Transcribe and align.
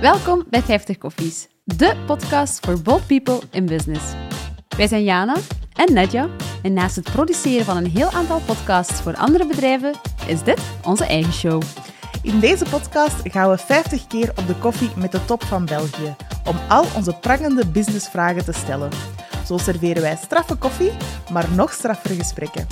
Welkom 0.00 0.44
bij 0.50 0.62
50 0.62 0.98
Koffies, 0.98 1.48
de 1.64 1.96
podcast 2.06 2.66
voor 2.66 2.82
bold 2.82 3.06
people 3.06 3.40
in 3.50 3.66
business. 3.66 4.04
Wij 4.76 4.86
zijn 4.86 5.04
Jana 5.04 5.36
en 5.72 5.92
Nadja 5.92 6.28
en 6.62 6.72
naast 6.72 6.96
het 6.96 7.12
produceren 7.12 7.64
van 7.64 7.76
een 7.76 7.90
heel 7.90 8.10
aantal 8.10 8.40
podcasts 8.40 9.00
voor 9.00 9.16
andere 9.16 9.46
bedrijven, 9.46 9.94
is 10.26 10.42
dit 10.42 10.60
onze 10.84 11.04
eigen 11.04 11.32
show. 11.32 11.62
In 12.22 12.40
deze 12.40 12.64
podcast 12.70 13.16
gaan 13.22 13.50
we 13.50 13.58
50 13.58 14.06
keer 14.06 14.30
op 14.30 14.46
de 14.46 14.54
koffie 14.54 14.90
met 14.96 15.12
de 15.12 15.24
top 15.24 15.44
van 15.44 15.64
België 15.64 16.16
om 16.44 16.56
al 16.68 16.84
onze 16.96 17.12
prangende 17.12 17.66
businessvragen 17.66 18.44
te 18.44 18.52
stellen. 18.52 18.90
Zo 19.46 19.58
serveren 19.58 20.02
wij 20.02 20.16
straffe 20.16 20.54
koffie, 20.54 20.92
maar 21.32 21.46
nog 21.54 21.72
straffere 21.72 22.14
gesprekken. 22.14 22.66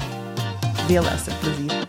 Veel 0.87 1.03
luisterplezier. 1.03 1.89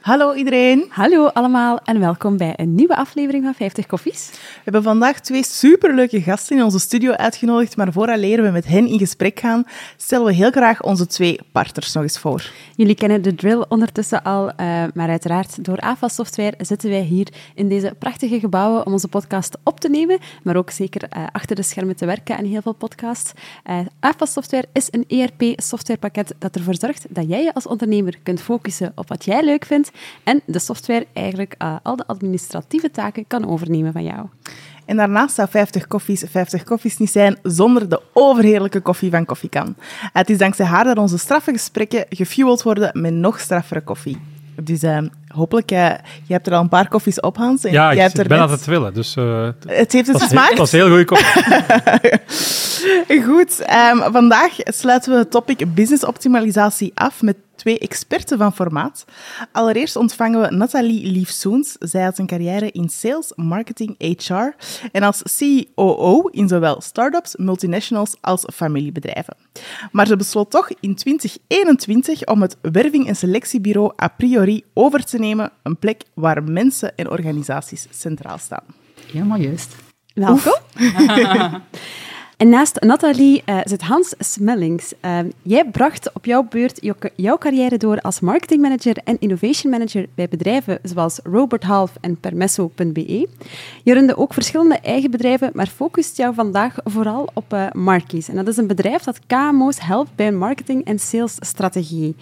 Hallo 0.00 0.34
iedereen. 0.34 0.86
Hallo 0.88 1.26
allemaal 1.26 1.80
en 1.84 2.00
welkom 2.00 2.36
bij 2.36 2.52
een 2.56 2.74
nieuwe 2.74 2.96
aflevering 2.96 3.44
van 3.44 3.54
50 3.54 3.86
Koffies. 3.86 4.30
We 4.30 4.60
hebben 4.64 4.82
vandaag 4.82 5.20
twee 5.20 5.44
superleuke 5.44 6.22
gasten 6.22 6.56
in 6.56 6.62
onze 6.62 6.78
studio 6.78 7.12
uitgenodigd, 7.12 7.76
maar 7.76 7.92
vooraleer 7.92 8.42
we 8.42 8.50
met 8.50 8.66
hen 8.66 8.86
in 8.86 8.98
gesprek 8.98 9.40
gaan, 9.40 9.64
stellen 9.96 10.26
we 10.26 10.32
heel 10.32 10.50
graag 10.50 10.82
onze 10.82 11.06
twee 11.06 11.38
partners 11.52 11.92
nog 11.92 12.02
eens 12.02 12.18
voor. 12.18 12.50
Jullie 12.76 12.94
kennen 12.94 13.22
de 13.22 13.34
drill 13.34 13.64
ondertussen 13.68 14.22
al, 14.22 14.48
uh, 14.48 14.54
maar 14.94 15.08
uiteraard 15.08 15.64
door 15.64 15.78
AFA 15.78 16.08
Software 16.08 16.54
zitten 16.58 16.90
wij 16.90 17.00
hier 17.00 17.28
in 17.54 17.68
deze 17.68 17.94
prachtige 17.98 18.40
gebouwen 18.40 18.86
om 18.86 18.92
onze 18.92 19.08
podcast 19.08 19.56
op 19.62 19.80
te 19.80 19.88
nemen, 19.88 20.18
maar 20.42 20.56
ook 20.56 20.70
zeker 20.70 21.02
uh, 21.16 21.24
achter 21.32 21.56
de 21.56 21.62
schermen 21.62 21.96
te 21.96 22.06
werken 22.06 22.36
aan 22.36 22.44
heel 22.44 22.62
veel 22.62 22.72
podcasts. 22.72 23.32
Uh, 23.70 23.78
AFA 24.00 24.26
Software 24.26 24.68
is 24.72 24.88
een 24.90 25.04
ERP-softwarepakket 25.08 26.34
dat 26.38 26.56
ervoor 26.56 26.74
zorgt 26.78 27.06
dat 27.08 27.28
jij 27.28 27.42
je 27.42 27.54
als 27.54 27.66
ondernemer 27.66 28.18
kunt 28.22 28.40
focussen 28.40 28.92
op 28.94 29.08
wat 29.08 29.24
jij 29.24 29.44
leuk 29.44 29.64
vindt 29.64 29.89
en 30.24 30.40
de 30.46 30.58
software 30.58 31.06
eigenlijk 31.12 31.54
uh, 31.58 31.76
al 31.82 31.96
de 31.96 32.06
administratieve 32.06 32.90
taken 32.90 33.24
kan 33.26 33.48
overnemen 33.48 33.92
van 33.92 34.02
jou. 34.04 34.26
En 34.84 34.96
daarnaast 34.96 35.34
zou 35.34 35.48
50 35.48 35.86
koffies 35.86 36.24
50 36.30 36.62
koffies 36.62 36.98
niet 36.98 37.10
zijn 37.10 37.38
zonder 37.42 37.88
de 37.88 38.02
overheerlijke 38.12 38.80
koffie 38.80 39.10
van 39.10 39.24
Koffiekan. 39.24 39.76
Het 40.12 40.30
is 40.30 40.38
dankzij 40.38 40.66
haar 40.66 40.84
dat 40.84 40.98
onze 40.98 41.18
straffe 41.18 41.52
gesprekken 41.52 42.06
gefueld 42.08 42.62
worden 42.62 43.00
met 43.00 43.12
nog 43.12 43.40
straffere 43.40 43.80
koffie. 43.80 44.18
Dus 44.62 44.82
uh, 44.82 44.98
hopelijk, 45.34 45.72
uh, 45.72 45.88
je 46.26 46.32
hebt 46.32 46.46
er 46.46 46.52
al 46.52 46.60
een 46.60 46.68
paar 46.68 46.88
koffies 46.88 47.20
op, 47.20 47.36
Hans. 47.36 47.64
En 47.64 47.72
ja, 47.72 47.94
jij 47.94 48.06
ik 48.06 48.12
ben 48.14 48.28
net... 48.28 48.38
aan 48.38 48.50
het 48.50 48.64
willen. 48.64 48.94
Dus, 48.94 49.16
uh, 49.16 49.48
het 49.66 49.92
heeft 49.92 50.06
het 50.06 50.20
smaak. 50.20 50.48
Het 50.48 50.58
was 50.58 50.72
heel 50.72 50.88
goede 50.88 51.04
koffie. 51.04 51.42
Goed, 53.26 53.64
um, 53.92 54.12
vandaag 54.12 54.52
sluiten 54.56 55.12
we 55.12 55.18
het 55.18 55.30
topic 55.30 55.74
business 55.74 56.04
optimalisatie 56.04 56.92
af 56.94 57.22
met 57.22 57.36
twee 57.60 57.78
experten 57.78 58.38
van 58.38 58.54
formaat. 58.54 59.04
Allereerst 59.52 59.96
ontvangen 59.96 60.40
we 60.40 60.54
Nathalie 60.56 61.10
Liefsoens. 61.10 61.76
Zij 61.78 62.02
had 62.02 62.18
een 62.18 62.26
carrière 62.26 62.70
in 62.70 62.88
sales, 62.88 63.32
marketing, 63.36 63.94
HR 63.98 64.54
en 64.92 65.02
als 65.02 65.22
CEO 65.24 66.26
in 66.30 66.48
zowel 66.48 66.80
start-ups, 66.80 67.36
multinationals 67.36 68.16
als 68.20 68.44
familiebedrijven. 68.54 69.36
Maar 69.92 70.06
ze 70.06 70.16
besloot 70.16 70.50
toch 70.50 70.70
in 70.80 70.94
2021 70.94 72.24
om 72.24 72.42
het 72.42 72.56
werving- 72.62 73.06
en 73.06 73.16
selectiebureau 73.16 73.92
a 74.02 74.08
priori 74.08 74.64
over 74.74 75.04
te 75.04 75.18
nemen, 75.20 75.50
een 75.62 75.76
plek 75.76 76.02
waar 76.14 76.42
mensen 76.42 76.96
en 76.96 77.10
organisaties 77.10 77.86
centraal 77.90 78.38
staan. 78.38 78.64
Helemaal 79.12 79.38
juist. 79.38 79.76
Welkom. 80.14 80.58
En 82.40 82.48
naast 82.48 82.80
Nathalie 82.80 83.42
uh, 83.46 83.60
zit 83.64 83.82
Hans 83.82 84.14
Smellings. 84.18 84.92
Uh, 85.04 85.18
jij 85.42 85.64
bracht 85.64 86.12
op 86.12 86.24
jouw 86.24 86.42
beurt 86.42 86.78
jou, 86.82 86.96
jouw 87.16 87.38
carrière 87.38 87.76
door 87.76 88.00
als 88.00 88.20
marketingmanager 88.20 88.96
en 89.04 89.16
innovation 89.18 89.70
manager 89.70 90.06
bij 90.14 90.28
bedrijven 90.28 90.78
zoals 90.82 91.20
Robert 91.22 91.62
Half 91.62 91.92
en 92.00 92.20
Permesso.be. 92.20 93.28
Je 93.82 93.94
runde 93.94 94.16
ook 94.16 94.32
verschillende 94.32 94.78
eigen 94.78 95.10
bedrijven, 95.10 95.50
maar 95.54 95.66
focust 95.66 96.16
jou 96.16 96.34
vandaag 96.34 96.74
vooral 96.84 97.28
op 97.34 97.52
uh, 97.52 97.66
Markies. 97.72 98.28
En 98.28 98.36
dat 98.36 98.48
is 98.48 98.56
een 98.56 98.66
bedrijf 98.66 99.02
dat 99.02 99.20
KMO's 99.26 99.80
helpt 99.80 100.14
bij 100.14 100.26
een 100.26 100.38
marketing- 100.38 100.84
en 100.84 100.98
salesstrategie. 100.98 102.16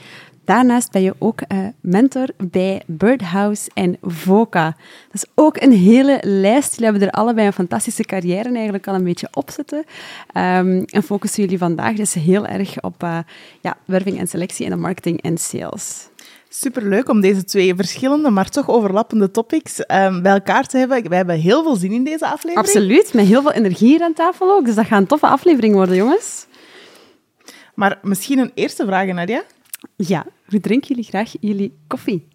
Daarnaast 0.48 0.90
ben 0.90 1.02
je 1.02 1.14
ook 1.18 1.40
uh, 1.48 1.58
mentor 1.80 2.28
bij 2.36 2.82
Birdhouse 2.86 3.70
en 3.74 3.96
Voca. 4.02 4.76
Dat 5.06 5.22
is 5.22 5.24
ook 5.34 5.60
een 5.60 5.72
hele 5.72 6.18
lijst. 6.22 6.70
Jullie 6.70 6.84
hebben 6.84 7.08
er 7.08 7.14
allebei 7.14 7.46
een 7.46 7.52
fantastische 7.52 8.02
carrière 8.02 8.54
eigenlijk 8.54 8.86
al 8.86 8.94
een 8.94 9.04
beetje 9.04 9.28
op 9.32 9.50
zitten. 9.50 9.78
Um, 9.78 10.84
en 10.84 11.02
focussen 11.02 11.42
jullie 11.42 11.58
vandaag 11.58 11.94
dus 11.94 12.14
heel 12.14 12.46
erg 12.46 12.82
op 12.82 13.02
uh, 13.02 13.18
ja, 13.60 13.76
werving 13.84 14.18
en 14.18 14.26
selectie 14.26 14.64
en 14.64 14.70
de 14.70 14.76
marketing 14.76 15.22
en 15.22 15.38
sales. 15.38 16.08
Superleuk 16.48 17.08
om 17.08 17.20
deze 17.20 17.44
twee 17.44 17.74
verschillende, 17.74 18.30
maar 18.30 18.48
toch 18.48 18.68
overlappende 18.68 19.30
topics 19.30 19.78
um, 19.78 20.22
bij 20.22 20.32
elkaar 20.32 20.66
te 20.66 20.78
hebben. 20.78 21.08
Wij 21.08 21.16
hebben 21.16 21.38
heel 21.38 21.62
veel 21.62 21.76
zin 21.76 21.92
in 21.92 22.04
deze 22.04 22.26
aflevering. 22.26 22.58
Absoluut, 22.58 23.14
met 23.14 23.26
heel 23.26 23.42
veel 23.42 23.52
energie 23.52 23.88
hier 23.88 24.02
aan 24.02 24.14
tafel 24.14 24.52
ook. 24.52 24.64
Dus 24.64 24.74
dat 24.74 24.86
gaat 24.86 25.00
een 25.00 25.06
toffe 25.06 25.26
aflevering 25.26 25.74
worden, 25.74 25.96
jongens. 25.96 26.46
Maar 27.74 27.98
misschien 28.02 28.38
een 28.38 28.52
eerste 28.54 28.86
vraag, 28.86 29.06
Nadia. 29.06 29.42
Ja, 29.96 30.26
hoe 30.46 30.60
drinken 30.60 30.88
jullie 30.88 31.04
graag 31.04 31.32
jullie 31.40 31.78
koffie? 31.86 32.28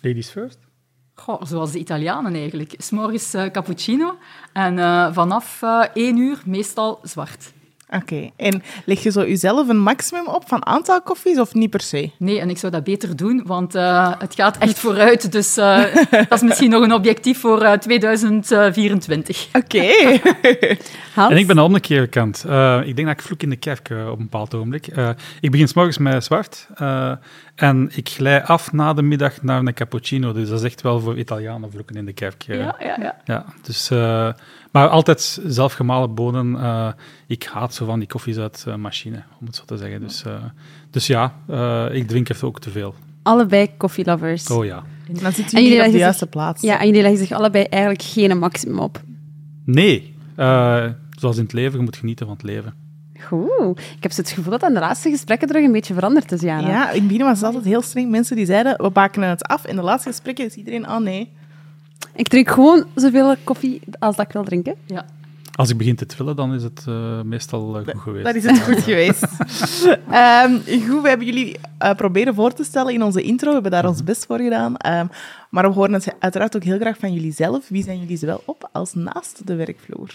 Ladies 0.00 0.30
first. 0.30 0.58
Goh, 1.14 1.42
zoals 1.42 1.72
de 1.72 1.78
Italianen 1.78 2.34
eigenlijk. 2.34 2.74
S'morgens 2.78 3.34
uh, 3.34 3.46
cappuccino 3.46 4.18
en 4.52 4.78
uh, 4.78 5.12
vanaf 5.12 5.62
uh, 5.62 5.84
één 5.94 6.16
uur 6.16 6.42
meestal 6.46 6.98
zwart. 7.02 7.52
Oké, 7.94 8.14
okay. 8.14 8.32
en 8.36 8.62
leg 8.84 9.02
je 9.02 9.10
zo 9.10 9.20
jezelf 9.20 9.68
een 9.68 9.78
maximum 9.78 10.26
op 10.26 10.42
van 10.46 10.66
aantal 10.66 11.02
koffies 11.02 11.38
of 11.38 11.54
niet 11.54 11.70
per 11.70 11.80
se? 11.80 12.10
Nee, 12.18 12.40
en 12.40 12.50
ik 12.50 12.58
zou 12.58 12.72
dat 12.72 12.84
beter 12.84 13.16
doen, 13.16 13.42
want 13.46 13.74
uh, 13.74 14.12
het 14.18 14.34
gaat 14.34 14.58
echt 14.58 14.78
vooruit. 14.78 15.32
Dus 15.32 15.58
uh, 15.58 15.84
dat 16.10 16.32
is 16.32 16.42
misschien 16.42 16.70
nog 16.70 16.82
een 16.82 16.92
objectief 16.92 17.40
voor 17.40 17.62
uh, 17.62 17.72
2024. 17.72 19.48
Oké. 19.52 19.80
Okay. 21.14 21.30
en 21.30 21.36
ik 21.36 21.46
ben 21.46 21.72
de 21.72 21.80
keer 21.80 22.08
kant. 22.08 22.44
ik 22.84 22.96
denk 22.96 23.08
dat 23.08 23.18
ik 23.18 23.22
vloek 23.22 23.42
in 23.42 23.50
de 23.50 23.56
kerk 23.56 23.88
op 23.90 24.18
een 24.18 24.28
bepaald 24.28 24.54
ogenblik. 24.54 24.86
ik 25.40 25.50
begin 25.50 25.68
s 25.68 25.74
morgens 25.74 25.98
met 25.98 26.24
zwart 26.24 26.68
en 27.62 27.90
ik 27.94 28.08
glij 28.08 28.42
af 28.44 28.72
na 28.72 28.92
de 28.92 29.02
middag 29.02 29.42
naar 29.42 29.58
een 29.58 29.74
cappuccino. 29.74 30.32
Dus 30.32 30.48
dat 30.48 30.58
is 30.58 30.64
echt 30.64 30.80
wel 30.80 31.00
voor 31.00 31.18
Italianen 31.18 31.70
vloeken 31.70 31.96
in 31.96 32.04
de 32.04 32.12
kerk. 32.12 32.42
Ja, 32.42 32.54
ja, 32.54 32.96
ja. 33.00 33.16
ja 33.24 33.44
dus... 33.62 33.90
Maar 34.72 34.88
altijd 34.88 35.40
zelfgemalen 35.46 36.14
bonen. 36.14 36.52
Uh, 36.52 36.88
ik 37.26 37.44
haat 37.44 37.74
zo 37.74 37.84
van 37.84 37.98
die 37.98 38.08
koffies 38.08 38.38
uit 38.38 38.64
uh, 38.68 38.74
machine, 38.74 39.22
om 39.40 39.46
het 39.46 39.56
zo 39.56 39.62
te 39.64 39.76
zeggen. 39.76 40.00
Dus, 40.00 40.24
uh, 40.26 40.32
dus 40.90 41.06
ja, 41.06 41.34
ik 41.92 42.08
drink 42.08 42.28
er 42.28 42.46
ook 42.46 42.60
te 42.60 42.70
veel. 42.70 42.94
Allebei 43.22 43.70
koffielovers. 43.76 44.50
Oh 44.50 44.64
ja. 44.64 44.82
En 45.08 45.14
dan 45.22 45.32
zitten 45.32 45.62
jullie 45.62 45.86
op 45.86 45.92
de 45.92 45.98
juiste 45.98 46.26
plaats. 46.26 46.62
Ja, 46.62 46.80
en 46.80 46.86
jullie 46.86 47.02
leggen 47.02 47.26
zich 47.26 47.32
allebei 47.32 47.64
eigenlijk 47.64 48.02
geen 48.02 48.38
maximum 48.38 48.78
op. 48.78 49.00
Nee. 49.64 50.14
zoals 51.10 51.36
in 51.36 51.42
het 51.42 51.52
leven, 51.52 51.78
je 51.78 51.84
moet 51.84 51.96
genieten 51.96 52.26
van 52.26 52.34
het 52.34 52.44
leven. 52.44 52.74
Goed. 53.26 53.78
Ik 53.78 54.02
heb 54.02 54.16
het 54.16 54.30
gevoel 54.30 54.50
dat 54.50 54.62
aan 54.62 54.74
de 54.74 54.80
laatste 54.80 55.10
gesprekken 55.10 55.48
terug 55.48 55.64
een 55.64 55.72
beetje 55.72 55.94
veranderd 55.94 56.32
is, 56.32 56.40
Jana. 56.40 56.68
Ja, 56.68 56.90
in 56.90 56.98
het 56.98 57.08
begin 57.08 57.24
was 57.24 57.36
het 57.36 57.46
altijd 57.46 57.64
heel 57.64 57.82
streng. 57.82 58.10
Mensen 58.10 58.36
die 58.36 58.46
zeiden, 58.46 58.82
we 58.82 58.90
bakenen 58.90 59.28
het 59.28 59.44
af. 59.44 59.66
In 59.66 59.76
de 59.76 59.82
laatste 59.82 60.08
gesprekken 60.08 60.44
is 60.44 60.54
iedereen, 60.54 60.88
oh 60.88 60.98
nee. 60.98 61.30
Ik 62.14 62.28
drink 62.28 62.50
gewoon 62.50 62.86
zoveel 62.94 63.34
koffie 63.44 63.80
als 63.98 64.16
dat 64.16 64.26
ik 64.26 64.32
wil 64.32 64.44
drinken. 64.44 64.74
Ja. 64.86 65.04
Als 65.54 65.70
ik 65.70 65.76
begin 65.76 65.96
te 65.96 66.06
trillen, 66.06 66.36
dan 66.36 66.54
is 66.54 66.62
het 66.62 66.84
uh, 66.88 67.22
meestal 67.22 67.80
uh, 67.80 67.86
goed 67.86 68.00
geweest. 68.02 68.24
Dat 68.24 68.34
is 68.34 68.44
het 68.44 68.60
goed 68.60 68.82
geweest. 68.82 69.22
um, 69.22 70.62
goed, 70.88 71.02
we 71.02 71.08
hebben 71.08 71.26
jullie 71.26 71.56
uh, 71.82 71.94
proberen 71.94 72.34
voor 72.34 72.52
te 72.52 72.64
stellen 72.64 72.92
in 72.92 73.02
onze 73.02 73.22
intro. 73.22 73.46
We 73.46 73.52
hebben 73.52 73.70
daar 73.70 73.86
ons 73.86 74.04
best 74.04 74.26
voor 74.26 74.38
gedaan. 74.38 74.74
Um, 74.86 75.10
maar 75.50 75.68
we 75.68 75.74
horen 75.74 75.92
het 75.92 76.14
uiteraard 76.18 76.56
ook 76.56 76.64
heel 76.64 76.78
graag 76.78 76.98
van 76.98 77.12
jullie 77.12 77.32
zelf. 77.32 77.68
Wie 77.68 77.82
zijn 77.82 77.98
jullie 77.98 78.16
zowel 78.16 78.42
op 78.44 78.68
als 78.72 78.94
naast 78.94 79.46
de 79.46 79.54
werkvloer? 79.54 80.10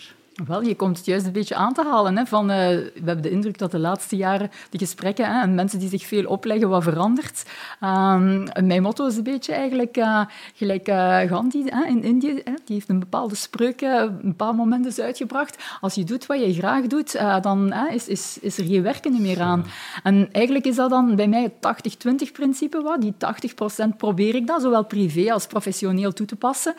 Wel, 0.45 0.61
je 0.61 0.75
komt 0.75 0.97
het 0.97 1.05
juist 1.05 1.25
een 1.25 1.31
beetje 1.31 1.55
aan 1.55 1.73
te 1.73 1.83
halen. 1.83 2.17
Hè, 2.17 2.25
van, 2.25 2.51
uh, 2.51 2.57
we 2.57 2.91
hebben 3.03 3.21
de 3.21 3.29
indruk 3.29 3.57
dat 3.57 3.71
de 3.71 3.79
laatste 3.79 4.15
jaren 4.15 4.51
de 4.69 4.77
gesprekken 4.77 5.25
hè, 5.25 5.41
en 5.41 5.55
mensen 5.55 5.79
die 5.79 5.89
zich 5.89 6.05
veel 6.05 6.25
opleggen, 6.25 6.69
wat 6.69 6.83
verandert. 6.83 7.43
Um, 7.83 8.47
mijn 8.63 8.81
motto 8.81 9.07
is 9.07 9.17
een 9.17 9.23
beetje 9.23 9.53
eigenlijk 9.53 9.97
uh, 9.97 10.21
gelijk 10.53 10.89
uh, 10.89 11.19
Gandhi 11.19 11.63
hè, 11.65 11.85
in 11.85 12.03
Indië. 12.03 12.41
Hè, 12.43 12.53
die 12.65 12.75
heeft 12.75 12.89
een 12.89 12.99
bepaalde 12.99 13.35
spreuk 13.35 13.81
een 13.81 14.19
bepaald 14.21 14.55
moment 14.55 14.85
eens 14.85 14.99
uitgebracht. 14.99 15.63
Als 15.81 15.93
je 15.93 16.03
doet 16.03 16.25
wat 16.25 16.39
je 16.39 16.53
graag 16.53 16.87
doet, 16.87 17.11
dan 17.41 17.73
is, 17.91 18.07
is, 18.07 18.37
is 18.41 18.57
er 18.57 18.65
geen 18.65 18.83
werken 18.83 19.21
meer 19.21 19.41
aan. 19.41 19.65
En 20.03 20.29
eigenlijk 20.31 20.65
is 20.65 20.75
dat 20.75 20.89
dan 20.89 21.15
bij 21.15 21.27
mij 21.27 21.43
het 21.43 21.87
80-20-principe. 22.07 22.81
Wat. 22.81 23.01
Die 23.01 23.13
80% 23.13 23.97
probeer 23.97 24.35
ik 24.35 24.47
dat, 24.47 24.61
zowel 24.61 24.85
privé 24.85 25.33
als 25.33 25.47
professioneel, 25.47 26.13
toe 26.13 26.25
te 26.25 26.35
passen. 26.35 26.75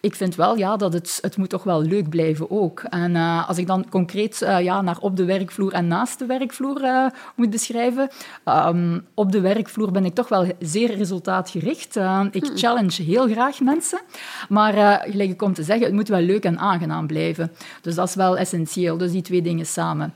Ik 0.00 0.14
vind 0.14 0.34
wel 0.34 0.56
ja, 0.56 0.76
dat 0.76 0.92
het, 0.92 1.18
het 1.20 1.36
moet 1.36 1.50
toch 1.50 1.64
wel 1.64 1.82
leuk 1.82 2.08
blijven 2.08 2.50
ook. 2.50 2.82
En 3.02 3.14
uh, 3.14 3.48
als 3.48 3.58
ik 3.58 3.66
dan 3.66 3.88
concreet 3.88 4.40
uh, 4.42 4.60
ja, 4.60 4.82
naar 4.82 4.98
op 5.00 5.16
de 5.16 5.24
werkvloer 5.24 5.72
en 5.72 5.86
naast 5.86 6.18
de 6.18 6.26
werkvloer 6.26 6.82
uh, 6.82 7.06
moet 7.34 7.50
beschrijven, 7.50 8.10
um, 8.44 9.04
op 9.14 9.32
de 9.32 9.40
werkvloer 9.40 9.90
ben 9.90 10.04
ik 10.04 10.14
toch 10.14 10.28
wel 10.28 10.52
zeer 10.58 10.96
resultaatgericht. 10.96 11.96
ik 12.30 12.50
challenge 12.54 13.02
heel 13.02 13.28
graag 13.28 13.60
mensen, 13.60 14.00
maar 14.48 15.02
gelijk 15.10 15.30
ik 15.30 15.36
kom 15.36 15.52
te 15.52 15.62
zeggen, 15.62 15.86
het 15.86 15.94
moet 15.94 16.08
wel 16.08 16.20
leuk 16.20 16.44
en 16.44 16.58
aangenaam 16.58 17.06
blijven. 17.06 17.52
Dus 17.80 17.94
dat 17.94 18.08
is 18.08 18.14
wel 18.14 18.38
essentieel, 18.38 18.96
dus 18.96 19.12
die 19.12 19.22
twee 19.22 19.42
dingen 19.42 19.66
samen. 19.66 20.14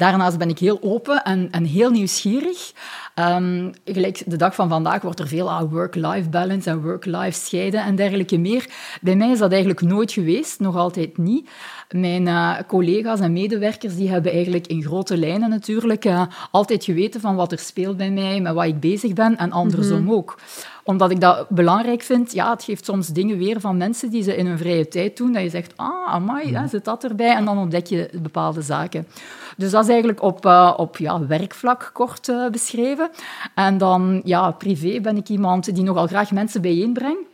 Daarnaast 0.00 0.38
ben 0.38 0.48
ik 0.48 0.58
heel 0.58 0.78
open 0.82 1.22
en, 1.22 1.48
en 1.50 1.64
heel 1.64 1.90
nieuwsgierig. 1.90 2.72
Um, 3.14 3.70
gelijk 3.84 4.22
de 4.26 4.36
dag 4.36 4.54
van 4.54 4.68
vandaag 4.68 5.02
wordt 5.02 5.20
er 5.20 5.28
veel 5.28 5.50
aan 5.50 5.68
work-life 5.68 6.28
balance 6.28 6.70
en 6.70 6.82
work-life 6.82 7.40
scheiden 7.40 7.84
en 7.84 7.96
dergelijke 7.96 8.38
meer. 8.38 8.66
Bij 9.00 9.16
mij 9.16 9.30
is 9.30 9.38
dat 9.38 9.50
eigenlijk 9.50 9.80
nooit 9.80 10.12
geweest, 10.12 10.60
nog 10.60 10.76
altijd 10.76 11.18
niet. 11.18 11.48
Mijn 11.90 12.26
uh, 12.26 12.56
collega's 12.66 13.20
en 13.20 13.32
medewerkers 13.32 13.96
die 13.96 14.10
hebben 14.10 14.32
eigenlijk 14.32 14.66
in 14.66 14.82
grote 14.82 15.16
lijnen 15.16 15.48
natuurlijk 15.48 16.04
uh, 16.04 16.22
altijd 16.50 16.84
geweten 16.84 17.20
van 17.20 17.36
wat 17.36 17.52
er 17.52 17.58
speelt 17.58 17.96
bij 17.96 18.10
mij, 18.10 18.40
met 18.40 18.54
wat 18.54 18.64
ik 18.64 18.80
bezig 18.80 19.12
ben 19.12 19.36
en 19.36 19.52
andersom 19.52 20.02
mm 20.02 20.08
ook 20.10 20.36
omdat 20.90 21.10
ik 21.10 21.20
dat 21.20 21.48
belangrijk 21.48 22.02
vind, 22.02 22.32
ja, 22.32 22.50
het 22.50 22.64
geeft 22.64 22.84
soms 22.84 23.08
dingen 23.08 23.38
weer 23.38 23.60
van 23.60 23.76
mensen 23.76 24.10
die 24.10 24.22
ze 24.22 24.36
in 24.36 24.46
hun 24.46 24.58
vrije 24.58 24.88
tijd 24.88 25.16
doen, 25.16 25.32
dat 25.32 25.42
je 25.42 25.48
zegt, 25.48 25.72
ah, 25.76 26.12
amai, 26.12 26.54
hè, 26.54 26.68
zit 26.68 26.84
dat 26.84 27.04
erbij? 27.04 27.34
En 27.34 27.44
dan 27.44 27.58
ontdek 27.58 27.86
je 27.86 28.10
bepaalde 28.22 28.62
zaken. 28.62 29.06
Dus 29.60 29.70
dat 29.70 29.82
is 29.82 29.88
eigenlijk 29.88 30.22
op, 30.22 30.46
uh, 30.46 30.74
op 30.76 30.96
ja, 30.96 31.26
werkvlak 31.26 31.90
kort 31.92 32.28
uh, 32.28 32.48
beschreven. 32.48 33.10
En 33.54 33.78
dan, 33.78 34.20
ja, 34.24 34.50
privé 34.50 35.00
ben 35.00 35.16
ik 35.16 35.28
iemand 35.28 35.74
die 35.74 35.84
nogal 35.84 36.06
graag 36.06 36.30
mensen 36.30 36.62
bijeenbrengt. 36.62 37.28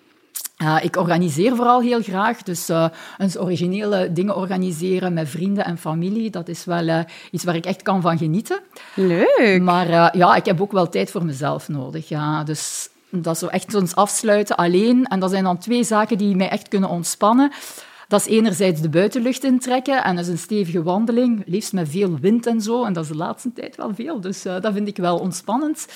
Uh, 0.62 0.76
ik 0.82 0.96
organiseer 0.96 1.56
vooral 1.56 1.80
heel 1.80 2.02
graag, 2.02 2.42
dus 2.42 2.70
uh, 2.70 2.86
eens 3.18 3.38
originele 3.38 4.12
dingen 4.12 4.36
organiseren 4.36 5.12
met 5.12 5.28
vrienden 5.28 5.64
en 5.64 5.78
familie, 5.78 6.30
dat 6.30 6.48
is 6.48 6.64
wel 6.64 6.86
uh, 6.86 6.98
iets 7.30 7.44
waar 7.44 7.56
ik 7.56 7.66
echt 7.66 7.82
kan 7.82 8.00
van 8.00 8.18
genieten. 8.18 8.60
Leuk! 8.94 9.60
Maar 9.62 10.16
ja, 10.16 10.34
ik 10.34 10.44
heb 10.44 10.60
ook 10.60 10.72
wel 10.72 10.88
tijd 10.88 11.10
voor 11.10 11.24
mezelf 11.24 11.68
nodig. 11.68 12.08
Ja. 12.08 12.44
Dus 12.44 12.88
dat 13.10 13.38
zo 13.38 13.46
echt 13.46 13.74
ons 13.74 13.94
afsluiten 13.94 14.56
alleen. 14.56 15.04
En 15.04 15.20
dat 15.20 15.30
zijn 15.30 15.44
dan 15.44 15.58
twee 15.58 15.84
zaken 15.84 16.18
die 16.18 16.36
mij 16.36 16.48
echt 16.48 16.68
kunnen 16.68 16.88
ontspannen. 16.88 17.52
Dat 18.08 18.20
is 18.20 18.26
enerzijds 18.26 18.80
de 18.80 18.88
buitenlucht 18.88 19.44
intrekken 19.44 20.04
en 20.04 20.16
dat 20.16 20.24
is 20.24 20.30
een 20.30 20.38
stevige 20.38 20.82
wandeling, 20.82 21.42
liefst 21.46 21.72
met 21.72 21.88
veel 21.88 22.18
wind 22.18 22.46
en 22.46 22.60
zo. 22.60 22.84
En 22.84 22.92
dat 22.92 23.04
is 23.04 23.10
de 23.10 23.16
laatste 23.16 23.52
tijd 23.52 23.76
wel 23.76 23.94
veel, 23.94 24.20
dus 24.20 24.46
uh, 24.46 24.60
dat 24.60 24.72
vind 24.72 24.88
ik 24.88 24.96
wel 24.96 25.18
ontspannend. 25.18 25.86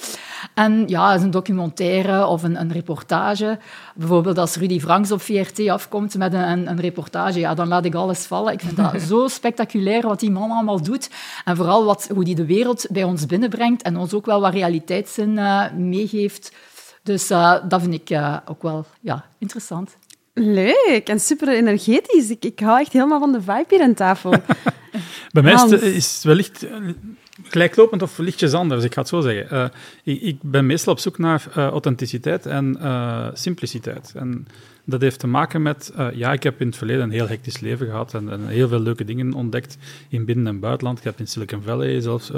En 0.54 0.88
ja, 0.88 1.14
is 1.14 1.22
een 1.22 1.30
documentaire 1.30 2.26
of 2.26 2.42
een, 2.42 2.60
een, 2.60 2.72
reportage. 2.72 3.58
Bijvoorbeeld 3.94 4.38
als 4.38 4.56
Rudy 4.56 4.80
Franks 4.80 5.12
op 5.12 5.20
VRT 5.20 5.68
afkomt 5.68 6.16
met 6.16 6.32
een, 6.32 6.68
een, 6.70 6.80
reportage, 6.80 7.38
ja, 7.38 7.54
dan 7.54 7.68
laat 7.68 7.84
ik 7.84 7.94
alles 7.94 8.26
vallen. 8.26 8.52
Ik 8.52 8.60
vind 8.60 8.76
dat 8.76 9.00
zo 9.10 9.28
spectaculair 9.28 10.02
wat 10.06 10.20
die 10.20 10.30
man 10.30 10.50
allemaal 10.50 10.82
doet. 10.82 11.10
En 11.44 11.56
vooral 11.56 11.84
wat, 11.84 12.08
hoe 12.14 12.24
die 12.24 12.34
de 12.34 12.46
wereld 12.46 12.86
bij 12.90 13.04
ons 13.04 13.26
binnenbrengt 13.26 13.82
en 13.82 13.96
ons 13.96 14.14
ook 14.14 14.26
wel 14.26 14.40
wat 14.40 14.52
realiteitszin 14.52 15.30
uh, 15.30 15.72
meegeeft 15.72 16.52
dus 17.02 17.30
uh, 17.30 17.56
dat 17.68 17.80
vind 17.80 17.94
ik 17.94 18.10
uh, 18.10 18.36
ook 18.44 18.62
wel 18.62 18.84
ja, 19.00 19.24
interessant. 19.38 19.96
Leuk 20.34 21.08
en 21.08 21.20
super 21.20 21.48
energetisch. 21.48 22.30
Ik, 22.30 22.44
ik 22.44 22.60
hou 22.60 22.80
echt 22.80 22.92
helemaal 22.92 23.20
van 23.20 23.32
de 23.32 23.40
vibe 23.40 23.66
hier 23.68 23.82
aan 23.82 23.94
tafel. 23.94 24.30
Bij 25.32 25.42
mij 25.42 25.52
is 25.52 25.62
het, 25.62 25.82
is 25.82 26.14
het 26.14 26.22
wellicht 26.22 26.62
eh, 26.62 26.76
gelijklopend 27.42 28.02
of 28.02 28.18
lichtjes 28.18 28.52
anders, 28.52 28.84
ik 28.84 28.94
ga 28.94 29.00
het 29.00 29.08
zo 29.08 29.20
zeggen. 29.20 29.56
Uh, 29.56 29.64
ik, 30.04 30.22
ik, 30.22 30.36
ben 30.42 30.66
meestal 30.66 30.92
op 30.92 30.98
zoek 30.98 31.18
naar 31.18 31.44
uh, 31.48 31.66
authenticiteit 31.66 32.46
en 32.46 32.76
uh, 32.80 33.26
simpliciteit. 33.32 34.12
En 34.16 34.46
dat 34.84 35.00
heeft 35.00 35.18
te 35.18 35.26
maken 35.26 35.62
met, 35.62 35.92
ja, 36.14 36.32
ik 36.32 36.42
heb 36.42 36.60
in 36.60 36.66
het 36.66 36.76
verleden 36.76 37.02
een 37.02 37.10
heel 37.10 37.28
hectisch 37.28 37.60
leven 37.60 37.86
gehad 37.86 38.14
en, 38.14 38.30
en, 38.30 38.46
heel 38.46 38.68
veel 38.68 38.80
leuke 38.80 39.04
dingen 39.04 39.32
ontdekt 39.32 39.76
in 40.08 40.24
binnen- 40.24 40.46
en 40.46 40.60
buitenland. 40.60 40.98
Ik 40.98 41.04
heb 41.04 41.18
in 41.18 41.26
Silicon 41.26 41.62
Valley 41.62 42.00
zelfs 42.00 42.30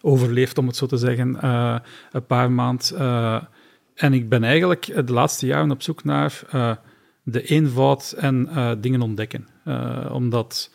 overleefd, 0.00 0.58
om 0.58 0.66
het 0.66 0.76
zo 0.76 0.86
te 0.86 0.96
zeggen, 0.96 1.46
een 2.12 2.26
paar 2.26 2.52
maanden. 2.52 3.48
En 3.94 4.12
ik 4.12 4.28
ben 4.28 4.44
eigenlijk 4.44 5.06
de 5.06 5.12
laatste 5.12 5.46
jaren 5.46 5.70
op 5.70 5.82
zoek 5.82 6.04
naar 6.04 6.40
uh, 6.54 6.72
de 7.30 7.42
eenvoud 7.42 8.14
en 8.18 8.48
uh, 8.50 8.72
dingen 8.80 9.02
ontdekken. 9.02 9.48
Uh, 9.64 10.10
omdat 10.12 10.70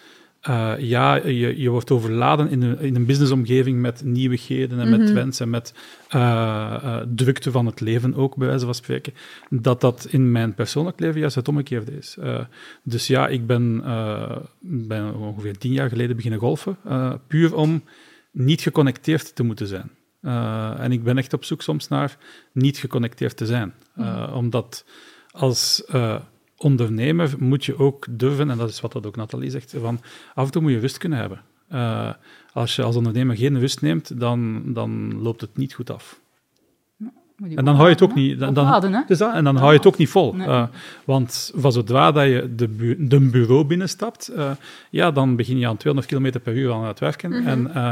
ja, 0.78 1.16
je, 1.16 1.62
je 1.62 1.70
wordt 1.70 1.92
overladen 1.92 2.50
in 2.50 2.62
een, 2.62 2.80
in 2.80 2.96
een 2.96 3.06
businessomgeving 3.06 3.82
met 3.82 4.04
nieuwigheden 4.04 4.80
en 4.80 4.90
met 4.90 5.00
mm 5.00 5.06
-hmm. 5.06 5.14
trends 5.14 5.40
en 5.40 5.50
met 5.50 5.74
drukte 7.16 7.52
van 7.52 7.66
het 7.66 7.80
leven 7.80 8.16
ook, 8.16 8.36
bij 8.36 8.48
wijze 8.48 8.66
van 8.66 8.76
spreken. 8.76 9.14
Dat 9.50 9.82
dat 9.82 10.08
in 10.10 10.32
mijn 10.32 10.54
persoonlijk 10.54 11.00
leven 11.00 11.20
juist 11.20 11.36
het 11.36 11.48
omgekeerde 11.48 11.98
is. 11.98 12.18
dus 12.84 13.08
ja, 13.08 13.28
ik 13.28 13.48
ben, 13.48 13.84
ben 14.60 15.16
ongeveer 15.16 15.58
tien 15.58 15.72
jaar 15.72 15.90
geleden 15.90 16.16
beginnen 16.16 16.40
golfen, 16.40 16.78
puur 17.28 17.56
om 17.56 17.84
niet 18.32 18.62
geconnecteerd 18.62 19.36
te 19.36 19.44
moeten 19.44 19.68
zijn. 19.68 19.92
En 20.78 20.92
ik 20.92 21.04
ben 21.04 21.18
echt 21.18 21.34
op 21.34 21.44
zoek 21.44 21.62
soms 21.62 21.88
naar 21.88 22.18
niet 22.52 22.78
geconnecteerd 22.78 23.38
te 23.38 23.46
zijn. 23.46 23.74
Mm. 23.94 24.24
Omdat 24.34 24.86
als 25.36 25.84
uh, 25.94 26.16
ondernemer 26.58 27.34
moet 27.40 27.66
je 27.66 27.80
ook 27.80 28.06
durven, 28.10 28.50
en 28.50 28.58
dat 28.58 28.70
is 28.70 28.82
wat 28.82 28.92
dat 28.92 29.06
ook 29.06 29.16
Nathalie 29.16 29.50
zegt, 29.50 29.76
van 29.80 30.00
af 30.34 30.46
en 30.46 30.52
toe 30.52 30.62
moet 30.62 30.72
je 30.72 30.80
rust 30.80 30.98
kunnen 30.98 31.20
hebben. 31.20 31.42
als 32.54 32.76
je 32.76 32.84
als 32.84 32.96
ondernemer 32.96 33.38
geen 33.38 33.60
rust 33.60 33.82
neemt, 33.82 34.20
dan, 34.20 34.64
dan 34.74 35.22
loopt 35.22 35.42
het 35.42 35.58
niet 35.58 35.74
goed 35.74 35.90
af. 35.90 36.20
En 37.56 37.66
dan 37.66 37.76
hou 37.76 37.88
je 37.88 37.94
het 37.94 38.02
ook 38.02 38.14
niet. 38.14 38.40
Dan, 38.40 38.54
dan, 38.54 39.04
dus 39.08 39.18
dat, 39.18 39.34
en 39.34 39.44
dan 39.44 39.56
hou 39.56 39.72
je 39.72 39.78
het 39.78 39.88
ook 39.88 39.98
niet 39.98 40.10
vol. 40.10 40.34
Nee. 40.34 40.48
Uh, 40.48 40.68
want 41.06 41.52
van 41.56 41.72
zodra 41.72 42.12
dat 42.12 42.26
je 42.26 42.56
de, 42.56 42.68
bu 42.68 43.08
de 43.08 43.20
bureau 43.20 43.64
binnenstapt, 43.64 44.32
uh, 44.36 44.52
ja, 44.90 45.12
dan 45.12 45.36
begin 45.36 45.58
je 45.58 45.68
aan 45.68 45.78
200 45.78 46.14
km 46.14 46.40
per 46.40 46.54
uur 46.54 46.74
aan 46.74 46.84
het 46.84 47.00
werken. 47.00 47.30
Mm 47.30 47.38
-hmm. 47.38 47.48
En 47.48 47.72
uh, 47.76 47.92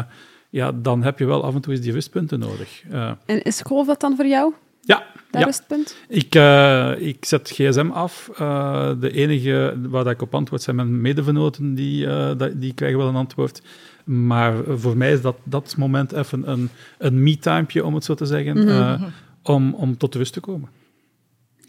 ja, 0.49 0.71
dan 0.71 1.03
heb 1.03 1.19
je 1.19 1.25
wel 1.25 1.43
af 1.43 1.55
en 1.55 1.61
toe 1.61 1.73
eens 1.73 1.81
die 1.81 1.91
rustpunten 1.91 2.39
nodig. 2.39 2.83
Uh, 2.91 3.11
en 3.25 3.41
is 3.41 3.61
golf 3.61 3.87
dat 3.87 3.99
dan 3.99 4.15
voor 4.15 4.27
jou? 4.27 4.53
Ja. 4.81 5.03
Dat 5.33 5.63
ja. 5.67 5.77
Ik, 6.07 6.35
uh, 6.35 7.07
ik 7.07 7.25
zet 7.25 7.49
gsm 7.49 7.89
af. 7.93 8.29
Uh, 8.41 8.91
de 8.99 9.11
enige 9.11 9.75
waar 9.89 10.07
ik 10.07 10.21
op 10.21 10.35
antwoord 10.35 10.61
zijn 10.61 10.75
mijn 10.75 11.01
medevenoten, 11.01 11.75
die, 11.75 12.07
die 12.55 12.73
krijgen 12.73 12.97
wel 12.97 13.07
een 13.07 13.15
antwoord. 13.15 13.61
Maar 14.03 14.53
voor 14.67 14.97
mij 14.97 15.11
is 15.11 15.21
dat, 15.21 15.35
dat 15.43 15.75
moment 15.77 16.11
even 16.11 16.51
een, 16.51 16.69
een 16.97 17.23
me-timepje, 17.23 17.85
om 17.85 17.93
het 17.93 18.03
zo 18.03 18.13
te 18.13 18.25
zeggen, 18.25 18.57
mm 18.57 18.67
-hmm. 18.67 19.11
om, 19.43 19.73
om 19.73 19.97
tot 19.97 20.15
rust 20.15 20.33
te 20.33 20.39
komen. 20.39 20.69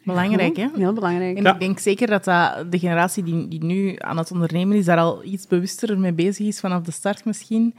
Belangrijk, 0.05 0.57
hè? 0.57 0.67
Heel 0.77 0.93
belangrijk. 0.93 1.37
En 1.37 1.43
ja. 1.43 1.53
ik 1.53 1.61
denk 1.61 1.79
zeker 1.79 2.07
dat, 2.07 2.25
dat 2.25 2.73
de 2.73 2.79
generatie 2.79 3.23
die, 3.23 3.49
die 3.49 3.65
nu 3.65 3.95
aan 3.99 4.19
het 4.19 4.31
ondernemen 4.31 4.77
is, 4.77 4.85
daar 4.85 4.99
al 4.99 5.25
iets 5.25 5.47
bewuster 5.47 5.99
mee 5.99 6.13
bezig 6.13 6.47
is 6.47 6.61
vanaf 6.61 6.83
de 6.83 6.93
start 6.93 7.25
misschien. 7.25 7.75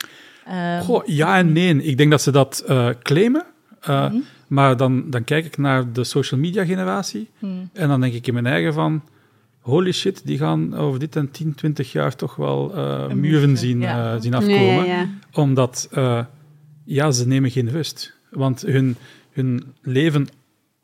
Uh, 0.47 0.81
Goh, 0.81 1.05
ja 1.05 1.37
en 1.37 1.53
nee. 1.53 1.83
Ik 1.83 1.97
denk 1.97 2.11
dat 2.11 2.21
ze 2.21 2.31
dat 2.31 2.63
uh, 2.69 2.89
claimen. 3.01 3.45
Uh, 3.89 4.03
mm 4.03 4.09
-hmm. 4.11 4.23
Maar 4.47 4.77
dan, 4.77 5.09
dan 5.09 5.23
kijk 5.23 5.45
ik 5.45 5.57
naar 5.57 5.91
de 5.91 6.03
social 6.03 6.39
media 6.39 6.65
generatie 6.65 7.29
mm. 7.39 7.69
en 7.73 7.87
dan 7.87 8.01
denk 8.01 8.13
ik 8.13 8.27
in 8.27 8.33
mijn 8.33 8.45
eigen 8.45 8.73
van 8.73 9.01
holy 9.59 9.91
shit, 9.91 10.25
die 10.25 10.37
gaan 10.37 10.75
over 10.75 10.99
dit 10.99 11.15
en 11.15 11.31
10, 11.31 11.55
20 11.55 11.91
jaar 11.91 12.15
toch 12.15 12.35
wel 12.35 12.71
muren 13.13 13.57
zien, 13.57 13.79
ja. 13.79 14.19
zien 14.19 14.33
afkomen. 14.33 14.57
Ja, 14.57 14.83
ja, 14.83 15.07
Omdat, 15.31 15.89
ja, 16.85 17.11
ze 17.11 17.27
nemen 17.27 17.51
geen 17.51 17.69
rust. 17.69 18.13
Want 18.29 18.61
hun, 18.61 18.95
hun 19.31 19.73
leven 19.81 20.27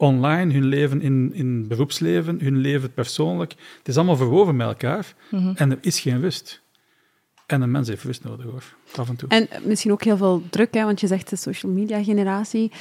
online, 0.01 0.53
hun 0.53 0.65
leven 0.65 1.01
in, 1.01 1.31
in 1.33 1.67
beroepsleven, 1.67 2.39
hun 2.39 2.57
leven 2.57 2.93
persoonlijk, 2.93 3.51
het 3.77 3.87
is 3.87 3.95
allemaal 3.95 4.15
verwoven 4.15 4.55
met 4.55 4.67
elkaar 4.67 5.13
mm 5.31 5.39
-hmm. 5.39 5.53
en 5.55 5.71
er 5.71 5.77
is 5.81 5.99
geen 5.99 6.21
rust. 6.21 6.61
En 7.45 7.61
een 7.61 7.71
mens 7.71 7.87
heeft 7.87 8.03
rust 8.03 8.23
nodig, 8.23 8.45
hoor. 8.45 8.63
Af 8.95 9.09
en 9.09 9.15
toe. 9.15 9.29
En 9.29 9.47
misschien 9.63 9.91
ook 9.91 10.03
heel 10.03 10.17
veel 10.17 10.43
druk, 10.49 10.73
hè, 10.73 10.83
want 10.83 10.99
je 10.99 11.07
zegt 11.07 11.29
de 11.29 11.35
social 11.35 11.71
media 11.71 12.03
generatie. 12.03 12.71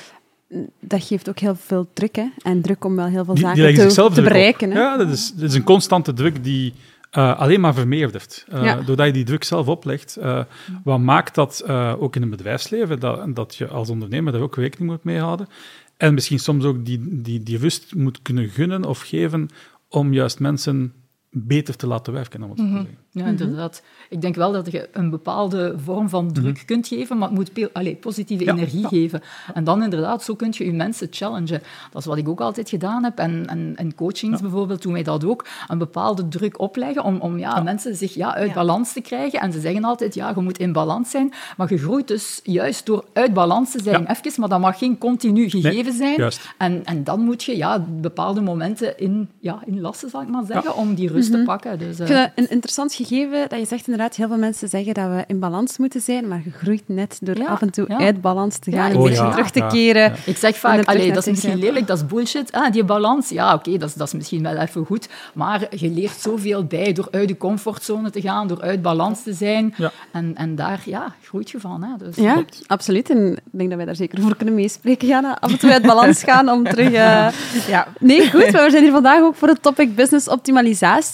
Dat 0.80 1.04
geeft 1.04 1.28
ook 1.28 1.38
heel 1.38 1.56
veel 1.56 1.88
druk, 1.92 2.16
hè? 2.16 2.26
En 2.42 2.60
druk 2.60 2.84
om 2.84 2.96
wel 2.96 3.06
heel 3.06 3.24
veel 3.24 3.34
die, 3.34 3.44
zaken 3.44 3.74
die 3.74 3.86
te, 3.86 4.10
te 4.12 4.22
bereiken. 4.22 4.70
Hè? 4.70 4.78
Ja, 4.78 4.96
dat 4.96 5.08
is, 5.08 5.32
dat 5.32 5.48
is 5.48 5.54
een 5.54 5.62
constante 5.62 6.12
druk 6.12 6.44
die 6.44 6.74
uh, 7.18 7.38
alleen 7.38 7.60
maar 7.60 7.74
vermeerdert. 7.74 8.46
Uh, 8.52 8.64
ja. 8.64 8.74
Doordat 8.80 9.06
je 9.06 9.12
die 9.12 9.24
druk 9.24 9.44
zelf 9.44 9.66
oplegt. 9.66 10.16
Uh, 10.20 10.44
wat 10.84 11.00
maakt 11.00 11.34
dat 11.34 11.68
ook 11.98 12.16
in 12.16 12.20
het 12.20 12.30
bedrijfsleven, 12.30 13.00
dat, 13.00 13.34
dat 13.34 13.54
je 13.54 13.68
als 13.68 13.90
ondernemer 13.90 14.32
daar 14.32 14.42
ook 14.42 14.56
rekening 14.56 14.90
moet 14.90 15.04
mee 15.04 15.18
houden. 15.18 15.48
En 15.96 16.14
misschien 16.14 16.38
soms 16.38 16.64
ook 16.64 16.84
die, 16.84 17.22
die, 17.22 17.42
die 17.42 17.58
rust 17.58 17.94
moet 17.94 18.22
kunnen 18.22 18.48
gunnen 18.48 18.84
of 18.84 19.00
geven 19.00 19.48
om 19.88 20.12
juist 20.12 20.40
mensen 20.40 20.92
beter 21.30 21.76
te 21.76 21.86
laten 21.86 22.12
werken. 22.12 22.42
Om 22.42 22.50
het 22.50 22.58
mm 22.58 22.74
-hmm. 22.74 22.86
Ja, 23.12 23.26
inderdaad. 23.26 23.82
Ik 24.08 24.20
denk 24.20 24.34
wel 24.34 24.52
dat 24.52 24.70
je 24.70 24.88
een 24.92 25.10
bepaalde 25.10 25.74
vorm 25.84 26.08
van 26.08 26.32
druk 26.32 26.46
mm 26.46 26.54
-hmm. 26.54 26.64
kunt 26.64 26.88
geven, 26.88 27.18
maar 27.18 27.28
het 27.28 27.36
moet 27.36 27.68
allez, 27.72 27.96
positieve 28.00 28.44
ja, 28.44 28.52
energie 28.52 28.80
ja. 28.80 28.88
geven. 28.88 29.22
En 29.54 29.64
dan 29.64 29.82
inderdaad, 29.82 30.22
zo 30.22 30.34
kun 30.34 30.48
je 30.56 30.64
je 30.64 30.72
mensen 30.72 31.08
challengen. 31.10 31.62
Dat 31.90 32.00
is 32.00 32.04
wat 32.04 32.16
ik 32.16 32.28
ook 32.28 32.40
altijd 32.40 32.68
gedaan 32.68 33.04
heb. 33.04 33.18
En, 33.18 33.46
en, 33.46 33.72
en 33.76 33.94
coachings 33.94 34.36
ja. 34.36 34.42
bijvoorbeeld 34.42 34.82
doen 34.82 34.92
wij 34.92 35.02
dat 35.02 35.24
ook. 35.24 35.46
Een 35.68 35.78
bepaalde 35.78 36.28
druk 36.28 36.60
opleggen 36.60 37.04
om, 37.04 37.20
om 37.20 37.38
ja, 37.38 37.60
mensen 37.60 37.96
zich 37.96 38.14
ja, 38.14 38.34
uit 38.34 38.52
balans 38.52 38.92
te 38.92 39.00
krijgen. 39.00 39.40
En 39.40 39.52
ze 39.52 39.60
zeggen 39.60 39.84
altijd, 39.84 40.14
ja, 40.14 40.32
je 40.34 40.40
moet 40.40 40.58
in 40.58 40.72
balans 40.72 41.10
zijn. 41.10 41.32
Maar 41.56 41.70
je 41.72 41.78
groeit 41.78 42.08
dus 42.08 42.40
juist 42.42 42.86
door 42.86 43.04
uit 43.12 43.34
balans 43.34 43.70
te 43.70 43.82
zijn. 43.82 44.06
Even, 44.06 44.40
maar 44.40 44.48
dat 44.48 44.60
mag 44.60 44.78
geen 44.78 44.98
continu 44.98 45.50
gegeven 45.50 45.98
nee, 45.98 46.16
zijn. 46.16 46.32
En, 46.58 46.84
en 46.84 47.04
dan 47.04 47.20
moet 47.20 47.42
je 47.42 47.56
ja, 47.56 47.78
bepaalde 48.00 48.40
momenten 48.40 48.98
in, 48.98 49.28
ja, 49.40 49.62
inlassen, 49.66 50.10
zal 50.10 50.22
ik 50.22 50.28
maar 50.28 50.44
zeggen, 50.44 50.74
om 50.74 50.94
die 50.94 51.08
rust 51.08 51.19
rust 51.28 51.32
te 51.32 51.42
pakken. 51.44 51.78
Dus, 51.78 51.98
Ik 51.98 52.06
vind 52.06 52.18
dat 52.18 52.30
een 52.34 52.50
interessant 52.50 52.94
gegeven 52.94 53.48
dat 53.48 53.58
je 53.58 53.66
zegt 53.66 53.86
inderdaad, 53.86 54.16
heel 54.16 54.28
veel 54.28 54.36
mensen 54.38 54.68
zeggen 54.68 54.94
dat 54.94 55.08
we 55.08 55.24
in 55.26 55.38
balans 55.38 55.78
moeten 55.78 56.00
zijn, 56.00 56.28
maar 56.28 56.40
je 56.44 56.50
groeit 56.50 56.82
net 56.86 57.18
door 57.20 57.36
Ja, 57.38 57.46
af 57.46 57.60
en 57.60 57.70
toe 57.70 57.84
ja. 57.88 57.98
uit 57.98 58.20
balans 58.20 58.58
te 58.58 58.70
gaan, 58.70 58.80
Ja, 58.88 58.90
een 58.90 58.96
Oh, 58.96 59.02
beetje 59.06 59.22
ja, 59.22 59.30
terug 59.30 59.50
te 59.50 59.58
ja, 59.58 59.68
keren. 59.68 60.02
ja. 60.02 60.12
Ik 60.24 60.36
zeg 60.36 60.52
En 60.54 60.58
vaak, 60.60 60.84
allee, 60.84 61.12
dat 61.12 61.26
is 61.26 61.30
misschien 61.30 61.58
lelijk, 61.58 61.86
dat 61.86 61.96
is 61.96 62.06
bullshit, 62.06 62.52
ah, 62.52 62.72
die 62.72 62.84
balans. 62.84 63.28
Ja, 63.28 63.54
oké, 63.54 63.78
dat, 63.78 63.88
is, 63.88 63.94
dat 63.94 64.06
is 64.06 64.12
misschien 64.12 64.42
wel 64.42 64.56
even 64.56 64.84
goed, 64.86 65.08
maar 65.34 65.66
je 65.76 65.90
leert 65.90 66.20
zoveel 66.20 66.64
bij 66.64 66.92
door 66.92 67.08
uit 67.10 67.28
de 67.28 67.36
comfortzone 67.36 68.10
te 68.10 68.20
gaan, 68.20 68.46
door 68.48 68.60
uit 68.60 68.82
balans 68.82 69.22
te 69.22 69.32
zijn. 69.32 69.74
Ja. 69.76 69.90
En, 70.12 70.32
en 70.36 70.54
daar 70.54 70.80
ja, 70.84 71.14
groeit 71.22 71.50
je 71.50 71.60
van. 71.60 71.82
Hè. 71.82 72.04
Dus, 72.06 72.16
Ja, 72.16 72.44
absoluut. 72.66 73.10
En 73.10 73.32
ik 73.32 73.40
denk 73.50 73.68
dat 73.68 73.76
wij 73.76 73.86
daar 73.86 73.96
zeker 73.96 74.20
voor 74.22 74.36
kunnen 74.36 74.54
meespreken, 74.54 75.08
Jana. 75.08 75.36
Af 75.40 75.50
en 75.52 75.58
toe 75.58 75.72
uit 75.72 75.82
balans 75.82 76.22
gaan 76.28 76.48
om 76.50 76.64
terug... 76.64 76.86
eh, 76.92 77.28
Ja. 77.68 77.86
Nee, 78.00 78.30
goed. 78.30 78.52
Maar 78.52 78.64
we 78.64 78.70
zijn 78.70 78.82
hier 78.82 78.92
vandaag 78.92 79.20
ook 79.22 79.34
voor 79.34 79.48
het 79.48 79.62
topic 79.62 79.94
business 79.94 80.28
optimalisatie. 80.28 80.68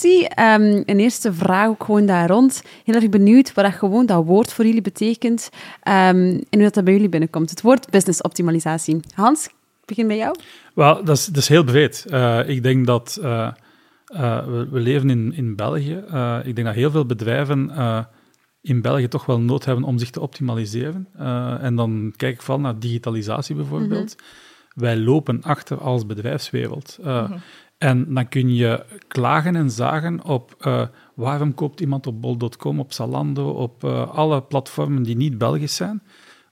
Ehm, 0.05 0.83
een 0.87 0.99
eerste 1.01 1.33
vraag 1.33 1.69
ook 1.69 1.85
gewoon 1.85 2.07
daar 2.07 2.29
rond. 2.29 2.63
Heel 2.85 2.95
erg 2.95 3.09
benieuwd 3.09 3.55
wat 3.55 3.65
dat 3.65 3.75
gewoon 3.75 4.07
dat 4.07 4.25
woord 4.25 4.53
voor 4.53 4.67
jullie 4.67 4.81
betekent 4.81 5.49
ehm, 5.83 6.17
en 6.17 6.47
hoe 6.51 6.63
dat, 6.63 6.75
dat 6.75 6.85
bij 6.85 6.93
jullie 6.93 7.09
binnenkomt. 7.09 7.51
Het 7.51 7.63
woord 7.63 7.91
business 7.91 8.21
optimalisatie. 8.21 9.01
Hans, 9.15 9.47
ik 9.47 9.85
begin 9.85 10.07
bij 10.07 10.17
jou. 10.17 10.37
Wel, 10.75 11.05
dat 11.05 11.17
is, 11.17 11.27
dat 11.27 11.37
is 11.37 11.49
heel 11.49 11.65
breed. 11.65 12.05
Eh, 12.09 12.49
ik 12.49 12.63
denk 12.63 12.87
dat 12.87 13.19
eh, 13.23 13.49
eh, 14.07 14.47
we, 14.47 14.69
we 14.71 14.81
leven 14.81 15.11
in, 15.11 15.33
in 15.33 15.57
België. 15.57 16.05
Ik 16.45 16.55
denk 16.55 16.67
dat 16.67 16.75
heel 16.75 16.91
veel 16.91 17.07
bedrijven 17.07 17.71
in 18.61 18.83
België 18.83 19.09
toch 19.09 19.27
wel 19.27 19.41
nood 19.41 19.65
hebben 19.65 19.85
om 19.85 19.99
zich 19.99 20.11
te 20.11 20.21
optimaliseren. 20.21 21.09
En 21.61 21.77
dan 21.77 22.13
kijk 22.17 22.35
ik 22.35 22.43
vooral 22.43 22.61
naar 22.61 22.79
digitalisatie 22.79 23.55
bijvoorbeeld. 23.55 24.17
Wij 24.77 24.97
lopen 24.97 25.43
achter 25.43 25.79
als 25.79 26.07
bedrijfswereld. 26.07 26.99
Eh, 27.03 27.31
En 27.79 28.15
dan 28.15 28.29
kun 28.29 28.55
je 28.55 28.85
klagen 29.09 29.57
en 29.57 29.71
zagen 29.71 30.25
op 30.25 30.55
eh, 30.61 30.87
waarom 31.15 31.55
koopt 31.55 31.81
iemand 31.81 32.07
op 32.07 32.21
bol.com, 32.21 32.81
op 32.81 32.93
Zalando, 32.93 33.51
op 33.51 33.85
eh, 33.85 34.11
alle 34.11 34.43
platformen 34.43 35.03
die 35.03 35.17
niet 35.17 35.39
Belgisch 35.39 35.77
zijn. 35.77 36.03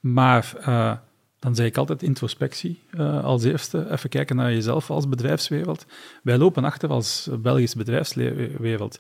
Maar 0.00 0.52
eh, 0.60 0.92
dan 1.38 1.54
zeg 1.54 1.66
ik 1.66 1.76
altijd 1.76 2.02
introspectie 2.02 2.82
als 3.22 3.44
eerste. 3.44 3.90
Even 3.90 4.10
kijken 4.10 4.36
naar 4.36 4.52
jezelf 4.52 4.90
als 4.90 5.08
bedrijfswereld. 5.08 5.86
Wij 6.22 6.38
lopen 6.38 6.64
achter 6.64 6.88
als 6.88 7.28
Belgische 7.38 7.76
bedrijfswereld. 7.76 8.98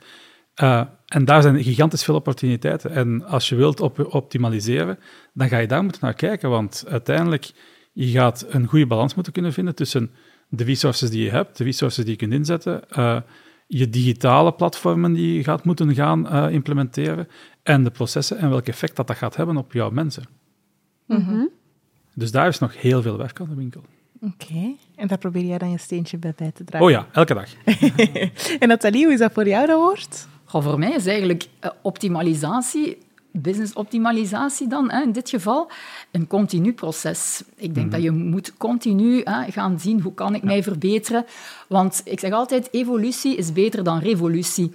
En 1.06 1.24
daar 1.24 1.42
zijn 1.42 1.62
gigantisch 1.62 2.04
veel 2.04 2.14
opportuniteiten. 2.14 2.90
En 2.90 3.24
als 3.24 3.48
je 3.48 3.54
wilt 3.54 3.80
op 3.80 4.14
optimaliseren, 4.14 4.98
dan 5.32 5.48
ga 5.48 5.58
je 5.58 5.66
daar 5.66 5.82
moeten 5.82 6.00
naar 6.04 6.14
kijken. 6.14 6.50
Want 6.50 6.84
uiteindelijk, 6.88 7.50
je 7.92 8.06
gaat 8.06 8.46
een 8.48 8.66
goede 8.66 8.86
balans 8.86 9.14
moeten 9.14 9.32
kunnen 9.32 9.52
vinden 9.52 9.74
tussen 9.74 10.10
de 10.48 10.64
resources 10.64 11.10
die 11.10 11.22
je 11.24 11.30
hebt, 11.30 11.56
de 11.56 11.64
resources 11.64 12.04
die 12.04 12.12
je 12.12 12.18
kunt 12.18 12.32
inzetten, 12.32 12.90
eh, 12.90 13.20
je 13.66 13.88
digitale 13.88 14.52
platformen 14.52 15.12
die 15.12 15.34
je 15.34 15.44
gaat 15.44 15.64
moeten 15.64 15.94
gaan 15.94 16.28
eh, 16.28 16.52
implementeren 16.52 17.28
en 17.62 17.84
de 17.84 17.90
processen 17.90 18.38
en 18.38 18.50
welk 18.50 18.66
effect 18.66 18.96
dat, 18.96 19.06
dat 19.06 19.16
gaat 19.16 19.36
hebben 19.36 19.56
op 19.56 19.72
jouw 19.72 19.90
mensen. 19.90 20.24
Dus 22.14 22.30
daar 22.30 22.48
is 22.48 22.58
nog 22.58 22.80
heel 22.80 23.02
veel 23.02 23.16
werk 23.16 23.40
aan 23.40 23.48
de 23.48 23.54
winkel. 23.54 23.82
Oké. 24.20 24.74
En 24.96 25.08
daar 25.08 25.18
probeer 25.18 25.44
jij 25.44 25.58
dan 25.58 25.70
je 25.70 25.78
steentje 25.78 26.18
bij 26.18 26.32
bij 26.36 26.50
te 26.50 26.64
dragen. 26.64 26.86
Oh 26.86 26.92
ja, 26.92 27.08
elke 27.12 27.34
dag. 27.34 27.48
En 28.60 28.68
Nathalie, 28.68 29.04
hoe 29.04 29.12
is 29.12 29.18
dat 29.18 29.32
voor 29.32 29.48
jou, 29.48 29.66
dat 29.66 29.80
woord? 29.80 30.26
Goh, 30.44 30.62
voor 30.62 30.78
mij 30.78 30.92
is 30.92 31.06
eigenlijk 31.06 31.48
eh, 31.60 31.70
optimalisatie, 31.82 32.98
business 33.36 33.72
optimalisatie 33.72 34.68
dan, 34.68 34.90
hè, 34.90 35.02
in 35.02 35.12
dit 35.12 35.28
geval, 35.28 35.70
een 36.10 36.26
continu 36.26 36.72
proces. 36.72 37.42
Ik 37.56 37.74
denk 37.74 37.90
dat 37.90 38.02
je 38.02 38.10
moet 38.10 38.56
continu 38.56 39.20
hè, 39.24 39.50
gaan 39.50 39.80
zien 39.80 40.00
hoe 40.00 40.14
kan 40.14 40.34
ik 40.34 40.42
mij 40.42 40.62
verbeteren. 40.62 41.24
Want 41.68 42.02
ik 42.04 42.20
zeg 42.20 42.32
altijd, 42.32 42.68
evolutie 42.70 43.36
is 43.36 43.52
beter 43.52 43.84
dan 43.84 43.98
revolutie. 43.98 44.72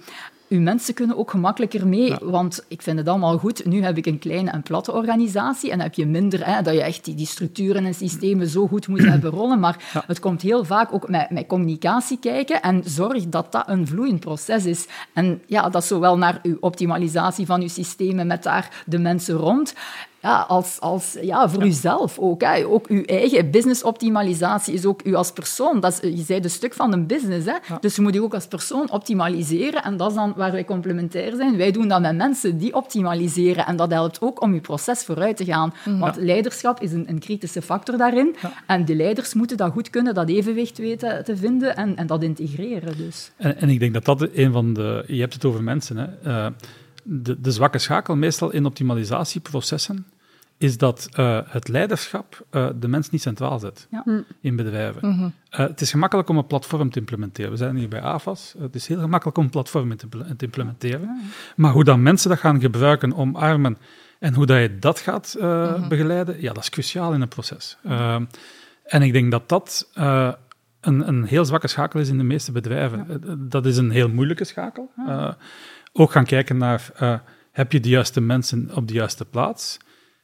Uw 0.50 0.60
mensen 0.60 0.94
kunnen 0.94 1.16
ook 1.16 1.30
gemakkelijker 1.30 1.86
mee, 1.86 2.14
want 2.20 2.64
ik 2.68 2.82
vind 2.82 2.98
het 2.98 3.08
allemaal 3.08 3.38
goed. 3.38 3.64
Nu 3.64 3.82
heb 3.82 3.96
ik 3.96 4.06
een 4.06 4.18
kleine 4.18 4.50
en 4.50 4.62
platte 4.62 4.92
organisatie 4.92 5.70
en 5.70 5.76
dan 5.76 5.86
heb 5.86 5.96
je 5.96 6.06
minder 6.06 6.46
hè, 6.46 6.62
dat 6.62 6.74
je 6.74 6.82
echt 6.82 7.04
die, 7.04 7.14
die 7.14 7.26
structuren 7.26 7.84
en 7.84 7.94
systemen 7.94 8.46
zo 8.46 8.66
goed 8.66 8.88
moet 8.88 9.04
hebben 9.14 9.30
rollen. 9.30 9.60
Maar 9.60 10.02
het 10.06 10.18
komt 10.18 10.42
heel 10.42 10.64
vaak 10.64 10.92
ook 10.92 11.08
met, 11.08 11.30
met 11.30 11.46
communicatie 11.46 12.18
kijken 12.18 12.62
en 12.62 12.82
zorg 12.84 13.28
dat 13.28 13.52
dat 13.52 13.68
een 13.68 13.86
vloeiend 13.86 14.20
proces 14.20 14.64
is. 14.64 14.86
En 15.12 15.42
ja, 15.46 15.68
dat 15.68 15.84
zowel 15.84 16.18
naar 16.18 16.38
uw 16.42 16.56
optimalisatie 16.60 17.46
van 17.46 17.60
uw 17.60 17.68
systemen 17.68 18.26
met 18.26 18.42
daar 18.42 18.82
de 18.86 18.98
mensen 18.98 19.34
rond, 19.34 19.74
ja, 20.22 20.40
als, 20.48 20.80
als 20.80 21.16
ja, 21.22 21.48
voor 21.48 21.64
uzelf 21.64 22.18
ook. 22.18 22.40
Hè. 22.40 22.66
Ook 22.66 22.86
uw 22.86 23.02
eigen 23.02 23.50
business-optimalisatie 23.50 24.74
is 24.74 24.86
ook 24.86 25.04
u 25.04 25.14
als 25.14 25.32
persoon. 25.32 25.80
Dat 25.80 25.92
is, 26.02 26.18
je 26.18 26.24
bent 26.26 26.44
een 26.44 26.50
stuk 26.50 26.74
van 26.74 26.92
een 26.92 27.06
business. 27.06 27.46
Hè. 27.46 27.76
Dus 27.80 27.96
je 27.96 28.02
moet 28.02 28.14
je 28.14 28.22
ook 28.22 28.34
als 28.34 28.46
persoon 28.46 28.90
optimaliseren. 28.90 29.82
En 29.82 29.96
dat 29.96 30.08
is 30.08 30.16
dan 30.16 30.32
waar 30.36 30.52
wij 30.52 30.64
complementair 30.64 31.36
zijn. 31.36 31.56
Wij 31.56 31.70
doen 31.70 31.88
dat 31.88 32.00
met 32.00 32.16
mensen 32.16 32.58
die 32.58 32.74
optimaliseren. 32.74 33.66
En 33.66 33.76
dat 33.76 33.90
helpt 33.90 34.20
ook 34.20 34.42
om 34.42 34.54
je 34.54 34.60
proces 34.60 35.02
vooruit 35.02 35.36
te 35.36 35.44
gaan. 35.44 35.74
Want 35.98 36.16
leiderschap 36.16 36.80
is 36.80 36.92
een, 36.92 37.08
een 37.08 37.18
kritische 37.18 37.62
factor 37.62 37.96
daarin. 37.96 38.36
En 38.66 38.84
de 38.84 38.94
leiders 38.94 39.34
moeten 39.34 39.56
dat 39.56 39.72
goed 39.72 39.90
kunnen, 39.90 40.14
dat 40.14 40.28
evenwicht 40.28 40.78
weten 40.78 41.24
te 41.24 41.36
vinden 41.36 41.76
en, 41.76 41.96
en 41.96 42.06
dat 42.06 42.22
integreren. 42.22 42.96
Dus. 42.96 43.30
En, 43.36 43.56
en 43.56 43.68
ik 43.68 43.78
denk 43.78 43.92
dat 43.92 44.04
dat 44.04 44.28
een 44.32 44.52
van 44.52 44.74
de... 44.74 45.04
Je 45.06 45.20
hebt 45.20 45.34
het 45.34 45.44
over 45.44 45.62
mensen, 45.62 45.96
hè. 45.96 46.06
Eh, 46.22 46.46
de, 47.12 47.40
de 47.40 47.50
zwakke 47.50 47.78
schakel 47.78 48.16
meestal 48.16 48.50
in 48.50 48.66
optimalisatieprocessen 48.66 50.06
is 50.58 50.76
dat 50.78 51.08
eh, 51.12 51.38
het 51.44 51.68
leiderschap 51.68 52.44
eh, 52.50 52.68
de 52.80 52.88
mens 52.88 53.10
niet 53.10 53.22
centraal 53.22 53.58
zet 53.58 53.86
Ja. 53.90 54.04
in 54.40 54.56
bedrijven. 54.56 55.34
Eh, 55.50 55.58
het 55.66 55.80
is 55.80 55.90
gemakkelijk 55.90 56.28
om 56.28 56.36
een 56.36 56.46
platform 56.46 56.90
te 56.90 56.98
implementeren. 56.98 57.50
We 57.50 57.56
zijn 57.56 57.76
hier 57.76 57.88
bij 57.88 58.00
AFAS. 58.02 58.54
Het 58.58 58.74
is 58.74 58.86
heel 58.86 59.00
gemakkelijk 59.00 59.38
om 59.38 59.44
een 59.44 59.50
platform 59.50 59.96
te, 59.96 60.04
impl- 60.10 60.34
te 60.36 60.44
implementeren. 60.44 61.20
Maar 61.56 61.72
hoe 61.72 61.84
dan 61.84 62.02
mensen 62.02 62.30
dat 62.30 62.38
gaan 62.38 62.60
gebruiken, 62.60 63.16
omarmen 63.16 63.78
en 64.18 64.34
hoe 64.34 64.46
dat 64.46 64.60
je 64.60 64.78
dat 64.78 64.98
gaat 65.00 65.36
eh, 65.40 65.88
begeleiden, 65.88 66.40
ja, 66.40 66.52
dat 66.52 66.62
is 66.62 66.70
cruciaal 66.70 67.12
in 67.12 67.20
een 67.20 67.28
proces. 67.28 67.76
Eh, 67.82 68.16
en 68.84 69.02
ik 69.02 69.12
denk 69.12 69.30
dat 69.30 69.48
dat 69.48 69.88
eh, 69.94 70.32
een, 70.80 71.08
een 71.08 71.24
heel 71.24 71.44
zwakke 71.44 71.68
schakel 71.68 72.00
is 72.00 72.08
in 72.08 72.18
de 72.18 72.24
meeste 72.24 72.52
bedrijven. 72.52 73.22
Dat 73.48 73.66
is 73.66 73.76
een 73.76 73.90
heel 73.90 74.08
moeilijke 74.08 74.44
schakel. 74.44 74.90
Ook 75.92 76.10
gaan 76.10 76.24
kijken 76.24 76.56
naar, 76.56 76.90
eh, 76.96 77.18
heb 77.52 77.72
je 77.72 77.80
de 77.80 77.88
juiste 77.88 78.20
mensen 78.20 78.70
op 78.74 78.88
de 78.88 78.94
juiste 78.94 79.24
plaats? 79.24 79.78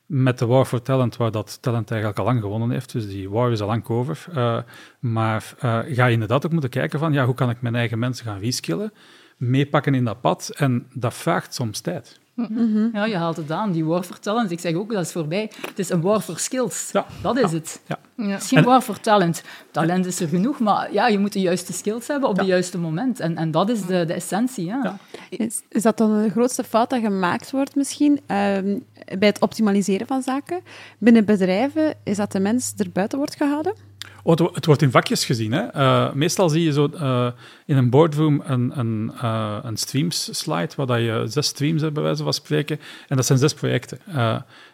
Met 0.06 0.38
de 0.38 0.46
War 0.46 0.64
for 0.64 0.82
Talent, 0.82 1.16
waar 1.16 1.30
dat 1.30 1.62
talent 1.62 1.90
eigenlijk 1.90 2.20
al 2.20 2.26
lang 2.26 2.40
gewonnen 2.40 2.70
heeft, 2.70 2.92
dus 2.92 3.08
die 3.08 3.30
war 3.30 3.52
is 3.52 3.60
al 3.60 3.66
lang 3.66 3.88
over. 3.88 4.24
Eh, 4.34 4.58
maar 4.98 5.54
eh, 5.58 5.78
ga 5.88 6.06
je 6.06 6.12
inderdaad 6.12 6.46
ook 6.46 6.52
moeten 6.52 6.70
kijken 6.70 6.98
van, 6.98 7.12
ja, 7.12 7.24
hoe 7.24 7.34
kan 7.34 7.50
ik 7.50 7.62
mijn 7.62 7.74
eigen 7.74 7.98
mensen 7.98 8.26
gaan 8.26 8.38
reskillen, 8.38 8.92
meepakken 9.36 9.94
in 9.94 10.04
dat 10.04 10.20
pad, 10.20 10.52
en 10.56 10.86
dat 10.92 11.14
vraagt 11.14 11.54
soms 11.54 11.80
tijd. 11.80 12.20
Ja, 12.92 13.04
je 13.04 13.16
haalt 13.16 13.36
het 13.36 13.50
aan, 13.50 13.72
die 13.72 13.84
war 13.84 14.02
for 14.02 14.18
talent. 14.18 14.50
Ik 14.50 14.60
zeg 14.60 14.74
ook, 14.74 14.92
dat 14.92 15.04
is 15.04 15.12
voorbij. 15.12 15.50
Het 15.68 15.78
is 15.78 15.90
een 15.90 16.00
war 16.00 16.20
for 16.20 16.38
skills. 16.38 16.90
Ja. 16.92 17.06
Dat 17.22 17.36
is 17.38 17.52
het. 17.52 17.80
Ja. 17.86 17.98
Het 18.16 18.42
is 18.42 18.48
geen 18.48 18.58
En- 18.58 18.64
war 18.64 18.80
for 18.80 19.00
talent. 19.00 19.42
Talent 19.70 20.06
is 20.06 20.20
er 20.20 20.28
genoeg, 20.28 20.58
maar 20.58 20.92
ja, 20.92 21.06
je 21.08 21.18
moet 21.18 21.32
de 21.32 21.40
juiste 21.40 21.72
skills 21.72 22.06
hebben 22.06 22.28
op 22.28 22.36
het 22.36 22.46
juiste 22.46 22.78
moment. 22.78 23.20
En, 23.20 23.36
en 23.36 23.50
dat 23.50 23.68
is 23.68 23.86
de, 23.86 24.04
de 24.04 24.12
essentie. 24.12 24.64
Ja. 24.64 24.80
Ja. 24.82 24.96
Is, 25.30 25.62
is 25.68 25.82
dat 25.82 25.96
dan 25.98 26.22
de 26.22 26.30
grootste 26.30 26.64
fout 26.64 26.90
dat 26.90 27.00
gemaakt 27.00 27.50
wordt 27.50 27.74
misschien 27.74 28.20
ehm, 28.26 28.78
bij 29.18 29.28
het 29.28 29.40
optimaliseren 29.40 30.06
van 30.06 30.22
zaken? 30.22 30.60
Binnen 30.98 31.24
bedrijven 31.24 31.94
is 32.04 32.16
dat 32.16 32.32
de 32.32 32.40
mens 32.40 32.72
er 32.76 32.90
buiten 32.92 33.18
wordt 33.18 33.36
gehouden? 33.36 33.74
Het, 34.30 34.38
wo- 34.38 34.50
het 34.52 34.66
wordt 34.66 34.82
in 34.82 34.90
vakjes 34.90 35.24
gezien. 35.24 35.52
Hè. 35.52 35.60
Eh, 35.60 36.12
meestal 36.12 36.48
zie 36.48 36.62
je 36.62 36.72
zo 36.72 36.88
eh, 36.88 37.30
in 37.66 37.76
een 37.76 37.90
boardroom 37.90 38.42
een, 38.44 38.78
een, 38.78 39.12
eh, 39.20 39.58
een 39.62 39.76
streams-slide, 39.76 40.72
waar 40.76 40.86
dat 40.86 40.98
je 40.98 41.24
zes 41.28 41.46
streams 41.46 41.82
hebt, 41.82 41.94
bij 41.94 42.02
wijze 42.02 42.22
van 42.22 42.32
spreken. 42.32 42.80
En 43.08 43.16
dat 43.16 43.26
zijn 43.26 43.38
zes 43.38 43.54
projecten. 43.54 43.98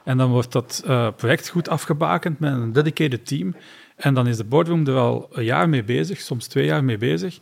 En 0.05 0.17
dan 0.17 0.31
wordt 0.31 0.53
dat 0.53 0.83
project 1.17 1.49
goed 1.49 1.69
afgebakend 1.69 2.39
met 2.39 2.53
een 2.53 2.73
dedicated 2.73 3.27
team. 3.27 3.55
En 3.97 4.15
dan 4.15 4.27
is 4.27 4.37
de 4.37 4.45
boardroom 4.45 4.87
er 4.87 4.97
al 4.97 5.29
een 5.33 5.45
jaar 5.45 5.69
mee 5.69 5.85
bezig, 5.85 6.21
soms 6.21 6.47
twee 6.47 6.65
jaar 6.65 6.85
mee 6.85 6.99
bezig. 6.99 7.39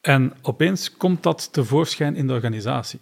En 0.00 0.32
opeens 0.42 0.96
komt 0.96 1.22
dat 1.22 1.52
tevoorschijn 1.52 2.16
in 2.16 2.26
de 2.26 2.32
organisatie. 2.32 3.00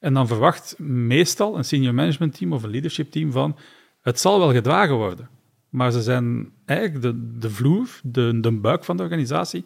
En 0.00 0.14
dan 0.14 0.26
verwacht 0.26 0.74
meestal 0.78 1.56
een 1.56 1.64
senior 1.64 1.94
management 1.94 2.38
team 2.38 2.52
of 2.52 2.62
een 2.62 2.70
leadership 2.70 3.10
team 3.10 3.32
van 3.32 3.56
het 4.02 4.20
zal 4.20 4.38
wel 4.38 4.52
gedragen 4.52 4.94
worden. 4.94 5.28
Maar 5.68 5.92
ze 5.92 6.02
zijn 6.02 6.50
eigenlijk 6.64 7.02
de, 7.02 7.38
de 7.38 7.50
vloer, 7.50 8.00
de, 8.02 8.40
de 8.40 8.52
buik 8.52 8.84
van 8.84 8.96
de 8.96 9.02
organisatie, 9.02 9.64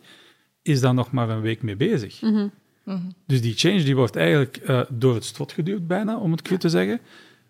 is 0.62 0.80
daar 0.80 0.94
nog 0.94 1.10
maar 1.10 1.28
een 1.28 1.40
week 1.40 1.62
mee 1.62 1.76
bezig. 1.76 2.20
Dus 3.26 3.40
die 3.40 3.54
change 3.54 3.82
die 3.82 3.96
wordt 3.96 4.16
eigenlijk 4.16 4.56
eh, 4.56 4.80
door 4.88 5.14
het 5.14 5.24
strot 5.24 5.52
geduwd 5.52 5.86
bijna, 5.86 6.18
om 6.18 6.30
het 6.30 6.42
cru 6.42 6.58
te 6.58 6.68
zeggen. 6.68 7.00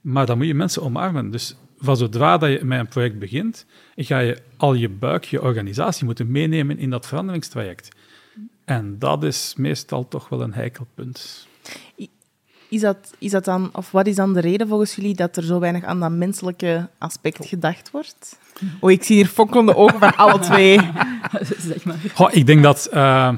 Maar 0.01 0.27
dan 0.27 0.37
moet 0.39 0.47
je 0.47 0.55
mensen 0.55 0.83
omarmen. 0.83 1.31
Dus 1.31 1.57
van 1.79 1.97
zodra 1.97 2.39
dat 2.39 2.51
je 2.51 2.65
met 2.65 2.79
een 2.79 2.89
project 2.89 3.19
begint, 3.19 3.67
ga 3.97 4.19
je 4.19 4.39
al 4.57 4.75
je 4.75 4.89
buik, 4.89 5.25
je 5.25 5.43
organisatie 5.43 6.05
moeten 6.05 6.31
meenemen 6.31 6.79
in 6.79 6.91
dat 6.91 7.07
veranderingstraject. 7.07 7.89
En 8.65 8.99
dat 8.99 9.25
is 9.25 9.55
meestal 9.57 10.09
toch 10.09 10.29
wel 10.29 10.43
een 10.43 10.55
heikel 10.55 10.87
punt. 10.95 11.47
Is 12.73 12.81
dat, 12.81 13.15
is 13.19 13.31
dat 13.31 13.45
dan, 13.45 13.71
of 13.73 13.91
wat 13.91 14.07
is 14.07 14.15
dan 14.15 14.33
de 14.33 14.41
reden 14.41 14.69
volgens 14.69 14.95
jullie 14.95 15.15
dat 15.15 15.37
er 15.37 15.43
zo 15.43 15.59
weinig 15.59 15.85
aan 15.85 16.01
dat 16.01 16.11
menselijke 16.11 16.89
aspect 16.99 17.47
gedacht 17.47 17.91
wordt? 17.91 18.39
Oh, 18.81 18.91
ik 18.91 19.03
zie 19.03 19.17
hier 19.17 19.27
fonkelende 19.27 19.77
ogen 19.77 19.99
van 19.99 20.17
alle 20.17 20.39
twee. 20.39 20.79
zeg 21.71 21.85
maar. 21.85 21.97
Goh, 22.15 22.35
ik 22.35 22.47
denk 22.47 22.63
dat 22.63 22.87
eh, 22.87 23.33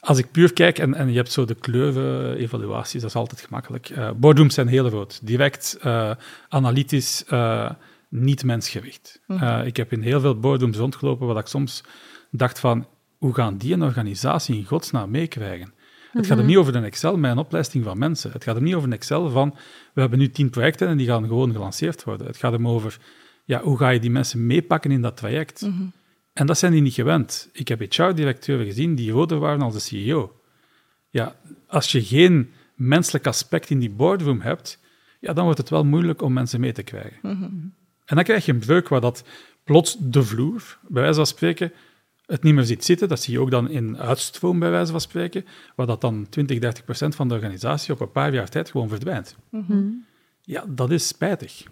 als 0.00 0.18
ik 0.18 0.30
puur 0.30 0.52
kijk, 0.52 0.78
en, 0.78 0.94
en 0.94 1.08
je 1.08 1.16
hebt 1.16 1.32
zo 1.32 1.44
de 1.44 1.54
kleuren-evaluaties, 1.54 3.00
dat 3.00 3.10
is 3.10 3.16
altijd 3.16 3.40
gemakkelijk. 3.40 3.90
Uh, 3.90 4.10
boardrooms 4.16 4.54
zijn 4.54 4.68
heel 4.68 4.88
rood. 4.88 5.20
Direct, 5.22 5.78
uh, 5.84 6.10
analytisch, 6.48 7.24
uh, 7.30 7.70
niet 8.08 8.44
mensgericht. 8.44 9.20
Mm. 9.26 9.60
ik 9.64 9.76
heb 9.76 9.92
in 9.92 10.02
heel 10.02 10.20
veel 10.20 10.38
boardrooms 10.38 10.76
rondgelopen 10.76 11.26
waar 11.26 11.36
ik 11.36 11.46
soms 11.46 11.84
dacht 12.30 12.58
van, 12.58 12.86
hoe 13.18 13.34
gaan 13.34 13.56
die 13.56 13.72
een 13.72 13.82
organisatie 13.82 14.56
in 14.56 14.64
godsnaam 14.64 15.10
meekrijgen? 15.10 15.72
Het 16.16 16.26
gaat 16.26 16.36
er 16.38 16.44
mhm. 16.44 16.46
niet 16.46 16.56
over 16.56 16.74
een 16.74 16.84
Excel 16.84 17.16
met 17.16 17.30
een 17.30 17.38
opleiding 17.38 17.84
van 17.84 17.98
mensen. 17.98 18.32
Het 18.32 18.44
gaat 18.44 18.56
er 18.56 18.62
niet 18.62 18.74
over 18.74 18.88
een 18.88 18.94
Excel 18.94 19.30
van, 19.30 19.54
we 19.94 20.00
hebben 20.00 20.18
nu 20.18 20.30
tien 20.30 20.50
projecten 20.50 20.88
en 20.88 20.96
die 20.96 21.06
gaan 21.06 21.26
gewoon 21.26 21.52
gelanceerd 21.52 22.04
worden. 22.04 22.26
Het 22.26 22.36
gaat 22.36 22.52
er 22.52 22.66
over, 22.66 22.98
ja, 23.44 23.60
hoe 23.60 23.78
ga 23.78 23.88
je 23.88 24.00
die 24.00 24.10
mensen 24.10 24.46
meepakken 24.46 24.90
in 24.90 25.02
dat 25.02 25.16
traject? 25.16 25.60
Mm 25.60 25.92
en 26.34 26.46
dat 26.46 26.58
zijn 26.58 26.72
die 26.72 26.82
niet 26.82 26.94
gewend. 26.94 27.48
Ik 27.52 27.68
heb 27.68 27.80
HR-directeuren 27.80 28.66
gezien 28.66 28.94
die 28.94 29.10
roder 29.10 29.38
waren 29.38 29.62
als 29.62 29.74
de 29.74 29.80
CEO. 29.80 30.40
Ja, 31.10 31.36
als 31.66 31.92
je 31.92 32.04
geen 32.04 32.52
menselijk 32.74 33.26
aspect 33.26 33.70
in 33.70 33.78
die 33.78 33.90
boardroom 33.90 34.40
hebt, 34.40 34.78
ja, 35.20 35.32
dan 35.32 35.44
wordt 35.44 35.58
het 35.58 35.70
wel 35.70 35.84
moeilijk 35.84 36.22
om 36.22 36.32
mensen 36.32 36.60
mee 36.60 36.72
te 36.72 36.82
krijgen. 36.82 37.18
Mhm. 37.22 37.44
En 38.04 38.16
dan 38.16 38.24
krijg 38.24 38.44
je 38.44 38.52
een 38.52 38.58
breuk 38.58 38.88
waar 38.88 39.00
dat 39.00 39.24
plots 39.64 39.96
de 40.00 40.22
vloer, 40.22 40.78
bij 40.88 41.02
wijze 41.02 41.16
van 41.16 41.26
spreken, 41.26 41.72
het 42.26 42.42
niet 42.42 42.54
meer 42.54 42.64
ziet 42.64 42.84
zitten. 42.84 43.08
Dat 43.08 43.20
zie 43.20 43.32
je 43.32 43.40
ook 43.40 43.50
dan 43.50 43.70
in 43.70 43.98
uitstroom, 43.98 44.58
bij 44.58 44.70
wijze 44.70 44.90
van 44.90 45.00
spreken, 45.00 45.44
waar 45.76 45.86
dat 45.86 46.00
dan 46.00 46.26
20, 46.28 46.58
30 46.58 46.84
procent 46.84 47.14
van 47.14 47.28
de 47.28 47.34
organisatie 47.34 47.92
op 47.92 48.00
een 48.00 48.12
paar 48.12 48.34
jaar 48.34 48.48
tijd 48.48 48.70
gewoon 48.70 48.88
verdwijnt. 48.88 49.36
Mhm. 49.50 49.82
Ja, 50.42 50.64
dat 50.68 50.90
is 50.90 51.06
spijtig. 51.06 51.62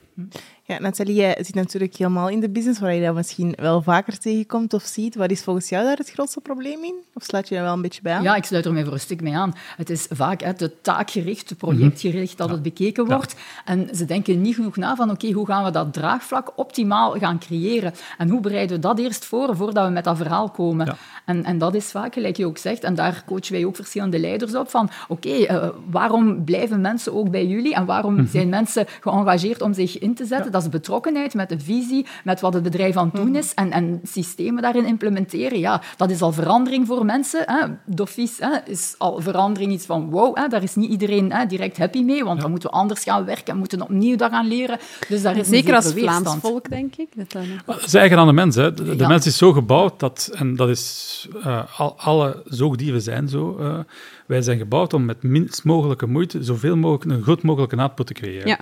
Ja, 0.65 0.81
Nathalie, 0.81 1.15
jij 1.15 1.39
zit 1.41 1.55
natuurlijk 1.55 1.97
helemaal 1.97 2.29
in 2.29 2.41
de 2.41 2.51
business, 2.51 2.81
waar 2.81 2.95
je 2.95 3.05
dat 3.05 3.15
misschien 3.15 3.53
wel 3.57 3.83
vaker 3.83 4.19
tegenkomt 4.19 4.75
of 4.75 4.83
ziet. 4.83 5.15
Wat 5.15 5.31
is 5.31 5.43
volgens 5.43 5.69
jou 5.69 5.85
daar 5.85 5.97
het 5.97 6.11
grootste 6.11 6.41
probleem 6.41 6.85
in? 6.85 6.95
Of 7.15 7.23
sluit 7.23 7.49
je 7.49 7.57
er 7.57 7.63
wel 7.63 7.73
een 7.73 7.83
beetje 7.83 8.03
bij 8.03 8.15
aan? 8.15 8.23
Ja, 8.23 8.37
ik 8.37 8.45
sluit 8.45 8.65
er 8.65 8.73
mij 8.73 8.85
voor 8.85 8.93
een 8.93 9.01
stuk 9.01 9.21
mee 9.21 9.37
aan. 9.37 9.55
Het 9.77 9.91
is 9.91 10.07
vaak 10.11 10.43
het 10.43 10.71
taakgericht, 10.83 11.49
het 11.49 11.59
projectgericht 11.59 12.37
dat 12.39 12.51
het 12.51 12.63
bekeken 12.63 13.07
wordt. 13.07 13.35
En 13.65 13.89
ze 13.95 14.05
denken 14.05 14.41
niet 14.41 14.55
genoeg 14.55 14.77
na 14.77 14.97
van, 14.97 15.11
oké, 15.11 15.33
hoe 15.33 15.47
gaan 15.47 15.65
we 15.65 15.71
dat 15.71 15.93
draagvlak 15.93 16.53
optimaal 16.57 17.19
gaan 17.19 17.39
creëren? 17.39 17.95
En 18.19 18.29
hoe 18.29 18.41
bereiden 18.41 18.77
we 18.77 18.83
dat 18.83 18.99
eerst 18.99 19.25
voor, 19.25 19.57
voordat 19.57 19.87
we 19.87 19.93
met 19.93 20.05
dat 20.05 20.17
verhaal 20.17 20.51
komen? 20.51 20.97
En, 21.25 21.45
en 21.45 21.59
dat 21.59 21.75
is 21.75 21.91
vaak, 21.91 22.15
gelijk 22.15 22.37
je 22.37 22.47
ook 22.47 22.59
zegt, 22.59 22.85
en 22.85 22.95
daar 22.95 23.23
coachen 23.27 23.53
wij 23.53 23.65
ook 23.65 23.77
verschillende 23.77 24.19
leiders 24.19 24.55
op, 24.55 24.71
van 24.71 24.91
oké, 25.09 25.29
eh, 25.29 25.69
waarom 25.91 26.45
blijven 26.45 26.81
mensen 26.81 27.15
ook 27.15 27.31
bij 27.31 27.47
jullie? 27.47 27.75
En 27.75 27.85
waarom 27.85 28.15
mhm. 28.15 28.27
zijn 28.27 28.49
mensen 28.49 28.87
geëngageerd 29.01 29.63
om 29.63 29.73
zich 29.73 29.99
in 30.03 30.15
te 30.15 30.25
zetten? 30.25 30.53
Dat 30.53 30.63
is 30.63 30.69
betrokkenheid 30.69 31.35
met 31.35 31.49
de 31.49 31.61
visie, 31.61 32.07
met 32.25 32.41
wat 32.41 32.55
het 32.55 32.63
bedrijf 32.63 32.97
aan 32.97 33.05
het 33.07 33.15
doen 33.15 33.29
mhm. 33.29 33.37
is 33.37 33.55
en, 33.55 33.71
en 33.71 34.01
systemen 34.03 34.63
daarin 34.63 34.87
implementeren. 34.87 35.59
Ja, 35.59 35.83
dat 35.97 36.11
is 36.11 36.23
al 36.23 36.33
verandering 36.33 36.87
voor 36.87 37.05
mensen. 37.05 37.43
Hè. 37.47 37.67
Doffies 37.87 38.39
hè, 38.39 38.57
is 38.65 38.95
al 38.99 39.21
verandering 39.21 39.73
iets 39.73 39.87
van 39.87 40.11
wow, 40.11 40.37
hè, 40.37 40.49
daar 40.49 40.63
is 40.63 40.75
niet 40.75 40.91
iedereen 40.91 41.33
hè, 41.33 41.47
direct 41.47 41.79
happy 41.79 42.03
mee, 42.03 42.25
want 42.25 42.41
dan 42.41 42.51
moeten 42.51 42.71
we 42.71 42.77
anders 42.77 43.03
gaan 43.03 43.25
werken, 43.25 43.57
moeten 43.57 43.83
opnieuw 43.83 44.17
daaraan 44.17 44.49
leren. 44.49 44.79
Dus 45.09 45.23
daar 45.23 45.37
is 45.37 45.49
Zeker 45.49 45.75
als 45.75 45.93
Vlaams 45.93 46.35
volk, 46.41 46.69
denk 46.69 46.97
ik. 46.97 47.09
Dat 47.17 47.33
dan... 47.33 47.45
Dat 47.67 47.85
is 47.85 47.95
eigen 47.95 48.19
aan 48.19 48.27
de 48.27 48.33
mens. 48.33 48.55
Hè. 48.55 48.75
De, 48.75 49.07
mens 49.07 49.27
is 49.27 49.37
zo 49.37 49.53
gebouwd, 49.53 50.01
dat, 50.01 50.31
en 50.35 50.57
dat 50.57 50.69
is, 50.69 51.29
uh, 51.37 51.81
al, 51.81 51.95
alle 51.99 52.43
zoogdieren 52.45 53.03
zijn 53.03 53.29
zo, 53.29 53.57
uh, 53.61 53.79
wij 54.27 54.43
zijn 54.43 54.59
gebouwd 54.59 54.95
om 54.95 55.05
met 55.05 55.23
minst 55.23 55.65
mogelijke 55.65 56.07
moeite 56.07 56.45
zoveel 56.45 56.77
mogelijk 56.77 57.11
een 57.11 57.25
goed 57.25 57.43
mogelijke 57.43 57.77
output 57.77 58.07
te 58.07 58.13
creëren. 58.13 58.49
Ja. 58.49 58.59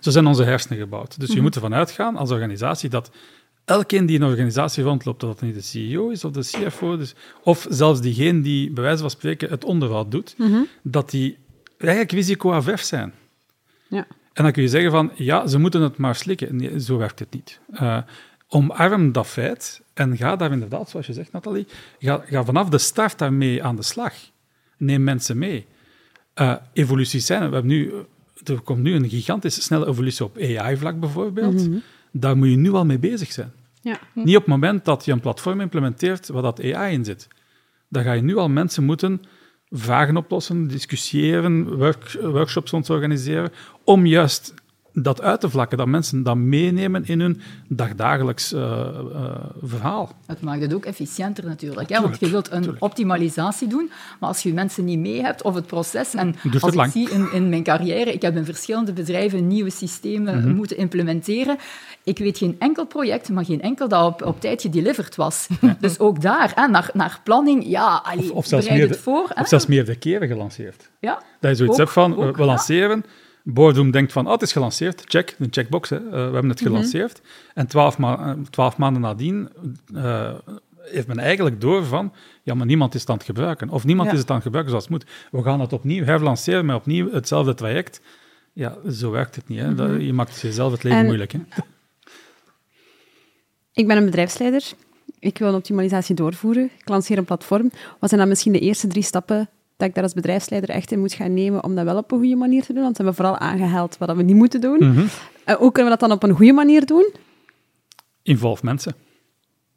Zo 0.00 0.10
zijn 0.10 0.26
onze 0.26 0.44
hersenen 0.44 0.78
gebouwd. 0.78 1.20
Dus 1.20 1.28
je 1.28 1.34
mhm. 1.34 1.42
moet 1.42 1.54
ervan 1.54 1.74
uitgaan 1.74 2.16
als 2.16 2.30
organisatie 2.30 2.88
dat 2.88 3.10
elkeen 3.64 4.06
die 4.06 4.16
in 4.16 4.22
een 4.22 4.30
organisatie 4.30 4.84
rondloopt, 4.84 5.20
dat 5.20 5.30
het 5.30 5.40
niet 5.40 5.54
de 5.54 5.60
CEO 5.60 6.08
is 6.08 6.24
of 6.24 6.32
de 6.32 6.40
CFO, 6.40 6.96
dus, 6.96 7.14
of 7.42 7.66
zelfs 7.68 8.00
diegene 8.00 8.40
die 8.40 8.70
bij 8.70 8.82
wijze 8.82 9.00
van 9.00 9.10
spreken 9.10 9.50
het 9.50 9.64
onderhoud 9.64 10.10
doet, 10.10 10.34
mhm. 10.38 10.60
dat 10.82 11.10
die 11.10 11.38
eigenlijk 11.78 12.12
risicoavers 12.12 12.88
zijn. 12.88 13.12
Ja. 13.88 14.06
En 14.32 14.42
dan 14.42 14.52
kun 14.52 14.62
je 14.62 14.68
zeggen 14.68 14.90
van, 14.90 15.10
ja, 15.14 15.46
ze 15.46 15.58
moeten 15.58 15.82
het 15.82 15.96
maar 15.96 16.14
slikken. 16.14 16.56
Nee, 16.56 16.80
zo 16.80 16.96
werkt 16.96 17.18
het 17.18 17.32
niet. 17.32 17.60
Uh, 17.72 17.98
omarm 18.48 19.12
dat 19.12 19.26
feit 19.26 19.82
en 19.94 20.16
ga 20.16 20.36
daar 20.36 20.52
inderdaad, 20.52 20.90
zoals 20.90 21.06
je 21.06 21.12
zegt, 21.12 21.32
Nathalie, 21.32 21.66
ga, 21.98 22.22
ga 22.26 22.44
vanaf 22.44 22.68
de 22.68 22.78
start 22.78 23.18
daarmee 23.18 23.64
aan 23.64 23.76
de 23.76 23.82
slag 23.82 24.14
neem 24.78 25.02
mensen 25.02 25.38
mee. 25.38 25.66
Uh, 26.40 26.54
evoluties 26.72 27.26
zijn, 27.26 27.48
we 27.48 27.54
hebben 27.54 27.66
nu, 27.66 27.92
er 28.44 28.60
komt 28.60 28.82
nu 28.82 28.94
een 28.94 29.08
gigantische 29.08 29.62
snelle 29.62 29.88
evolutie 29.88 30.24
op 30.24 30.38
AI-vlak 30.38 31.00
bijvoorbeeld. 31.00 31.68
Mhm. 31.68 31.78
Daar 32.12 32.36
moet 32.36 32.48
je 32.48 32.56
nu 32.56 32.72
al 32.72 32.84
mee 32.84 32.98
bezig 32.98 33.32
zijn. 33.32 33.52
Ja. 33.80 33.98
Niet 34.14 34.36
op 34.36 34.42
het 34.42 34.50
moment 34.50 34.84
dat 34.84 35.04
je 35.04 35.12
een 35.12 35.20
platform 35.20 35.60
implementeert 35.60 36.28
waar 36.28 36.42
dat 36.42 36.62
AI 36.62 36.94
in 36.94 37.04
zit. 37.04 37.28
Dan 37.88 38.02
ga 38.02 38.12
je 38.12 38.22
nu 38.22 38.36
al 38.36 38.48
mensen 38.48 38.84
moeten 38.84 39.22
vragen 39.70 40.16
oplossen, 40.16 40.68
discussiëren, 40.68 41.76
workshops 42.32 42.90
organiseren, 42.90 43.50
om 43.84 44.06
juist 44.06 44.54
dat 44.94 45.22
uit 45.22 45.40
te 45.40 45.50
vlakken, 45.50 45.78
dat 45.78 45.86
mensen 45.86 46.22
dat 46.22 46.36
meenemen 46.36 47.06
in 47.06 47.20
hun 47.20 47.40
dagdagelijks 47.68 48.52
uh, 48.52 48.60
uh, 48.60 49.34
verhaal. 49.62 50.12
Het 50.26 50.40
maakt 50.40 50.60
het 50.60 50.74
ook 50.74 50.84
efficiënter 50.84 51.44
natuurlijk. 51.44 51.88
Hè? 51.88 52.00
Want 52.00 52.20
je 52.20 52.30
wilt 52.30 52.50
een 52.50 52.76
optimalisatie 52.78 53.68
doen, 53.68 53.90
maar 54.20 54.28
als 54.28 54.42
je 54.42 54.52
mensen 54.52 54.84
niet 54.84 54.98
mee 54.98 55.22
hebt, 55.22 55.42
of 55.42 55.54
het 55.54 55.66
proces... 55.66 56.14
En 56.14 56.34
als 56.60 56.74
ik 56.74 56.84
zie 56.90 57.10
in, 57.10 57.32
in, 57.32 57.48
mijn 57.48 57.62
carrière, 57.62 58.12
ik 58.12 58.22
heb 58.22 58.36
in 58.36 58.44
verschillende 58.44 58.92
bedrijven 58.92 59.46
nieuwe 59.46 59.70
systemen 59.70 60.38
mhm. 60.38 60.54
moeten 60.54 60.76
implementeren. 60.76 61.56
Ik 62.04 62.18
weet 62.18 62.38
geen 62.38 62.56
enkel 62.58 62.86
project, 62.86 63.28
maar 63.28 63.44
geen 63.44 63.62
enkel 63.62 63.88
dat 63.88 64.06
op, 64.06 64.22
op 64.22 64.40
tijd 64.40 64.62
gedeliverd 64.62 65.16
was. 65.16 65.48
dus 65.80 65.98
ook 65.98 66.20
daar, 66.20 66.52
hè, 66.54 66.66
naar, 66.66 66.90
naar 66.92 67.20
planning, 67.24 67.66
ja, 67.66 68.00
allee, 68.04 68.30
of, 68.30 68.30
of 68.30 68.46
zelfs 68.46 68.68
meer 68.68 68.88
het 68.88 68.98
voor. 68.98 69.32
Of 69.34 69.48
zelfs 69.48 69.66
meerdere 69.66 69.98
keren 69.98 70.28
gelanceerd. 70.28 70.90
Ja, 71.00 71.22
dat 71.40 71.50
je 71.50 71.56
zoiets 71.56 71.78
hebt 71.78 71.92
van, 71.92 72.32
we 72.32 72.44
lanceren... 72.44 73.04
Boardroom 73.46 73.90
denkt 73.90 74.12
van, 74.12 74.26
oh, 74.26 74.32
het 74.32 74.42
is 74.42 74.52
gelanceerd, 74.52 75.02
check, 75.04 75.36
een 75.38 75.48
checkbox, 75.50 75.88
hè. 75.88 76.00
Uh, 76.00 76.10
we 76.10 76.18
hebben 76.18 76.48
het 76.48 76.60
mhm. 76.60 76.68
gelanceerd. 76.68 77.20
En 77.54 77.66
twaalf, 77.66 77.98
ma 77.98 78.36
twaalf, 78.50 78.76
maanden 78.76 79.02
nadien 79.02 79.48
uh, 79.94 80.32
heeft 80.78 81.06
men 81.06 81.18
eigenlijk 81.18 81.60
door 81.60 81.84
van, 81.84 82.12
ja, 82.42 82.54
maar 82.54 82.66
niemand 82.66 82.94
is 82.94 83.00
het 83.00 83.10
aan 83.10 83.16
het 83.16 83.24
gebruiken. 83.24 83.68
Of 83.68 83.84
niemand 83.84 84.12
is 84.12 84.18
het 84.18 84.28
aan 84.28 84.34
het 84.34 84.44
gebruiken 84.44 84.72
zoals 84.72 84.88
het 84.88 84.92
moet. 84.92 85.10
We 85.30 85.42
gaan 85.42 85.60
het 85.60 85.72
opnieuw 85.72 86.04
herlanceren 86.04 86.66
met 86.66 86.76
opnieuw 86.76 87.10
hetzelfde 87.10 87.54
traject. 87.54 88.00
Ja, 88.52 88.76
zo 88.90 89.10
werkt 89.10 89.34
het 89.34 89.48
niet. 89.48 89.58
Hè. 89.58 89.70
Mhm. 89.70 90.00
je 90.00 90.12
maakt 90.12 90.40
jezelf 90.40 90.72
het 90.72 90.82
leven 90.82 91.04
moeilijk. 91.04 91.32
Hè. 91.32 91.38
Ik 93.72 93.86
ben 93.86 93.96
een 93.96 94.04
bedrijfsleider. 94.04 94.72
Ik 95.18 95.38
wil 95.38 95.48
een 95.48 95.54
optimalisatie 95.54 96.14
doorvoeren. 96.14 96.70
Ik 96.78 96.88
lanceer 96.88 97.18
een 97.18 97.24
platform. 97.24 97.70
Wat 97.98 98.08
zijn 98.08 98.20
dan 98.20 98.28
misschien 98.28 98.52
de 98.52 98.58
eerste 98.58 98.86
drie 98.86 99.02
stappen 99.02 99.48
dat 99.76 99.88
ik 99.88 99.94
daar 99.94 100.04
als 100.04 100.12
bedrijfsleider 100.12 100.70
echt 100.70 100.92
in 100.92 101.00
moet 101.00 101.12
gaan 101.12 101.34
nemen 101.34 101.64
om 101.64 101.74
dat 101.74 101.84
wel 101.84 101.96
op 101.96 102.12
een 102.12 102.18
goede 102.18 102.36
manier 102.36 102.62
te 102.62 102.72
doen. 102.72 102.82
Want 102.82 102.96
we 102.96 103.04
hebben 103.04 103.24
vooral 103.24 103.38
aangehaald 103.38 103.98
wat 103.98 104.16
we 104.16 104.22
niet 104.22 104.36
moeten 104.36 104.60
doen. 104.60 104.78
Mm 104.80 104.94
-hmm. 104.94 105.08
hoe 105.44 105.72
kunnen 105.72 105.92
we 105.92 105.98
dat 105.98 106.08
dan 106.08 106.12
op 106.12 106.22
een 106.22 106.36
goede 106.36 106.52
manier 106.52 106.86
doen? 106.86 107.12
Involve 108.22 108.64
mensen. 108.64 108.94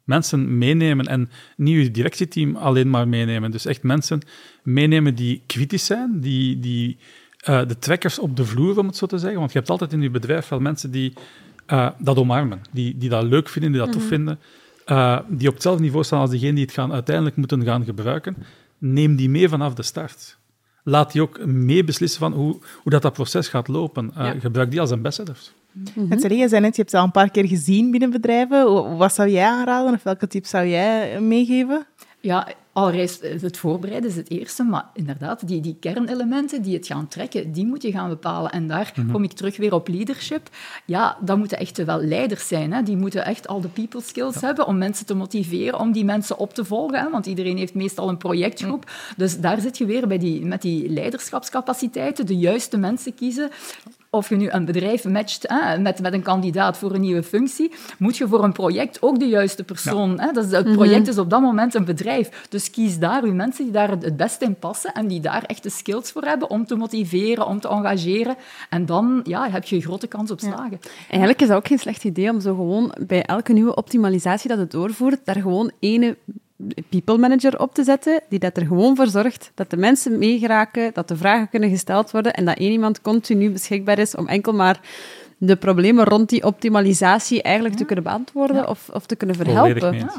Mensen 0.04 0.58
meenemen 0.58 1.06
en 1.06 1.30
niet 1.56 1.84
je 1.84 1.90
directieteam 1.90 2.56
alleen 2.56 2.90
maar 2.90 3.08
meenemen. 3.08 3.50
Dus 3.50 3.66
echt 3.66 3.82
mensen 3.82 4.20
meenemen 4.62 5.14
die 5.14 5.42
kritisch 5.46 5.84
zijn, 5.84 6.20
die, 6.20 6.58
die 6.58 6.98
uh, 7.48 7.66
de 7.66 7.78
trekkers 7.78 8.18
op 8.18 8.36
de 8.36 8.44
vloer, 8.44 8.78
om 8.78 8.86
het 8.86 8.96
zo 8.96 9.06
te 9.06 9.18
zeggen. 9.18 9.38
Want 9.38 9.52
je 9.52 9.58
hebt 9.58 9.70
altijd 9.70 9.92
in 9.92 10.00
je 10.00 10.10
bedrijf 10.10 10.48
wel 10.48 10.60
mensen 10.60 10.90
die 10.90 11.12
uh, 11.72 11.90
dat 11.98 12.16
omarmen, 12.16 12.60
die, 12.70 12.98
die 12.98 13.08
dat 13.08 13.22
leuk 13.22 13.48
vinden, 13.48 13.72
die 13.72 13.80
dat 13.80 13.92
tof 13.92 14.00
mhm. 14.00 14.10
vinden, 14.10 14.38
uh, 14.86 15.18
die 15.28 15.48
op 15.48 15.54
hetzelfde 15.54 15.82
niveau 15.82 16.04
staan 16.04 16.20
als 16.20 16.30
degene 16.30 16.52
die 16.52 16.64
het 16.64 16.72
gaan, 16.72 16.92
uiteindelijk 16.92 17.36
moeten 17.36 17.64
gaan 17.64 17.84
gebruiken 17.84 18.36
neem 18.78 19.16
die 19.16 19.28
mee 19.28 19.48
vanaf 19.48 19.74
de 19.74 19.82
start. 19.82 20.38
Laat 20.82 21.12
die 21.12 21.22
ook 21.22 21.46
mee 21.46 21.84
beslissen 21.84 22.20
van 22.20 22.32
hoe, 22.32 22.58
hoe 22.82 22.92
dat, 22.92 23.02
dat 23.02 23.12
proces 23.12 23.48
gaat 23.48 23.68
lopen. 23.68 24.10
Uh, 24.18 24.30
Gebruik 24.38 24.70
die 24.70 24.80
als 24.80 24.90
ambassadors. 24.90 25.52
Mm 25.72 25.84
-hmm. 25.94 26.18
je 26.18 26.48
zei 26.48 26.60
net, 26.60 26.76
je 26.76 26.82
hebt 26.82 26.92
het 26.92 26.94
al 26.94 27.04
een 27.04 27.10
paar 27.10 27.30
keer 27.30 27.46
gezien 27.46 27.90
binnen 27.90 28.10
bedrijven. 28.10 28.96
Wat 28.96 29.14
zou 29.14 29.28
jij 29.28 29.46
aanraden 29.46 29.94
of 29.94 30.02
welke 30.02 30.26
tips 30.26 30.50
zou 30.50 30.66
jij 30.66 31.20
meegeven? 31.20 31.86
Ja, 32.20 32.48
Allereerst, 32.78 33.22
het 33.40 33.56
voorbereiden 33.56 34.10
is 34.10 34.16
het 34.16 34.30
eerste, 34.30 34.62
maar 34.62 34.84
inderdaad, 34.94 35.48
die, 35.48 35.60
die 35.60 35.76
kernelementen 35.80 36.62
die 36.62 36.76
het 36.76 36.86
gaan 36.86 37.08
trekken, 37.08 37.52
die 37.52 37.66
moet 37.66 37.82
je 37.82 37.90
gaan 37.90 38.08
bepalen. 38.08 38.50
En 38.50 38.66
daar 38.66 38.92
mhm. 38.94 39.12
kom 39.12 39.24
ik 39.24 39.32
terug 39.32 39.56
weer 39.56 39.74
op 39.74 39.88
leadership. 39.88 40.48
Ja, 40.84 41.18
dat 41.20 41.38
moeten 41.38 41.58
echt 41.58 41.84
wel 41.84 42.00
leiders 42.00 42.48
zijn. 42.48 42.72
Hè. 42.72 42.82
Die 42.82 42.96
moeten 42.96 43.24
echt 43.24 43.48
al 43.48 43.60
de 43.60 43.68
people 43.68 44.00
skills 44.00 44.40
hebben 44.40 44.66
om 44.66 44.78
mensen 44.78 45.06
te 45.06 45.14
motiveren, 45.14 45.78
om 45.78 45.92
die 45.92 46.04
mensen 46.04 46.38
op 46.38 46.54
te 46.54 46.64
volgen. 46.64 47.00
Hè. 47.00 47.10
Want 47.10 47.26
iedereen 47.26 47.56
heeft 47.56 47.74
meestal 47.74 48.08
een 48.08 48.16
projectgroep. 48.16 48.90
Dus 49.16 49.40
daar 49.40 49.60
zit 49.60 49.78
je 49.78 49.86
weer 49.86 50.08
bij 50.08 50.18
die, 50.18 50.44
met 50.44 50.62
die 50.62 50.88
leiderschapscapaciteiten, 50.88 52.26
de 52.26 52.36
juiste 52.36 52.76
mensen 52.76 53.14
kiezen 53.14 53.50
of 54.10 54.28
je 54.28 54.36
nu 54.36 54.50
een 54.50 54.64
bedrijf 54.64 55.04
matcht 55.04 55.44
hè, 55.48 55.78
met, 55.78 56.00
met 56.00 56.12
een 56.12 56.22
kandidaat 56.22 56.78
voor 56.78 56.94
een 56.94 57.00
nieuwe 57.00 57.22
functie, 57.22 57.72
moet 57.98 58.16
je 58.16 58.28
voor 58.28 58.44
een 58.44 58.52
project 58.52 59.02
ook 59.02 59.18
de 59.18 59.28
juiste 59.28 59.64
persoon. 59.64 60.20
Hè? 60.20 60.32
Dus 60.32 60.50
het 60.50 60.66
mhm. 60.66 60.74
project 60.74 61.08
is 61.08 61.18
op 61.18 61.30
dat 61.30 61.40
moment 61.40 61.74
een 61.74 61.84
bedrijf. 61.84 62.46
Dus 62.48 62.70
kies 62.70 62.98
daar 62.98 63.22
uw 63.22 63.34
mensen 63.34 63.64
die 63.64 63.72
daar 63.72 63.90
het 63.90 64.16
beste 64.16 64.44
in 64.44 64.54
passen 64.54 64.92
en 64.92 65.06
die 65.06 65.20
daar 65.20 65.42
echt 65.42 65.62
de 65.62 65.70
skills 65.70 66.12
voor 66.12 66.22
hebben 66.22 66.50
om 66.50 66.66
te 66.66 66.74
motiveren, 66.74 67.46
om 67.46 67.60
te 67.60 67.68
engageren. 67.68 68.36
En 68.70 68.86
dan 68.86 69.20
ja, 69.24 69.50
heb 69.50 69.64
je 69.64 69.76
een 69.76 69.82
grote 69.82 70.06
kans 70.06 70.30
op 70.30 70.40
slagen. 70.40 70.80
Eigenlijk 71.08 71.40
is 71.40 71.48
dat 71.48 71.56
ook 71.56 71.66
geen 71.66 71.78
slecht 71.78 72.04
idee 72.04 72.30
om 72.30 72.40
zo 72.40 72.54
gewoon 72.54 72.94
bij 73.06 73.22
elke 73.22 73.52
nieuwe 73.52 73.74
optimalisatie 73.74 74.48
dat 74.48 74.58
het 74.58 74.70
doorvoert, 74.70 75.20
daar 75.24 75.40
gewoon 75.40 75.70
ene 75.80 76.16
people 76.88 77.18
manager 77.18 77.60
op 77.60 77.74
te 77.74 77.84
zetten, 77.84 78.20
die 78.28 78.38
dat 78.38 78.56
er 78.56 78.66
gewoon 78.66 78.96
voor 78.96 79.06
zorgt 79.06 79.50
dat 79.54 79.70
de 79.70 79.76
mensen 79.76 80.18
meegeraken, 80.18 80.90
dat 80.94 81.08
de 81.08 81.16
vragen 81.16 81.48
kunnen 81.48 81.70
gesteld 81.70 82.10
worden 82.10 82.34
en 82.34 82.44
dat 82.44 82.58
één 82.58 82.72
iemand 82.72 83.00
continu 83.00 83.50
beschikbaar 83.50 83.98
is 83.98 84.14
om 84.14 84.26
enkel 84.26 84.52
maar 84.52 84.80
de 85.38 85.56
problemen 85.56 86.04
rond 86.04 86.28
die 86.28 86.44
optimalisatie 86.44 87.42
eigenlijk 87.42 87.76
te 87.76 87.84
kunnen 87.84 88.04
beantwoorden 88.04 88.68
of, 88.68 88.88
of 88.92 89.06
te 89.06 89.16
kunnen 89.16 89.36
verhelpen. 89.36 90.10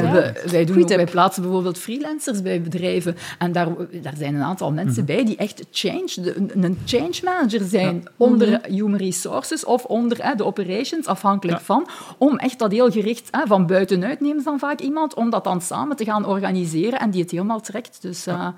Wij, 0.00 0.34
wij, 0.46 0.64
doen 0.64 0.82
ook, 0.82 0.88
wij 0.88 1.04
plaatsen 1.04 1.42
bijvoorbeeld 1.42 1.78
freelancers 1.78 2.42
bij 2.42 2.62
bedrijven. 2.62 3.16
En 3.38 3.52
daar, 3.52 3.68
daar 4.02 4.16
zijn 4.16 4.34
een 4.34 4.42
aantal 4.42 4.72
mensen 4.72 5.04
mhm. 5.04 5.14
bij 5.14 5.24
die 5.24 5.36
echt 5.36 5.64
change, 5.70 6.34
een 6.54 6.78
change 6.84 7.20
manager 7.24 7.64
zijn 7.64 8.08
onder 8.16 8.48
mhm. 8.48 8.72
human 8.72 8.96
resources 8.96 9.64
of 9.64 9.84
onder 9.84 10.36
de 10.36 10.44
operations, 10.44 11.06
afhankelijk 11.06 11.60
van. 11.60 11.88
Om 12.18 12.38
echt 12.38 12.58
dat 12.58 12.72
heel 12.72 12.90
gericht 12.90 13.28
van 13.44 13.66
buitenuit 13.66 14.20
nemen 14.20 14.44
dan 14.44 14.58
vaak 14.58 14.80
iemand, 14.80 15.14
om 15.14 15.30
dat 15.30 15.44
dan 15.44 15.60
samen 15.60 15.96
te 15.96 16.04
gaan 16.04 16.26
organiseren 16.26 16.98
en 16.98 17.10
die 17.10 17.22
het 17.22 17.30
helemaal 17.30 17.60
trekt. 17.60 18.02
Dus 18.02 18.26
uh, 18.26 18.48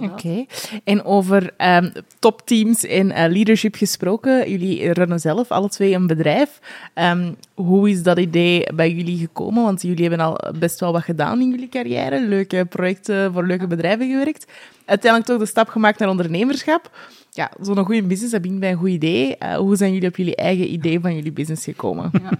Oké. 0.00 0.44
En 0.84 1.04
over 1.04 1.54
um, 1.58 1.92
topteams 2.18 2.84
en 2.84 3.06
uh, 3.06 3.14
leadership 3.14 3.74
gesproken, 3.74 4.50
jullie 4.50 4.92
runnen 4.92 5.20
zelf 5.20 5.50
alle 5.50 5.68
twee 5.68 5.94
een 5.94 6.06
bedrijf. 6.06 6.60
Um, 6.94 7.36
hoe 7.54 7.90
is 7.90 8.02
dat 8.02 8.18
idee 8.18 8.74
bij 8.74 8.92
jullie 8.92 9.18
gekomen? 9.18 9.62
Want 9.62 9.82
jullie 9.82 10.08
hebben 10.08 10.26
al 10.26 10.40
best 10.58 10.80
wel 10.80 10.92
wat 10.92 11.02
gedaan 11.02 11.40
in 11.40 11.50
jullie 11.50 11.68
carrière, 11.68 12.20
leuke 12.20 12.64
projecten 12.64 13.32
voor 13.32 13.46
leuke 13.46 13.66
bedrijven 13.66 14.08
gewerkt. 14.08 14.52
Uiteindelijk 14.84 15.30
toch 15.30 15.40
de 15.40 15.46
stap 15.46 15.68
gemaakt 15.68 15.98
naar 15.98 16.08
ondernemerschap. 16.08 16.90
Ja, 17.30 17.50
zo'n 17.60 17.84
goede 17.84 18.02
business, 18.02 18.32
dat 18.32 18.42
begint 18.42 18.60
bij 18.60 18.70
een 18.70 18.76
goed 18.76 18.88
idee. 18.88 19.36
Uh, 19.38 19.54
hoe 19.54 19.76
zijn 19.76 19.92
jullie 19.92 20.08
op 20.08 20.16
jullie 20.16 20.36
eigen 20.36 20.72
idee 20.72 21.00
van 21.00 21.14
jullie 21.14 21.32
business 21.32 21.64
gekomen? 21.64 22.10
Ja, 22.22 22.30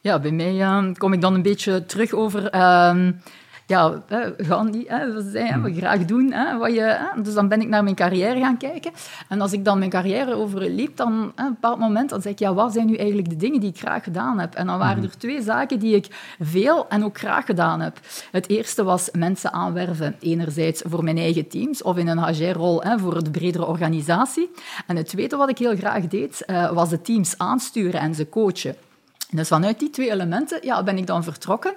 ja 0.00 0.18
bij 0.18 0.30
mij 0.30 0.54
uh, 0.54 0.92
kom 0.92 1.12
ik 1.12 1.20
dan 1.20 1.34
een 1.34 1.42
beetje 1.42 1.86
terug 1.86 2.12
over 2.12 2.50
ja, 3.66 4.02
gaan 4.36 4.70
die, 4.70 4.84
hè, 4.88 5.30
zijn, 5.30 5.62
we 5.62 5.74
graag 5.74 6.04
doen. 6.04 6.32
Hè, 6.32 6.58
wat 6.58 6.74
je, 6.74 6.80
hè. 6.80 7.22
Dus 7.22 7.34
dan 7.34 7.48
ben 7.48 7.60
ik 7.60 7.68
naar 7.68 7.82
mijn 7.82 7.94
carrière 7.94 8.40
gaan 8.40 8.56
kijken. 8.56 8.92
En 9.28 9.40
als 9.40 9.52
ik 9.52 9.64
dan 9.64 9.78
mijn 9.78 9.90
carrière 9.90 10.34
overliep, 10.34 10.96
dan 10.96 11.32
hè, 11.34 11.44
een 11.44 11.52
bepaald 11.52 11.78
moment 11.78 12.10
dan 12.10 12.22
zeg 12.22 12.32
ik, 12.32 12.38
ja, 12.38 12.54
wat 12.54 12.72
zijn 12.72 12.86
nu 12.86 12.96
eigenlijk 12.96 13.28
de 13.28 13.36
dingen 13.36 13.60
die 13.60 13.70
ik 13.70 13.78
graag 13.78 14.04
gedaan 14.04 14.38
heb? 14.38 14.54
En 14.54 14.66
dan 14.66 14.78
waren 14.78 15.02
mhm. 15.02 15.06
er 15.06 15.18
twee 15.18 15.42
zaken 15.42 15.78
die 15.78 15.94
ik 15.94 16.34
veel 16.40 16.88
en 16.88 17.04
ook 17.04 17.18
graag 17.18 17.46
gedaan 17.46 17.80
heb. 17.80 17.98
Het 18.30 18.48
eerste 18.48 18.84
was 18.84 19.08
mensen 19.12 19.52
aanwerven, 19.52 20.16
enerzijds 20.20 20.82
voor 20.86 21.04
mijn 21.04 21.18
eigen 21.18 21.48
teams 21.48 21.82
of 21.82 21.96
in 21.96 22.08
een 22.08 22.24
HR-rol 22.24 22.82
voor 22.96 23.24
de 23.24 23.30
bredere 23.30 23.66
organisatie. 23.66 24.50
En 24.86 24.96
het 24.96 25.08
tweede 25.08 25.36
wat 25.36 25.50
ik 25.50 25.58
heel 25.58 25.76
graag 25.76 26.06
deed, 26.06 26.42
uh, 26.46 26.70
was 26.72 26.88
de 26.88 27.02
teams 27.02 27.38
aansturen 27.38 28.00
en 28.00 28.14
ze 28.14 28.28
coachen. 28.28 28.76
Dus 29.30 29.48
vanuit 29.48 29.78
die 29.78 29.90
twee 29.90 30.10
elementen 30.10 30.58
ja, 30.62 30.82
ben 30.82 30.98
ik 30.98 31.06
dan 31.06 31.24
vertrokken. 31.24 31.74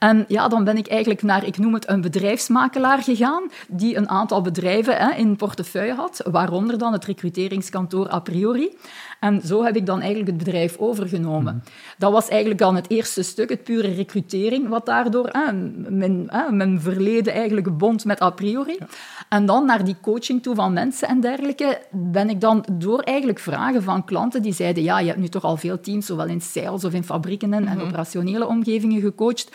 En 0.00 0.24
ja, 0.28 0.48
dan 0.48 0.64
ben 0.64 0.76
ik 0.76 0.86
eigenlijk 0.86 1.22
naar, 1.22 1.44
ik 1.46 1.58
noem 1.58 1.74
het 1.74 1.88
een 1.88 2.00
bedrijfsmakelaar 2.00 3.02
gegaan, 3.02 3.50
die 3.68 3.96
een 3.96 4.08
aantal 4.08 4.40
bedrijven 4.40 4.96
hè, 4.96 5.14
in 5.14 5.36
portefeuille 5.36 5.94
had, 5.94 6.20
waaronder 6.30 6.78
dan 6.78 6.92
het 6.92 7.04
recruteringskantoor 7.04 8.12
a 8.12 8.20
priori. 8.20 8.76
En 9.20 9.40
zo 9.44 9.64
heb 9.64 9.76
ik 9.76 9.86
dan 9.86 10.00
eigenlijk 10.00 10.28
het 10.28 10.38
bedrijf 10.38 10.76
overgenomen. 10.76 11.54
Mhm. 11.54 11.64
Dat 11.98 12.12
was 12.12 12.28
eigenlijk 12.28 12.60
dan 12.60 12.74
het 12.74 12.90
eerste 12.90 13.22
stuk, 13.22 13.48
het 13.48 13.64
pure 13.64 13.94
recrutering, 13.94 14.68
wat 14.68 14.86
daardoor 14.86 15.28
hè, 15.32 15.52
mijn, 15.90 16.24
hè, 16.26 16.52
mijn 16.52 16.80
verleden 16.80 17.32
eigenlijk 17.32 17.78
bond 17.78 18.04
met 18.04 18.22
a 18.22 18.30
priori. 18.30 18.78
En 19.28 19.46
dan 19.46 19.66
naar 19.66 19.84
die 19.84 19.96
coaching 20.00 20.42
toe 20.42 20.54
van 20.54 20.72
mensen 20.72 21.08
en 21.08 21.20
dergelijke, 21.20 21.80
ben 21.90 22.30
ik 22.30 22.40
dan 22.40 22.64
door 22.72 23.00
eigenlijk 23.00 23.38
vragen 23.38 23.82
van 23.82 24.04
klanten 24.04 24.42
die 24.42 24.52
zeiden, 24.52 24.82
ja, 24.82 24.98
je 24.98 25.06
hebt 25.06 25.20
nu 25.20 25.28
toch 25.28 25.44
al 25.44 25.56
veel 25.56 25.80
teams, 25.80 26.06
zowel 26.06 26.26
in 26.26 26.40
sales 26.40 26.84
of 26.84 26.92
in 26.92 27.04
fabrieken 27.04 27.52
en, 27.52 27.62
mm 27.62 27.78
operationele 27.80 28.46
omgevingen 28.46 29.00
gecoacht 29.00 29.50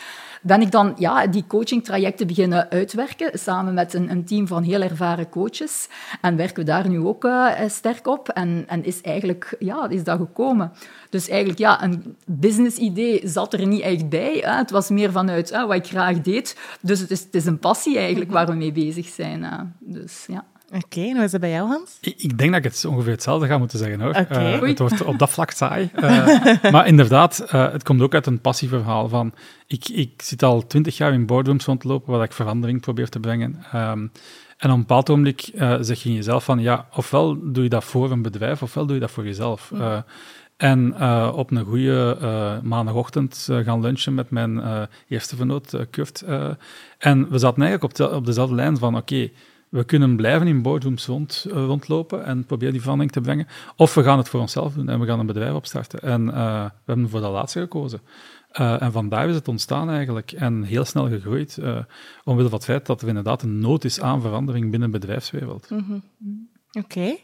ben 0.45 0.61
ik 0.61 0.71
dan 0.71 0.93
ja, 0.97 1.27
die 1.27 1.43
coachingtrajecten 1.47 2.27
beginnen 2.27 2.69
uitwerken, 2.69 3.39
samen 3.39 3.73
met 3.73 3.93
een, 3.93 4.09
een, 4.11 4.25
team 4.25 4.47
van 4.47 4.63
heel 4.63 4.81
ervaren 4.81 5.29
coaches. 5.29 5.87
En 6.21 6.35
werken 6.35 6.55
we 6.55 6.63
daar 6.63 6.89
nu 6.89 6.99
ook 6.99 7.23
uh, 7.23 7.51
sterk 7.67 8.07
op. 8.07 8.29
En, 8.29 8.63
en 8.67 8.83
is 8.83 9.01
eigenlijk, 9.01 9.55
ja, 9.59 9.89
is 9.89 10.03
dat 10.03 10.17
gekomen. 10.19 10.71
Dus 11.09 11.29
eigenlijk, 11.29 11.59
ja, 11.59 11.83
een 11.83 12.15
business-idee 12.25 13.21
zat 13.23 13.53
er 13.53 13.67
niet 13.67 13.81
echt 13.81 14.09
bij. 14.09 14.37
Hè. 14.41 14.57
Het 14.57 14.71
was 14.71 14.89
meer 14.89 15.11
vanuit 15.11 15.49
wat 15.49 15.73
ik 15.73 15.85
graag 15.85 16.21
deed. 16.21 16.57
Dus 16.81 16.99
het 16.99 17.11
is, 17.11 17.23
het 17.23 17.35
is 17.35 17.45
een 17.45 17.59
passie 17.59 17.97
eigenlijk 17.97 18.31
waar 18.31 18.47
we 18.47 18.53
mee 18.53 18.71
bezig 18.71 19.07
zijn. 19.07 19.73
Dus, 19.79 20.25
ja. 20.27 20.45
Oké, 20.83 21.01
en 21.01 21.15
hoe 21.15 21.23
is 21.23 21.31
het 21.31 21.41
bij 21.41 21.49
jou, 21.49 21.67
Hans? 21.67 21.97
Ik, 22.01 22.15
ik, 22.17 22.37
denk 22.37 22.51
dat 22.51 22.65
ik 22.65 22.71
het 22.71 22.85
ongeveer 22.85 23.11
hetzelfde 23.11 23.47
ga 23.47 23.57
moeten 23.57 23.79
zeggen, 23.79 24.01
hoor. 24.01 24.15
Uh, 24.31 24.61
het 24.61 24.79
wordt 24.79 25.03
op 25.11 25.19
dat 25.19 25.29
vlak 25.29 25.51
saai. 25.51 25.89
Uh, 25.95 26.71
maar 26.71 26.87
inderdaad, 26.87 27.45
uh, 27.45 27.71
het 27.71 27.83
komt 27.83 28.01
ook 28.01 28.13
uit 28.13 28.25
een 28.25 28.41
passieverhaal 28.41 29.09
van... 29.09 29.33
Ik, 29.67 29.89
ik 29.89 30.21
zit 30.21 30.43
al 30.43 30.67
twintig 30.67 30.97
jaar 30.97 31.13
in 31.13 31.25
boardrooms 31.25 31.65
rondlopen, 31.65 32.13
waar 32.13 32.23
ik 32.23 32.33
verandering 32.33 32.81
probeer 32.81 33.09
te 33.09 33.19
brengen. 33.19 33.63
Um, 33.75 34.11
en 34.57 34.69
op 34.69 34.75
een 34.75 34.79
bepaald 34.79 35.09
ogenblik 35.09 35.51
zeg 35.79 36.03
je 36.03 36.09
in 36.09 36.15
jezelf 36.15 36.43
van... 36.43 36.59
Ja, 36.59 36.87
ofwel 36.95 37.51
doe 37.51 37.63
je 37.63 37.69
dat 37.69 37.83
voor 37.83 38.11
een 38.11 38.21
bedrijf, 38.21 38.61
ofwel 38.61 38.85
doe 38.85 38.95
je 38.95 39.01
dat 39.01 39.11
voor 39.11 39.23
jezelf. 39.23 39.71
En 40.57 40.95
uh, 40.99 41.31
op 41.35 41.51
een 41.51 41.65
goede 41.65 42.17
uh, 42.21 42.61
maandagochtend 42.61 43.47
uh, 43.51 43.57
gaan 43.57 43.81
lunchen 43.81 44.13
met 44.13 44.29
mijn 44.29 44.87
eerste 45.07 45.35
vernoot, 45.35 45.77
Kurt. 45.89 46.21
en 46.97 47.29
we 47.29 47.37
zaten 47.37 47.61
eigenlijk 47.61 47.83
op, 47.83 47.95
de, 47.95 48.15
op 48.15 48.25
dezelfde 48.25 48.55
lijn 48.55 48.77
van, 48.77 48.95
oké, 48.95 49.13
okay, 49.13 49.33
we 49.75 49.83
kunnen 49.83 50.15
blijven 50.15 50.47
in 50.47 50.61
boardrooms 50.61 51.05
rond, 51.05 51.45
uh, 51.47 51.53
rondlopen 51.53 52.25
en 52.25 52.45
proberen 52.45 52.73
die 52.73 52.81
verandering 52.81 53.13
te 53.13 53.21
brengen. 53.21 53.47
Of 53.75 53.93
we 53.93 54.03
gaan 54.03 54.17
het 54.17 54.29
voor 54.29 54.39
onszelf 54.39 54.73
doen 54.73 54.89
en 54.89 54.99
we 54.99 55.05
gaan 55.05 55.19
een 55.19 55.25
bedrijf 55.25 55.53
opstarten. 55.53 56.01
En 56.01 56.27
uh, 56.27 56.63
we 56.63 56.71
hebben 56.85 57.09
voor 57.09 57.21
dat 57.21 57.31
laatste 57.31 57.59
gekozen. 57.59 58.01
Uh, 58.59 58.81
en 58.81 58.91
vandaar 58.91 59.29
is 59.29 59.35
het 59.35 59.47
ontstaan 59.47 59.89
eigenlijk 59.89 60.31
en 60.31 60.63
heel 60.63 60.85
snel 60.85 61.07
gegroeid, 61.07 61.59
omwille 62.23 62.49
van 62.49 62.57
het 62.57 62.63
feit 62.63 62.85
dat 62.85 63.01
er 63.01 63.07
inderdaad 63.07 63.41
een 63.41 63.59
nood 63.59 63.83
is 63.83 64.01
aan 64.01 64.21
verandering 64.21 64.71
binnen 64.71 64.91
de 64.91 64.99
bedrijfswereld. 64.99 65.67
-hmm. 65.67 66.03
Oké. 66.71 67.15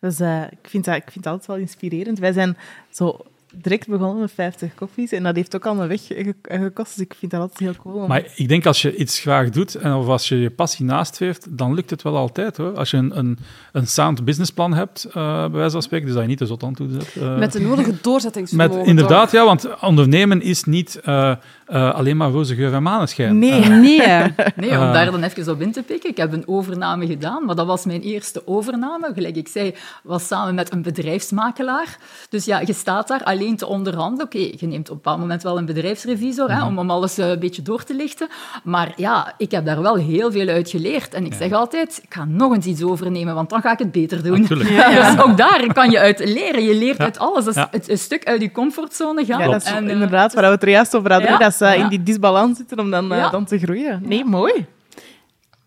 Dus 0.00 0.20
ik, 0.50 0.68
vind 0.68 0.84
dat, 0.84 0.96
ik 0.96 1.10
vind 1.10 1.24
dat 1.24 1.32
altijd 1.32 1.46
wel 1.46 1.56
inspirerend. 1.56 2.18
Wij 2.18 2.32
zijn 2.32 2.56
zo 2.90 3.18
direct 3.54 3.88
begonnen 3.88 4.20
met 4.20 4.32
50 4.32 4.74
koffies 4.74 5.12
en 5.12 5.22
dat 5.22 5.36
heeft 5.36 5.54
ook 5.56 5.66
al 5.66 5.80
een 5.80 5.88
weg 5.88 6.00
gekost, 6.42 6.96
dus 6.96 7.04
ik 7.04 7.14
vind 7.18 7.30
dat 7.30 7.40
altijd 7.40 7.58
heel 7.58 7.74
cool. 7.82 8.06
Maar 8.06 8.24
ik 8.34 8.48
denk 8.48 8.66
als 8.66 8.82
je 8.82 8.96
iets 8.96 9.18
graag 9.18 9.50
doet 9.50 9.74
en 9.74 9.94
of 9.94 10.06
als 10.06 10.28
je 10.28 10.40
je 10.40 10.50
passie 10.50 10.84
nastreeft, 10.84 11.46
dan 11.58 11.74
lukt 11.74 11.90
het 11.90 12.02
wel 12.02 12.16
altijd 12.16 12.56
hoor. 12.56 12.76
Als 12.76 12.90
je 12.90 12.96
een, 12.96 13.18
een, 13.18 13.38
een 13.72 13.86
sound 13.86 14.24
businessplan 14.24 14.74
hebt, 14.74 15.06
uh, 15.08 15.12
bij 15.40 15.50
wijze 15.50 15.70
van 15.70 15.82
spreken, 15.82 16.06
dus 16.06 16.14
dat 16.14 16.24
je 16.24 16.28
niet 16.28 16.38
te 16.38 16.46
zot 16.46 16.62
aan 16.62 16.74
toe 16.74 16.88
zet. 16.90 17.14
Uh, 17.18 17.38
met 17.38 17.52
de 17.52 17.60
nodige 17.60 17.94
doorzettingsvermogen. 18.02 18.78
Met, 18.78 18.86
inderdaad, 18.86 19.30
ja, 19.30 19.44
want 19.44 19.80
ondernemen 19.80 20.42
is 20.42 20.64
niet 20.64 21.00
uh, 21.04 21.34
alleen 21.66 22.16
maar 22.16 22.30
roze 22.30 22.54
geur 22.54 22.74
en 22.74 22.82
maneschijn. 22.82 23.38
Nee, 23.38 23.64
nee. 23.64 23.98
nee, 24.56 24.70
om 24.70 24.92
daar 24.92 25.10
dan 25.10 25.22
even 25.22 25.52
op 25.52 25.60
in 25.60 25.72
te 25.72 25.82
pikken. 25.82 26.10
Ik 26.10 26.16
heb 26.16 26.32
een 26.32 26.48
overname 26.48 27.06
gedaan, 27.06 27.44
maar 27.44 27.54
dat 27.54 27.66
was 27.66 27.84
mijn 27.84 28.00
eerste 28.00 28.46
overname. 28.46 29.10
Gelijk 29.14 29.36
ik 29.36 29.48
zei, 29.48 29.74
was 30.02 30.26
samen 30.26 30.54
met 30.54 30.72
een 30.72 30.82
bedrijfsmakelaar. 30.82 31.98
Dus 32.28 32.44
ja, 32.44 32.60
je 32.60 32.72
staat 32.72 33.08
daar 33.08 33.22
alleen 33.40 33.56
te 33.56 33.66
onderhandelen. 33.66 34.26
Oké, 34.26 34.38
je 34.38 34.66
neemt 34.66 34.90
op 34.90 34.96
een 34.96 35.02
bepaald 35.02 35.18
moment 35.18 35.42
wel 35.42 35.58
een 35.58 35.64
bedrijfsrevisor 35.64 36.50
hè, 36.50 36.56
mhm. 36.56 36.66
om, 36.66 36.78
om 36.78 36.90
alles 36.90 37.18
eh, 37.18 37.28
een 37.28 37.38
beetje 37.38 37.62
door 37.62 37.84
te 37.84 37.94
lichten. 37.94 38.28
Maar 38.64 38.92
ja, 38.96 39.34
ik 39.36 39.50
heb 39.50 39.64
daar 39.64 39.82
wel 39.82 39.96
heel 39.96 40.32
veel 40.32 40.48
uit 40.48 40.70
geleerd. 40.70 41.14
En 41.14 41.24
ik 41.24 41.34
zeg 41.34 41.52
altijd, 41.52 42.00
ik 42.02 42.14
ga 42.14 42.24
nog 42.24 42.54
eens 42.54 42.66
iets 42.66 42.82
overnemen, 42.82 43.34
want 43.34 43.50
dan 43.50 43.60
ga 43.60 43.72
ik 43.72 43.78
het 43.78 43.92
beter 43.92 44.22
doen. 44.22 44.48
Ja, 44.70 45.14
Dus 45.14 45.24
ook 45.24 45.36
daar 45.36 45.72
kan 45.72 45.90
je 45.90 45.98
uit 45.98 46.18
leren. 46.18 46.62
Je 46.62 46.74
leert 46.74 46.98
uit 46.98 47.18
alles. 47.18 47.44
Dat 47.44 47.56
is 47.56 47.66
het, 47.70 47.88
een 47.88 47.98
stuk 47.98 48.24
uit 48.24 48.40
je 48.40 48.52
comfortzone 48.52 49.24
gaan. 49.24 49.40
Ja, 49.40 49.50
dat 49.50 49.62
is 49.62 49.72
en, 49.72 49.86
eh, 49.86 49.92
inderdaad 49.92 50.34
waar 50.34 50.44
we 50.44 50.50
het 50.50 50.62
er 50.62 50.68
juist 50.68 50.96
over 50.96 51.12
hadden. 51.12 51.38
Dat 51.38 51.54
ze 51.54 51.76
in 51.76 51.88
die 51.88 52.02
disbalans 52.02 52.56
zitten 52.56 52.78
om 52.78 52.90
dan, 52.90 53.12
uh, 53.12 53.30
dan 53.30 53.44
te 53.44 53.58
groeien. 53.58 54.00
Nee, 54.04 54.24
mooi. 54.24 54.66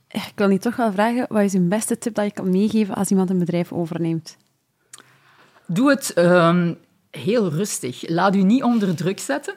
Ik 0.07 0.31
wil 0.35 0.47
niet 0.47 0.61
toch 0.61 0.75
wel 0.75 0.91
vragen, 0.91 1.25
wat 1.29 1.41
is 1.41 1.53
een 1.53 1.69
beste 1.69 1.97
tip 1.97 2.15
dat 2.15 2.25
je 2.25 2.31
kan 2.31 2.49
meegeven 2.49 2.95
als 2.95 3.09
iemand 3.09 3.29
een 3.29 3.39
bedrijf 3.39 3.71
overneemt? 3.71 4.37
Doe 5.67 5.89
het 5.89 6.13
um, 6.17 6.77
heel 7.17 7.49
rustig. 7.49 8.09
Laat 8.09 8.35
u 8.35 8.43
niet 8.43 8.63
onder 8.63 8.95
druk 8.95 9.19
zetten. 9.19 9.53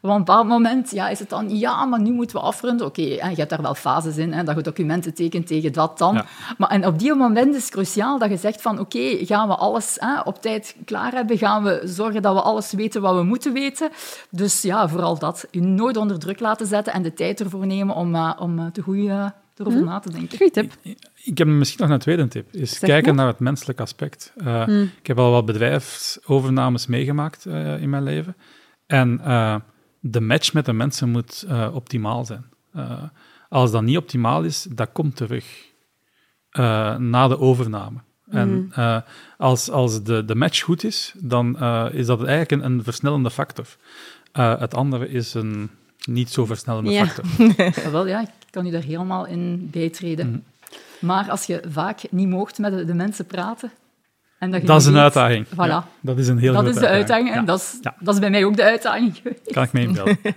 Want 0.00 0.12
op 0.12 0.18
een 0.18 0.24
bepaald 0.24 0.46
moment 0.46 0.90
ja, 0.90 1.08
is 1.08 1.18
het 1.18 1.28
dan, 1.28 1.58
ja, 1.58 1.84
maar 1.84 2.00
nu 2.00 2.12
moeten 2.12 2.36
we 2.36 2.42
afronden. 2.42 2.86
Oké, 2.86 3.00
okay, 3.00 3.30
je 3.30 3.36
hebt 3.36 3.50
daar 3.50 3.62
wel 3.62 3.74
fases 3.74 4.16
in, 4.16 4.32
hè, 4.32 4.44
dat 4.44 4.56
je 4.56 4.62
documenten 4.62 5.14
tekent 5.14 5.46
tegen 5.46 5.72
dat 5.72 5.98
dan. 5.98 6.24
Maar, 6.58 6.68
en 6.68 6.86
op 6.86 6.98
die 6.98 7.14
moment 7.14 7.54
is 7.54 7.62
het 7.62 7.70
cruciaal 7.70 8.18
dat 8.18 8.30
je 8.30 8.36
zegt 8.36 8.62
van, 8.62 8.78
oké, 8.78 9.18
gaan 9.26 9.48
we 9.48 9.54
alles 9.54 9.96
hè, 9.98 10.20
op 10.20 10.42
tijd 10.42 10.76
klaar 10.84 11.12
hebben? 11.12 11.38
Gaan 11.38 11.62
we 11.62 11.80
zorgen 11.84 12.22
dat 12.22 12.34
we 12.34 12.40
alles 12.40 12.72
weten 12.72 13.02
wat 13.02 13.14
we 13.14 13.22
moeten 13.22 13.52
weten? 13.52 13.90
Dus 14.30 14.62
ja, 14.62 14.88
vooral 14.88 15.18
dat. 15.18 15.46
U 15.50 15.60
nooit 15.60 15.96
onder 15.96 16.18
druk 16.18 16.40
laten 16.40 16.66
zetten 16.66 16.92
en 16.92 17.02
de 17.02 17.14
tijd 17.14 17.40
ervoor 17.40 17.66
nemen 17.66 17.94
om, 17.94 18.14
uh, 18.14 18.32
om 18.38 18.58
uh, 18.58 18.66
te 18.66 18.82
goede 18.82 19.32
erover 19.56 19.80
hm? 19.80 19.84
na 19.84 19.98
te 19.98 20.10
denken. 20.10 20.36
Goeie 20.36 20.52
tip. 20.52 20.72
Ik, 21.24 21.38
heb 21.38 21.46
misschien 21.46 21.84
nog 21.84 21.94
een 21.94 22.00
tweede 22.00 22.28
tip. 22.28 22.54
Is 22.54 22.78
kijken 22.78 23.14
naar 23.14 23.26
het 23.26 23.38
menselijk 23.38 23.80
aspect. 23.80 24.32
Uh, 24.36 24.62
hm. 24.62 24.82
Ik 24.82 25.06
heb 25.06 25.18
al 25.18 25.30
wat 25.30 25.46
bedrijfsovernames 25.46 26.86
meegemaakt 26.86 27.46
uh, 27.46 27.82
in 27.82 27.90
mijn 27.90 28.02
leven. 28.02 28.36
En 28.86 29.20
uh, 29.24 29.56
de 30.00 30.20
match 30.20 30.52
met 30.52 30.64
de 30.64 30.72
mensen 30.72 31.08
moet 31.08 31.46
optimaal 31.72 32.24
zijn. 32.24 32.44
als 33.48 33.70
dat 33.70 33.82
niet 33.82 33.96
optimaal 33.96 34.42
is, 34.42 34.66
dat 34.70 34.88
komt 34.92 35.16
terug 35.16 35.44
na 36.98 37.28
de 37.28 37.38
overname. 37.38 37.98
En 38.28 38.70
hm. 38.72 39.00
als, 39.38 39.70
als 39.70 40.02
de, 40.02 40.24
de 40.24 40.34
match 40.34 40.62
goed 40.62 40.84
is, 40.84 41.14
dan 41.18 41.58
is 41.92 42.06
dat 42.06 42.18
eigenlijk 42.24 42.50
een, 42.50 42.72
een 42.72 42.84
versnellende 42.84 43.30
factor. 43.30 43.66
het 44.32 44.74
andere 44.74 45.08
is 45.08 45.34
een 45.34 45.70
niet 46.04 46.30
zo 46.30 46.44
versnellende 46.44 46.90
Ja. 46.90 47.06
factor. 47.06 47.54
Ja, 47.84 47.90
wel, 47.90 48.06
ja, 48.06 48.20
ik 48.20 48.28
kan 48.50 48.66
u 48.66 48.70
daar 48.70 48.82
helemaal 48.82 49.26
in 49.26 49.68
bijtreden. 49.70 50.28
Mhm. 50.28 50.38
Maar 51.00 51.30
als 51.30 51.44
je 51.44 51.62
vaak 51.68 52.00
niet 52.10 52.28
moogt 52.28 52.58
met 52.58 52.72
de, 52.72 52.84
de 52.84 52.94
mensen 52.94 53.26
praten... 53.26 53.70
En 54.38 54.50
dat 54.50 54.60
je 54.60 54.66
Dat 54.66 54.80
is 54.80 54.86
een 54.86 54.92
weet- 54.92 55.02
uitdaging. 55.02 55.46
Voilà. 55.46 55.54
Ja, 55.56 55.86
dat 56.00 56.18
is 56.18 56.28
een 56.28 56.38
heel 56.38 56.52
dat 56.52 56.62
grote 56.62 56.74
is 56.76 56.82
de 56.84 56.88
uitdaging. 56.88 57.28
en 57.28 57.34
Ja, 57.34 57.42
Dat, 57.42 57.58
is, 57.60 57.78
Ja. 57.80 57.94
dat 58.00 58.14
is 58.14 58.20
bij 58.20 58.30
mij 58.30 58.44
ook 58.44 58.56
de 58.56 58.62
uitdaging 58.62 59.16
geweest. 59.16 59.52
kan 59.52 59.62
ik 59.62 59.72
mee 59.72 59.86
inbeelden. 59.86 60.18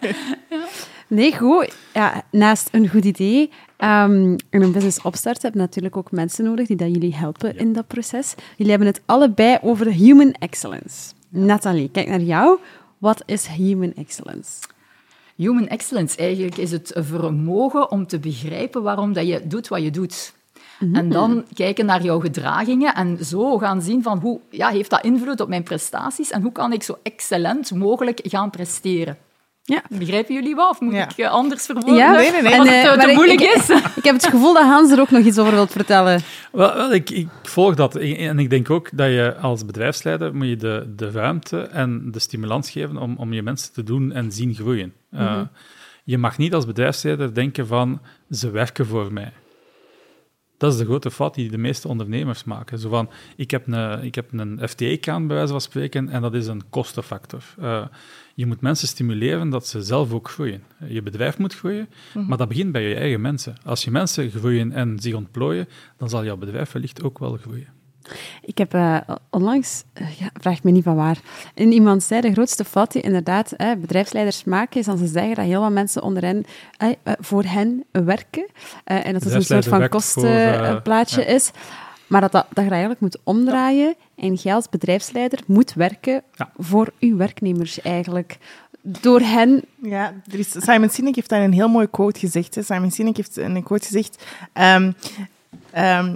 Nee, 1.07 1.37
goed. 1.37 1.75
Ja, 1.93 2.23
naast 2.31 2.69
een 2.71 2.89
goed 2.89 3.05
idee 3.05 3.49
ehm, 3.77 4.35
en 4.49 4.61
een 4.61 4.71
business 4.71 5.01
opstart 5.01 5.41
heb 5.41 5.53
je 5.53 5.59
natuurlijk 5.59 5.97
ook 5.97 6.11
mensen 6.11 6.43
nodig 6.45 6.67
die 6.67 6.75
dat 6.75 6.87
jullie 6.91 7.15
helpen 7.15 7.57
in 7.57 7.73
dat 7.73 7.87
proces. 7.87 8.35
Jullie 8.55 8.71
hebben 8.71 8.87
het 8.89 9.01
allebei 9.05 9.57
over 9.61 9.85
human 9.87 10.31
excellence. 10.39 11.13
Nathalie, 11.29 11.89
kijk 11.89 12.07
naar 12.07 12.21
jou. 12.21 12.59
Wat 12.97 13.23
is 13.25 13.47
human 13.47 13.93
excellence? 13.93 14.51
Human 15.35 15.67
excellence 15.67 16.17
eigenlijk 16.17 16.57
is 16.57 16.71
het 16.71 16.91
vermogen 16.95 17.91
om 17.91 18.07
te 18.07 18.19
begrijpen 18.19 18.83
waarom 18.83 19.13
dat 19.13 19.27
je 19.27 19.41
doet 19.47 19.67
wat 19.67 19.81
je 19.81 19.91
doet. 19.91 20.33
En 20.93 21.09
dan 21.09 21.45
kijken 21.53 21.85
naar 21.85 22.01
jouw 22.03 22.19
gedragingen 22.19 22.93
en 22.95 23.25
zo 23.25 23.57
gaan 23.57 23.81
zien 23.81 24.03
van 24.03 24.19
hoe 24.19 24.39
ja, 24.49 24.69
heeft 24.69 24.89
dat 24.89 25.03
invloed 25.03 25.39
op 25.41 25.47
mijn 25.47 25.63
prestaties 25.63 26.31
en 26.31 26.41
hoe 26.41 26.51
kan 26.51 26.73
ik 26.73 26.83
zo 26.83 26.97
excellent 27.03 27.71
mogelijk 27.75 28.19
gaan 28.23 28.49
presteren. 28.49 29.17
Ja. 29.65 29.81
Begrijpen 29.89 30.33
jullie 30.33 30.55
wat? 30.55 30.69
Of 30.69 30.79
moet 30.79 30.93
Ja. 30.93 31.09
ik 31.09 31.17
eh, 31.17 31.29
anders 31.29 31.65
verwoorden? 31.65 31.95
Ja, 31.95 32.11
Nee, 32.11 32.31
nee, 32.31 32.41
nee. 32.41 32.53
En, 32.53 32.59
het 32.59 32.69
eh, 32.69 32.81
te, 32.81 32.87
maar 32.87 33.05
te 33.05 33.09
ik- 33.09 33.15
moeilijk 33.15 33.41
ik- 33.41 33.49
is. 33.55 33.69
Ik 33.95 34.03
heb 34.03 34.15
het 34.15 34.27
gevoel 34.27 34.53
dat 34.53 34.63
Hans 34.63 34.91
er 34.91 34.99
ook 34.99 35.09
nog 35.11 35.23
iets 35.25 35.37
over 35.37 35.53
wilt 35.53 35.71
vertellen. 35.71 36.21
Wel, 36.51 36.75
wel, 36.75 36.93
ik, 36.93 37.09
ik 37.09 37.27
volg 37.43 37.75
dat. 37.75 37.95
En 37.95 38.39
ik 38.39 38.49
denk 38.49 38.69
ook 38.69 38.89
dat 38.93 39.07
je 39.07 39.35
als 39.41 39.65
bedrijfsleider 39.65 40.35
moet 40.35 40.47
je 40.47 40.55
de, 40.55 40.93
de 40.95 41.11
ruimte 41.11 41.59
en 41.61 42.11
de 42.11 42.19
stimulans 42.19 42.69
geven 42.69 42.97
om, 42.97 43.15
om 43.17 43.33
je 43.33 43.41
mensen 43.43 43.73
te 43.73 43.83
doen 43.83 44.11
en 44.11 44.31
zien 44.31 44.53
groeien. 44.55 44.93
Uh, 45.13 45.41
je 46.03 46.17
mag 46.17 46.37
niet 46.37 46.53
als 46.53 46.65
bedrijfsleider 46.65 47.33
denken 47.33 47.67
van, 47.67 47.99
ze 48.31 48.49
werken 48.51 48.85
voor 48.85 49.13
mij. 49.13 49.31
Dat 50.63 50.71
is 50.71 50.77
de 50.77 50.85
grote 50.85 51.11
fout 51.11 51.35
die 51.35 51.49
de 51.49 51.57
meeste 51.57 51.87
ondernemers 51.87 52.43
maken. 52.43 52.79
Zo 52.79 52.89
van, 52.89 53.09
ik 53.35 53.51
heb 53.51 53.67
een, 53.67 54.03
ik 54.03 54.15
heb 54.15 54.33
een 54.33 54.59
FTE-kraan, 54.69 55.27
bij 55.27 55.35
wijze 55.35 55.51
van 55.51 55.61
spreken, 55.61 56.09
en 56.09 56.21
dat 56.21 56.33
is 56.33 56.47
een 56.47 56.69
kostenfactor. 56.69 57.43
Uh, 57.61 57.85
je 58.35 58.45
moet 58.45 58.61
mensen 58.61 58.87
stimuleren 58.87 59.49
dat 59.49 59.67
ze 59.67 59.81
zelf 59.81 60.13
ook 60.13 60.29
groeien. 60.29 60.63
Je 60.87 61.01
bedrijf 61.01 61.37
moet 61.37 61.55
groeien, 61.55 61.89
maar 62.27 62.37
dat 62.37 62.47
begint 62.47 62.71
bij 62.71 62.89
je 62.89 62.95
eigen 62.95 63.21
mensen. 63.21 63.55
Als 63.65 63.83
je 63.83 63.91
mensen 63.91 64.31
groeien 64.31 64.71
en 64.71 64.99
zich 64.99 65.13
ontplooien, 65.13 65.67
dan 65.97 66.09
zal 66.09 66.23
jouw 66.25 66.37
bedrijf 66.37 66.71
wellicht 66.71 67.03
ook 67.03 67.19
wel 67.19 67.37
groeien. 67.37 67.67
Ik 68.41 68.57
heb 68.57 68.73
uh, 68.73 68.97
onlangs, 69.29 69.83
uh, 70.01 70.19
ja, 70.19 70.29
vraag 70.33 70.63
me 70.63 70.71
niet 70.71 70.83
van 70.83 70.95
waar, 70.95 71.17
en 71.53 71.71
iemand 71.71 72.03
zei 72.03 72.21
de 72.21 72.31
grootste 72.31 72.65
fout 72.65 72.91
die 72.91 73.01
inderdaad 73.01 73.51
eh, 73.51 73.71
bedrijfsleiders 73.77 74.43
maken, 74.43 74.79
is 74.79 74.87
als 74.87 74.99
ze 74.99 75.07
zeggen 75.07 75.35
dat 75.35 75.45
heel 75.45 75.61
wat 75.61 75.71
mensen 75.71 76.01
onder 76.01 76.23
hen, 76.23 76.45
eh, 76.77 76.89
voor 77.19 77.43
hen 77.43 77.83
werken. 77.91 78.45
Eh, 78.83 79.05
en 79.05 79.13
dat 79.13 79.23
het 79.23 79.33
een 79.33 79.43
soort 79.43 79.67
van 79.67 79.89
kostenplaatje 79.89 81.25
is. 81.25 81.51
Maar 82.07 82.21
dat, 82.21 82.31
dat, 82.31 82.45
dat 82.53 82.63
je 82.63 82.69
eigenlijk 82.69 83.01
moet 83.01 83.17
omdraaien 83.23 83.95
en 84.15 84.33
jij 84.33 84.53
als 84.53 84.69
bedrijfsleider 84.69 85.39
moet 85.45 85.73
werken 85.73 86.21
ja. 86.35 86.51
voor 86.57 86.91
uw 86.99 87.17
werknemers 87.17 87.81
eigenlijk. 87.81 88.37
Door 88.81 89.19
hen... 89.19 89.63
Ja, 89.81 90.13
er 90.31 90.39
is, 90.39 90.51
Simon 90.51 90.89
Sinek 90.89 91.15
heeft 91.15 91.29
daar 91.29 91.41
een 91.41 91.53
heel 91.53 91.67
mooi 91.67 91.87
quote 91.89 92.19
gezegd. 92.19 92.55
Hè. 92.55 92.61
Simon 92.61 92.91
Sinek 92.91 93.17
heeft 93.17 93.37
een 93.37 93.63
quote 93.63 93.85
gezegd... 93.85 94.23
Um, 94.53 94.95
um, 95.77 96.15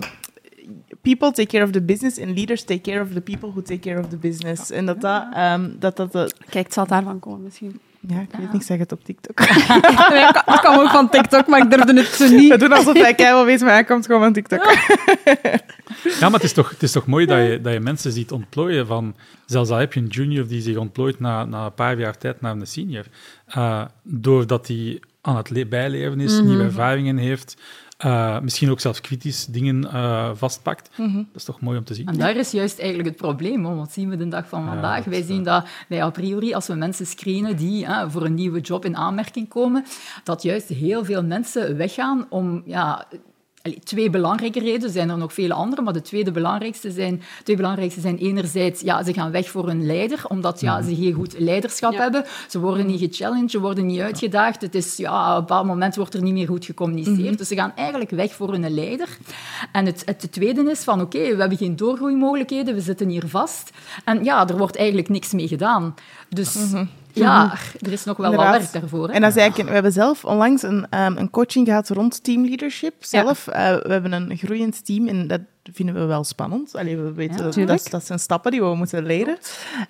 people 1.08 1.32
take 1.32 1.48
care 1.48 1.64
of 1.64 1.72
the 1.72 1.82
business 1.82 2.20
and 2.20 2.36
leaders 2.36 2.64
take 2.64 2.82
care 2.92 3.02
of 3.02 3.14
the 3.14 3.22
people 3.22 3.50
who 3.50 3.62
take 3.62 3.82
care 3.90 4.00
of 4.00 4.10
the 4.10 4.18
business. 4.18 4.72
En 4.72 4.86
dat 4.86 5.02
dat... 5.02 5.24
Um, 5.38 5.76
dat, 5.80 5.96
dat, 5.96 6.12
dat 6.12 6.34
Kijk, 6.50 6.66
het 6.66 6.74
zal 6.74 6.88
daarvan 6.88 7.20
komen 7.20 7.44
misschien. 7.44 7.80
Ja, 8.00 8.22
ik 8.22 8.32
weet 8.32 8.48
ja. 8.48 8.54
niet, 8.54 8.66
zeg 8.66 8.78
het 8.78 8.92
op 8.92 9.04
TikTok. 9.04 9.40
nee, 10.14 10.28
ik 10.28 10.44
kwam 10.62 10.80
ook 10.80 10.90
van 10.90 11.10
TikTok, 11.10 11.48
maar 11.48 11.60
ik 11.64 11.70
durfde 11.70 11.94
het 11.94 12.08
zo 12.08 12.28
niet. 12.28 12.52
We 12.52 12.58
doen 12.58 12.72
alsof 12.72 12.94
hij 12.94 13.16
keihard 13.16 13.46
weet, 13.46 13.62
maar 13.62 13.72
hij 13.72 13.84
komt 13.84 14.06
gewoon 14.06 14.22
van 14.22 14.34
TikTok. 14.34 14.64
Ja, 16.04 16.20
maar 16.30 16.32
het 16.32 16.44
is 16.44 16.54
toch, 16.54 16.70
het 16.70 16.84
is 16.84 16.92
toch 16.92 17.06
mooi 17.06 17.26
dat 17.26 17.38
je, 17.38 17.62
dat 17.62 17.74
je 17.74 17.80
mensen 17.80 18.12
ziet 18.12 18.32
ontplooien 18.32 18.88
van... 18.88 19.16
Zelfs 19.46 19.70
al 19.70 19.78
heb 19.78 19.94
je 19.94 20.00
een 20.00 20.08
junior 20.08 20.48
die 20.48 20.62
zich 20.62 20.78
ontplooit 20.78 21.20
na, 21.20 21.46
na 21.46 21.66
een 21.66 21.74
paar 21.74 22.00
jaar 22.00 22.18
tijd 22.18 22.42
naar 22.42 22.56
een 22.56 22.68
senior. 22.68 23.06
Uh, 23.58 23.86
doordat 24.04 24.68
hij 24.68 25.02
aan 25.22 25.38
het 25.38 25.70
bijleren 25.70 26.20
is, 26.20 26.32
mm 26.32 26.38
-hmm. 26.38 26.48
nieuwe 26.48 26.64
ervaringen 26.64 27.18
heeft... 27.18 27.58
Uh, 28.06 28.40
misschien 28.40 28.70
ook 28.70 28.80
zelfs 28.80 29.02
kritisch 29.02 29.46
dingen 29.46 29.84
uh, 29.84 30.30
vastpakt. 30.34 30.90
Mm 30.98 31.06
-hmm. 31.06 31.16
Dat 31.16 31.36
is 31.36 31.44
toch 31.44 31.62
mooi 31.62 31.78
om 31.78 31.84
te 31.84 31.94
zien. 31.94 32.08
En 32.08 32.18
daar 32.18 32.36
is 32.36 32.52
juist 32.52 32.80
eigenlijk 32.80 33.10
het 33.10 33.18
probleem. 33.18 33.66
Hoor. 33.66 33.76
Wat 33.76 33.92
zien 33.92 34.10
we 34.10 34.18
de 34.18 34.28
dag 34.28 34.48
van 34.48 34.66
vandaag? 34.66 35.04
Ja, 35.04 35.10
wij 35.10 35.22
zien 35.22 35.44
dat 35.44 35.68
wij 35.88 36.04
a 36.04 36.10
priori, 36.10 36.54
als 36.54 36.68
we 36.68 36.74
mensen 36.74 37.06
screenen 37.06 37.56
die 37.56 37.86
uh, 37.86 38.04
voor 38.10 38.26
een 38.26 38.34
nieuwe 38.34 38.60
job 38.60 38.86
in 38.86 38.96
aanmerking 38.96 39.48
komen, 39.50 39.86
dat 40.24 40.42
juist 40.42 40.68
heel 40.68 41.06
veel 41.06 41.24
mensen 41.24 41.78
weggaan 41.78 42.26
om... 42.30 42.62
Ja, 42.66 43.08
twee 43.84 44.10
belangrijke 44.10 44.60
redenen, 44.60 44.88
er 44.88 44.94
zijn 44.94 45.10
er 45.10 45.18
nog 45.18 45.34
vele 45.34 45.54
andere, 45.54 45.82
maar 45.82 45.94
de 45.94 46.02
tweede 46.02 46.32
belangrijkste 46.32 46.92
zijn, 46.92 47.22
twee 47.44 47.56
belangrijkste 47.56 48.02
zijn 48.02 48.18
enerzijds, 48.18 48.82
ja, 48.82 49.04
ze 49.04 49.14
gaan 49.14 49.32
weg 49.32 49.50
voor 49.50 49.70
een 49.70 49.86
leider, 49.86 50.24
omdat 50.28 50.62
ja, 50.62 50.82
ze 50.82 50.96
geen 50.96 51.14
goed 51.14 51.40
leiderschap 51.40 51.94
ja. 51.94 52.02
hebben. 52.02 52.26
Ze 52.48 52.60
worden 52.60 52.86
niet 52.86 53.00
gechallenged, 53.00 53.52
ze 53.52 53.60
worden 53.60 53.86
niet 53.86 54.00
uitgedaagd. 54.00 54.62
Het 54.62 54.76
is, 54.76 54.98
ja, 54.98 55.32
op 55.32 55.36
een 55.36 55.42
bepaald 55.42 55.66
moment 55.66 55.96
wordt 55.96 56.14
er 56.14 56.22
niet 56.22 56.34
meer 56.34 56.48
goed 56.48 56.66
gecommuniceerd. 56.66 57.18
Mm 57.18 57.26
-hmm. 57.26 57.36
Dus 57.36 57.48
ze 57.48 57.56
gaan 57.56 57.72
eigenlijk 57.76 58.10
weg 58.10 58.34
voor 58.34 58.54
een 58.54 58.74
leider. 58.74 59.18
En 59.72 59.86
het, 59.86 60.04
het 60.06 60.32
tweede 60.32 60.72
is 60.72 60.84
van, 60.84 61.02
oké, 61.02 61.18
okay, 61.18 61.34
we 61.34 61.40
hebben 61.40 61.58
geen 61.58 61.76
doorgroeimogelijkheden, 61.76 62.74
we 62.74 62.82
zitten 62.82 63.10
hier 63.10 63.28
vast. 63.28 63.72
En 64.06 64.24
ja, 64.24 64.48
er 64.48 64.58
wordt 64.58 64.76
eigenlijk 64.76 65.10
niks 65.10 65.34
mee 65.34 65.48
gedaan. 65.48 65.96
Dus... 66.30 66.56
Mm 66.56 66.72
-hmm. 66.72 66.90
Ja, 67.18 67.54
er 67.80 67.92
is 67.92 68.04
nog 68.04 68.18
wel 68.18 68.32
Inderdaad. 68.32 68.54
wat 68.54 68.72
werk 68.72 68.82
daarvoor. 68.82 69.08
Hè? 69.08 69.14
En 69.14 69.22
dat 69.22 69.30
is 69.30 69.38
eigenlijk, 69.38 69.68
we 69.68 69.74
hebben 69.74 69.94
zelf 69.94 70.26
onlangs 70.26 70.64
een, 70.64 70.86
um, 70.90 71.18
een 71.18 71.30
coaching 71.30 71.68
gehad 71.68 71.90
rond 71.90 72.24
teamleadership. 72.24 72.94
Zelf, 73.00 73.46
ja. 73.46 73.74
uh, 73.74 73.82
we 73.82 73.92
hebben 73.92 74.12
een 74.12 74.38
groeiend 74.38 74.86
team 74.86 75.08
en 75.08 75.28
dat 75.28 75.42
vinden 75.74 75.96
we 75.96 76.06
wel 76.06 76.24
spannend. 76.24 76.76
Allee, 76.76 76.98
we 76.98 77.14
weten, 77.14 77.62
ja, 77.62 77.66
dat, 77.66 77.88
dat 77.90 78.06
zijn 78.06 78.20
stappen 78.20 78.52
die 78.52 78.62
we 78.62 78.76
moeten 78.76 79.06
leren. 79.06 79.38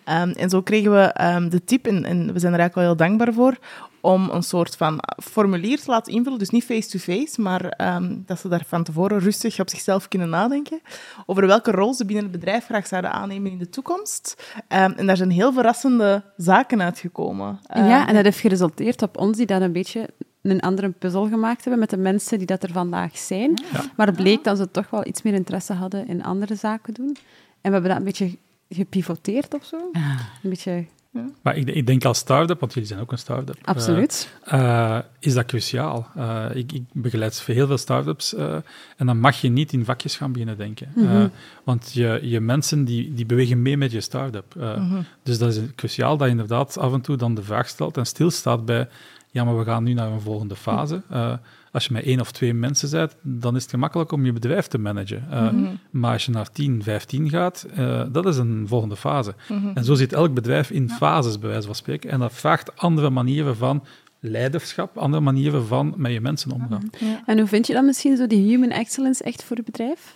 Um, 0.05 0.31
en 0.31 0.49
zo 0.49 0.61
kregen 0.61 0.91
we 0.91 1.15
um, 1.21 1.49
de 1.49 1.63
tip, 1.63 1.87
en, 1.87 2.05
en, 2.05 2.33
we 2.33 2.39
zijn 2.39 2.53
er 2.53 2.59
eigenlijk 2.59 2.75
wel 2.75 2.83
heel 2.83 2.95
dankbaar 2.95 3.33
voor, 3.33 3.57
om 4.01 4.29
een 4.29 4.43
soort 4.43 4.75
van 4.75 4.99
formulier 5.23 5.79
te 5.79 5.91
laten 5.91 6.13
invullen. 6.13 6.39
Dus 6.39 6.49
niet 6.49 6.63
face-to-face, 6.63 7.27
-face, 7.27 7.41
maar 7.41 7.95
um, 7.95 8.23
dat 8.25 8.39
ze 8.39 8.47
daar 8.47 8.63
van 8.67 8.83
tevoren 8.83 9.19
rustig 9.19 9.59
op 9.59 9.69
zichzelf 9.69 10.07
kunnen 10.07 10.29
nadenken. 10.29 10.81
Over 11.25 11.47
welke 11.47 11.71
rol 11.71 11.93
ze 11.93 12.05
binnen 12.05 12.23
het 12.23 12.39
bedrijf 12.39 12.65
graag 12.65 12.87
zouden 12.87 13.11
aannemen 13.11 13.51
in 13.51 13.57
de 13.57 13.69
toekomst. 13.69 14.43
en 14.67 15.05
daar 15.05 15.17
zijn 15.17 15.31
heel 15.31 15.53
verrassende 15.53 16.23
zaken 16.37 16.81
uitgekomen. 16.81 17.59
ja, 17.73 18.07
en 18.07 18.13
dat 18.13 18.23
heeft 18.23 18.39
geresulteerd 18.39 19.01
op 19.01 19.17
ons 19.17 19.37
die 19.37 19.45
dat 19.45 19.61
een 19.61 19.71
beetje 19.71 20.09
een 20.41 20.59
andere 20.59 20.89
puzzel 20.89 21.27
gemaakt 21.27 21.61
hebben 21.61 21.79
met 21.79 21.89
de 21.89 21.97
mensen 21.97 22.37
die 22.37 22.47
dat 22.47 22.63
er 22.63 22.71
vandaag 22.71 23.17
zijn. 23.17 23.61
Ja. 23.73 23.83
Maar 23.95 24.07
het 24.07 24.15
bleek 24.15 24.43
dat 24.43 24.57
ze 24.57 24.71
toch 24.71 24.89
wel 24.89 25.07
iets 25.07 25.21
meer 25.21 25.33
interesse 25.33 25.73
hadden 25.73 26.07
in 26.07 26.23
andere 26.23 26.55
zaken 26.55 26.93
doen. 26.93 27.17
En 27.61 27.71
we 27.71 27.71
hebben 27.71 27.89
dat 27.89 27.97
een 27.97 28.03
beetje 28.03 28.37
gepivoteerd 28.69 29.53
of 29.53 29.65
zo. 29.65 29.89
Ja. 29.91 30.17
Een 30.43 30.49
beetje... 30.49 30.85
Ja. 31.11 31.25
Maar 31.41 31.57
ik, 31.57 31.69
ik, 31.69 31.87
denk 31.87 32.05
als 32.05 32.17
start-up, 32.17 32.59
want 32.59 32.73
jullie 32.73 32.87
zijn 32.87 32.99
ook 32.99 33.11
een 33.11 33.17
start-up. 33.17 33.57
Absoluut. 33.63 34.29
Uh, 34.53 34.53
uh, 34.53 34.99
is 35.19 35.33
dat 35.33 35.45
cruciaal. 35.45 36.07
Uh, 36.17 36.45
ik, 36.53 36.71
ik, 36.71 36.83
begeleid 36.91 37.41
heel 37.45 37.67
veel 37.67 37.77
start-ups 37.77 38.33
en 38.33 39.05
dan 39.05 39.19
mag 39.19 39.41
je 39.41 39.49
niet 39.49 39.73
in 39.73 39.85
vakjes 39.85 40.15
gaan 40.15 40.31
beginnen 40.31 40.57
denken. 40.57 40.91
Mm 40.95 41.07
-hmm. 41.07 41.31
want 41.63 41.93
je, 41.93 42.19
je 42.21 42.39
mensen 42.39 42.85
die, 42.85 43.13
die 43.13 43.25
bewegen 43.25 43.61
mee 43.61 43.77
met 43.77 43.91
je 43.91 44.01
start-up. 44.01 44.55
Mm 44.55 44.63
-hmm. 44.63 45.05
Dus 45.23 45.37
dat 45.37 45.55
is 45.55 45.59
cruciaal 45.75 46.17
dat 46.17 46.25
je 46.25 46.31
inderdaad 46.31 46.77
af 46.77 46.93
en 46.93 47.01
toe 47.01 47.15
dan 47.15 47.35
de 47.35 47.43
vraag 47.43 47.67
stelt 47.67 47.97
en 47.97 48.05
stilstaat 48.05 48.65
bij 48.65 48.87
ja, 49.31 49.43
maar 49.43 49.57
we 49.57 49.63
gaan 49.63 49.83
nu 49.83 49.93
naar 49.93 50.11
een 50.11 50.21
volgende 50.21 50.55
fase. 50.55 51.01
Uh, 51.11 51.33
als 51.71 51.85
je 51.85 51.93
met 51.93 52.03
één 52.03 52.19
of 52.19 52.31
twee 52.31 52.53
mensen 52.53 52.89
bent, 52.89 53.15
dan 53.21 53.55
is 53.55 53.61
het 53.61 53.71
gemakkelijk 53.71 54.11
om 54.11 54.25
je 54.25 54.33
bedrijf 54.33 54.67
te 54.67 54.77
managen. 54.77 55.27
Uh, 55.31 55.41
mm 55.41 55.65
-hmm. 55.65 55.79
Maar 55.89 56.13
als 56.13 56.25
je 56.25 56.31
naar 56.31 56.51
10, 56.51 56.83
15 56.83 57.29
gaat, 57.29 57.67
uh, 57.77 58.03
dat 58.11 58.25
is 58.25 58.37
een 58.37 58.65
volgende 58.67 58.95
fase. 58.95 59.35
Mm 59.49 59.61
-hmm. 59.61 59.71
En 59.73 59.83
zo 59.83 59.93
zit 59.93 60.13
elk 60.13 60.33
bedrijf 60.33 60.71
in 60.71 60.87
ja. 60.87 60.95
fases, 60.95 61.39
bij 61.39 61.49
wijze 61.49 61.65
van 61.65 61.75
spreken. 61.75 62.09
En 62.09 62.19
dat 62.19 62.33
vraagt 62.33 62.77
andere 62.77 63.09
manieren 63.09 63.55
van 63.55 63.83
leiderschap, 64.19 64.97
andere 64.97 65.23
manieren 65.23 65.65
van 65.65 65.93
met 65.97 66.11
je 66.11 66.21
mensen 66.21 66.51
omgaan. 66.51 66.89
Ja. 66.99 67.23
En 67.25 67.37
hoe 67.37 67.47
vind 67.47 67.67
je 67.67 67.73
dan 67.73 67.85
misschien 67.85 68.17
zo 68.17 68.27
die 68.27 68.47
human 68.47 68.69
excellence 68.69 69.23
echt 69.23 69.43
voor 69.43 69.57
je 69.57 69.63
bedrijf? 69.63 70.15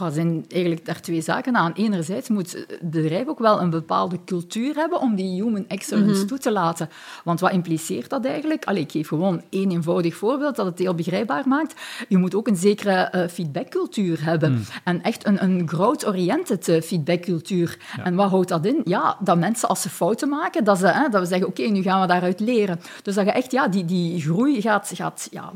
Oh, 0.00 0.06
er 0.06 0.12
zijn 0.12 0.44
eigenlijk 0.48 0.86
daar 0.86 1.00
twee 1.00 1.20
zaken 1.20 1.56
aan. 1.56 1.72
Enerzijds 1.72 2.28
moet 2.28 2.52
het 2.52 2.78
bedrijf 2.90 3.26
ook 3.26 3.38
wel 3.38 3.60
een 3.60 3.70
bepaalde 3.70 4.18
cultuur 4.24 4.74
hebben 4.74 5.00
om 5.00 5.14
die 5.14 5.42
human 5.42 5.68
excellence 5.68 6.12
mm 6.12 6.18
-hmm. 6.18 6.26
toe 6.26 6.38
te 6.38 6.52
laten. 6.52 6.88
Want 7.24 7.40
wat 7.40 7.52
impliceert 7.52 8.10
dat 8.10 8.24
eigenlijk? 8.24 8.64
Allee, 8.64 8.82
ik 8.82 8.90
geef 8.90 9.08
gewoon 9.08 9.42
één 9.50 9.70
eenvoudig 9.70 10.14
voorbeeld 10.14 10.56
dat 10.56 10.66
het 10.66 10.78
heel 10.78 10.94
begrijpbaar 10.94 11.48
maakt. 11.48 11.80
Je 12.08 12.16
moet 12.16 12.34
ook 12.34 12.48
een 12.48 12.56
zekere 12.56 13.12
uh, 13.14 13.28
feedbackcultuur 13.28 14.24
hebben. 14.24 14.52
Mm. 14.52 14.62
En 14.84 15.02
echt 15.02 15.26
een, 15.26 15.42
een 15.42 15.68
growth-oriented 15.68 16.68
uh, 16.68 16.80
feedbackcultuur. 16.80 17.78
Ja. 17.96 18.04
En 18.04 18.14
wat 18.14 18.30
houdt 18.30 18.48
dat 18.48 18.66
in? 18.66 18.80
Ja, 18.84 19.16
dat 19.20 19.38
mensen 19.38 19.68
als 19.68 19.82
ze 19.82 19.88
fouten 19.88 20.28
maken, 20.28 20.64
dat, 20.64 20.78
ze, 20.78 20.86
hè, 20.86 21.08
dat 21.08 21.20
we 21.20 21.26
zeggen, 21.26 21.48
oké, 21.48 21.60
okay, 21.60 21.72
nu 21.72 21.82
gaan 21.82 22.00
we 22.00 22.06
daaruit 22.06 22.40
leren. 22.40 22.80
Dus 23.02 23.14
dat 23.14 23.24
je 23.24 23.32
echt 23.32 23.52
ja, 23.52 23.68
die, 23.68 23.84
die 23.84 24.20
groei 24.20 24.60
gaat... 24.60 24.90
gaat 24.94 25.28
ja, 25.30 25.52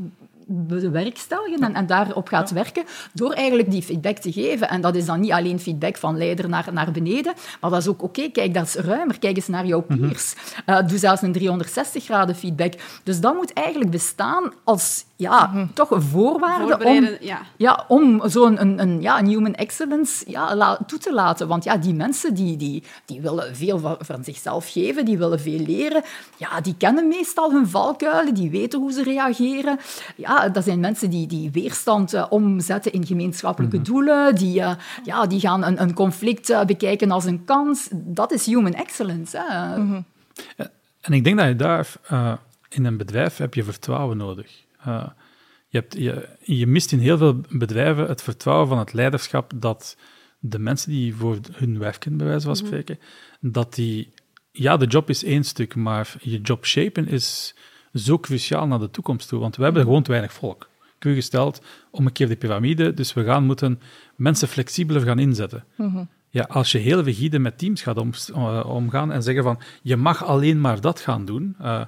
bewerkstelligen 0.47 1.61
en, 1.61 1.75
en 1.75 1.87
daarop 1.87 2.29
gaat 2.29 2.51
werken 2.51 2.85
door 3.13 3.33
eigenlijk 3.33 3.71
die 3.71 3.83
feedback 3.83 4.19
te 4.19 4.33
geven. 4.33 4.69
En 4.69 4.81
dat 4.81 4.95
is 4.95 5.07
dan 5.07 5.21
niet 5.21 5.33
alleen 5.33 5.61
feedback 5.61 5.97
van 5.97 6.17
leider 6.17 6.49
naar, 6.49 6.69
naar 6.73 6.91
beneden, 6.91 7.35
maar 7.61 7.71
dat 7.71 7.81
is 7.81 7.89
ook, 7.89 8.03
oké, 8.03 8.31
kijk, 8.31 8.55
dat 8.55 8.67
is 8.67 8.75
ruimer. 8.75 9.19
Kijk 9.19 9.37
eens 9.37 9.49
naar 9.49 9.67
jouw 9.67 9.85
mhm. 9.89 10.01
peers. 10.01 10.35
Uh, 10.67 10.87
doe 10.89 10.99
zelfs 10.99 11.23
een 11.23 11.33
360 11.33 12.05
graden 12.05 12.35
feedback. 12.35 12.73
Dus 13.03 13.21
dat 13.21 13.35
moet 13.35 13.53
eigenlijk 13.53 13.91
bestaan 13.91 14.53
als 14.65 15.05
ja, 15.17 15.51
mhm. 15.53 15.67
toch 15.73 15.91
een 15.91 16.03
voorwaarde 16.03 16.85
om, 16.85 17.09
ja. 17.21 17.41
ja 17.57 17.85
om 17.89 18.29
zo'n 18.29 18.61
een, 18.61 18.81
een, 18.81 19.01
ja, 19.01 19.19
een 19.19 19.27
human 19.27 19.55
excellence 19.55 20.25
ja, 20.31 20.77
toe 20.87 20.99
te 20.99 21.13
laten. 21.13 21.49
Want 21.49 21.65
ja, 21.65 21.77
die 21.77 21.95
mensen 21.95 22.35
die, 22.35 22.57
die, 22.57 22.83
die 23.05 23.21
willen 23.21 23.57
veel 23.57 23.79
van, 23.79 23.97
van 24.01 24.25
zichzelf 24.25 24.73
geven, 24.73 25.05
die 25.05 25.19
willen 25.19 25.41
veel 25.41 25.59
leren. 25.59 26.03
Ja, 26.37 26.61
die 26.61 26.75
kennen 26.79 27.09
meestal 27.09 27.51
hun 27.51 27.69
valkuilen, 27.69 28.35
die 28.35 28.51
weten 28.51 28.81
hoe 28.81 28.93
ze 28.93 29.03
reageren. 29.03 29.79
Ja, 30.17 30.49
dat 30.49 30.65
zijn 30.65 30.81
mensen 30.81 31.11
die, 31.11 31.27
die 31.27 31.51
weerstand 31.51 32.15
uh, 32.15 32.27
omzetten 32.29 32.93
in 32.93 33.07
gemeenschappelijke 33.07 33.77
mhm. 33.77 33.85
doelen. 33.85 34.35
Die, 34.35 34.61
uh, 34.61 34.71
ja, 35.05 35.27
die 35.27 35.41
gaan 35.41 35.65
een, 35.65 35.83
een 35.83 35.95
conflict 35.95 36.51
uh, 36.51 36.65
bekijken 36.65 37.11
als 37.11 37.25
een 37.25 37.45
kans. 37.45 37.89
Dat 37.93 38.33
is 38.33 38.47
human 38.47 38.75
excellence. 38.75 39.39
Hè. 39.39 39.77
Mm 39.77 40.05
En 41.01 41.13
ik 41.13 41.25
denk 41.25 41.39
dat 41.39 41.47
je 41.47 41.57
daar 41.57 41.93
in 42.69 42.85
een 42.85 42.97
bedrijf 42.97 43.37
heb 43.37 43.55
je 43.55 43.65
vertrouwen 43.65 44.17
nodig. 44.17 44.66
Uh, 44.87 45.07
je, 45.69 45.79
hebt, 45.79 45.95
je, 45.99 46.29
je, 46.41 46.67
mist 46.67 46.93
in 46.93 46.99
heel 46.99 47.19
veel 47.19 47.41
bedrijven 47.51 48.07
het 48.07 48.23
vertrouwen 48.23 48.69
van 48.69 48.79
het 48.79 48.93
leiderschap 48.93 49.53
dat 49.57 49.97
de 50.39 50.59
mensen 50.59 50.91
die 50.91 51.15
voor 51.15 51.39
hun 51.53 51.79
werken, 51.79 52.17
bij 52.17 52.27
wijze 52.27 52.47
van 52.47 52.57
mhm. 52.57 52.67
spreken, 52.67 52.99
dat 53.41 53.75
die... 53.75 54.15
Ja, 54.51 54.77
de 54.77 54.87
job 54.87 55.09
is 55.11 55.25
één 55.25 55.45
stuk, 55.45 55.75
maar 55.75 56.15
je 56.21 56.41
job 56.41 56.67
shapen 56.67 57.09
is 57.09 57.55
zo 57.93 58.19
cruciaal 58.19 58.67
naar 58.67 58.79
de 58.79 58.91
toekomst 58.91 59.29
toe, 59.29 59.41
want 59.41 59.57
we 59.57 59.63
hebben 59.63 59.81
mhm. 59.81 59.91
gewoon 59.91 60.05
te 60.05 60.11
weinig 60.11 60.33
volk. 60.33 60.69
Ik 60.99 61.15
gesteld 61.15 61.63
om 61.91 62.07
een 62.07 62.13
keer 62.13 62.29
de 62.29 62.37
piramide, 62.37 62.95
dus 62.95 63.15
we 63.15 63.25
gaan 63.25 63.45
moeten 63.45 63.81
mensen 64.17 64.49
flexibeler 64.49 65.03
gaan 65.03 65.19
inzetten. 65.19 65.65
Mhm. 65.77 66.05
Ja, 66.31 66.43
als 66.43 66.73
je 66.73 66.79
heel 66.79 67.03
rigide 67.03 67.39
met 67.39 67.59
teams 67.59 67.83
gaat 67.83 67.99
om, 67.99 68.11
uh, 68.31 68.65
omgaan 68.67 69.13
en 69.13 69.23
zeggen 69.23 69.43
van 69.43 69.59
je 69.83 69.97
mag 69.97 70.25
alleen 70.25 70.61
maar 70.61 70.81
dat 70.81 71.01
gaan 71.01 71.25
doen, 71.25 71.57
uh, 71.61 71.85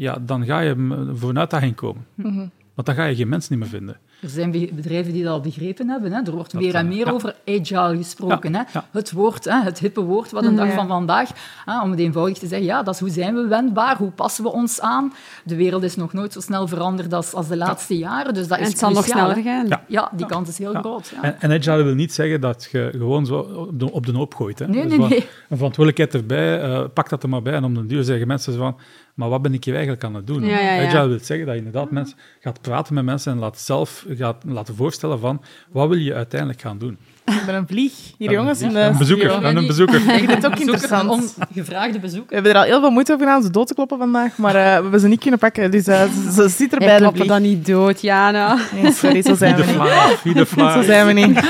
ja, 0.00 0.18
dan 0.20 0.44
ga 0.44 0.60
je 0.60 0.74
voor 1.14 1.28
een 1.28 1.38
uitdaging 1.38 1.74
komen. 1.74 2.06
Mm 2.14 2.50
Want 2.74 2.86
dan 2.86 2.94
ga 2.94 3.04
je 3.04 3.16
geen 3.16 3.28
mensen 3.28 3.52
niet 3.52 3.60
meer 3.60 3.78
vinden. 3.78 3.96
Er 4.22 4.28
zijn 4.28 4.50
bedrijven 4.50 5.12
die 5.12 5.22
dat 5.22 5.32
al 5.32 5.40
begrepen 5.40 5.88
hebben. 5.88 6.12
Hè. 6.12 6.22
Er 6.22 6.32
wordt 6.32 6.54
meer 6.54 6.74
en 6.74 6.88
meer 6.88 7.12
over 7.12 7.36
agile 7.46 7.96
gesproken. 7.96 8.54
hè. 8.54 8.62
Het 8.90 9.12
woord, 9.12 9.44
hè, 9.44 9.62
het 9.62 9.78
hippe 9.78 10.00
woord 10.00 10.30
wat 10.30 10.44
een 10.44 10.56
dag 10.56 10.72
van 10.72 10.88
vandaag, 10.88 11.30
hè, 11.64 11.80
om 11.82 11.90
het 11.90 12.00
eenvoudig 12.00 12.38
te 12.38 12.46
zeggen, 12.46 12.66
ja, 12.66 12.82
dat 12.82 12.94
is 12.94 13.00
hoe 13.00 13.10
zijn 13.10 13.34
we 13.34 13.46
wendbaar, 13.46 13.96
hoe 13.96 14.10
passen 14.10 14.44
we 14.44 14.52
ons 14.52 14.80
aan. 14.80 15.12
De 15.44 15.56
wereld 15.56 15.82
is 15.82 15.96
nog 15.96 16.12
nooit 16.12 16.32
zo 16.32 16.40
snel 16.40 16.66
veranderd 16.66 17.12
als, 17.12 17.34
als 17.34 17.48
de 17.48 17.56
laatste 17.56 17.98
jaren, 17.98 18.34
dus 18.34 18.48
dat 18.48 18.58
is 18.58 18.64
En 18.64 18.70
het 18.70 18.78
zal 18.78 18.90
nog 18.90 19.04
sneller 19.04 19.42
gaan. 19.42 19.68
Ja, 19.86 20.10
die 20.16 20.26
kans 20.26 20.48
is 20.48 20.58
heel 20.58 20.74
groot. 20.74 21.12
En, 21.22 21.40
en, 21.40 21.52
agile 21.52 21.82
wil 21.82 21.94
niet 21.94 22.12
zeggen 22.12 22.40
dat 22.40 22.68
je 22.72 22.88
gewoon 22.92 23.26
zo 23.26 23.38
op 23.38 23.78
de, 23.78 23.92
op 23.92 24.06
de 24.06 24.12
hoop 24.12 24.34
gooit. 24.34 24.58
Hè. 24.58 24.68
Nee, 24.68 24.86
dus 24.86 24.98
nee, 24.98 25.08
nee. 25.08 25.26
Een 25.48 25.56
verantwoordelijkheid 25.56 26.14
erbij, 26.14 26.68
uh, 26.68 26.84
pak 26.94 27.08
dat 27.08 27.22
er 27.22 27.28
maar 27.28 27.42
bij 27.42 27.52
en 27.52 27.64
om 27.64 27.74
de 27.74 27.86
duur 27.86 28.04
zeggen 28.04 28.26
mensen 28.26 28.54
van 28.54 28.76
maar 29.14 29.28
wat 29.28 29.42
ben 29.42 29.54
ik 29.54 29.64
hier 29.64 29.74
eigenlijk 29.74 30.04
aan 30.04 30.14
het 30.14 30.26
doen? 30.26 30.44
Ja, 30.44 30.60
ja, 30.60 30.86
Agile 30.86 31.08
wil 31.08 31.18
zeggen 31.22 31.46
dat 31.46 31.54
je 31.54 31.64
inderdaad 31.64 31.90
mensen 31.90 32.16
gaat 32.40 32.60
praten 32.60 32.94
met 32.94 33.04
mensen 33.04 33.32
en 33.32 33.38
laat 33.38 33.58
zelf 33.58 34.04
gaat 34.08 34.42
laten 34.46 34.76
voorstellen 34.76 35.20
van 35.20 35.42
wat 35.70 35.88
wil 35.88 35.98
je 35.98 36.14
uiteindelijk 36.14 36.60
gaan 36.60 36.78
doen. 36.78 36.98
Ik 37.24 37.42
ben 37.46 37.54
een 37.54 37.66
vlieg. 37.66 37.92
Hier, 38.18 38.30
jongens. 38.30 38.60
Een, 38.60 38.74
een 38.74 38.98
bezoeker. 38.98 39.44
een 39.44 39.66
bezoeker. 39.66 39.94
Ik 39.94 40.18
vind 40.18 40.30
het 40.30 40.46
ook 40.46 40.58
interessant. 40.58 41.10
Ongevraagde 41.10 41.98
bezoek. 41.98 42.28
We 42.28 42.34
hebben 42.34 42.52
er 42.52 42.58
al 42.58 42.64
heel 42.64 42.80
veel 42.80 42.90
moeite 42.90 43.12
over 43.12 43.26
gedaan 43.26 43.42
ze 43.42 43.50
dood 43.50 43.66
te 43.66 43.74
kloppen 43.74 43.98
vandaag, 43.98 44.36
maar 44.36 44.54
uh, 44.54 44.62
we 44.62 44.68
hebben 44.68 45.00
ze 45.00 45.08
niet 45.08 45.20
kunnen 45.20 45.38
pakken. 45.38 45.70
Dus 45.70 45.88
uh, 45.88 46.02
ze, 46.02 46.32
ze 46.32 46.48
zit 46.48 46.72
erbij. 46.72 46.94
We 46.94 47.00
kloppen 47.00 47.26
dan 47.26 47.42
niet 47.42 47.66
dood, 47.66 48.00
Jana. 48.00 48.58
Nee, 48.82 48.92
sorry, 48.92 49.22
zo 49.22 49.34
zijn 49.34 49.56
we 49.56 49.64
niet. 49.64 50.48
Zo 50.72 50.82
zijn 50.82 51.06
we 51.06 51.12
niet. 51.12 51.40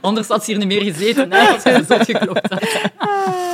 Anders 0.00 0.28
had 0.28 0.44
ze 0.44 0.50
hier 0.50 0.66
niet 0.66 0.68
meer 0.68 0.92
gezeten, 0.92 1.32
hè, 1.32 1.48
als 1.48 1.62
ze 1.62 1.84
zot 1.88 2.04
geklopt 2.04 2.50
had. 2.50 2.62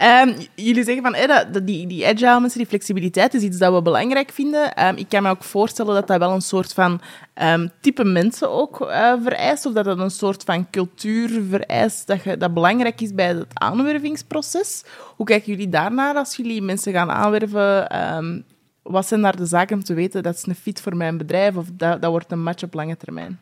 Um, 0.00 0.34
jullie 0.66 0.84
zeggen 0.84 1.02
van, 1.02 1.14
hey, 1.14 1.26
dat, 1.26 1.66
die, 1.66 1.86
die 1.86 2.06
agile 2.06 2.40
mensen, 2.40 2.58
die 2.58 2.68
flexibiliteit 2.68 3.34
is 3.34 3.42
iets 3.42 3.58
dat 3.58 3.74
we 3.74 3.82
belangrijk 3.82 4.30
vinden. 4.30 4.86
Um, 4.86 4.96
ik 4.96 5.08
kan 5.08 5.22
me 5.22 5.30
ook 5.30 5.44
voorstellen 5.44 5.94
dat 5.94 6.06
dat 6.06 6.18
wel 6.18 6.32
een 6.32 6.40
soort 6.40 6.72
van 6.72 7.00
um, 7.42 7.70
type 7.80 8.04
mensen 8.04 8.50
ook 8.50 8.80
uh, 8.80 9.14
vereist, 9.22 9.66
of 9.66 9.72
dat 9.72 9.84
dat 9.84 9.98
een 9.98 10.10
soort 10.10 10.42
van 10.42 10.70
cultuur 10.70 11.42
vereist 11.48 12.06
dat, 12.06 12.22
je, 12.22 12.36
dat 12.36 12.54
belangrijk 12.54 13.00
is 13.00 13.14
bij 13.14 13.28
het 13.28 13.46
aanwervingsproces. 13.52 14.84
Hoe 15.16 15.26
kijken 15.26 15.52
jullie 15.52 15.68
daarnaar 15.68 16.14
als 16.14 16.36
jullie 16.36 16.62
mensen 16.62 16.92
gaan 16.92 17.10
aanwerven? 17.10 18.42
wat 18.84 19.06
zijn 19.06 19.22
daar 19.22 19.36
de 19.36 19.46
zaken 19.46 19.76
om 19.76 19.84
te 19.84 19.94
weten 19.94 20.22
dat 20.22 20.34
is 20.34 20.46
een 20.46 20.54
fit 20.54 20.80
voor 20.80 20.96
mijn 20.96 21.16
bedrijf 21.16 21.56
of 21.56 21.66
dat, 21.72 22.02
dat 22.02 22.10
wordt 22.10 22.32
een 22.32 22.42
match 22.42 22.62
op 22.62 22.74
lange 22.74 22.96
termijn? 22.96 23.40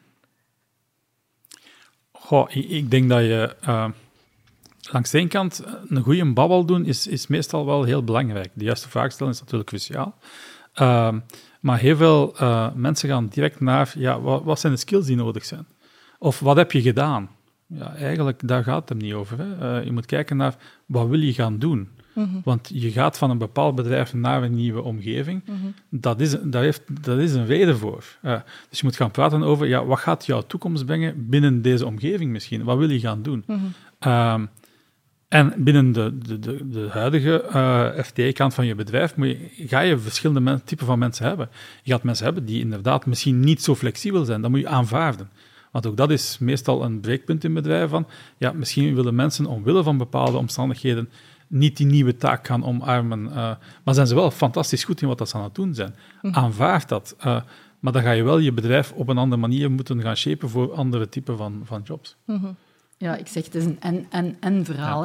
Goh, 2.12 2.46
ik, 2.50 2.90
denk 2.90 3.08
dat 3.08 3.20
je 3.20 3.56
langs 4.90 5.10
de 5.10 5.18
ene 5.18 5.28
kant 5.28 5.62
een 5.88 6.02
goede 6.02 6.32
babbel 6.32 6.64
doen 6.64 6.84
is, 6.84 7.06
is 7.06 7.26
meestal 7.26 7.66
wel 7.66 7.82
heel 7.82 8.04
belangrijk. 8.04 8.50
De 8.54 8.64
juiste 8.64 8.88
vraag 8.88 9.12
stellen 9.12 9.32
is 9.32 9.40
natuurlijk 9.40 9.68
cruciaal. 9.68 10.14
Uh, 10.80 11.14
maar 11.60 11.78
heel 11.78 11.96
veel 11.96 12.34
uh, 12.40 12.72
mensen 12.74 13.08
gaan 13.08 13.26
direct 13.26 13.60
naar, 13.60 13.92
ja, 13.98 14.20
wat, 14.20 14.42
wat, 14.42 14.60
zijn 14.60 14.72
de 14.72 14.78
skills 14.78 15.06
die 15.06 15.16
nodig 15.16 15.44
zijn? 15.44 15.66
Of 16.18 16.40
wat 16.40 16.56
heb 16.56 16.72
je 16.72 16.82
gedaan? 16.82 17.30
Ja, 17.66 17.94
eigenlijk, 17.94 18.48
daar 18.48 18.64
gaat 18.64 18.80
het 18.80 18.88
hem 18.88 18.98
niet 18.98 19.12
over. 19.12 19.38
Hè. 19.38 19.78
je 19.80 19.92
moet 19.92 20.06
kijken 20.06 20.36
naar, 20.36 20.56
wat 20.86 21.08
wil 21.08 21.20
je 21.20 21.32
gaan 21.32 21.58
doen? 21.58 21.88
Mhm. 22.14 22.40
Want 22.44 22.70
je 22.74 22.90
gaat 22.90 23.18
van 23.18 23.30
een 23.30 23.38
bepaald 23.38 23.74
bedrijf 23.74 24.14
naar 24.14 24.42
een 24.42 24.54
nieuwe 24.54 24.82
omgeving. 24.82 25.42
Mhm. 25.44 25.56
dat, 25.88 26.20
is, 26.20 26.30
dat, 26.30 26.62
heeft, 26.62 27.04
dat 27.04 27.18
is 27.18 27.32
een 27.32 27.46
reden 27.46 27.78
voor. 27.78 28.04
Dus 28.68 28.78
je 28.78 28.84
moet 28.84 28.96
gaan 28.96 29.10
praten 29.10 29.42
over 29.42 29.66
ja, 29.66 29.84
wat 29.84 29.98
gaat 29.98 30.26
jouw 30.26 30.40
toekomst 30.40 30.86
brengen 30.86 31.28
binnen 31.28 31.62
deze 31.62 31.86
omgeving 31.86 32.30
misschien? 32.30 32.64
Wat 32.64 32.78
wil 32.78 32.90
je 32.90 33.00
gaan 33.00 33.22
doen? 33.22 33.44
Ehm, 33.98 34.44
en 35.32 35.52
binnen 35.56 35.92
de, 35.92 36.18
de, 36.18 36.38
de, 36.38 36.68
de 36.68 36.88
huidige 36.90 37.44
uh, 37.54 37.98
eh, 37.98 38.04
FTE-kant 38.04 38.54
van 38.54 38.66
je 38.66 38.74
bedrijf 38.74 39.16
moet 39.16 39.26
je, 39.28 39.50
ga 39.66 39.80
je 39.80 39.98
verschillende 39.98 40.60
typen 40.64 40.86
van 40.86 40.98
mensen 40.98 41.26
hebben. 41.26 41.48
Je 41.82 41.92
gaat 41.92 42.02
mensen 42.02 42.24
hebben 42.24 42.44
die 42.44 42.60
inderdaad 42.60 43.06
misschien 43.06 43.40
niet 43.40 43.62
zo 43.62 43.74
flexibel 43.74 44.24
zijn. 44.24 44.40
Dat 44.40 44.50
moet 44.50 44.60
je 44.60 44.68
aanvaarden. 44.68 45.30
Want 45.70 45.86
ook 45.86 45.96
dat 45.96 46.10
is 46.10 46.36
meestal 46.38 46.84
een 46.84 47.00
breekpunt 47.00 47.44
in 47.44 47.54
bedrijven 47.54 47.88
van, 47.88 48.06
ja, 48.36 48.52
misschien 48.52 48.94
willen 48.94 49.14
mensen 49.14 49.46
omwille 49.46 49.82
van 49.82 49.98
bepaalde 49.98 50.36
omstandigheden 50.36 51.08
niet 51.46 51.76
die 51.76 51.86
nieuwe 51.86 52.16
taak 52.16 52.46
gaan 52.46 52.64
omarmen. 52.64 53.24
Uh, 53.24 53.34
maar 53.84 53.94
zijn 53.94 54.06
ze 54.06 54.14
wel 54.14 54.30
fantastisch 54.30 54.84
goed 54.84 55.02
in 55.02 55.08
wat 55.08 55.18
dat 55.18 55.28
ze 55.28 55.36
aan 55.36 55.44
het 55.44 55.54
doen 55.54 55.74
zijn. 55.74 55.94
Mhm. 56.22 56.34
Aanvaard 56.34 56.88
dat. 56.88 57.14
Uh, 57.18 57.40
maar 57.80 57.92
dan 57.92 58.02
ga 58.02 58.10
je 58.10 58.22
wel 58.22 58.38
je 58.38 58.52
bedrijf 58.52 58.92
op 58.92 59.08
een 59.08 59.18
andere 59.18 59.40
manier 59.40 59.70
moeten 59.70 60.02
gaan 60.02 60.16
shapen 60.16 60.48
voor 60.48 60.72
andere 60.74 61.08
typen 61.08 61.36
van, 61.36 61.62
van 61.64 61.82
jobs. 61.84 62.16
Mhm. 62.26 62.46
Ja, 63.02 63.16
ik 63.16 63.28
zeg, 63.28 63.44
het 63.44 63.54
is 63.54 63.64
een 63.64 63.76
en-en-en 63.80 64.64
verhaal. 64.64 65.04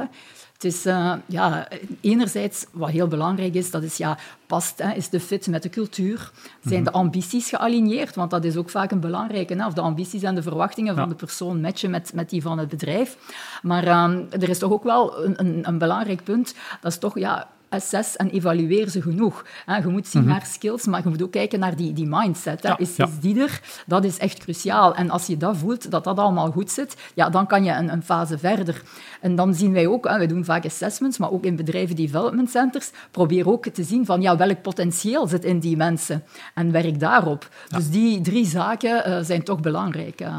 Het 0.53 0.63
is 0.63 0.85
uh, 0.85 1.13
ja, 1.25 1.67
enerzijds 2.01 2.65
wat 2.71 2.89
heel 2.89 3.07
belangrijk 3.07 3.53
is, 3.53 3.71
dat 3.71 3.83
is 3.83 3.97
ja, 3.97 4.17
past, 4.45 4.79
hè, 4.79 4.91
is 4.93 5.09
de 5.09 5.19
fit 5.19 5.47
met 5.47 5.63
de 5.63 5.69
cultuur. 5.69 6.31
Zijn 6.63 6.83
de 6.83 6.89
mhm. 6.89 6.99
ambities 6.99 7.49
gealigneerd? 7.49 8.15
Want 8.15 8.31
dat 8.31 8.43
is 8.43 8.55
ook 8.55 8.69
vaak 8.69 8.91
een 8.91 8.99
belangrijke. 8.99 9.53
Hè? 9.53 9.65
Of 9.65 9.73
de 9.73 9.81
ambities 9.81 10.23
en 10.23 10.35
de 10.35 10.41
verwachtingen 10.41 10.95
van 10.95 11.09
de 11.09 11.15
persoon 11.15 11.61
matchen 11.61 11.89
met, 11.89 12.11
met 12.13 12.29
die 12.29 12.41
van 12.41 12.57
het 12.57 12.69
bedrijf. 12.69 13.17
Maar 13.61 13.83
uh, 13.83 14.17
er 14.29 14.49
is 14.49 14.59
toch 14.59 14.71
ook 14.71 14.83
wel 14.83 15.25
een, 15.25 15.39
een, 15.39 15.67
een 15.67 15.77
belangrijk 15.77 16.23
punt. 16.23 16.55
Dat 16.81 16.91
is 16.91 16.97
toch 16.97 17.19
ja, 17.19 17.47
assess 17.69 18.15
en 18.15 18.29
evalueer 18.29 18.89
ze 18.89 19.01
genoeg. 19.01 19.45
Je 19.65 19.87
moet 19.87 20.07
zien 20.07 20.21
mhm. 20.21 20.31
naar 20.31 20.45
skills, 20.45 20.85
maar 20.85 21.03
je 21.03 21.09
moet 21.09 21.23
ook 21.23 21.31
kijken 21.31 21.59
naar 21.59 21.75
die, 21.75 21.93
die 21.93 22.07
mindset. 22.09 22.75
Is, 22.77 22.95
is, 22.95 23.19
die 23.19 23.41
er? 23.41 23.61
Dat 23.85 24.03
is 24.03 24.17
echt 24.17 24.37
cruciaal. 24.37 24.95
En 24.95 25.09
als 25.09 25.27
je 25.27 25.37
dat 25.37 25.57
voelt, 25.57 25.91
dat 25.91 26.03
dat 26.03 26.17
allemaal 26.17 26.51
goed 26.51 26.71
zit, 26.71 26.95
ja, 27.13 27.29
dan 27.29 27.47
kan 27.47 27.63
je 27.63 27.71
een, 27.71 27.91
een 27.91 28.03
fase 28.03 28.37
verder. 28.37 28.81
En 29.21 29.35
dan 29.35 29.53
zien 29.53 29.73
wij 29.73 29.87
ook, 29.87 30.03
wij 30.03 30.27
doen 30.27 30.45
vaak 30.45 30.65
assessments, 30.65 31.17
maar 31.17 31.31
ook 31.31 31.43
in 31.43 31.55
bedrijven 31.55 31.95
development 31.95 32.49
centers, 32.49 32.91
probeer 33.11 33.49
ook 33.49 33.67
te 33.67 33.83
zien 33.83 34.05
van 34.05 34.21
ja, 34.21 34.37
welk 34.37 34.61
potentieel 34.61 35.27
zit 35.27 35.45
in 35.45 35.59
die 35.59 35.77
mensen 35.77 36.23
en 36.53 36.71
werk 36.71 36.99
daarop. 36.99 37.49
Dus 37.69 37.89
die 37.89 38.21
drie 38.21 38.45
zaken 38.45 39.09
uh, 39.09 39.19
zijn 39.21 39.43
toch 39.43 39.59
belangrijk. 39.59 40.21
Uh. 40.21 40.37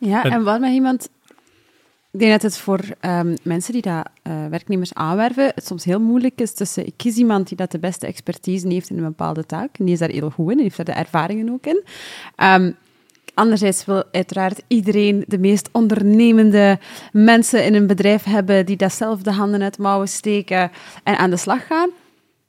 Ja, 0.00 0.24
en 0.24 0.42
wat 0.42 0.60
met 0.60 0.72
iemand 0.72 1.08
ik 2.10 2.18
denk 2.18 2.32
dat 2.32 2.42
het 2.42 2.58
voor 2.58 2.80
um, 3.00 3.34
mensen 3.42 3.72
die 3.72 3.82
dat, 3.82 4.08
uh, 4.22 4.46
werknemers 4.46 4.94
aanwerven, 4.94 5.52
het 5.54 5.66
soms 5.66 5.84
heel 5.84 6.00
moeilijk 6.00 6.40
is 6.40 6.54
tussen 6.54 6.86
ik 6.86 6.92
kies 6.96 7.16
iemand 7.16 7.48
die 7.48 7.56
dat 7.56 7.70
de 7.70 7.78
beste 7.78 8.06
expertise 8.06 8.68
heeft 8.68 8.90
in 8.90 8.96
een 8.96 9.04
bepaalde 9.04 9.46
taak, 9.46 9.78
en 9.78 9.84
die 9.84 9.94
is 9.94 10.00
daar 10.00 10.08
heel 10.08 10.30
goed 10.30 10.50
in, 10.50 10.56
en 10.56 10.62
heeft 10.62 10.76
daar 10.76 10.84
de 10.84 10.92
ervaringen 10.92 11.50
ook 11.50 11.66
in. 11.66 11.84
Um, 12.44 12.76
anderzijds 13.34 13.84
wil 13.84 14.04
uiteraard 14.12 14.62
iedereen 14.66 15.24
de 15.26 15.38
meest 15.38 15.68
ondernemende 15.72 16.78
mensen 17.12 17.64
in 17.64 17.74
een 17.74 17.86
bedrijf 17.86 18.24
hebben 18.24 18.66
die 18.66 18.76
dat 18.76 18.92
zelf 18.92 19.22
de 19.22 19.32
handen 19.32 19.62
uit 19.62 19.78
mouwen 19.78 20.08
steken 20.08 20.70
en 21.04 21.18
aan 21.18 21.30
de 21.30 21.36
slag 21.36 21.66
gaan. 21.66 21.90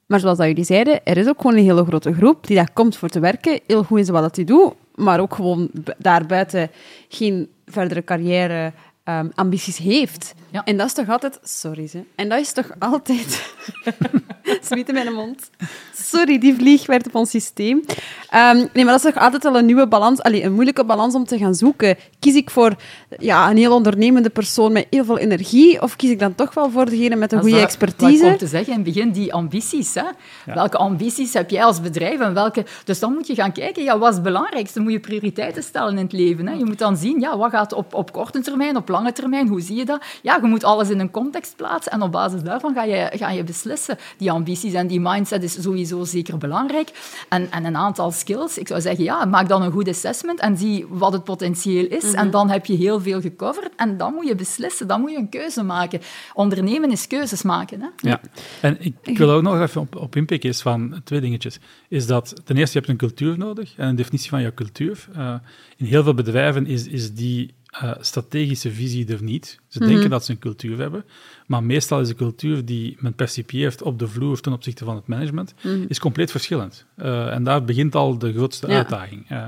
Maar 0.06 0.20
zoals 0.20 0.38
dat 0.38 0.48
jullie 0.48 0.64
zeiden, 0.64 1.06
er 1.06 1.18
is 1.18 1.28
ook 1.28 1.42
gewoon 1.42 1.58
een 1.58 1.64
hele 1.64 1.86
grote 1.86 2.14
groep 2.14 2.48
die 2.48 2.56
daar 2.56 2.72
komt 2.74 2.98
voor 2.98 3.10
te 3.10 3.20
werken, 3.20 3.60
heel 3.68 3.84
goed 3.84 4.08
in 4.08 4.14
wat 4.14 4.36
hij 4.36 4.46
doet, 4.46 4.74
maar 4.96 5.20
ook 5.20 5.34
gewoon 5.34 5.70
daarbuiten 5.98 6.70
geen 7.10 7.50
verdere 7.66 8.04
carrière 8.04 8.74
Ehm, 9.10 9.28
ambities 9.36 9.78
heeft. 9.78 10.34
En 10.64 10.78
dat 10.78 10.88
is 10.88 10.94
toch 10.94 11.10
altijd... 11.10 11.40
Sorry, 11.44 11.88
ze. 11.88 12.04
En 12.16 12.30
dat 12.30 12.40
is 12.40 12.52
toch 12.52 12.72
altijd... 12.80 13.54
Smiet 14.68 14.88
in 14.88 14.94
mijn 14.94 15.14
mond. 15.14 15.50
Sorry, 15.94 16.38
die 16.40 16.56
vlieg 16.56 16.86
werd 16.86 17.08
op 17.08 17.16
ons 17.16 17.30
systeem. 17.30 17.84
Ehm, 18.30 18.56
nee, 18.56 18.84
maar 18.84 18.94
dat 18.94 19.06
is 19.06 19.12
toch 19.14 19.24
altijd 19.24 19.44
wel 19.44 19.58
een 19.58 19.66
nieuwe 19.66 19.88
balans, 19.88 20.22
allee, 20.22 20.44
een 20.44 20.54
moeilijke 20.54 20.86
balans 20.86 21.16
om 21.16 21.26
te 21.26 21.38
gaan 21.38 21.56
zoeken. 21.56 21.98
Kies 22.20 22.36
ik 22.36 22.50
voor 22.50 22.76
ja, 23.20 23.50
een 23.50 23.58
heel 23.58 23.74
ondernemende 23.74 24.30
persoon 24.30 24.72
met 24.72 24.88
heel 24.90 25.06
veel 25.06 25.18
energie, 25.18 25.82
of 25.82 25.96
kies 25.96 26.10
ik 26.10 26.20
dan 26.20 26.36
toch 26.36 26.54
wel 26.54 26.72
voor 26.72 26.86
degene 26.86 27.16
met 27.16 27.32
een 27.32 27.40
goede 27.40 27.60
expertise? 27.60 28.26
Om 28.26 28.38
te 28.38 28.48
zeggen 28.48 28.74
in 28.74 28.80
het 28.80 28.94
begin, 28.94 29.12
die 29.12 29.34
ambities. 29.34 29.94
Hè? 29.94 30.04
Welke 30.46 30.78
ambities 30.78 31.34
heb 31.34 31.50
jij 31.50 31.64
als 31.64 31.82
bedrijf? 31.82 32.20
En 32.20 32.34
welke... 32.34 32.66
Dus 32.84 33.00
dan 33.00 33.14
moet 33.14 33.28
je 33.28 33.36
gaan 33.36 33.52
kijken, 33.52 33.84
ja, 33.84 33.98
wat 33.98 34.10
is 34.10 34.16
het 34.16 34.24
belangrijkste? 34.24 34.80
Moet 34.80 34.92
je 34.92 35.00
prioriteiten 35.00 35.64
stellen 35.64 35.98
in 35.98 36.04
het 36.04 36.12
leven. 36.12 36.48
Hè? 36.48 36.54
Je 36.54 36.66
moet 36.66 36.80
dan 36.80 36.98
zien, 36.98 37.20
ja, 37.20 37.38
wat 37.38 37.52
gaat 37.52 37.74
op, 37.74 37.94
op 37.94 38.12
korte 38.12 38.40
termijn, 38.40 38.78
op 38.78 38.90
lange 38.90 39.12
termijn, 39.12 39.48
hoe 39.48 39.62
zie 39.62 39.76
je 39.76 39.86
dat? 39.86 40.04
Ja, 40.22 40.39
je 40.42 40.48
moet 40.48 40.64
alles 40.64 40.90
in 40.90 41.00
een 41.00 41.12
context 41.12 41.56
plaatsen 41.56 41.92
en 41.92 42.02
op 42.02 42.12
basis 42.12 42.42
daarvan 42.42 42.74
ga 42.74 42.84
je, 42.84 43.12
ga 43.14 43.30
je 43.30 43.44
beslissen. 43.44 43.98
Die 44.18 44.32
ambities 44.32 44.74
en 44.74 44.88
die 44.88 45.00
mindset 45.00 45.44
is 45.44 45.62
sowieso 45.62 46.04
zeker 46.04 46.38
belangrijk. 46.38 46.92
En, 47.30 47.52
en 47.52 47.66
een 47.66 47.76
aantal 47.76 48.12
skills. 48.12 48.58
Ik 48.58 48.68
zou 48.68 48.82
zeggen, 48.82 49.04
ja, 49.04 49.26
maak 49.26 49.48
dan 49.48 49.62
een 49.62 49.72
goed 49.72 49.88
assessment 49.88 50.40
en 50.40 50.58
zie 50.58 50.86
wat 50.90 51.14
het 51.14 51.24
potentieel 51.24 51.86
is. 51.86 52.14
En 52.14 52.24
mhm. 52.24 52.32
dan 52.32 52.50
heb 52.50 52.66
je 52.66 52.76
heel 52.76 53.02
veel 53.02 53.22
gecoverd 53.22 53.72
en 53.76 53.98
dan 53.98 54.14
moet 54.14 54.28
je 54.28 54.36
beslissen, 54.36 54.88
dan 54.88 55.02
moet 55.02 55.12
je 55.12 55.18
een 55.18 55.30
keuze 55.30 55.64
maken. 55.64 56.02
Ondernemen 56.34 56.92
is 56.92 57.08
keuzes 57.08 57.42
maken. 57.42 57.82
Hè? 57.82 57.88
Ja, 58.10 58.22
en 58.62 58.78
ik, 58.80 58.96
ik 59.02 59.18
wil 59.18 59.30
ook 59.30 59.42
nog 59.42 59.62
even 59.62 59.82
op, 59.82 59.96
op 59.96 60.16
inpikken 60.16 60.50
is 60.50 60.62
van 60.62 61.02
twee 61.04 61.22
dingetjes. 61.22 61.60
Is 61.88 62.08
dat 62.08 62.42
ten 62.46 62.58
eerste, 62.58 62.80
je 62.80 62.86
hebt 62.86 62.92
een 62.92 63.08
cultuur 63.08 63.38
nodig 63.38 63.74
en 63.78 63.88
een 63.88 63.96
definitie 63.96 64.30
van 64.30 64.42
je 64.42 64.54
cultuur. 64.54 65.08
Uh, 65.18 65.34
in 65.78 65.86
heel 65.86 66.04
veel 66.04 66.14
bedrijven 66.14 66.66
is, 66.66 66.88
is 66.88 67.14
die 67.14 67.54
uh, 67.74 67.94
strategische 68.00 68.72
visie 68.72 69.14
er 69.14 69.24
niet. 69.24 69.60
Ze 69.68 69.80
denken 69.80 70.00
mhm. 70.00 70.10
dat 70.10 70.26
ze 70.26 70.32
een 70.32 70.40
cultuur 70.40 70.78
hebben, 70.78 71.06
maar 71.48 71.64
meestal 71.64 72.00
is 72.00 72.08
de 72.08 72.16
cultuur 72.16 72.66
die 72.66 72.98
men 73.00 73.14
percipieert 73.14 73.82
op 73.82 74.00
de 74.00 74.08
vloer 74.08 74.40
ten 74.40 74.54
opzichte 74.54 74.86
van 74.86 74.96
het 74.96 75.08
management, 75.08 75.54
mhm. 75.62 75.86
is 75.88 76.00
compleet 76.00 76.32
verschillend. 76.32 76.86
Uh, 76.98 77.34
en 77.34 77.44
daar 77.44 77.64
begint 77.64 77.96
al 77.96 78.18
de 78.18 78.34
grootste 78.34 78.68
uitdaging. 78.68 79.32
Uh, 79.32 79.44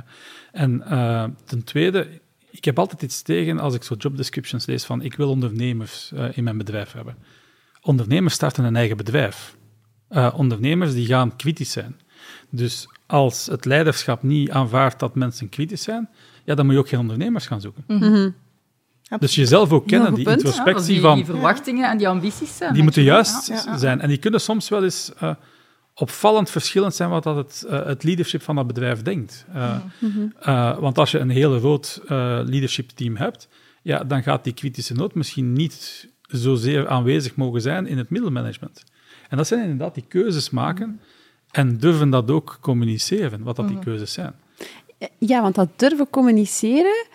en 0.52 0.84
ten 1.46 1.64
tweede, 1.64 2.08
ik 2.50 2.66
heb 2.66 2.80
altijd 2.80 3.02
iets 3.02 3.22
tegen 3.22 3.60
als 3.60 3.74
ik 3.74 3.84
zo 3.84 3.96
job 3.98 4.18
descriptions 4.18 4.66
lees 4.66 4.84
van 4.84 5.02
ik 5.02 5.16
wil 5.16 5.30
ondernemers 5.30 6.12
in 6.34 6.44
mijn 6.44 6.58
bedrijf 6.58 6.92
hebben. 6.92 7.16
Ondernemers 7.82 8.34
starten 8.34 8.64
een 8.64 8.76
eigen 8.76 8.98
bedrijf. 8.98 9.56
ondernemers 10.34 10.94
die 10.94 11.06
gaan 11.06 11.36
kritisch 11.36 11.72
zijn. 11.72 12.00
Dus 12.50 12.88
als 13.06 13.46
het 13.46 13.66
leiderschap 13.66 14.24
niet 14.24 14.52
aanvaardt 14.52 15.00
dat 15.00 15.16
mensen 15.16 15.50
kritisch 15.50 15.84
zijn, 15.84 16.10
ja, 16.44 16.56
dan 16.56 16.66
moet 16.66 16.74
je 16.74 16.80
ook 16.80 16.90
geen 16.90 17.00
ondernemers 17.00 17.48
gaan 17.48 17.62
zoeken. 17.62 17.84
Mm 17.88 18.36
Dus 19.20 19.36
jezelf 19.36 19.72
ook 19.72 19.88
kennen, 19.88 20.14
die 20.14 20.30
introspectie 20.30 20.94
die, 20.94 21.02
van... 21.02 21.16
Die 21.16 21.26
verwachtingen 21.26 21.90
en 21.90 21.98
die 21.98 22.08
ambities 22.08 22.58
zijn. 22.58 22.74
Die 22.74 22.84
moeten 22.84 23.04
juist 23.04 23.66
zijn. 23.76 24.02
En 24.02 24.08
die 24.08 24.18
kunnen 24.18 24.42
soms 24.42 24.70
wel 24.70 24.84
eens 24.84 25.12
uh, 25.24 25.34
opvallend 25.94 26.50
verschillend 26.50 26.96
zijn 26.96 27.10
wat 27.10 27.24
dat 27.24 27.36
het, 27.36 27.66
uh, 27.68 27.86
het 27.86 28.04
leadership 28.04 28.42
van 28.42 28.56
dat 28.56 28.68
bedrijf 28.68 29.02
denkt. 29.02 29.46
Uh, 30.46 30.80
want 30.80 30.98
als 30.98 31.12
je 31.12 31.20
een 31.20 31.30
heel 31.30 31.58
rood 31.58 32.02
leadership 32.08 32.90
team 32.90 33.16
hebt, 33.16 33.48
ja, 33.82 34.04
dan 34.04 34.24
gaat 34.24 34.44
die 34.44 34.54
kritische 34.54 34.94
noot 34.94 35.16
misschien 35.16 35.54
niet 35.54 36.10
zozeer 36.22 36.88
aanwezig 36.88 37.36
mogen 37.36 37.62
zijn 37.62 37.88
in 37.88 37.98
het 37.98 38.10
middelmanagement. 38.10 38.84
En 39.30 39.38
dat 39.38 39.48
zijn 39.48 39.62
inderdaad 39.62 39.94
die 39.94 40.06
keuzes 40.08 40.50
maken 40.50 41.00
en 41.52 41.78
durven 41.78 42.10
dat 42.10 42.32
ook 42.32 42.58
communiceren, 42.62 43.44
wat 43.44 43.56
dat 43.56 43.68
die 43.68 43.80
keuzes 43.80 44.14
zijn. 44.14 44.34
Ja, 45.18 45.42
want 45.42 45.56
dat 45.56 45.70
durven 45.76 46.10
communiceren, 46.10 47.06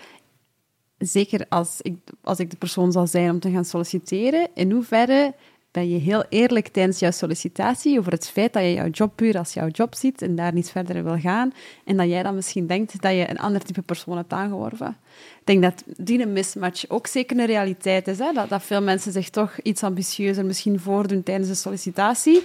zeker 0.99 1.47
als 1.49 1.80
ik, 1.80 1.95
als 2.22 2.39
ik 2.39 2.51
de 2.51 2.57
persoon 2.57 2.93
zal 2.93 3.07
zijn 3.07 3.30
om 3.30 3.41
te 3.41 3.51
gaan 3.51 3.64
solliciteren, 3.64 4.49
in 4.55 4.70
hoeverre 4.70 5.34
ben 5.76 5.91
je 5.91 5.99
heel 5.99 6.24
eerlijk 6.28 6.68
tijdens 6.68 6.99
jouw 6.99 7.11
sollicitatie 7.11 7.99
over 7.99 8.12
het 8.12 8.28
feit 8.28 8.53
dat 8.53 8.62
je 8.62 8.72
jouw 8.72 8.89
job 8.89 9.12
puur 9.14 9.39
als 9.39 9.53
jouw 9.53 9.68
job 9.68 9.95
ziet 9.95 10.22
en 10.22 10.37
daar 10.37 10.53
niet 10.53 10.70
verder 10.70 11.05
wil 11.05 11.18
gaan 11.18 11.53
en 11.84 11.97
dat 11.97 12.09
jij 12.09 12.22
dan 12.22 12.34
misschien 12.34 12.66
denkt 12.66 13.03
dat 13.03 13.12
je 13.12 13.30
een 13.30 13.39
ander 13.39 13.64
type 13.64 13.82
persoon 13.82 14.16
hebt 14.16 14.32
aangeworven. 14.32 14.97
Ik 15.41 15.47
denk 15.47 15.62
dat 15.62 15.82
die 15.97 16.22
een 16.22 16.32
mismatch 16.32 16.89
ook 16.89 17.07
zeker 17.07 17.39
een 17.39 17.47
realiteit 17.47 18.09
is. 18.09 18.18
Hè? 18.18 18.32
Dat, 18.32 18.49
dat 18.49 18.62
veel 18.62 18.82
mensen 18.82 19.12
zich 19.12 19.30
toch 19.30 19.61
iets 19.62 19.82
ambitieuzer 19.82 20.45
misschien 20.45 20.80
voordoen 20.80 21.22
tijdens 21.22 21.49
de 21.49 21.55
sollicitatie, 21.55 22.43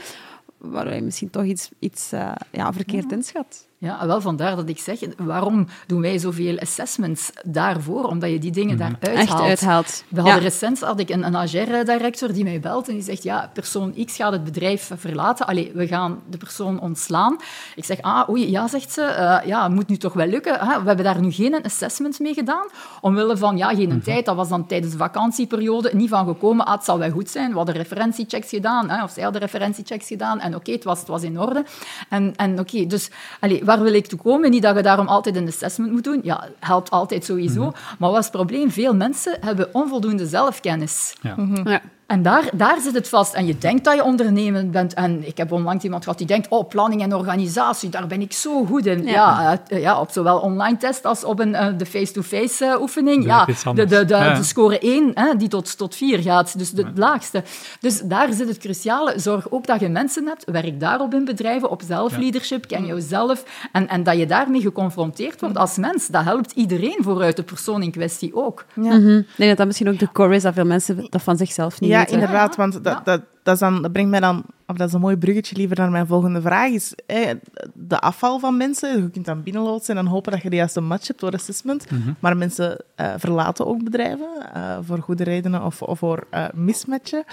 waar 0.58 0.96
je 0.96 1.02
misschien 1.02 1.30
toch 1.30 1.46
iets, 1.46 1.70
iets 1.80 2.14
uh, 2.14 2.32
ja, 2.52 2.74
verkeerd 2.74 3.12
inschat. 3.12 3.68
Ja, 3.82 4.08
wel 4.08 4.22
vandaar 4.22 4.56
dat 4.56 4.70
ik 4.70 4.80
zeg, 4.80 5.00
waarom 5.18 5.68
doen 5.88 6.02
wij 6.02 6.18
zoveel 6.18 6.60
assessments 6.60 7.32
daarvoor? 7.44 8.04
Omdat 8.04 8.30
je 8.30 8.40
die 8.40 8.52
dingen 8.52 8.78
daar 8.78 8.96
uithaalt. 9.00 9.30
Echt 9.30 9.42
uithaalt. 9.42 10.04
We 10.08 10.22
hadden 10.22 10.42
recent 10.42 10.80
had 10.80 11.00
ik 11.00 11.10
een, 11.10 11.26
een 11.26 11.36
agère-director 11.36 12.34
die 12.34 12.44
mij 12.44 12.60
belt 12.60 12.88
en 12.88 12.94
die 12.94 13.04
zegt, 13.04 13.24
ja, 13.24 13.50
persoon 13.54 13.94
X 14.06 14.16
gaat 14.16 14.32
het 14.32 14.44
bedrijf 14.44 14.92
verlaten. 14.96 15.46
Allee, 15.46 15.72
we 15.74 15.88
gaan 15.88 16.22
de 16.30 16.38
persoon 16.38 16.80
ontslaan. 16.80 17.38
Ik 17.76 17.86
zeg, 17.86 18.02
ah, 18.02 18.30
oei, 18.30 18.52
ja, 18.52 18.68
zegt 18.68 18.92
ze, 18.92 19.02
uh, 19.02 19.48
ja, 19.48 19.68
moet 19.68 19.88
nu 19.88 19.98
toch 19.98 20.14
wel 20.14 20.28
lukken. 20.28 20.60
Hè? 20.60 20.82
We 20.82 20.88
hebben 20.88 21.06
daar 21.06 21.22
nu 21.22 21.32
geen 21.32 21.64
assessment 21.64 22.20
mee 22.20 22.34
gedaan, 22.34 22.68
omwille 23.02 23.38
van, 23.38 23.58
ja, 23.58 23.70
geen 23.70 23.90
mhm. 23.90 24.02
tijd. 24.02 24.26
Dat 24.26 24.36
was 24.36 24.50
dan 24.50 24.68
tijdens 24.68 24.92
de 24.92 24.98
vakantieperiode 24.98 25.90
niet 25.94 26.10
van 26.10 26.26
gekomen, 26.26 26.66
ah, 26.66 26.74
het 26.74 26.84
zal 26.84 27.00
wel 27.00 27.12
goed 27.12 27.30
zijn. 27.30 27.52
We 27.52 27.58
hadden 27.58 27.76
referentiechecks 27.76 28.50
gedaan, 28.50 28.90
hè? 28.90 29.04
of 29.04 29.12
zij 29.12 29.24
hadden 29.24 29.42
referentiechecks 29.42 30.08
gedaan, 30.08 30.40
en 30.40 30.56
oké, 30.56 30.72
het, 30.72 30.84
was, 30.84 31.00
het 31.00 31.08
was 31.08 31.24
in 31.24 31.40
orde. 31.40 31.66
En, 32.10 32.36
en 32.36 32.60
oké, 32.60 32.86
dus, 32.86 33.10
allee, 33.40 33.70
waar 33.78 33.84
wil 33.84 33.94
ik 33.94 34.08
toe 34.08 34.20
komen? 34.20 34.50
Niet 34.52 34.62
dat 34.62 34.76
je 34.76 34.82
daarom 34.82 35.08
altijd 35.08 35.36
een 35.36 35.48
assessment 35.48 35.92
moet 35.92 36.04
doen. 36.04 36.20
Ja, 36.24 36.48
helpt 36.60 36.90
altijd 36.90 37.26
sowieso. 37.26 37.62
Mhm. 37.62 37.72
Maar 38.00 38.10
wat 38.10 38.20
is 38.20 38.26
het 38.26 38.36
probleem? 38.36 38.72
Veel 38.72 38.96
mensen 38.96 39.38
hebben 39.42 39.70
onvoldoende 39.74 40.28
zelfkennis. 40.28 41.16
Ja. 41.22 41.36
Mhm. 41.38 41.70
ja. 41.70 41.82
En 42.12 42.22
daar, 42.22 42.50
daar 42.54 42.80
zit 42.82 42.94
het 42.94 43.10
vast. 43.10 43.34
En 43.34 43.46
je 43.46 43.58
denkt 43.58 43.84
dat 43.84 43.96
je 43.96 44.04
ondernemend 44.04 44.72
bent. 44.72 44.94
En 44.94 45.28
ik 45.28 45.38
heb 45.38 45.52
onlangs 45.52 45.84
iemand 45.84 46.04
gehad 46.04 46.18
die 46.18 46.28
denkt, 46.28 46.48
oh, 46.50 46.68
planning 46.68 47.02
en 47.02 47.16
organisatie, 47.16 47.90
daar 47.90 48.08
ben 48.08 48.22
ik 48.22 48.34
zo 48.34 48.66
goed 48.66 48.86
in. 48.86 49.04
Ja, 49.04 49.60
ja, 49.68 49.78
ja 49.78 50.00
op 50.00 50.10
zowel 50.12 50.40
online 50.40 50.78
test 50.78 51.06
als 51.06 51.24
op 51.24 51.40
een, 51.40 51.50
uh, 51.50 51.68
de 51.78 51.86
face-to-face 51.86 52.66
uh, 52.66 52.82
oefening. 52.82 53.26
Ja, 53.26 53.46
de, 53.46 53.74
de, 53.74 53.86
de, 53.86 54.06
de, 54.06 54.44
score 54.44 54.80
1, 54.80 55.12
hè, 55.14 55.36
die 55.36 55.48
tot, 55.48 55.78
tot 55.78 55.96
4 55.96 56.20
gaat. 56.22 56.58
Dus 56.58 56.72
de 56.72 56.92
laagste. 56.96 57.44
Dus 57.80 58.00
daar 58.00 58.34
zit 58.34 58.48
het 58.48 58.58
cruciale. 58.58 59.14
Zorg 59.20 59.52
ook 59.52 59.68
dat 59.68 59.80
je 59.80 59.90
mensen 59.90 60.28
hebt. 60.28 60.46
Werk 60.52 60.80
daarop 60.80 61.14
in 61.14 61.26
bedrijven, 61.26 61.70
op 61.70 61.82
zelfleadership. 61.88 62.68
Ken 62.68 62.86
jezelf. 62.86 63.44
En, 63.72 63.88
en 63.88 64.04
dat 64.04 64.18
je 64.18 64.26
daarmee 64.26 64.62
geconfronteerd 64.62 65.42
wordt 65.42 65.58
als 65.58 65.78
mens. 65.78 66.08
Dat 66.08 66.24
helpt 66.24 66.52
iedereen 66.52 66.98
vooruit, 67.00 67.36
de 67.36 67.44
persoon 67.44 67.84
in 67.84 67.92
kwestie 67.92 68.36
ook. 68.36 68.66
Ja. 68.74 68.82
Mm 68.82 69.06
-hmm. 69.06 69.26
Nee, 69.38 69.48
dat 69.48 69.58
dat 69.58 69.68
misschien 69.68 69.90
ook 69.90 70.00
de 70.00 70.12
core 70.12 70.36
is 70.36 70.44
dat 70.44 70.54
veel 70.54 70.66
mensen 70.66 71.08
dat 71.10 71.22
van 71.22 71.38
zichzelf 71.38 71.80
niet 71.80 72.00
ja, 72.10 72.14
inderdaad, 72.14 72.56
want 72.56 72.84
dat, 72.84 73.06
dat, 73.06 73.22
dat, 73.44 73.60
dan, 73.60 73.82
dat 73.82 73.92
brengt 73.92 74.10
mij 74.10 74.20
dan, 74.20 74.44
of 74.68 74.78
dat 74.78 74.88
is 74.88 74.94
een 74.94 75.00
mooi 75.00 75.18
bruggetje 75.18 75.56
liever 75.56 75.78
naar 75.78 75.92
mijn 75.92 76.08
volgende 76.08 76.42
vraag, 76.42 76.70
is 76.70 76.94
hè, 77.06 77.34
de 77.74 78.00
afval 78.00 78.40
van 78.40 78.58
mensen. 78.58 79.02
Je 79.02 79.10
kunt 79.10 79.26
dan 79.26 79.44
binnenloodsen 79.44 79.98
en 79.98 80.04
dan 80.04 80.14
hopen 80.14 80.32
dat 80.32 80.42
je 80.42 80.50
de 80.50 80.56
juiste 80.56 80.82
match 80.82 81.08
hebt 81.08 81.20
door 81.20 81.34
assessment. 81.34 81.92
Mhm. 81.92 82.12
Maar 82.20 82.38
mensen 82.38 82.78
uh, 82.98 83.14
verlaten 83.18 83.66
ook 83.68 83.84
bedrijven, 83.84 84.30
uh, 84.56 84.78
voor 84.82 85.00
goede 85.00 85.24
redenen 85.24 85.66
of, 85.66 85.82
of 85.82 86.00
voor 86.00 86.28
uh, 86.34 86.46
mismatchen. 86.54 87.24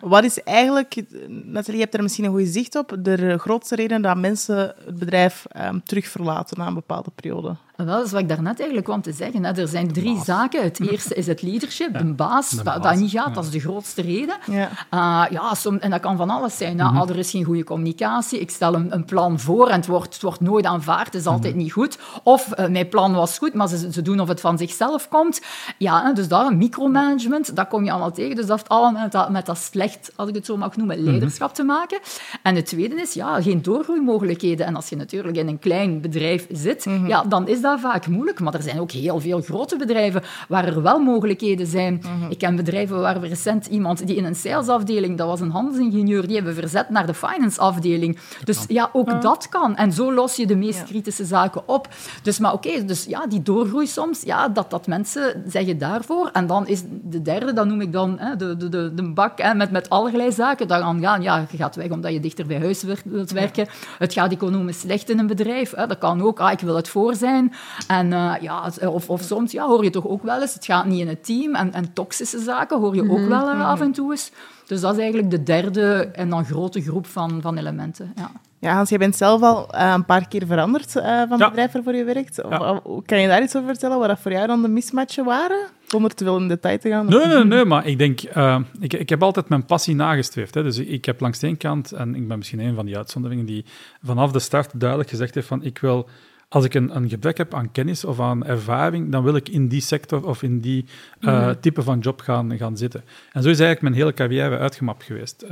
Wat 0.00 0.24
is 0.24 0.42
eigenlijk, 0.42 1.02
Nathalie, 1.28 1.78
je 1.78 1.84
hebt 1.84 1.94
er 1.94 2.02
misschien 2.02 2.24
een 2.24 2.30
goede 2.30 2.46
zicht 2.46 2.76
op, 2.76 2.96
de 2.98 3.38
grootste 3.38 3.74
reden 3.74 4.02
dat 4.02 4.16
mensen 4.16 4.74
het 4.84 4.98
bedrijf 4.98 5.46
um, 5.60 5.82
terug 5.84 6.08
verlaten 6.08 6.58
na 6.58 6.66
een 6.66 6.74
bepaalde 6.74 7.10
periode? 7.14 7.56
Wel, 7.76 7.86
dat 7.86 8.04
is 8.04 8.12
wat 8.12 8.20
ik 8.20 8.28
daarnet 8.28 8.58
eigenlijk 8.58 8.88
kwam 8.88 9.02
te 9.02 9.12
zeggen. 9.12 9.44
Hè. 9.44 9.52
Er 9.52 9.68
zijn 9.68 9.92
drie 9.92 10.20
zaken. 10.24 10.62
Het 10.62 10.80
eerste 10.80 11.14
is 11.14 11.26
het 11.26 11.42
leadership, 11.42 11.92
ja. 11.92 11.98
de 11.98 12.04
baas. 12.04 12.50
Dat, 12.50 12.82
dat, 12.82 12.94
niet 12.94 13.10
gaat, 13.10 13.34
dat 13.34 13.44
is 13.44 13.50
de 13.50 13.60
grootste 13.60 14.02
reden. 14.02 14.36
Ja. 14.50 14.68
Uh, 14.94 15.30
ja 15.30 15.54
som, 15.54 15.76
en 15.76 15.90
dat 15.90 16.00
kan 16.00 16.16
van 16.16 16.30
alles 16.30 16.56
zijn. 16.56 16.76
Mm 16.76 16.80
-hmm. 16.80 17.08
er 17.08 17.18
is 17.18 17.30
geen 17.30 17.44
goede 17.44 17.64
communicatie. 17.64 18.40
Ik 18.40 18.50
stel 18.50 18.74
een, 18.74 18.92
een, 18.94 19.04
plan 19.04 19.40
voor 19.40 19.68
en 19.68 19.76
het 19.76 19.86
wordt, 19.86 20.12
het 20.12 20.22
wordt 20.22 20.40
nooit 20.40 20.64
aanvaard. 20.64 21.06
Het 21.06 21.14
is 21.14 21.26
altijd 21.26 21.42
mm 21.42 21.50
-hmm. 21.50 21.62
niet 21.62 21.72
goed. 21.72 21.98
Of 22.22 22.58
uh, 22.58 22.66
mijn 22.66 22.88
plan 22.88 23.14
was 23.14 23.38
goed, 23.38 23.54
maar 23.54 23.68
ze, 23.68 23.92
ze 23.92 24.02
doen 24.02 24.20
of 24.20 24.28
het 24.28 24.40
van 24.40 24.58
zichzelf 24.58 25.08
komt. 25.08 25.40
Ja, 25.78 26.12
dus 26.12 26.28
daar, 26.28 26.56
micromanagement, 26.56 27.56
dat 27.56 27.68
kom 27.68 27.84
je 27.84 27.90
allemaal 27.90 28.12
tegen. 28.12 28.36
Dus 28.36 28.46
dat 28.46 28.56
heeft 28.56 28.68
allemaal 28.68 29.02
met 29.02 29.12
dat, 29.12 29.30
met 29.30 29.46
dat 29.46 29.58
slecht, 29.58 30.12
als 30.16 30.28
ik 30.28 30.34
het 30.34 30.46
zo 30.46 30.56
mag 30.56 30.76
noemen, 30.76 30.96
mhm. 30.96 31.06
leiderschap 31.06 31.54
te 31.54 31.62
maken. 31.62 31.98
En 32.42 32.54
het 32.54 32.66
tweede 32.66 32.94
is, 32.94 33.12
ja, 33.12 33.42
geen 33.42 33.62
doorgroeimogelijkheden. 33.62 34.66
En 34.66 34.76
als 34.76 34.88
je 34.88 34.96
natuurlijk 34.96 35.36
in 35.36 35.48
een 35.48 35.58
klein 35.58 36.00
bedrijf 36.00 36.46
zit, 36.50 36.86
mm 36.86 36.96
-hmm. 36.96 37.06
ja, 37.06 37.24
dan 37.24 37.48
is 37.48 37.60
dat 37.60 37.65
vaak 37.74 38.06
moeilijk. 38.06 38.40
Maar 38.40 38.54
er 38.54 38.62
zijn 38.62 38.80
ook 38.80 38.90
heel 38.90 39.20
veel 39.20 39.40
grote 39.40 39.76
bedrijven 39.76 40.22
waar 40.48 40.64
er 40.64 40.82
wel 40.82 40.98
mogelijkheden 40.98 41.66
zijn. 41.66 42.02
Mhm. 42.02 42.30
Ik 42.30 42.38
ken 42.38 42.56
bedrijven 42.56 43.00
waar 43.00 43.20
we 43.20 43.28
recent 43.28 43.66
iemand 43.66 44.06
die 44.06 44.16
in 44.16 44.24
een 44.24 44.34
salesafdeling, 44.34 45.18
dat 45.18 45.26
was 45.26 45.40
een 45.40 45.50
handelsingenieur, 45.50 46.26
die 46.26 46.36
hebben 46.36 46.54
verzet 46.54 46.90
naar 46.90 47.06
de 47.06 47.14
finance-afdeling. 47.14 48.18
Dus 48.44 48.64
ja, 48.68 48.90
ook 48.92 49.22
dat 49.22 49.48
kan. 49.48 49.76
En 49.76 49.92
zo 49.92 50.12
los 50.12 50.36
je 50.36 50.46
de 50.46 50.56
meest 50.56 50.84
kritische 50.84 51.24
zaken 51.24 51.68
op. 51.68 51.88
Dus, 52.22 52.38
maar 52.38 52.52
oké, 52.52 52.84
dus 52.84 53.04
ja, 53.04 53.26
die 53.26 53.42
doorgroei 53.42 53.86
soms, 53.86 54.22
ja, 54.22 54.48
dat, 54.48 54.70
dat 54.70 54.86
mensen 54.86 55.42
zeggen 55.46 55.78
daarvoor. 55.78 56.30
En 56.32 56.46
dan 56.46 56.66
is 56.66 56.82
de 57.02 57.22
derde, 57.22 57.52
dat 57.52 57.66
noem 57.66 57.80
ik 57.80 57.92
dan 57.92 58.18
hè, 58.18 58.36
de, 58.36 58.56
de, 58.56 58.68
de, 58.68 58.94
de 58.94 59.12
bak 59.12 59.38
hè, 59.40 59.54
met, 59.54 59.70
met 59.70 59.88
allerlei 59.88 60.32
zaken. 60.32 60.68
Dan 60.68 60.80
gaan 60.80 61.00
gaan, 61.00 61.22
ja, 61.22 61.46
je 61.50 61.56
gaat 61.56 61.76
weg 61.76 61.90
omdat 61.90 62.12
je 62.12 62.20
dichter 62.20 62.46
bij 62.46 62.58
huis 62.58 62.82
wilt 63.04 63.30
werken. 63.30 63.68
Het 63.98 64.12
gaat 64.12 64.32
economisch 64.32 64.80
slecht 64.80 65.10
in 65.10 65.18
een 65.18 65.26
bedrijf. 65.26 65.74
Hè. 65.74 65.86
Dat 65.86 65.98
kan 65.98 66.22
ook, 66.22 66.40
ah, 66.40 66.52
ik 66.52 66.60
wil 66.60 66.76
het 66.76 66.88
voor 66.88 67.14
zijn. 67.14 67.52
En, 67.88 68.06
uh, 68.06 68.34
ja, 68.40 68.70
of, 68.80 69.10
of 69.10 69.22
soms 69.22 69.52
ja, 69.52 69.66
hoor 69.66 69.84
je 69.84 69.90
toch 69.90 70.06
ook 70.06 70.22
wel 70.22 70.40
eens, 70.40 70.54
het 70.54 70.64
gaat 70.64 70.86
niet 70.86 71.00
in 71.00 71.08
het 71.08 71.24
team. 71.24 71.54
En, 71.54 71.72
en 71.72 71.92
toxische 71.92 72.38
zaken 72.38 72.78
hoor 72.78 72.94
je 72.94 73.10
ook 73.10 73.18
mhm. 73.18 73.28
wel 73.28 73.52
uh, 73.52 73.68
af 73.68 73.80
en 73.80 73.92
toe 73.92 74.10
eens. 74.10 74.30
Dus 74.66 74.80
dat 74.80 74.92
is 74.92 74.98
eigenlijk 75.00 75.30
de 75.30 75.42
derde 75.42 76.10
en 76.12 76.28
dan 76.28 76.44
grote 76.44 76.80
groep 76.80 77.06
van, 77.06 77.40
van 77.40 77.56
elementen. 77.56 78.12
Ja. 78.16 78.30
Ja, 78.58 78.74
Hans, 78.74 78.88
je 78.88 78.98
bent 78.98 79.16
zelf 79.16 79.42
al 79.42 79.74
uh, 79.74 79.92
een 79.94 80.04
paar 80.04 80.28
keer 80.28 80.46
veranderd 80.46 80.96
uh, 80.96 81.22
van 81.28 81.38
ja. 81.38 81.48
bedrijf 81.48 81.72
waarvoor 81.72 81.94
je 81.94 82.04
werkt. 82.04 82.40
Ja. 82.48 82.80
Kan 83.04 83.20
je 83.20 83.28
daar 83.28 83.42
iets 83.42 83.56
over 83.56 83.68
vertellen, 83.68 83.98
wat 83.98 84.08
dat 84.08 84.18
voor 84.18 84.32
jou 84.32 84.46
dan 84.46 84.62
de 84.62 84.68
mismatchen 84.68 85.24
waren? 85.24 85.66
Zonder 85.86 86.14
te 86.14 86.24
veel 86.24 86.36
in 86.36 86.48
detail 86.48 86.78
te 86.78 86.88
gaan. 86.88 87.06
Nee, 87.06 87.26
nee, 87.26 87.44
nee, 87.44 87.64
maar 87.64 87.86
ik 87.86 87.98
denk... 87.98 88.36
Uh, 88.36 88.58
ik, 88.80 88.92
ik 88.92 89.08
heb 89.08 89.22
altijd 89.22 89.48
mijn 89.48 89.64
passie 89.64 89.94
nagestreefd. 89.94 90.54
Hè. 90.54 90.62
Dus 90.62 90.78
ik 90.78 91.04
heb 91.04 91.20
langs 91.20 91.38
de 91.38 91.46
ene 91.46 91.56
kant, 91.56 91.92
en 91.92 92.14
ik 92.14 92.28
ben 92.28 92.38
misschien 92.38 92.60
een 92.60 92.74
van 92.74 92.86
die 92.86 92.96
uitzonderingen, 92.96 93.46
die 93.46 93.64
vanaf 94.02 94.32
de 94.32 94.38
start 94.38 94.80
duidelijk 94.80 95.10
gezegd 95.10 95.34
heeft 95.34 95.46
van 95.46 95.62
ik 95.62 95.78
wil... 95.78 96.08
Als 96.48 96.64
ik 96.64 96.74
een, 96.74 96.96
een 96.96 97.08
gebrek 97.08 97.36
heb 97.36 97.54
aan 97.54 97.72
kennis 97.72 98.04
of 98.04 98.20
aan 98.20 98.44
ervaring, 98.44 99.12
dan 99.12 99.22
wil 99.22 99.36
ik 99.36 99.48
in 99.48 99.68
die 99.68 99.80
sector 99.80 100.26
of 100.26 100.42
in 100.42 100.60
die 100.60 100.84
mm. 101.20 101.54
type 101.60 101.82
van 101.82 101.98
job 101.98 102.20
gaan, 102.20 102.58
gaan 102.58 102.76
zitten. 102.76 103.04
En 103.32 103.42
zo 103.42 103.48
is 103.48 103.60
eigenlijk 103.60 103.80
mijn 103.80 103.94
hele 103.94 104.12
carrière 104.12 104.58
uitgemapt 104.58 105.04
geweest. 105.04 105.44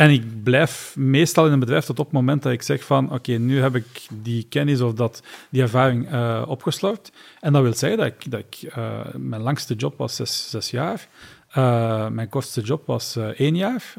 En 0.00 0.10
ik 0.10 0.42
blijf 0.42 0.94
meestal 0.96 1.46
in 1.46 1.52
een 1.52 1.58
bedrijf 1.58 1.84
tot 1.84 1.98
op 1.98 2.04
het 2.04 2.14
moment 2.14 2.42
dat 2.42 2.52
ik 2.52 2.62
zeg 2.62 2.84
van 2.84 3.12
oké, 3.12 3.32
nu 3.32 3.60
heb 3.60 3.74
ik 3.74 4.06
die 4.22 4.46
kennis 4.48 4.80
of 4.80 4.92
dat, 4.92 5.22
die 5.50 5.62
ervaring 5.62 6.12
uh, 6.12 6.42
opgesloopt. 6.46 7.12
En 7.40 7.52
dat 7.52 7.62
wil 7.62 7.74
zeggen 7.74 7.98
dat 7.98 8.06
ik, 8.06 8.30
dat 8.30 8.40
ik 8.40 8.76
uh, 8.76 9.00
mijn 9.16 9.42
langste 9.42 9.74
job 9.74 9.98
was 9.98 10.16
zes, 10.16 10.50
zes 10.50 10.70
jaar. 10.70 11.06
Uh, 11.56 12.08
mijn 12.08 12.28
kortste 12.28 12.60
job 12.60 12.86
was 12.86 13.16
één 13.36 13.56
jaar. 13.56 13.94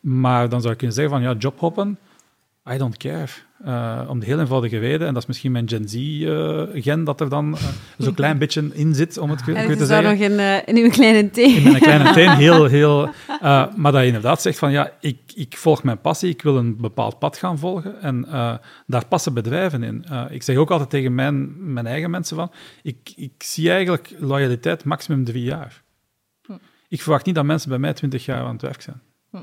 maar 0.00 0.48
dan 0.48 0.60
zou 0.60 0.72
ik 0.72 0.78
kunnen 0.78 0.96
zeggen 0.96 1.14
van 1.14 1.22
ja, 1.22 1.34
jobhoppen, 1.38 1.98
I 2.72 2.78
don't 2.78 2.96
care. 2.96 3.28
Uh, 3.66 4.06
om 4.08 4.20
de 4.20 4.26
heel 4.26 4.38
eenvoudige 4.38 4.78
reden, 4.78 5.06
en 5.06 5.12
dat 5.12 5.22
is 5.22 5.28
misschien 5.28 5.52
mijn 5.52 5.68
Gen 5.68 5.88
Z-gen, 5.88 6.98
uh, 6.98 7.04
dat 7.04 7.20
er 7.20 7.28
dan 7.28 7.52
uh, 7.52 7.62
zo'n 7.98 8.14
klein 8.14 8.38
beetje 8.38 8.70
in 8.72 8.94
zit, 8.94 9.18
om 9.18 9.30
het 9.30 9.42
goed 9.42 9.54
te 9.54 9.86
zeggen. 9.86 10.10
nog 10.10 10.30
in, 10.30 10.66
in 10.66 10.84
uw 10.84 10.90
kleine 10.90 11.30
teen. 11.30 11.56
In 11.56 11.62
mijn 11.62 11.82
kleine 11.82 12.12
teen, 12.12 12.30
heel, 12.46 12.64
heel... 12.64 13.10
maar 13.76 13.92
dat 13.92 14.00
je 14.00 14.06
inderdaad 14.06 14.42
zegt 14.42 14.58
van, 14.58 14.72
ja, 14.72 14.92
ik, 15.00 15.18
ik 15.34 15.56
volg 15.56 15.82
mijn 15.82 16.00
passie, 16.00 16.30
ik 16.30 16.42
wil 16.42 16.56
een 16.56 16.76
bepaald 16.76 17.18
pad 17.18 17.36
gaan 17.36 17.58
volgen, 17.58 18.00
en 18.00 18.26
daar 18.86 19.06
passen 19.06 19.34
bedrijven 19.34 19.82
in. 19.82 20.04
ik 20.30 20.42
zeg 20.42 20.56
ook 20.56 20.70
altijd 20.70 20.90
tegen 20.90 21.14
mijn, 21.14 21.72
mijn 21.72 21.86
eigen 21.86 22.10
mensen 22.10 22.36
van, 22.36 22.50
ik, 22.82 23.12
ik 23.16 23.34
zie 23.38 23.70
eigenlijk 23.70 24.14
loyaliteit 24.18 24.84
maximum 24.84 25.24
drie 25.24 25.44
jaar. 25.44 25.82
Hm. 26.46 26.52
Ik 26.88 27.02
verwacht 27.02 27.26
niet 27.26 27.34
dat 27.34 27.44
mensen 27.44 27.68
bij 27.68 27.78
mij 27.78 27.92
twintig 27.92 28.24
jaar 28.24 28.44
aan 28.44 28.52
het 28.52 28.62
werk 28.62 28.82
zijn. 28.82 29.00
Hm. 29.30 29.38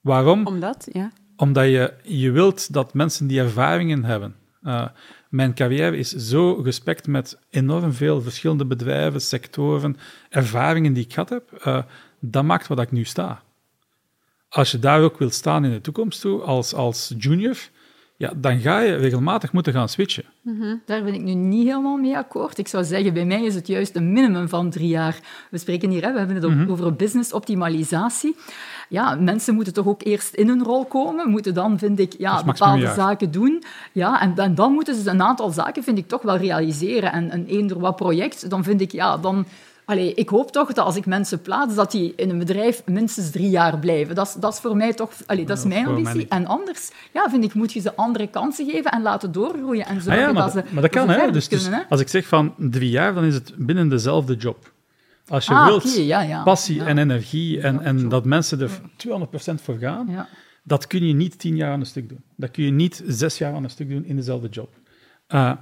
Waarom? 0.00 0.46
Omdat, 0.46 0.88
ja 0.92 1.12
omdat 1.36 1.64
je, 1.64 1.92
je 2.02 2.30
wilt 2.30 2.72
dat 2.72 2.94
mensen 2.94 3.26
die 3.26 3.40
ervaringen 3.40 4.04
hebben. 4.04 4.34
Uh, 4.62 4.86
mijn 5.28 5.54
carrière 5.54 5.96
is 5.96 6.10
zo 6.10 6.54
gespekt 6.54 7.06
met 7.06 7.38
enorm 7.50 7.92
veel 7.92 8.20
verschillende 8.20 8.66
bedrijven, 8.66 9.20
sectoren, 9.20 9.96
ervaringen 10.30 10.92
die 10.92 11.04
ik 11.04 11.12
gehad 11.12 11.28
heb. 11.28 11.64
Uh, 11.66 11.82
dat 12.20 12.44
maakt 12.44 12.66
wat 12.66 12.80
ik 12.80 12.92
nu 12.92 13.04
sta. 13.04 13.42
Als 14.48 14.70
je 14.70 14.78
daar 14.78 15.00
ook 15.00 15.18
wilt 15.18 15.34
staan 15.34 15.64
in 15.64 15.70
de 15.70 15.80
toekomst 15.80 16.20
toe, 16.20 16.40
als, 16.40 16.74
als 16.74 17.14
junior, 17.18 17.56
ja, 18.16 18.32
dan 18.36 18.60
ga 18.60 18.80
je 18.80 18.94
regelmatig 18.94 19.52
moeten 19.52 19.72
gaan 19.72 19.88
switchen. 19.88 20.24
Mm 20.42 20.60
-hmm. 20.60 20.82
Daar 20.86 21.04
ben 21.04 21.14
ik 21.14 21.22
nu 21.22 21.34
niet 21.34 21.66
helemaal 21.66 21.96
mee 21.96 22.16
akkoord. 22.16 22.58
Ik 22.58 22.68
zou 22.68 22.84
zeggen, 22.84 23.14
bij 23.14 23.24
mij 23.24 23.44
is 23.44 23.54
het 23.54 23.66
juist 23.66 23.96
een 23.96 24.12
minimum 24.12 24.48
van 24.48 24.70
drie 24.70 24.88
jaar. 24.88 25.18
We 25.50 25.58
spreken 25.58 25.90
hier, 25.90 26.02
hè, 26.02 26.12
we 26.12 26.18
hebben 26.18 26.36
het 26.36 26.46
mm 26.46 26.58
-hmm. 26.58 26.70
over 26.70 26.94
business 26.94 27.32
optimalisatie 27.32 28.36
ja, 28.88 29.14
mensen 29.14 29.54
moeten 29.54 29.72
toch 29.72 29.86
ook 29.86 30.02
eerst 30.04 30.34
in 30.34 30.48
hun 30.48 30.62
rol 30.62 30.84
komen, 30.84 31.30
moeten 31.30 31.54
dan, 31.54 31.78
vind 31.78 31.98
ik, 31.98 32.14
ja, 32.18 32.44
bepaalde 32.44 32.92
zaken 32.96 33.30
doen. 33.30 33.62
Ja, 33.92 34.20
en, 34.20 34.36
en, 34.36 34.54
dan 34.54 34.72
moeten 34.72 34.94
ze 34.94 35.10
een 35.10 35.22
aantal 35.22 35.50
zaken, 35.50 35.82
vind 35.82 35.98
ik, 35.98 36.08
toch 36.08 36.22
wel 36.22 36.36
realiseren. 36.36 37.12
En 37.12 37.32
een 37.32 37.46
eender 37.46 37.78
wat 37.78 37.96
project, 37.96 38.50
dan 38.50 38.64
vind 38.64 38.80
ik, 38.80 38.92
ja, 38.92 39.16
dan... 39.16 39.46
Allee, 39.86 40.14
ik 40.14 40.28
hoop 40.28 40.52
toch 40.52 40.72
dat 40.72 40.84
als 40.84 40.96
ik 40.96 41.06
mensen 41.06 41.42
plaats, 41.42 41.74
dat 41.74 41.90
die 41.90 42.12
in 42.16 42.30
een 42.30 42.38
bedrijf 42.38 42.82
minstens 42.86 43.30
drie 43.30 43.50
jaar 43.50 43.78
blijven. 43.78 44.14
Dat 44.14 44.26
is, 44.26 44.34
dat 44.34 44.52
is 44.52 44.58
voor 44.58 44.76
mij 44.76 44.92
toch... 44.92 45.10
Allee, 45.26 45.46
dat 45.46 45.58
is 45.58 45.64
mijn 45.64 45.86
ambitie. 45.86 46.26
En 46.28 46.46
anders, 46.46 46.90
ja, 47.12 47.30
vind 47.30 47.44
ik, 47.44 47.54
moet 47.54 47.72
je 47.72 47.80
ze 47.80 47.96
andere 47.96 48.26
kansen 48.26 48.70
geven 48.70 48.90
en 48.90 49.02
laten 49.02 49.32
doorgroeien. 49.32 49.86
En 49.86 50.00
zorgen 50.00 50.22
ah 50.22 50.28
ja, 50.28 50.32
maar, 50.32 50.42
dat 50.42 50.52
ze 50.52 50.72
maar 50.72 50.82
dat 50.82 50.90
kan, 50.90 51.08
hè. 51.08 51.30
Dus, 51.30 51.48
dus 51.48 51.68
als 51.88 52.00
ik 52.00 52.08
zeg 52.08 52.26
van 52.26 52.54
drie 52.56 52.90
jaar, 52.90 53.14
dan 53.14 53.24
is 53.24 53.34
het 53.34 53.52
binnen 53.56 53.88
dezelfde 53.88 54.34
job. 54.34 54.72
Als 55.26 55.46
je 55.46 55.54
ah, 55.54 55.66
wilt 55.66 55.84
okay, 55.84 56.02
ja, 56.02 56.20
ja. 56.20 56.42
passie 56.42 56.76
ja. 56.76 56.86
en 56.86 56.98
energie 56.98 57.60
en, 57.60 57.80
en 57.80 58.08
dat 58.08 58.24
mensen 58.24 58.60
er 58.60 58.70
200% 58.70 59.54
voor 59.54 59.78
gaan, 59.78 60.26
dat 60.62 60.86
kun 60.86 61.06
je 61.06 61.14
niet 61.14 61.38
tien 61.38 61.56
jaar 61.56 61.72
aan 61.72 61.80
een 61.80 61.86
stuk 61.86 62.08
doen. 62.08 62.24
Dat 62.36 62.50
kun 62.50 62.64
je 62.64 62.70
niet 62.70 63.02
zes 63.06 63.38
jaar 63.38 63.54
aan 63.54 63.64
een 63.64 63.70
stuk 63.70 63.88
doen 63.88 64.04
in 64.04 64.16
dezelfde 64.16 64.48
job. 64.48 64.78
Uh, 65.28 65.52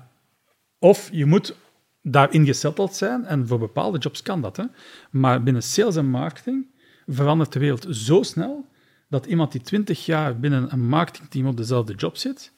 of 0.79 1.09
je 1.13 1.27
moet 1.27 1.57
daarin 2.03 2.45
gesetteld 2.47 2.95
zijn, 2.95 3.25
en 3.25 3.47
voor 3.47 3.59
bepaalde 3.59 3.99
jobs 3.99 4.23
kan 4.23 4.41
dat. 4.41 4.57
Hè. 4.57 4.65
Maar 5.11 5.43
binnen 5.43 5.63
sales 5.63 5.97
en 5.97 6.07
marketing 6.07 6.67
verandert 7.07 7.53
de 7.53 7.59
wereld 7.59 7.87
zo 7.91 8.23
snel 8.23 8.67
dat 9.09 9.27
iemand 9.27 9.53
die 9.53 9.61
20 9.61 10.07
jaar 10.07 10.39
binnen 10.39 10.73
een 10.73 10.89
marketingteam 10.89 11.47
op 11.47 11.57
dezelfde 11.57 11.95
job 11.95 12.17
zit, 12.17 12.53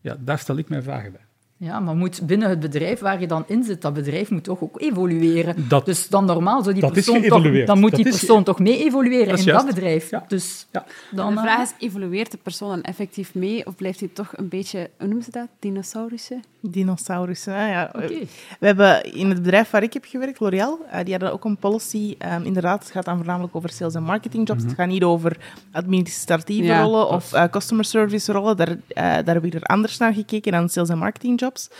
ja, 0.00 0.16
daar 0.20 0.38
stel 0.38 0.56
ik 0.56 0.68
mij 0.68 0.82
vragen 0.82 1.12
bij. 1.12 1.26
Ja, 1.62 1.80
maar 1.80 1.96
moet 1.96 2.26
binnen 2.26 2.48
het 2.48 2.60
bedrijf 2.60 3.00
waar 3.00 3.20
je 3.20 3.26
dan 3.26 3.44
in 3.46 3.64
zit, 3.64 3.82
dat 3.82 3.92
bedrijf 3.92 4.30
moet 4.30 4.44
toch 4.44 4.62
ook 4.62 4.80
evolueren. 4.80 5.68
Dat, 5.68 5.84
dus 5.86 6.08
dan 6.08 6.24
normaal 6.24 6.62
zou 6.62 6.74
die 6.74 6.90
persoon 6.90 7.22
toch, 7.22 7.64
dan 7.64 7.78
moet 7.78 7.90
dat 7.90 8.00
die 8.00 8.10
persoon 8.10 8.44
toch 8.44 8.58
mee 8.58 8.84
evolueren 8.84 9.36
in 9.36 9.42
juist. 9.42 9.46
dat 9.46 9.74
bedrijf. 9.74 10.10
Ja. 10.10 10.24
Dus 10.28 10.66
ja. 10.72 10.86
dan, 11.10 11.34
de 11.34 11.40
vraag 11.40 11.62
is, 11.62 11.74
evolueert 11.78 12.30
de 12.30 12.38
persoon 12.42 12.68
dan 12.68 12.82
effectief 12.82 13.34
mee 13.34 13.66
of 13.66 13.74
blijft 13.74 14.00
hij 14.00 14.08
toch 14.12 14.32
een 14.36 14.48
beetje, 14.48 14.90
hoe 14.98 15.06
noemen 15.06 15.24
ze 15.24 15.30
dat, 15.30 15.48
dinosaurussen? 15.58 16.42
Dinosaurussen, 16.62 17.68
ja. 17.68 17.90
Okay. 17.92 18.28
We 18.58 18.66
hebben 18.66 19.12
in 19.14 19.28
het 19.28 19.42
bedrijf 19.42 19.70
waar 19.70 19.82
ik 19.82 19.92
heb 19.92 20.04
gewerkt, 20.04 20.40
L'Oréal, 20.40 20.78
uh, 20.86 20.98
die 21.02 21.10
hadden 21.10 21.32
ook 21.32 21.44
een 21.44 21.56
policy. 21.56 22.16
Um, 22.34 22.44
inderdaad, 22.44 22.82
het 22.82 22.90
gaat 22.90 23.04
dan 23.04 23.16
voornamelijk 23.16 23.56
over 23.56 23.70
sales 23.70 23.94
en 23.94 24.02
marketing 24.02 24.48
jobs. 24.48 24.62
Mm 24.62 24.68
-hmm. 24.68 24.76
Het 24.76 24.84
gaat 24.84 24.92
niet 24.92 25.04
over 25.04 25.36
administratieve 25.72 26.68
ja, 26.68 26.82
rollen 26.82 27.08
of 27.08 27.34
uh, 27.34 27.44
customer 27.44 27.84
service 27.84 28.32
rollen. 28.32 28.56
Daar, 28.56 28.68
uh, 28.68 28.76
daar 28.94 29.24
hebben 29.24 29.50
we 29.50 29.50
er 29.50 29.62
anders 29.62 29.98
naar 29.98 30.12
gekeken 30.12 30.52
dan 30.52 30.68
sales 30.68 30.88
en 30.88 30.98
marketing 30.98 31.40
jobs. 31.40 31.70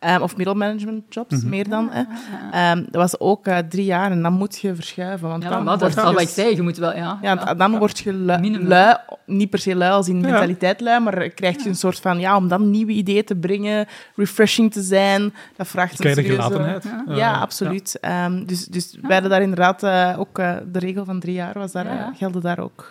Um, 0.00 0.22
of 0.22 0.36
middelmanagement 0.36 1.02
jobs, 1.08 1.34
mm 1.34 1.40
-hmm. 1.40 1.48
meer 1.50 1.68
dan. 1.68 1.88
Hè. 1.90 2.72
Um, 2.72 2.86
dat 2.90 3.00
was 3.00 3.20
ook 3.20 3.46
uh, 3.46 3.58
drie 3.58 3.84
jaar 3.84 4.10
en 4.10 4.22
dan 4.22 4.32
moet 4.32 4.58
je 4.60 4.74
verschuiven. 4.74 5.28
Want 5.28 5.42
ja, 5.42 5.48
dan 5.48 5.64
maar 5.64 5.78
dat 5.78 5.88
is 5.88 5.94
wat 5.94 6.20
ik 6.20 6.28
zei, 6.28 6.54
je 6.54 6.62
moet 6.62 6.76
wel... 6.76 6.94
Ja, 6.94 7.18
ja, 7.22 7.34
ja 7.44 7.54
dan 7.54 7.78
word 7.78 7.98
je 7.98 8.12
lui, 8.12 8.66
lui, 8.66 8.96
niet 9.26 9.50
per 9.50 9.58
se 9.58 9.76
lui 9.76 9.92
als 9.92 10.08
in 10.08 10.20
mentaliteit 10.20 10.80
lui, 10.80 11.00
maar 11.00 11.28
krijg 11.28 11.62
je 11.62 11.68
een 11.68 11.74
soort 11.74 12.00
van, 12.00 12.20
ja, 12.20 12.36
om 12.36 12.48
dan 12.48 12.70
nieuwe 12.70 12.92
ideeën 12.92 13.24
te 13.24 13.34
brengen, 13.34 13.86
refreshing 14.26 14.72
te 14.72 14.82
zijn, 14.82 15.34
dat 15.56 15.68
vraagt 15.68 16.04
een 16.04 16.14
serieuze... 16.14 16.30
gelatenheid. 16.30 16.84
Ja, 16.84 17.16
ja 17.16 17.38
absoluut. 17.40 17.98
Um, 18.02 18.46
dus 18.46 18.64
dus 18.64 18.96
wij 19.02 19.12
hadden 19.12 19.30
daar 19.30 19.42
inderdaad 19.42 19.82
uh, 19.82 20.16
ook, 20.18 20.38
uh, 20.38 20.56
de 20.72 20.78
regel 20.78 21.04
van 21.04 21.20
drie 21.20 21.34
jaar 21.34 21.54
was 21.54 21.72
daar, 21.72 21.86
uh, 21.86 22.08
gelde 22.16 22.40
daar 22.40 22.58
ook. 22.58 22.88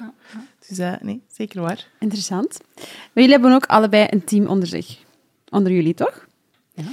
Dus 0.68 0.80
uh, 0.80 0.94
nee, 1.02 1.22
zeker 1.32 1.62
waar. 1.62 1.88
Interessant. 2.00 2.60
Maar 2.76 3.24
jullie 3.24 3.32
hebben 3.32 3.54
ook 3.54 3.66
allebei 3.66 4.08
een 4.10 4.24
team 4.24 4.48
onder 4.48 4.68
zich. 4.68 4.98
Onder 5.50 5.72
jullie, 5.72 5.94
toch? 5.94 6.28
Ja. 6.74 6.84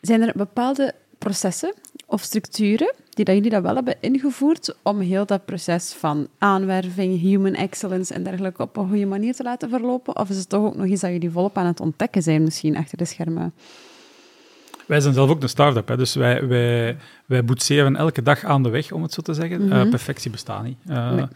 Zijn 0.00 0.22
er 0.22 0.32
bepaalde 0.36 0.94
processen 1.26 1.74
of 2.06 2.22
structuren 2.22 2.94
die 3.10 3.24
dat 3.24 3.34
jullie 3.34 3.50
dat 3.50 3.62
wel 3.62 3.74
hebben 3.74 3.96
ingevoerd 4.00 4.76
om 4.82 5.00
heel 5.00 5.26
dat 5.26 5.44
proces 5.44 5.92
van 5.92 6.28
aanwerving, 6.38 7.20
human 7.20 7.54
excellence 7.54 8.14
en 8.14 8.22
dergelijke 8.22 8.62
op 8.62 8.76
een 8.76 8.88
goede 8.88 9.06
manier 9.06 9.34
te 9.34 9.42
laten 9.42 9.68
verlopen? 9.68 10.16
Of 10.16 10.28
is 10.28 10.36
het 10.36 10.48
toch 10.48 10.64
ook 10.64 10.76
nog 10.76 10.86
iets 10.86 11.00
dat 11.00 11.10
jullie 11.10 11.30
volop 11.30 11.58
aan 11.58 11.66
het 11.66 11.80
ontdekken 11.80 12.22
zijn, 12.22 12.42
misschien 12.42 12.76
achter 12.76 12.98
de 12.98 13.04
schermen? 13.04 13.52
Wij 14.86 15.00
zijn 15.00 15.14
zelf 15.14 15.30
ook 15.30 15.42
een 15.42 15.48
start-up, 15.48 15.88
hè, 15.88 15.96
dus 15.96 16.14
wij, 16.14 16.46
wij, 16.46 16.96
wij 17.26 17.44
boetseren 17.44 17.96
elke 17.96 18.22
dag 18.22 18.44
aan 18.44 18.62
de 18.62 18.68
weg, 18.68 18.92
om 18.92 19.02
het 19.02 19.12
zo 19.12 19.22
te 19.22 19.34
zeggen. 19.34 19.62
Mm 19.62 19.70
-hmm. 19.70 19.84
uh, 19.84 19.90
perfectie 19.90 20.30
bestaat 20.30 20.62
niet. 20.62 20.78
Uh, 20.88 21.12
nee. 21.12 21.26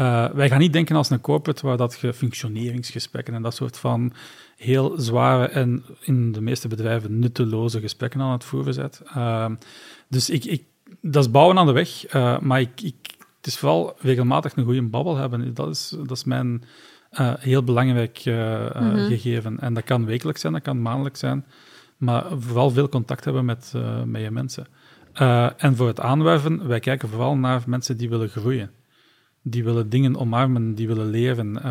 uh, 0.00 0.30
wij 0.30 0.48
gaan 0.48 0.58
niet 0.58 0.72
denken 0.72 0.96
als 0.96 1.10
een 1.10 1.20
corporate 1.20 1.66
waar 1.66 1.76
dat 1.76 1.96
functioneringsgesprekken 2.14 3.34
en 3.34 3.42
dat 3.42 3.54
soort 3.54 3.78
van 3.78 4.12
heel 4.58 4.94
zware 5.00 5.46
en 5.46 5.84
in 6.00 6.32
de 6.32 6.40
meeste 6.40 6.68
bedrijven 6.68 7.18
nutteloze 7.18 7.80
gesprekken 7.80 8.20
aan 8.20 8.32
het 8.32 8.44
voeren 8.44 8.74
bent. 8.74 9.02
dus 10.08 10.30
ik, 10.30 10.44
ik, 10.44 10.64
dat 11.00 11.24
is 11.24 11.30
bouwen 11.30 11.58
aan 11.58 11.66
de 11.66 11.72
weg, 11.72 12.12
maar 12.40 12.60
ik, 12.60 12.80
ik, 12.80 12.94
het 13.36 13.46
is 13.46 13.58
vooral 13.58 13.96
regelmatig 13.98 14.56
een 14.56 14.64
goede 14.64 14.82
babbel 14.82 15.16
hebben. 15.16 15.54
Dat 15.54 15.68
is, 15.68 15.96
dat 15.98 16.16
is 16.16 16.24
mijn 16.24 16.62
heel 17.38 17.62
belangrijk 17.62 18.22
mm 18.24 18.32
-hmm. 18.32 19.06
gegeven. 19.08 19.60
En 19.60 19.74
dat 19.74 19.84
kan 19.84 20.04
wekelijks 20.04 20.40
zijn, 20.40 20.52
dat 20.52 20.62
kan 20.62 20.82
maandelijks 20.82 21.20
zijn 21.20 21.44
maar 21.98 22.24
vooral 22.38 22.70
veel 22.70 22.88
contact 22.88 23.24
hebben 23.24 23.44
met, 23.44 23.72
met 24.04 24.22
je 24.22 24.30
mensen. 24.30 24.66
En 25.56 25.76
voor 25.76 25.86
het 25.86 26.00
aanwerven, 26.00 26.66
wij 26.66 26.80
kijken 26.80 27.08
vooral 27.08 27.36
naar 27.36 27.62
mensen 27.66 27.96
die 27.96 28.08
willen 28.08 28.28
groeien. 28.28 28.70
Die 29.42 29.64
willen 29.64 29.88
dingen 29.88 30.16
omarmen, 30.16 30.74
die 30.74 30.86
willen 30.86 31.10
leven. 31.10 31.62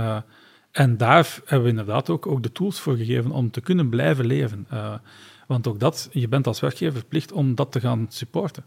En 0.78 0.98
daar 0.98 1.40
hebben 1.46 1.64
we 1.64 1.70
inderdaad 1.70 2.10
ook, 2.10 2.28
ook 2.28 2.44
de 2.44 2.52
tools 2.52 2.80
voor 2.80 2.96
gegeven 2.96 3.32
om 3.32 3.52
te 3.52 3.62
kunnen 3.62 3.90
blijven 3.90 4.26
leven. 4.26 4.68
want 5.48 5.68
ook 5.68 5.80
dat, 5.80 6.10
je 6.12 6.28
bent 6.28 6.48
als 6.48 6.60
werkgever 6.60 7.00
verplicht 7.00 7.32
om 7.32 7.56
dat 7.56 7.72
te 7.72 7.80
gaan 7.80 8.06
supporten. 8.10 8.66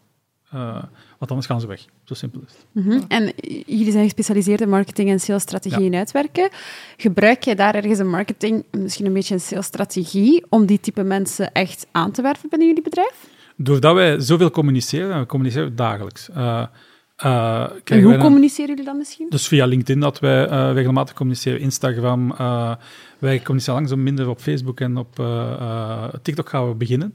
Uh, 0.54 0.82
want 1.18 1.30
anders 1.30 1.46
gaan 1.46 1.60
ze 1.60 1.66
weg. 1.66 1.84
Zo 2.04 2.14
simpel 2.14 2.40
is 2.46 2.52
het. 2.52 2.66
Mm 2.72 2.90
-hmm. 2.90 3.04
En 3.08 3.32
jullie 3.66 3.90
zijn 3.90 4.04
gespecialiseerd 4.04 4.60
in 4.60 4.68
marketing 4.68 5.10
en 5.10 5.20
salesstrategie 5.20 5.90
ja. 5.90 5.98
uitwerken. 5.98 6.48
Gebruik 6.96 7.42
je 7.42 7.54
daar 7.54 7.74
ergens 7.74 7.98
een 7.98 8.10
marketing, 8.10 8.64
misschien 8.70 9.06
een 9.06 9.12
beetje 9.12 9.34
een 9.34 9.40
salesstrategie, 9.40 10.44
om 10.48 10.66
die 10.66 10.80
type 10.80 11.02
mensen 11.02 11.52
echt 11.52 11.86
aan 11.92 12.10
te 12.10 12.22
werven 12.22 12.48
binnen 12.48 12.68
jullie 12.68 12.82
bedrijf? 12.82 13.28
Doordat 13.56 13.94
wij 13.94 14.20
zoveel 14.20 14.50
communiceren, 14.50 15.12
en 15.12 15.20
we 15.20 15.26
communiceren 15.26 15.76
dagelijks. 15.76 16.28
Uh, 16.28 16.66
Uh, 17.24 17.64
en 17.84 18.02
hoe 18.02 18.16
communiceren 18.16 18.68
jullie 18.68 18.84
dan 18.84 18.96
misschien? 18.98 19.26
Dus 19.28 19.48
via 19.48 19.66
LinkedIn 19.66 20.00
dat 20.00 20.18
wij 20.18 20.50
uh, 20.50 20.70
regelmatig 20.72 21.14
communiceren, 21.14 21.60
Instagram. 21.60 22.32
Uh, 22.40 22.74
wij 23.18 23.38
communiceren 23.38 23.74
langzaam 23.74 24.02
minder 24.02 24.28
op 24.28 24.40
Facebook 24.40 24.80
en 24.80 24.96
op 24.96 25.24
TikTok 26.22 26.48
gaan 26.48 26.68
we 26.68 26.74
beginnen. 26.74 27.14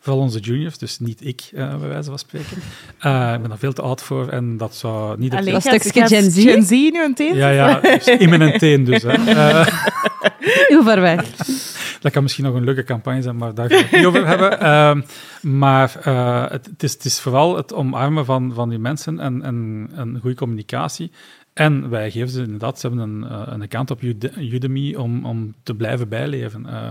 vooral 0.00 0.22
onze 0.22 0.38
juniors, 0.38 0.78
dus 0.78 0.98
niet 0.98 1.26
ik, 1.26 1.42
bij 1.52 1.78
wijze 1.78 2.08
van 2.08 2.18
spreken. 2.18 2.56
ik 2.96 3.40
ben 3.40 3.48
daar 3.48 3.58
veel 3.58 3.72
te 3.72 3.82
oud 3.82 4.02
voor 4.02 4.28
en 4.28 4.56
dat 4.56 4.74
zou 4.74 5.18
niet... 5.18 5.34
Alleen, 5.34 5.52
dat 5.52 5.62
stukje 5.62 6.06
Gen 6.06 6.30
Z? 6.30 6.42
Gen 6.42 6.62
Z 6.62 6.70
nu 6.70 7.04
een 7.04 7.14
teen? 7.14 7.34
Ja, 7.34 7.48
ja, 7.48 7.80
dus 7.80 8.06
een 8.06 8.58
teen 8.58 8.84
dus. 8.84 9.02
Hè. 9.02 9.14
Heel 10.68 10.82
ver 10.82 11.00
weg. 11.00 11.24
Dat 12.04 12.12
kan 12.12 12.22
misschien 12.22 12.44
nog 12.44 12.54
een 12.54 12.64
leuke 12.64 12.84
campagne 12.84 13.22
zijn, 13.22 13.36
maar 13.36 13.54
daar 13.54 13.70
gaan 13.70 13.78
we 13.78 13.84
het 13.84 13.92
niet 13.92 14.06
over 14.06 14.26
hebben. 14.26 14.62
Uh, 14.62 15.02
maar 15.60 15.96
uh, 16.06 16.50
het, 16.50 16.66
het, 16.66 16.82
is, 16.82 16.92
het, 16.92 17.04
is, 17.04 17.20
vooral 17.20 17.56
het 17.56 17.74
omarmen 17.74 18.24
van, 18.24 18.54
van 18.54 18.68
die 18.68 18.78
mensen 18.78 19.20
en, 19.20 19.42
en, 19.42 19.88
en 19.94 20.18
goede 20.20 20.36
communicatie. 20.36 21.10
En 21.52 21.90
wij 21.90 22.10
geven 22.10 22.28
ze 22.28 22.42
inderdaad, 22.42 22.80
ze 22.80 22.86
hebben 22.86 23.08
een, 23.08 23.32
uh, 23.32 23.42
een 23.46 23.62
account 23.62 23.90
op 23.90 24.02
Udemy 24.36 24.94
om, 24.94 25.24
om 25.24 25.54
te 25.62 25.74
blijven 25.74 26.08
bijleven. 26.08 26.66
Uh, 26.66 26.88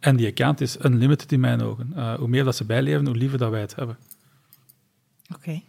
en 0.00 0.16
die 0.16 0.26
account 0.26 0.60
is 0.60 0.84
unlimited 0.84 1.32
in 1.32 1.40
mijn 1.40 1.62
ogen. 1.62 2.16
hoe 2.18 2.28
meer 2.28 2.44
dat 2.44 2.56
ze 2.56 2.64
bijleven, 2.64 3.06
hoe 3.06 3.16
liever 3.16 3.38
dat 3.38 3.50
wij 3.50 3.60
het 3.60 3.74
hebben. 3.74 3.96
Oké. 5.34 5.62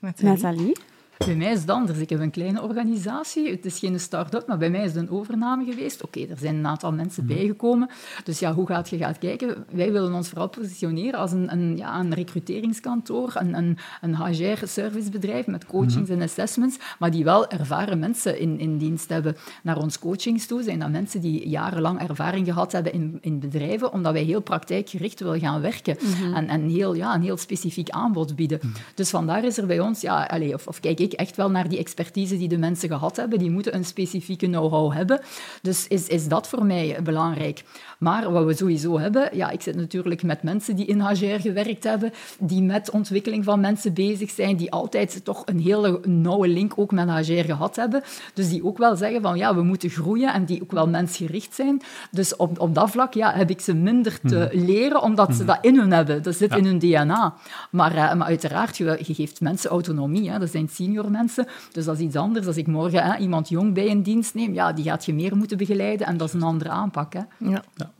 Okay. 0.00 0.14
Nathalie? 0.22 0.76
Bij 1.24 1.34
mij 1.34 1.52
is 1.52 1.60
het 1.60 1.70
anders. 1.70 1.98
Ik 1.98 2.10
heb 2.10 2.20
een 2.20 2.30
kleine 2.30 2.62
organisatie. 2.62 3.50
Het 3.50 3.64
is 3.64 3.78
geen 3.78 4.00
start-up, 4.00 4.46
maar 4.46 4.58
bij 4.58 4.70
mij 4.70 4.84
is 4.84 4.94
het 4.94 5.02
een 5.02 5.10
overname 5.10 5.64
geweest. 5.64 6.02
Oké, 6.02 6.20
er 6.20 6.38
zijn 6.38 6.54
een 6.54 6.66
aantal 6.66 6.92
mensen 6.92 7.24
mhm. 7.24 7.34
bijgekomen. 7.34 7.88
Dus 8.24 8.38
ja, 8.38 8.54
hoe 8.54 8.66
gaat 8.66 8.88
je 8.88 8.96
gaat 8.96 9.18
kijken? 9.18 9.64
Wij 9.70 9.92
willen 9.92 10.14
ons 10.14 10.28
vooral 10.28 10.48
positioneren 10.48 11.20
als 11.20 11.32
een, 11.32 11.52
een, 11.52 11.76
ja, 11.76 12.00
een 12.00 12.14
recruteringskantoor, 12.14 13.32
een, 13.34 13.54
een, 13.54 13.78
een 14.00 14.16
HR-servicebedrijf 14.16 15.46
met 15.46 15.66
coachings 15.66 16.10
mhm. 16.10 16.12
en 16.12 16.22
assessments, 16.22 16.78
maar 16.98 17.10
die 17.10 17.24
wel 17.24 17.48
ervaren 17.48 17.98
mensen 17.98 18.38
in, 18.38 18.58
in 18.58 18.78
dienst 18.78 19.08
hebben. 19.08 19.36
Naar 19.62 19.78
ons 19.78 19.98
coachings 19.98 20.46
toe 20.46 20.62
zijn 20.62 20.78
dat 20.78 20.90
mensen 20.90 21.20
die 21.20 21.48
jarenlang 21.48 22.08
ervaring 22.08 22.46
gehad 22.46 22.72
hebben 22.72 22.92
in, 22.92 23.18
in 23.20 23.40
bedrijven, 23.40 23.92
omdat 23.92 24.12
wij 24.12 24.22
heel 24.22 24.40
praktijkgericht 24.40 25.20
willen 25.20 25.40
gaan 25.40 25.60
werken 25.60 25.96
mhm. 26.00 26.34
en, 26.34 26.48
en 26.48 26.68
heel, 26.68 26.94
ja, 26.94 27.14
een 27.14 27.22
heel 27.22 27.36
specifiek 27.36 27.90
aanbod 27.90 28.36
bieden. 28.36 28.60
Dus 28.94 29.10
vandaar 29.10 29.44
is 29.44 29.58
er 29.58 29.66
bij 29.66 29.80
ons, 29.80 30.00
ja, 30.00 30.24
allez, 30.24 30.54
of, 30.54 30.66
of 30.66 30.80
kijk 30.80 31.00
ik 31.00 31.12
echt 31.16 31.36
wel 31.36 31.50
naar 31.50 31.68
die 31.68 31.78
expertise 31.78 32.36
die 32.36 32.48
de 32.48 32.58
mensen 32.58 32.88
gehad 32.88 33.16
hebben. 33.16 33.38
Die 33.38 33.50
moeten 33.50 33.74
een 33.74 33.84
specifieke 33.84 34.46
know-how 34.46 34.92
hebben. 34.92 35.20
Dus 35.62 35.88
is, 35.88 36.06
is 36.06 36.28
dat 36.28 36.48
voor 36.48 36.64
mij 36.64 36.98
belangrijk. 37.02 37.64
Maar 37.98 38.32
wat 38.32 38.44
we 38.44 38.54
sowieso 38.54 38.98
hebben, 38.98 39.28
ja, 39.32 39.50
ik 39.50 39.62
zit 39.62 39.76
natuurlijk 39.76 40.22
met 40.22 40.42
mensen 40.42 40.76
die 40.76 40.86
in 40.86 41.00
HR 41.00 41.40
gewerkt 41.40 41.84
hebben, 41.84 42.12
die 42.38 42.62
met 42.62 42.90
ontwikkeling 42.90 43.44
van 43.44 43.60
mensen 43.60 43.94
bezig 43.94 44.30
zijn, 44.30 44.56
die 44.56 44.72
altijd 44.72 45.24
toch 45.24 45.42
een 45.44 45.60
hele 45.60 46.00
nauwe 46.06 46.48
link 46.48 46.72
ook 46.76 46.92
met 46.92 47.10
HR 47.10 47.44
gehad 47.44 47.76
hebben. 47.76 48.02
Dus 48.34 48.48
die 48.48 48.64
ook 48.64 48.78
wel 48.78 48.96
zeggen 48.96 49.22
van 49.22 49.36
ja, 49.36 49.54
we 49.54 49.62
moeten 49.62 49.90
groeien 49.90 50.32
en 50.32 50.44
die 50.44 50.62
ook 50.62 50.72
wel 50.72 50.88
mensgericht 50.88 51.54
zijn. 51.54 51.82
Dus 52.10 52.36
op, 52.36 52.60
op 52.60 52.74
dat 52.74 52.90
vlak 52.90 53.14
ja, 53.14 53.32
heb 53.32 53.50
ik 53.50 53.60
ze 53.60 53.74
minder 53.74 54.20
te 54.20 54.50
mhm. 54.52 54.64
leren, 54.64 55.02
omdat 55.02 55.34
ze 55.34 55.42
mhm. 55.42 55.46
dat 55.46 55.58
in 55.60 55.78
hun 55.78 55.92
hebben. 55.92 56.22
Dat 56.22 56.36
zit 56.36 56.56
in 56.56 56.64
hun 56.64 56.78
DNA. 56.78 57.34
Maar, 57.70 57.94
uh, 57.94 58.14
maar 58.14 58.26
uiteraard, 58.26 58.76
je, 58.76 58.98
je, 59.02 59.14
geeft 59.14 59.40
mensen 59.40 59.70
autonomie. 59.70 60.30
Hè. 60.30 60.38
Dat 60.38 60.50
zijn 60.50 60.68
senior 60.68 60.93
mensen. 61.02 61.46
Dus 61.72 61.84
dat 61.84 61.98
is 61.98 62.04
iets 62.04 62.16
anders. 62.16 62.46
Als 62.46 62.56
ik 62.56 62.66
morgen 62.66 63.02
hè, 63.02 63.16
iemand 63.16 63.48
jong 63.48 63.74
bij 63.74 63.90
een 63.90 64.02
dienst 64.02 64.34
neem, 64.34 64.54
ja, 64.54 64.72
die 64.72 64.84
gaat 64.84 65.04
je 65.04 65.14
meer 65.14 65.36
moeten 65.36 65.56
begeleiden 65.56 66.06
en 66.06 66.16
dat 66.16 66.28
is 66.28 66.34
een 66.34 66.42
andere 66.42 66.70
aanpak. 66.70 67.12
Hè. 67.12 67.20
Ja. 67.38 67.64
ja. 67.74 67.90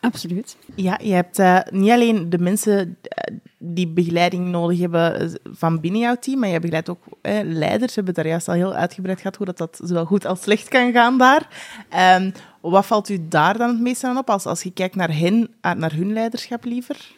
Absoluut. 0.00 0.56
Ja, 0.74 0.98
je 1.02 1.12
hebt 1.12 1.38
uh, 1.38 1.58
niet 1.70 1.90
alleen 1.90 2.30
de 2.30 2.38
mensen 2.38 2.78
uh, 2.88 3.36
die 3.58 3.88
begeleiding 3.88 4.46
nodig 4.48 4.78
hebben 4.78 5.20
eh, 5.20 5.28
van 5.44 5.80
binnen 5.80 6.00
jouw 6.00 6.16
team, 6.20 6.38
maar 6.38 6.48
je 6.48 6.60
begeleidt 6.60 6.88
ook 6.88 7.02
uh, 7.22 7.38
leiders. 7.42 7.94
We 7.94 7.94
hebben 7.94 8.14
daar 8.14 8.26
juist 8.26 8.48
al 8.48 8.54
heel 8.54 8.74
uitgebreid 8.74 9.18
gehad 9.20 9.36
hoe 9.36 9.46
dat, 9.46 9.58
dat 9.58 9.80
zowel 9.84 10.04
goed 10.04 10.26
als 10.26 10.42
slecht 10.42 10.68
kan 10.68 10.92
gaan 10.92 11.18
daar. 11.18 11.48
Um, 12.20 12.32
wat 12.60 12.86
valt 12.86 13.08
u 13.08 13.28
daar 13.28 13.58
dan 13.58 13.68
het 13.68 13.80
meeste 13.80 14.06
aan 14.06 14.18
op 14.18 14.30
als, 14.30 14.46
als 14.46 14.62
je 14.62 14.70
kijkt 14.70 14.94
naar 14.94 15.16
hen, 15.16 15.48
naar 15.60 15.92
hun 15.92 16.12
leiderschap 16.12 16.64
liever? 16.64 17.14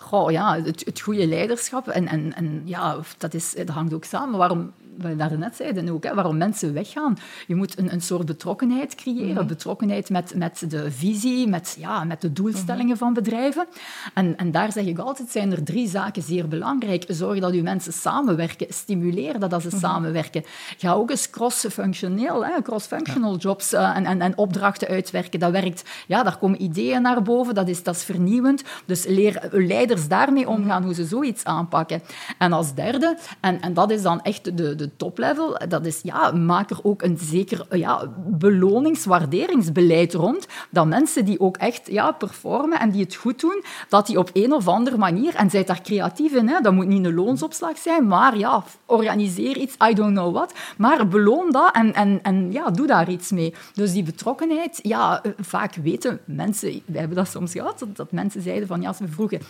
Goh, 0.00 0.30
ja, 0.30 0.62
het, 0.62 0.84
het 0.84 1.00
goede 1.00 1.26
leiderschap. 1.26 1.88
En, 1.88 2.06
en, 2.06 2.34
en 2.34 2.62
ja, 2.64 2.98
dat, 3.18 3.34
is, 3.34 3.54
dat 3.54 3.68
hangt 3.68 3.94
ook 3.94 4.04
samen. 4.04 4.38
Waarom 4.38 4.72
wat 4.98 5.10
je 5.10 5.16
daarnet 5.16 5.56
zeiden 5.56 5.88
ook, 5.88 6.04
hè, 6.04 6.14
waarom 6.14 6.36
mensen 6.36 6.72
weggaan. 6.72 7.18
Je 7.46 7.54
moet 7.54 7.78
een, 7.78 7.92
een 7.92 8.00
soort 8.00 8.26
betrokkenheid 8.26 8.94
creëren. 8.94 9.34
Mhm. 9.34 9.46
Betrokkenheid 9.46 10.10
met, 10.10 10.34
met 10.34 10.64
de 10.68 10.90
visie, 10.90 11.48
met, 11.48 11.76
ja, 11.78 12.04
met 12.04 12.20
de 12.20 12.32
doelstellingen 12.32 12.86
mhm. 12.86 12.96
van 12.96 13.12
bedrijven. 13.12 13.66
En, 14.14 14.36
en 14.36 14.50
daar 14.50 14.72
zeg 14.72 14.84
ik 14.84 14.98
altijd, 14.98 15.30
zijn 15.30 15.52
er 15.52 15.62
drie 15.62 15.88
zaken 15.88 16.22
zeer 16.22 16.48
belangrijk. 16.48 17.04
Zorg 17.08 17.40
dat 17.40 17.54
je 17.54 17.62
mensen 17.62 17.92
samenwerken. 17.92 18.66
Stimuleer 18.68 19.38
dat 19.38 19.52
als 19.52 19.62
ze 19.62 19.68
mhm. 19.68 19.78
samenwerken. 19.78 20.44
Ga 20.78 20.92
ook 20.92 21.10
eens 21.10 21.30
cross-functioneel, 21.30 22.44
cross-functional 22.62 23.36
jobs 23.36 23.72
uh, 23.72 23.96
en, 23.96 24.04
en, 24.04 24.20
en 24.20 24.38
opdrachten 24.38 24.88
uitwerken. 24.88 25.40
Dat 25.40 25.52
werkt. 25.52 25.82
Ja, 26.06 26.22
daar 26.22 26.38
komen 26.38 26.62
ideeën 26.62 27.02
naar 27.02 27.22
boven. 27.22 27.54
Dat 27.54 27.68
is, 27.68 27.82
dat 27.82 27.94
is 27.94 28.04
vernieuwend. 28.04 28.62
Dus 28.86 29.06
leer 29.06 29.48
leiders 29.50 30.08
daarmee 30.08 30.48
omgaan, 30.48 30.84
hoe 30.84 30.94
ze 30.94 31.04
zoiets 31.04 31.44
aanpakken. 31.44 32.02
En 32.38 32.52
als 32.52 32.74
derde, 32.74 33.18
en, 33.40 33.60
en 33.60 33.74
dat 33.74 33.90
is 33.90 34.02
dan 34.02 34.22
echt 34.22 34.56
de, 34.56 34.74
de 34.74 34.89
toplevel, 34.96 35.58
dat 35.68 35.86
is, 35.86 36.00
ja, 36.02 36.30
maak 36.30 36.70
er 36.70 36.78
ook 36.82 37.02
een 37.02 37.18
zeker 37.18 37.76
ja, 37.76 38.06
beloningswaarderingsbeleid 38.16 40.14
rond. 40.14 40.46
Dat 40.70 40.86
mensen 40.86 41.24
die 41.24 41.40
ook 41.40 41.56
echt 41.56 41.90
ja, 41.90 42.12
performen 42.12 42.80
en 42.80 42.90
die 42.90 43.02
het 43.02 43.14
goed 43.14 43.40
doen, 43.40 43.62
dat 43.88 44.06
die 44.06 44.18
op 44.18 44.30
een 44.32 44.52
of 44.52 44.68
andere 44.68 44.96
manier, 44.96 45.34
en 45.34 45.50
zijt 45.50 45.66
daar 45.66 45.82
creatief 45.82 46.32
in, 46.32 46.48
hè, 46.48 46.60
dat 46.60 46.72
moet 46.72 46.86
niet 46.86 47.04
een 47.04 47.14
loonsopslag 47.14 47.78
zijn, 47.78 48.06
maar 48.06 48.38
ja, 48.38 48.64
organiseer 48.86 49.56
iets, 49.56 49.76
I 49.90 49.94
don't 49.94 50.12
know 50.12 50.34
what, 50.34 50.52
maar 50.76 51.08
beloon 51.08 51.50
dat 51.50 51.74
en, 51.74 51.94
en, 51.94 52.18
en 52.22 52.52
ja, 52.52 52.70
doe 52.70 52.86
daar 52.86 53.10
iets 53.10 53.30
mee. 53.30 53.54
Dus 53.74 53.92
die 53.92 54.02
betrokkenheid, 54.02 54.78
ja, 54.82 55.22
vaak 55.40 55.74
weten 55.74 56.20
mensen, 56.24 56.68
wij 56.84 57.00
hebben 57.00 57.16
dat 57.16 57.28
soms 57.28 57.52
gehad, 57.52 57.78
dat, 57.78 57.96
dat 57.96 58.12
mensen 58.12 58.42
zeiden 58.42 58.68
van, 58.68 58.80
ja, 58.80 58.92
ze 58.92 59.08
vroegen 59.08 59.40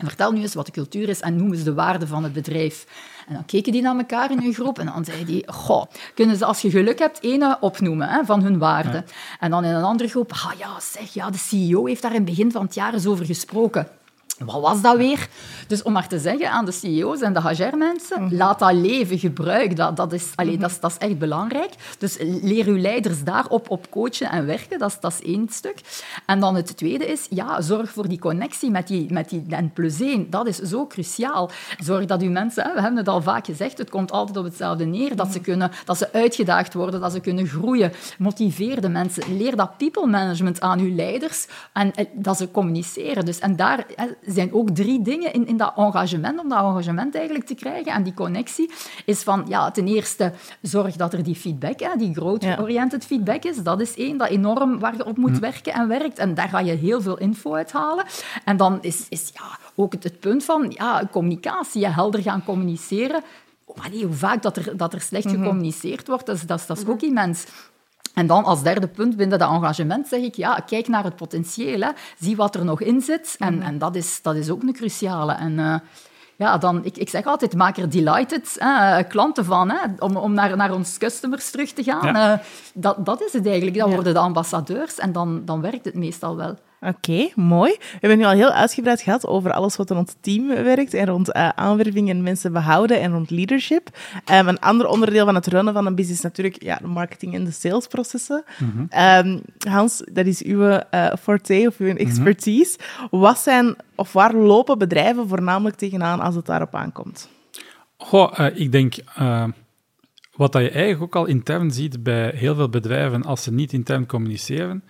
en 0.00 0.06
vertel 0.06 0.32
nu 0.32 0.40
eens 0.40 0.54
wat 0.54 0.66
de 0.66 0.72
cultuur 0.72 1.08
is 1.08 1.20
en 1.20 1.36
noem 1.36 1.52
eens 1.52 1.62
de 1.62 1.74
waarde 1.74 2.06
van 2.06 2.22
het 2.24 2.32
bedrijf. 2.32 2.86
En 3.28 3.34
dan 3.34 3.44
keken 3.44 3.72
die 3.72 3.82
naar 3.82 3.96
elkaar 3.96 4.30
in 4.30 4.40
hun 4.42 4.54
groep 4.54 4.78
en 4.78 4.86
dan 4.86 5.04
zeiden 5.04 5.26
die, 5.26 5.52
goh, 5.52 5.84
kunnen 6.14 6.36
ze 6.36 6.44
als 6.44 6.60
je 6.60 6.70
geluk 6.70 6.98
hebt 6.98 7.22
ene 7.22 7.56
opnoemen 7.60 8.08
hè, 8.08 8.24
van 8.24 8.42
hun 8.42 8.58
waarde. 8.58 9.04
En 9.40 9.50
dan 9.50 9.64
in 9.64 9.74
een 9.74 9.82
andere 9.82 10.08
groep, 10.08 10.32
ah 10.32 10.52
ja, 10.58 10.80
zeg, 10.80 11.14
ja, 11.14 11.30
de 11.30 11.38
CEO 11.38 11.86
heeft 11.86 12.02
daar 12.02 12.10
in 12.10 12.16
het 12.16 12.26
begin 12.30 12.52
van 12.52 12.64
het 12.64 12.74
jaar 12.74 12.94
eens 12.94 13.06
over 13.06 13.24
gesproken. 13.24 13.88
Wat 14.44 14.60
was 14.60 14.82
dat 14.82 14.96
weer? 14.96 15.28
Dus 15.66 15.82
om 15.82 15.92
maar 15.92 16.08
te 16.08 16.18
zeggen 16.18 16.50
aan 16.50 16.64
de 16.64 16.72
CEO's 16.72 17.20
en 17.20 17.32
de 17.32 17.40
HR-mensen, 17.40 18.22
mhm. 18.22 18.34
laat 18.36 18.58
dat 18.58 18.72
leven, 18.72 19.18
gebruik 19.18 19.76
dat. 19.76 19.96
Dat 19.96 20.12
is, 20.12 20.32
allee, 20.34 20.52
mhm. 20.52 20.60
dat, 20.60 20.70
is, 20.70 20.80
dat 20.80 20.90
is 20.90 20.98
echt 20.98 21.18
belangrijk. 21.18 21.72
Dus 21.98 22.16
leer 22.20 22.66
uw 22.66 22.76
leiders 22.76 23.24
daarop 23.24 23.70
op 23.70 23.90
coachen 23.90 24.30
en 24.30 24.46
werken. 24.46 24.78
Dat 24.78 24.90
is, 24.90 25.00
dat 25.00 25.12
is 25.12 25.26
één 25.26 25.48
stuk. 25.50 25.80
En 26.26 26.40
dan 26.40 26.54
het 26.54 26.76
tweede 26.76 27.06
is, 27.06 27.26
ja, 27.30 27.60
zorg 27.60 27.90
voor 27.90 28.08
die 28.08 28.18
connectie 28.18 28.70
met 28.70 28.86
die, 28.86 29.12
met 29.12 29.28
die 29.28 29.44
N 29.48 29.70
plus 29.74 30.00
1. 30.00 30.30
Dat 30.30 30.46
is 30.46 30.58
zo 30.58 30.86
cruciaal. 30.86 31.50
Zorg 31.78 32.04
dat 32.06 32.22
uw 32.22 32.30
mensen, 32.30 32.64
we 32.74 32.80
hebben 32.80 32.98
het 32.98 33.08
al 33.08 33.22
vaak 33.22 33.46
gezegd, 33.46 33.78
het 33.78 33.90
komt 33.90 34.12
altijd 34.12 34.36
op 34.36 34.44
hetzelfde 34.44 34.84
neer, 34.84 35.16
dat 35.16 35.26
ze, 35.26 35.36
mhm. 35.36 35.42
kunnen, 35.42 35.70
dat 35.84 35.98
ze 35.98 36.12
uitgedaagd 36.12 36.74
worden, 36.74 37.00
dat 37.00 37.12
ze 37.12 37.20
kunnen 37.20 37.46
groeien. 37.46 37.92
Motiveer 38.18 38.80
de 38.80 38.88
mensen. 38.88 39.36
Leer 39.36 39.56
dat 39.56 39.76
people 39.76 40.06
management 40.06 40.60
aan 40.60 40.80
uw 40.80 40.94
leiders 40.94 41.46
en 41.72 41.94
eh, 41.94 42.06
dat 42.12 42.36
ze 42.36 42.50
communiceren. 42.50 43.24
Dus, 43.24 43.38
en 43.38 43.56
daar 43.56 43.86
zijn 44.32 44.52
ook 44.52 44.70
drie 44.70 45.02
dingen 45.02 45.32
in, 45.32 45.46
in 45.46 45.56
dat 45.56 45.72
engagement, 45.76 46.40
om 46.40 46.48
dat 46.48 46.58
engagement 46.58 47.14
eigenlijk 47.14 47.46
te 47.46 47.54
krijgen. 47.54 47.92
En 47.92 48.02
die 48.02 48.14
connectie 48.14 48.70
is 49.04 49.22
van, 49.22 49.44
ja, 49.48 49.70
ten 49.70 49.86
eerste, 49.86 50.32
zorg 50.60 50.96
dat 50.96 51.12
er 51.12 51.22
die 51.22 51.34
feedback, 51.34 51.80
hè, 51.80 51.96
die 51.96 52.14
growth-oriented 52.14 53.04
feedback 53.04 53.44
is. 53.44 53.62
Dat 53.62 53.80
is 53.80 53.94
één, 53.94 54.16
dat 54.16 54.28
enorm 54.28 54.78
waar 54.78 54.96
je 54.96 55.04
op 55.04 55.16
moet 55.16 55.36
hm. 55.36 55.40
werken 55.40 55.72
en 55.72 55.88
werkt. 55.88 56.18
En 56.18 56.34
daar 56.34 56.48
ga 56.48 56.60
je 56.60 56.72
heel 56.72 57.00
veel 57.00 57.18
info 57.18 57.54
uithalen. 57.54 58.04
En 58.44 58.56
dan 58.56 58.78
is, 58.80 59.06
is 59.08 59.30
ja, 59.34 59.58
ook 59.74 59.92
het, 59.92 60.04
het 60.04 60.20
punt 60.20 60.44
van 60.44 60.72
ja, 60.76 61.08
communicatie, 61.10 61.86
helder 61.86 62.22
gaan 62.22 62.44
communiceren. 62.44 63.22
Nee, 63.90 64.04
hoe 64.04 64.14
vaak 64.14 64.42
dat 64.42 64.56
er, 64.56 64.76
dat 64.76 64.92
er 64.92 65.00
slecht 65.00 65.24
mhm. 65.24 65.36
gecommuniceerd 65.36 66.06
wordt, 66.08 66.26
dat 66.26 66.36
is, 66.36 66.46
dat, 66.46 66.64
dat 66.66 66.78
is 66.78 66.86
ook 66.86 67.00
mhm. 67.00 67.04
immens. 67.04 67.46
En 68.20 68.26
dan 68.26 68.44
als 68.44 68.62
derde 68.62 68.88
punt 68.88 69.16
binnen 69.16 69.38
dat 69.38 69.50
engagement 69.50 70.08
zeg 70.08 70.20
ik, 70.20 70.34
ja, 70.34 70.54
kijk 70.66 70.88
naar 70.88 71.04
het 71.04 71.16
potentieel. 71.16 71.80
Hè. 71.80 71.88
Zie 72.18 72.36
wat 72.36 72.54
er 72.54 72.64
nog 72.64 72.80
in 72.80 73.00
zit. 73.00 73.36
En, 73.38 73.54
mhm. 73.54 73.62
en 73.62 73.78
dat, 73.78 73.96
is, 73.96 74.22
dat 74.22 74.34
is 74.34 74.50
ook 74.50 74.62
een 74.62 74.72
cruciale. 74.72 75.32
En 75.32 75.52
uh, 75.58 75.74
ja, 76.36 76.58
dan, 76.58 76.84
ik, 76.84 76.96
ik 76.96 77.08
zeg 77.08 77.24
altijd, 77.24 77.54
maak 77.54 77.76
er 77.76 77.90
delighted 77.90 78.56
hè, 78.58 79.02
klanten 79.02 79.44
van. 79.44 79.70
Hè, 79.70 79.76
om, 79.98 80.16
om 80.16 80.32
naar, 80.32 80.56
naar 80.56 80.74
ons 80.74 80.98
customers 80.98 81.50
terug 81.50 81.72
te 81.72 81.82
gaan. 81.82 82.14
Ja. 82.14 82.32
Uh, 82.32 82.38
dat, 82.74 83.06
dat 83.06 83.22
is 83.22 83.32
het 83.32 83.46
eigenlijk. 83.46 83.76
Dan 83.76 83.90
worden 83.90 84.14
de 84.14 84.20
ambassadeurs 84.20 84.98
en 84.98 85.12
dan, 85.12 85.42
dan 85.44 85.60
werkt 85.60 85.84
het 85.84 85.94
meestal 85.94 86.36
wel. 86.36 86.56
Oké, 86.80 87.28
mooi. 87.34 87.72
We 87.78 87.98
hebben 88.00 88.18
nu 88.18 88.24
al 88.24 88.30
heel 88.30 88.50
uitgebreid 88.50 89.00
gehad 89.00 89.26
over 89.26 89.52
alles 89.52 89.76
wat 89.76 89.90
in 89.90 89.96
ons 89.96 90.14
team 90.20 90.46
werkt 90.46 90.94
en 90.94 91.06
rond 91.06 91.36
uh, 91.36 91.48
aanwerving 91.48 92.10
en 92.10 92.22
mensen 92.22 92.52
behouden 92.52 93.00
en 93.00 93.12
rond 93.12 93.30
leadership. 93.30 93.88
Um, 94.32 94.48
een 94.48 94.60
ander 94.60 94.86
onderdeel 94.86 95.24
van 95.24 95.34
het 95.34 95.46
runnen 95.46 95.74
van 95.74 95.86
een 95.86 95.94
business 95.94 96.18
is 96.18 96.24
natuurlijk 96.24 96.62
ja, 96.62 96.76
de 96.76 96.86
marketing 96.86 97.34
en 97.34 97.44
de 97.44 97.50
salesprocessen. 97.50 98.44
Mm 98.58 98.88
um, 98.98 99.40
Hans, 99.68 100.02
dat 100.12 100.26
is 100.26 100.42
uw 100.42 100.60
uh, 100.60 100.80
forte 101.20 101.64
of 101.66 101.78
uw 101.78 101.86
mhm. 101.86 101.96
expertise. 101.96 102.78
Wat 103.10 103.38
zijn 103.38 103.76
of 103.94 104.12
waar 104.12 104.34
lopen 104.34 104.78
bedrijven 104.78 105.28
voornamelijk 105.28 105.76
tegenaan 105.76 106.20
als 106.20 106.34
het 106.34 106.46
daarop 106.46 106.74
aankomt? 106.74 107.28
Goh, 107.96 108.38
uh, 108.38 108.46
ik 108.54 108.72
denk... 108.72 108.94
Wat 110.36 110.52
dat 110.52 110.62
je 110.62 110.70
eigenlijk 110.70 111.02
ook 111.02 111.22
al 111.22 111.26
intern 111.26 111.70
ziet 111.70 112.02
bij 112.02 112.32
heel 112.34 112.54
veel 112.54 112.68
bedrijven 112.68 113.22
als 113.22 113.42
ze 113.42 113.52
niet 113.52 113.72
intern 113.72 114.06
communiceren, 114.06 114.84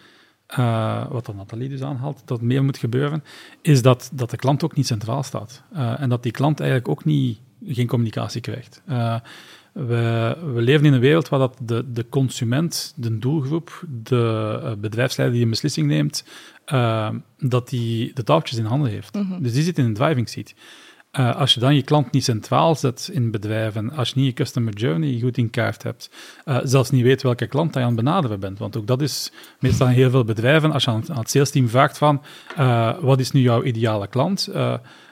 uh, 0.58 1.10
wat 1.10 1.26
dan 1.26 1.36
Nathalie 1.36 1.68
dus 1.68 1.82
aanhaalt, 1.82 2.22
dat 2.24 2.40
meer 2.40 2.64
moet 2.64 2.78
gebeuren, 2.78 3.24
is 3.62 3.82
dat, 3.82 4.10
dat 4.12 4.30
de 4.30 4.36
klant 4.36 4.64
ook 4.64 4.76
niet 4.76 4.86
centraal 4.86 5.22
staat. 5.22 5.62
Uh, 5.72 6.00
en 6.00 6.08
dat 6.08 6.22
die 6.22 6.32
klant 6.32 6.60
eigenlijk 6.60 6.90
ook 6.90 7.04
niet, 7.04 7.38
geen 7.66 7.86
communicatie 7.86 8.40
krijgt. 8.40 8.82
Uh, 8.88 9.16
we, 9.72 10.36
we, 10.54 10.60
leven 10.60 10.86
in 10.86 10.92
een 10.92 11.00
wereld 11.00 11.28
waar 11.28 11.38
dat 11.38 11.56
de, 11.62 11.92
de 11.92 12.08
consument, 12.08 12.92
de 12.96 13.18
doelgroep, 13.18 13.84
de 14.02 14.76
bedrijfsleider 14.78 15.36
die 15.36 15.44
een 15.44 15.52
beslissing 15.52 15.86
neemt, 15.86 16.24
dat 17.38 17.68
die 17.68 18.12
de 18.14 18.24
touwtjes 18.24 18.58
in 18.58 18.64
handen 18.64 18.90
heeft. 18.90 19.14
Mm 19.14 19.22
-hmm. 19.22 19.42
Dus 19.42 19.52
die 19.52 19.62
zit 19.62 19.78
in 19.78 19.84
een 19.84 19.94
driving 19.94 20.28
seat. 20.28 20.54
Uh, 21.18 21.36
als 21.36 21.54
je 21.54 21.60
dan 21.60 21.74
je 21.74 21.82
klant 21.82 22.12
niet 22.12 22.24
centraal 22.24 22.74
zet 22.74 23.10
in 23.12 23.30
bedrijven, 23.30 23.92
als 23.92 24.08
je 24.08 24.18
niet 24.18 24.26
je 24.26 24.32
customer 24.32 24.72
journey 24.72 25.20
goed 25.20 25.38
in 25.38 25.50
kaart 25.50 25.82
hebt, 25.82 26.10
uh, 26.44 26.58
zelfs 26.62 26.90
niet 26.90 27.02
weet 27.02 27.22
welke 27.22 27.46
klant 27.46 27.74
je 27.74 27.80
aan 27.80 27.86
het 27.86 27.96
benaderen 27.96 28.40
bent. 28.40 28.58
Want 28.58 28.76
ook 28.76 28.86
dat 28.86 29.02
is 29.02 29.32
meestal 29.60 29.86
in 29.86 29.92
heel 29.92 30.10
veel 30.10 30.24
bedrijven, 30.24 30.72
als 30.72 30.84
je 30.84 30.90
aan, 30.90 31.04
aan 31.10 31.18
het 31.18 31.30
salesteam 31.30 31.68
vraagt 31.68 31.98
van 31.98 32.22
uh, 32.58 32.98
wat 33.00 33.20
is 33.20 33.30
nu 33.30 33.40
jouw 33.40 33.62
ideale 33.62 34.06
klant, 34.06 34.48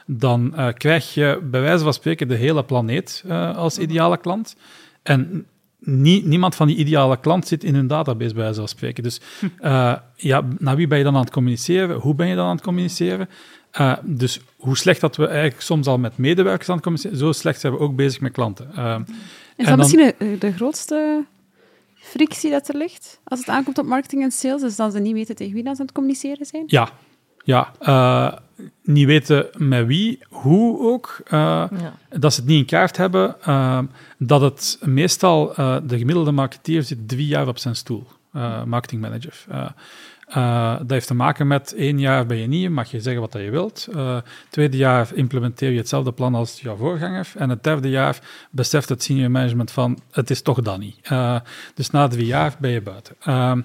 dan 0.06 0.54
krijg 0.76 1.14
je 1.14 1.40
bij 1.50 1.60
wijze 1.60 1.84
van 1.84 1.92
spreken 1.92 2.28
de 2.28 2.34
hele 2.34 2.64
planeet 2.64 3.24
als 3.54 3.78
ideale 3.78 4.18
klant. 4.18 4.56
En 5.02 5.46
nie, 5.80 6.26
niemand 6.26 6.54
van 6.54 6.66
die 6.66 6.76
ideale 6.76 7.20
klant 7.20 7.46
zit 7.46 7.64
in 7.64 7.74
hun 7.74 7.86
database, 7.86 8.34
bij 8.34 8.42
wijze 8.42 8.58
van 8.58 8.68
spreken. 8.68 9.02
Dus 9.02 9.20
ja, 10.16 10.44
naar 10.58 10.76
wie 10.76 10.86
ben 10.86 10.98
je 10.98 11.04
dan 11.04 11.14
aan 11.14 11.20
het 11.20 11.30
communiceren? 11.30 11.96
Hoe 11.96 12.14
ben 12.14 12.28
je 12.28 12.34
dan 12.34 12.46
aan 12.46 12.54
het 12.54 12.64
communiceren? 12.64 13.28
Uh, 13.72 13.96
dus 14.02 14.40
hoe 14.56 14.76
slecht 14.76 15.00
dat 15.00 15.16
we 15.16 15.26
eigenlijk 15.26 15.60
soms 15.60 15.86
al 15.86 15.98
met 15.98 16.18
medewerkers 16.18 16.68
aan 16.68 16.74
het 16.74 16.84
communiceren, 16.84 17.18
zo 17.18 17.32
slecht 17.32 17.60
zijn 17.60 17.72
we 17.72 17.78
ook 17.78 17.96
bezig 17.96 18.20
met 18.20 18.32
klanten. 18.32 18.70
Uh, 18.76 18.98
is 19.56 19.66
dat 19.66 19.76
misschien 19.76 20.14
de, 20.18 20.36
de 20.38 20.52
grootste 20.52 21.24
frictie 21.94 22.50
dat 22.50 22.68
er 22.68 22.76
ligt 22.76 23.20
als 23.24 23.38
het 23.38 23.48
aankomt 23.48 23.78
op 23.78 23.86
marketing 23.86 24.22
en 24.22 24.30
sales? 24.30 24.60
Dus 24.60 24.76
dat 24.76 24.92
ze 24.92 24.98
niet 24.98 25.12
weten 25.12 25.36
tegen 25.36 25.54
wie 25.54 25.62
dat 25.62 25.74
ze 25.74 25.80
aan 25.80 25.86
het 25.86 25.94
communiceren 25.94 26.46
zijn? 26.46 26.64
Ja, 26.66 26.88
ja. 27.44 27.72
Uh, 27.82 28.32
niet 28.82 29.06
weten 29.06 29.46
met 29.56 29.86
wie, 29.86 30.18
hoe 30.28 30.80
ook. 30.80 31.20
Ja. 31.30 31.70
Dat 32.08 32.34
ze 32.34 32.40
het 32.40 32.48
niet 32.48 32.58
in 32.58 32.64
kaart 32.64 32.96
hebben. 32.96 33.36
dat 34.18 34.40
het 34.40 34.78
meestal 34.82 35.52
de 35.86 35.98
gemiddelde 35.98 36.32
marketeer 36.32 36.82
zit 36.82 37.08
drie 37.08 37.26
jaar 37.26 37.48
op 37.48 37.58
zijn 37.58 37.76
stoel, 37.76 38.06
marketingmanager. 38.64 39.44
Uh, 40.36 40.76
dat 40.78 40.90
heeft 40.90 41.06
te 41.06 41.14
maken 41.14 41.46
met 41.46 41.74
één 41.74 42.00
jaar 42.00 42.26
ben 42.26 42.36
je 42.36 42.46
niet, 42.46 42.70
mag 42.70 42.90
je 42.90 43.00
zeggen 43.00 43.20
wat 43.20 43.32
dat 43.32 43.42
je 43.42 43.50
wilt. 43.50 43.88
Uh, 43.90 44.16
tweede 44.50 44.76
jaar 44.76 45.08
implementeer 45.14 45.70
je 45.70 45.78
hetzelfde 45.78 46.12
plan 46.12 46.34
als 46.34 46.60
jouw 46.60 46.76
voorganger. 46.76 47.32
En 47.36 47.50
het 47.50 47.64
derde 47.64 47.88
jaar 47.88 48.18
beseft 48.50 48.88
het 48.88 49.02
senior 49.02 49.30
management 49.30 49.70
van 49.70 49.98
het 50.10 50.30
is 50.30 50.42
toch 50.42 50.62
dan 50.62 50.80
niet. 50.80 51.10
Uh, 51.12 51.40
dus 51.74 51.90
na 51.90 52.08
drie 52.08 52.26
jaar 52.26 52.56
ben 52.58 52.70
je 52.70 52.82
buiten. 52.82 53.16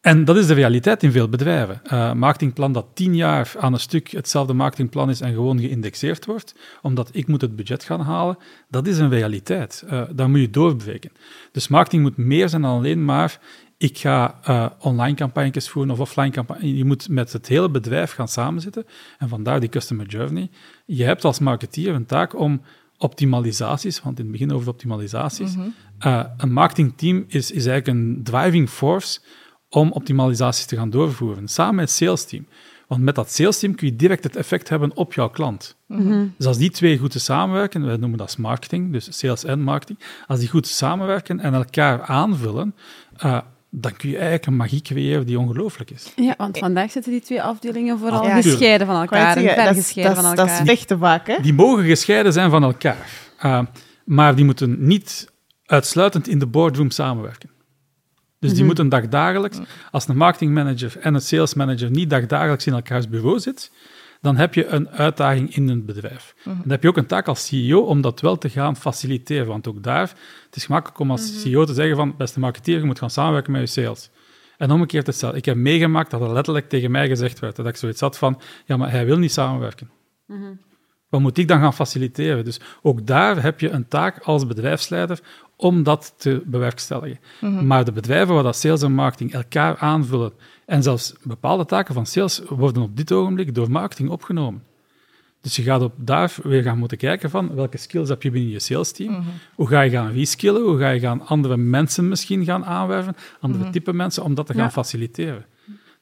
en 0.00 0.24
dat 0.24 0.36
is 0.36 0.46
de 0.46 0.54
realiteit 0.54 1.02
in 1.02 1.12
veel 1.12 1.28
bedrijven. 1.28 1.80
Marketingplan 2.18 2.72
dat 2.72 2.86
tien 2.94 3.16
jaar 3.16 3.52
aan 3.58 3.72
een 3.72 3.80
stuk 3.80 4.08
hetzelfde 4.08 4.52
marketingplan 4.52 5.10
is 5.10 5.20
en 5.20 5.32
gewoon 5.32 5.60
geïndexeerd 5.60 6.26
wordt, 6.26 6.54
omdat 6.82 7.08
ik 7.12 7.26
moet 7.26 7.40
het 7.40 7.56
budget 7.56 7.84
gaan 7.84 8.00
halen, 8.00 8.38
dat 8.68 8.86
is 8.86 8.98
een 8.98 9.10
realiteit. 9.10 9.84
daar 10.10 10.30
moet 10.30 10.40
je 10.40 10.50
doorbreken. 10.50 11.10
Dus 11.52 11.68
marketing 11.68 12.02
moet 12.02 12.16
meer 12.16 12.48
zijn 12.48 12.62
dan 12.62 12.76
alleen 12.76 13.04
maar 13.04 13.38
ik 13.78 13.98
ga 13.98 14.40
uh, 14.48 14.66
online 14.78 15.16
campagnes 15.16 15.68
voeren 15.68 15.92
of 15.92 16.00
offline 16.00 16.30
campagnes. 16.30 16.70
Je 16.70 16.84
moet 16.84 17.08
met 17.08 17.32
het 17.32 17.48
hele 17.48 17.70
bedrijf 17.70 18.12
gaan 18.12 18.28
samenzitten. 18.28 18.86
En 19.18 19.28
vandaar 19.28 19.60
die 19.60 19.68
customer 19.68 20.06
journey. 20.06 20.50
Je 20.86 21.04
hebt 21.04 21.24
als 21.24 21.38
marketeer 21.38 21.94
een 21.94 22.06
taak 22.06 22.38
om 22.38 22.62
optimalisaties, 22.98 24.02
want 24.02 24.18
in 24.18 24.24
het 24.24 24.32
begin 24.32 24.52
over 24.52 24.68
optimalisaties. 24.68 25.56
Mm 25.56 25.62
-hmm. 25.62 26.12
uh, 26.12 26.24
een 26.36 26.52
marketingteam 26.52 27.24
is, 27.28 27.50
is 27.50 27.66
eigenlijk 27.66 27.86
een 27.98 28.20
driving 28.22 28.68
force 28.68 29.20
om 29.68 29.92
optimalisaties 29.92 30.66
te 30.66 30.76
gaan 30.76 30.90
doorvoeren, 30.90 31.48
samen 31.48 31.74
met 31.74 31.84
het 31.84 31.94
salesteam. 31.94 32.46
Want 32.86 33.02
met 33.02 33.14
dat 33.14 33.32
salesteam 33.32 33.74
kun 33.74 33.86
je 33.86 33.96
direct 33.96 34.24
het 34.24 34.36
effect 34.36 34.68
hebben 34.68 34.96
op 34.96 35.12
jouw 35.12 35.28
klant. 35.28 35.76
Mm 35.86 36.06
-hmm. 36.06 36.34
Dus 36.36 36.46
als 36.46 36.58
die 36.58 36.70
twee 36.70 36.98
goed 36.98 37.14
samenwerken, 37.20 37.86
wij 37.86 37.96
noemen 37.96 38.18
dat 38.18 38.38
marketing, 38.38 38.92
dus 38.92 39.18
sales 39.18 39.44
en 39.44 39.60
marketing, 39.60 39.98
als 40.26 40.38
die 40.38 40.48
goed 40.48 40.66
samenwerken 40.66 41.40
en 41.40 41.54
elkaar 41.54 42.02
aanvullen, 42.02 42.74
uh, 43.24 43.40
dan 43.78 43.96
kun 43.96 44.08
je 44.08 44.14
eigenlijk 44.14 44.46
een 44.46 44.56
magie 44.56 44.82
creëren 44.82 45.26
die 45.26 45.38
ongelooflijk 45.38 45.90
is. 45.90 46.12
Ja, 46.16 46.34
want 46.38 46.58
vandaag 46.58 46.90
zitten 46.90 47.12
die 47.12 47.20
twee 47.20 47.42
afdelingen 47.42 47.98
vooral 47.98 48.24
ja, 48.24 48.40
gescheiden 48.40 48.86
van 48.86 49.00
elkaar 49.00 49.36
en 49.36 49.42
ver 49.42 49.74
gescheiden 49.74 50.16
van 50.16 50.24
elkaar. 50.24 50.64
Dat 50.64 50.78
is 50.78 50.84
te 50.84 50.98
vaak, 50.98 51.26
hè? 51.26 51.36
Die 51.42 51.54
mogen 51.54 51.84
gescheiden 51.84 52.32
zijn 52.32 52.50
van 52.50 52.62
elkaar. 52.62 53.10
Uh, 53.44 53.60
maar 54.04 54.34
die 54.34 54.44
moeten 54.44 54.86
niet 54.86 55.32
uitsluitend 55.64 56.28
in 56.28 56.38
de 56.38 56.46
boardroom 56.46 56.90
samenwerken. 56.90 57.50
Dus 57.50 57.56
die 58.38 58.50
mm 58.50 58.56
-hmm. 58.56 58.66
moeten 58.66 58.88
dagdagelijks, 58.88 59.58
als 59.90 60.08
een 60.08 60.16
marketingmanager 60.16 60.98
en 61.00 61.14
een 61.14 61.20
salesmanager 61.20 61.90
niet 61.90 62.10
dagdagelijks 62.10 62.66
in 62.66 62.72
elkaars 62.72 63.08
bureau 63.08 63.38
zitten, 63.38 63.68
dan 64.20 64.36
heb 64.36 64.54
je 64.54 64.66
een 64.66 64.88
uitdaging 64.88 65.54
in 65.54 65.68
een 65.68 65.84
bedrijf. 65.84 66.34
Mm 66.36 66.52
-hmm. 66.52 66.60
Dan 66.62 66.70
heb 66.70 66.82
je 66.82 66.88
ook 66.88 66.96
een 66.96 67.06
taak 67.06 67.28
als 67.28 67.46
CEO 67.46 67.80
om 67.80 68.00
dat 68.00 68.20
wel 68.20 68.38
te 68.38 68.48
gaan 68.48 68.76
faciliteren, 68.76 69.46
want 69.46 69.68
ook 69.68 69.82
daar, 69.82 70.08
het 70.46 70.56
is 70.56 70.64
gemakkelijk 70.64 70.98
om 70.98 71.10
als 71.10 71.30
-hmm. 71.30 71.40
CEO 71.40 71.64
te 71.64 71.74
zeggen 71.74 71.96
van, 71.96 72.16
beste 72.16 72.40
marketeer, 72.40 72.78
je 72.78 72.84
moet 72.84 72.98
gaan 72.98 73.10
samenwerken 73.10 73.52
met 73.52 73.60
je 73.60 73.66
sales. 73.66 74.10
En 74.58 74.70
omgekeerd 74.70 75.06
hetzelfde. 75.06 75.38
Ik 75.38 75.44
heb 75.44 75.56
meegemaakt 75.56 76.10
dat 76.10 76.20
er 76.20 76.32
letterlijk 76.32 76.68
tegen 76.68 76.90
mij 76.90 77.08
gezegd 77.08 77.38
werd, 77.38 77.56
dat 77.56 77.66
ik 77.66 77.76
zoiets 77.76 78.00
had 78.00 78.18
van, 78.18 78.40
ja, 78.64 78.76
maar 78.76 78.90
hij 78.90 79.06
wil 79.06 79.18
niet 79.18 79.32
samenwerken. 79.32 79.90
Mm 80.26 80.40
-hmm. 80.40 80.60
Wat 81.08 81.20
moet 81.20 81.38
ik 81.38 81.48
dan 81.48 81.60
gaan 81.60 81.74
faciliteren? 81.74 82.44
Dus 82.44 82.60
ook 82.82 83.06
daar 83.06 83.42
heb 83.42 83.60
je 83.60 83.70
een 83.70 83.88
taak 83.88 84.18
als 84.18 84.46
bedrijfsleider 84.46 85.20
om 85.56 85.82
dat 85.82 86.14
te 86.16 86.42
bewerkstelligen. 86.46 87.18
Mhm. 87.40 87.66
Maar 87.66 87.84
de 87.84 87.92
bedrijven 87.92 88.34
waar 88.34 88.42
dat 88.42 88.56
sales 88.56 88.82
en 88.82 88.92
marketing 88.92 89.32
elkaar 89.32 89.76
aanvullen 89.76 90.32
en 90.66 90.82
zelfs 90.82 91.14
bepaalde 91.22 91.64
taken 91.64 91.94
van 91.94 92.06
sales 92.06 92.42
worden 92.48 92.82
op 92.82 92.96
dit 92.96 93.12
ogenblik 93.12 93.54
door 93.54 93.70
marketing 93.70 94.08
opgenomen. 94.08 94.62
Dus 95.40 95.56
je 95.56 95.62
gaat 95.62 95.82
op 95.82 95.92
daar 95.96 96.34
weer 96.42 96.62
gaan 96.62 96.78
moeten 96.78 96.98
kijken 96.98 97.30
van 97.30 97.54
welke 97.54 97.76
skills 97.76 98.08
heb 98.08 98.22
je 98.22 98.30
binnen 98.30 98.50
je 98.50 98.60
sales 98.60 98.92
team. 98.92 99.10
Mm 99.10 99.16
-hmm. 99.16 99.32
Hoe 99.54 99.68
ga 99.68 99.80
je 99.80 99.90
gaan 99.90 100.12
reskillen? 100.12 100.62
Hoe 100.62 100.78
ga 100.78 100.88
je 100.88 101.00
gaan 101.00 101.26
andere 101.26 101.56
mensen 101.56 102.08
misschien 102.08 102.44
gaan 102.44 102.64
aanwerven? 102.64 103.16
Andere 103.40 103.58
mm 103.58 103.64
-hmm. 103.64 103.72
type 103.72 103.92
mensen, 103.92 104.22
om 104.22 104.34
dat 104.34 104.46
te 104.46 104.52
gaan 104.52 104.62
ja. 104.62 104.70
faciliteren. 104.70 105.44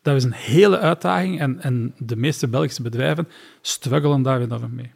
Dat 0.03 0.17
is 0.17 0.25
een 0.25 0.33
hele 0.33 0.79
uitdaging 0.79 1.41
en, 1.41 1.61
en 1.61 1.95
de 1.99 2.17
meeste 2.17 2.49
Belgische 2.49 2.83
bedrijven 2.83 3.29
struggelen 3.61 4.23
daar 4.23 4.41
enorm 4.41 4.75
mee. 4.75 4.93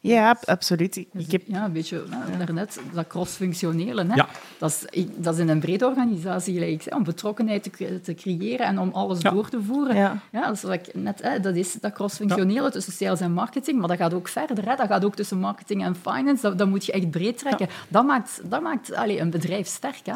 Ja, 0.00 0.36
absoluut. 0.44 0.96
Ik 0.96 1.30
heb... 1.32 1.42
Ja, 1.46 1.64
een 1.64 1.72
beetje 1.72 2.02
nou, 2.10 2.36
daarnet, 2.38 2.80
dat 2.92 3.06
cross-functionele. 3.06 4.04
Hè? 4.06 4.14
Ja. 4.14 4.28
Dat, 4.58 4.86
is, 4.90 5.04
dat 5.16 5.34
is 5.34 5.40
in 5.40 5.48
een 5.48 5.60
brede 5.60 5.86
organisatie 5.86 6.54
gelijk, 6.54 6.86
om 6.94 7.04
betrokkenheid 7.04 7.62
te, 7.62 8.00
te, 8.00 8.14
creëren 8.14 8.66
en 8.66 8.78
om 8.78 8.90
alles 8.92 9.20
ja. 9.20 9.30
door 9.30 9.48
te 9.48 9.62
voeren. 9.62 9.96
Ja. 9.96 10.22
Ja, 10.32 10.46
dat, 10.46 10.56
is 10.56 10.64
ik 10.64 10.94
net, 10.94 11.22
hè, 11.22 11.40
dat 11.40 11.56
is 11.56 11.72
dat 11.72 11.92
cross-functionele 11.92 12.70
tussen 12.70 12.92
sales 12.92 13.20
en 13.20 13.32
marketing, 13.32 13.78
maar 13.78 13.88
dat 13.88 13.96
gaat 13.96 14.14
ook 14.14 14.28
verder. 14.28 14.68
Hè? 14.68 14.76
Dat 14.76 14.86
gaat 14.86 15.04
ook 15.04 15.14
tussen 15.14 15.38
marketing 15.38 15.84
en 15.84 15.96
finance. 15.96 16.42
Dat, 16.42 16.58
dat 16.58 16.68
moet 16.68 16.86
je 16.86 16.92
echt 16.92 17.10
breed 17.10 17.38
trekken. 17.38 17.68
Dat 17.88 18.06
maakt, 18.06 18.40
dat 18.44 18.62
maakt 18.62 18.94
allez, 18.94 19.20
een 19.20 19.30
bedrijf 19.30 19.66
sterk. 19.66 20.00
Hè? 20.04 20.12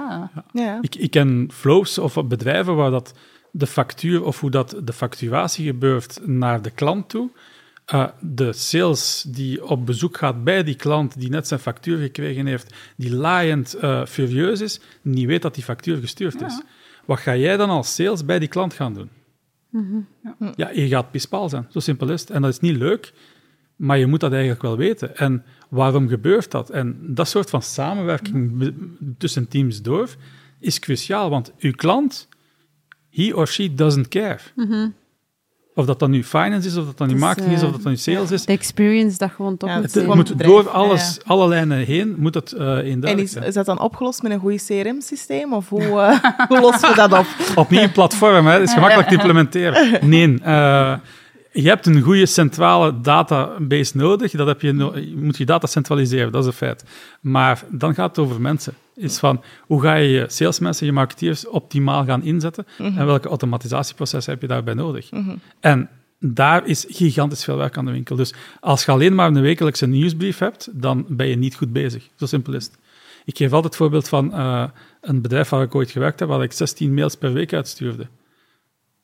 Ja. 0.53 0.79
Ik, 0.81 0.95
ik 0.95 1.11
ken 1.11 1.49
flows 1.53 1.99
of 1.99 2.27
bedrijven 2.27 2.77
waar 2.77 2.91
dat 2.91 3.13
de 3.51 3.67
factuur 3.67 4.25
of 4.25 4.41
hoe 4.41 4.51
dat 4.51 4.77
de 4.85 4.93
facturatie 4.93 5.67
gebeurt 5.67 6.21
naar 6.27 6.63
de 6.63 6.71
klant 6.71 7.09
toe 7.09 7.31
uh, 7.95 8.09
de 8.21 8.53
sales 8.53 9.25
die 9.29 9.67
op 9.67 9.87
bezoek 9.87 10.17
gaat 10.17 10.45
bij 10.45 10.63
die 10.63 10.75
klant 10.75 11.21
die 11.21 11.31
net 11.31 11.49
zijn 11.49 11.61
factuur 11.61 11.99
gekregen 11.99 12.47
heeft, 12.47 12.75
die 12.97 13.15
laaiend 13.15 13.77
uh, 13.83 14.05
furieus 14.07 14.61
is, 14.61 14.81
niet 15.03 15.27
weet 15.27 15.43
dat 15.43 15.55
die 15.55 15.65
factuur 15.65 15.97
gestuurd 15.97 16.41
ja. 16.41 16.47
is. 16.47 16.63
Wat 17.05 17.19
ga 17.19 17.37
jij 17.37 17.57
dan 17.57 17.71
als 17.71 17.95
sales 17.95 18.25
bij 18.25 18.39
die 18.39 18.49
klant 18.49 18.75
gaan 18.75 18.95
doen? 18.95 19.11
Mm 19.69 19.87
-hmm. 19.89 20.35
ja. 20.39 20.53
ja, 20.57 20.71
je 20.71 20.89
gaat 20.89 21.11
pispaal 21.11 21.49
zijn. 21.49 21.67
Zo 21.71 21.81
simpel 21.81 22.11
is 22.11 22.21
het. 22.21 22.31
En 22.31 22.43
dat 22.43 22.51
is 22.51 22.61
niet 22.61 22.77
leuk, 22.77 23.13
maar 23.77 23.99
je 23.99 24.07
moet 24.07 24.21
dat 24.21 24.33
eigenlijk 24.33 24.63
wel 24.63 24.77
weten. 24.77 25.17
En 25.17 25.45
waarom 25.69 26.09
gebeurt 26.09 26.51
dat? 26.51 26.71
En 26.71 27.15
dat 27.15 27.29
soort 27.29 27.51
van 27.51 27.63
samenwerking 27.63 28.59
-hmm. 28.59 29.17
tussen 29.19 29.49
teams 29.49 29.83
door 29.83 30.09
is 30.61 30.79
cruciaal, 30.79 31.31
want 31.31 31.53
uw 31.59 31.73
klant, 31.73 32.29
he 33.11 33.35
or 33.35 33.47
she 33.47 33.75
doesn't 33.75 34.09
care. 34.09 34.41
Mm 34.55 34.67
-hmm. 34.67 34.95
Of 35.75 35.87
dat 35.87 35.99
dan 35.99 36.11
nu 36.11 36.25
finance 36.25 36.69
is, 36.69 36.77
of 36.77 36.85
dat 36.85 36.99
dan 36.99 37.09
nu 37.09 37.17
marketing 37.17 37.53
is, 37.53 37.63
of 37.63 37.71
dat 37.71 37.83
dan 37.83 37.93
nu 37.93 37.99
sales 37.99 38.31
is. 38.31 38.45
De 38.45 38.53
experience 38.53 39.19
dat 39.19 39.31
gewoon 39.31 39.57
toch 39.57 39.69
ja, 39.69 39.81
het, 39.81 39.95
het 39.95 40.07
moet 40.07 40.39
door 40.39 40.69
alles, 40.69 41.15
ja. 41.15 41.23
alle 41.27 41.49
lijnen 41.49 41.79
heen, 41.79 42.15
moet 42.19 42.35
het 42.35 42.55
uh, 42.59 42.93
En 42.93 43.19
is, 43.19 43.35
is, 43.35 43.55
dat 43.55 43.67
dan 43.67 43.81
opgelost 43.81 44.23
met 44.23 44.33
een 44.33 44.39
goed 44.39 44.65
CRM-systeem, 44.67 45.53
of 45.53 45.69
hoe, 45.69 45.83
uh, 45.83 46.19
hoe 46.49 46.61
lossen 46.61 46.89
we 46.89 46.95
dat 46.95 47.13
op? 47.13 47.27
Opnieuw 47.55 47.83
een 47.83 47.93
platform, 47.93 48.47
hè. 48.47 48.53
het 48.53 48.63
is 48.63 48.73
gemakkelijk 48.73 49.09
te 49.09 49.15
implementeren. 49.21 50.09
Nee, 50.09 50.29
uh, 50.29 50.95
je 51.53 51.69
hebt 51.69 51.87
een 51.87 52.01
goede 52.01 52.27
centrale 52.27 53.01
database 53.01 53.97
nodig. 53.97 54.31
Dat 54.31 54.47
heb 54.47 54.61
je, 54.61 54.73
no 54.73 54.97
je 54.97 55.17
moet 55.17 55.37
je 55.37 55.45
data 55.45 55.67
centraliseren, 55.67 56.33
dat 56.33 56.41
is 56.43 56.47
een 56.47 56.53
feit. 56.53 56.85
Maar 57.21 57.65
dan 57.71 57.95
gaat 57.95 58.17
het 58.17 58.27
over 58.27 58.41
mensen. 58.41 58.75
Is 58.95 59.19
van, 59.19 59.43
hoe 59.67 59.83
ga 59.83 59.95
je 59.95 60.09
je 60.09 60.25
salesmensen, 60.29 60.87
je 60.87 60.93
marketeers 60.93 61.49
optimaal 61.49 62.05
gaan 62.05 62.23
inzetten? 62.23 62.67
Mm 62.79 62.87
-hmm. 62.87 62.99
En 62.99 63.07
welke 63.07 63.29
automatisatieprocessen 63.29 64.33
heb 64.33 64.43
je 64.43 64.49
daarbij 64.49 64.75
nodig? 64.75 65.11
Mm 65.11 65.25
-hmm. 65.25 65.41
En 65.61 65.89
daar 66.19 66.67
is 66.67 66.85
gigantisch 66.89 67.45
veel 67.45 67.57
werk 67.57 67.77
aan 67.77 67.85
de 67.85 67.93
winkel. 67.93 68.17
Dus 68.17 68.35
als 68.61 68.85
je 68.85 68.91
alleen 68.91 69.15
maar 69.15 69.27
een 69.27 69.41
wekelijkse 69.41 69.87
nieuwsbrief 69.87 70.39
hebt, 70.39 70.69
dan 70.73 71.05
ben 71.09 71.27
je 71.27 71.37
niet 71.37 71.55
goed 71.55 71.73
bezig. 71.73 72.09
Zo 72.17 72.27
simpel 72.27 72.55
is 72.55 72.65
het. 72.65 72.79
Ik 73.25 73.37
geef 73.37 73.53
altijd 73.53 73.65
het 73.65 73.77
voorbeeld 73.77 74.09
van 74.09 74.31
uh, 74.35 74.65
een 75.01 75.21
bedrijf 75.21 75.49
waar 75.49 75.63
ik 75.63 75.75
ooit 75.75 75.91
gewerkt 75.91 76.21
heb, 76.21 76.29
waar 76.29 76.43
ik 76.43 76.53
16 76.53 76.95
mails 76.95 77.15
per 77.15 77.33
week 77.33 77.53
uitstuurde. 77.53 78.07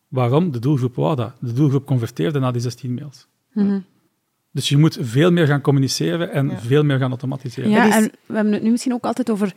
Waarom? 0.08 0.50
De 0.50 0.58
doelgroep 0.58 0.94
wou 0.94 1.16
dat. 1.16 1.32
De 1.40 1.52
doelgroep 1.52 1.86
converteerde 1.86 2.38
na 2.38 2.50
die 2.50 2.60
16 2.60 2.94
mails. 2.94 3.26
Mm 3.52 3.84
dus 4.58 4.68
je 4.68 4.76
moet 4.76 4.98
veel 5.00 5.30
meer 5.30 5.46
gaan 5.46 5.60
communiceren 5.60 6.32
en 6.32 6.60
veel 6.60 6.84
meer 6.84 6.98
gaan 6.98 7.08
automatiseren. 7.08 7.70
Ja, 7.70 7.96
en 7.96 8.10
we 8.26 8.34
hebben 8.34 8.52
het 8.52 8.62
nu 8.62 8.70
misschien 8.70 8.92
ook 8.92 9.04
altijd 9.04 9.30
over 9.30 9.52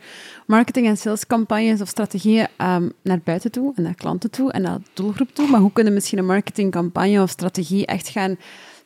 marketing- 0.46 0.86
en 0.86 0.96
salescampagnes 0.96 1.80
of 1.80 1.88
strategieën 1.88 2.46
um, 2.58 2.92
naar 3.02 3.20
buiten 3.24 3.50
toe 3.50 3.72
en 3.76 3.82
naar 3.82 3.94
klanten 3.94 4.30
toe 4.30 4.52
en 4.52 4.62
naar 4.62 4.78
de 4.78 4.90
doelgroep 4.94 5.34
toe. 5.34 5.48
Maar 5.48 5.60
hoe 5.60 5.72
kunnen 5.72 5.92
we 5.92 5.98
misschien 5.98 6.18
een 6.18 6.26
marketingcampagne 6.26 7.22
of 7.22 7.30
strategie 7.30 7.86
echt 7.86 8.08
gaan 8.08 8.36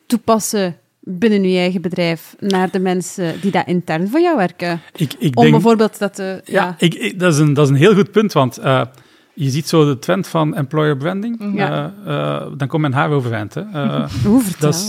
toepassen 0.05 0.77
binnen 0.99 1.49
je 1.49 1.57
eigen 1.57 1.81
bedrijf 1.81 2.35
naar 2.39 2.71
de 2.71 2.79
mensen 2.79 3.41
die 3.41 3.51
daar 3.51 3.67
intern 3.67 4.09
voor 4.09 4.21
jou 4.21 4.37
werken? 4.37 4.81
Ik, 4.95 5.13
ik 5.13 5.35
Om 5.35 5.41
denk, 5.41 5.53
bijvoorbeeld 5.53 5.99
dat 5.99 6.15
te... 6.15 6.41
Ja, 6.45 6.75
ja. 6.79 6.87
Ik, 6.87 7.19
dat, 7.19 7.33
is 7.33 7.39
een, 7.39 7.53
dat 7.53 7.65
is 7.65 7.71
een 7.71 7.77
heel 7.77 7.95
goed 7.95 8.11
punt, 8.11 8.33
want... 8.33 8.59
Uh, 8.59 8.81
je 9.39 9.49
ziet 9.49 9.67
zo 9.67 9.85
de 9.85 9.99
trend 9.99 10.27
van 10.27 10.55
employer 10.55 10.97
branding. 10.97 11.39
Mhm. 11.39 11.55
Ja. 11.55 11.93
Uh, 12.05 12.07
uh, 12.07 12.47
dan 12.57 12.67
komt 12.67 12.81
men 12.81 12.93
haar 12.93 13.09
overeind. 13.09 13.53
Hè. 13.53 13.63
Uh, 14.27 14.43
dat, 14.59 14.75
is, 14.75 14.87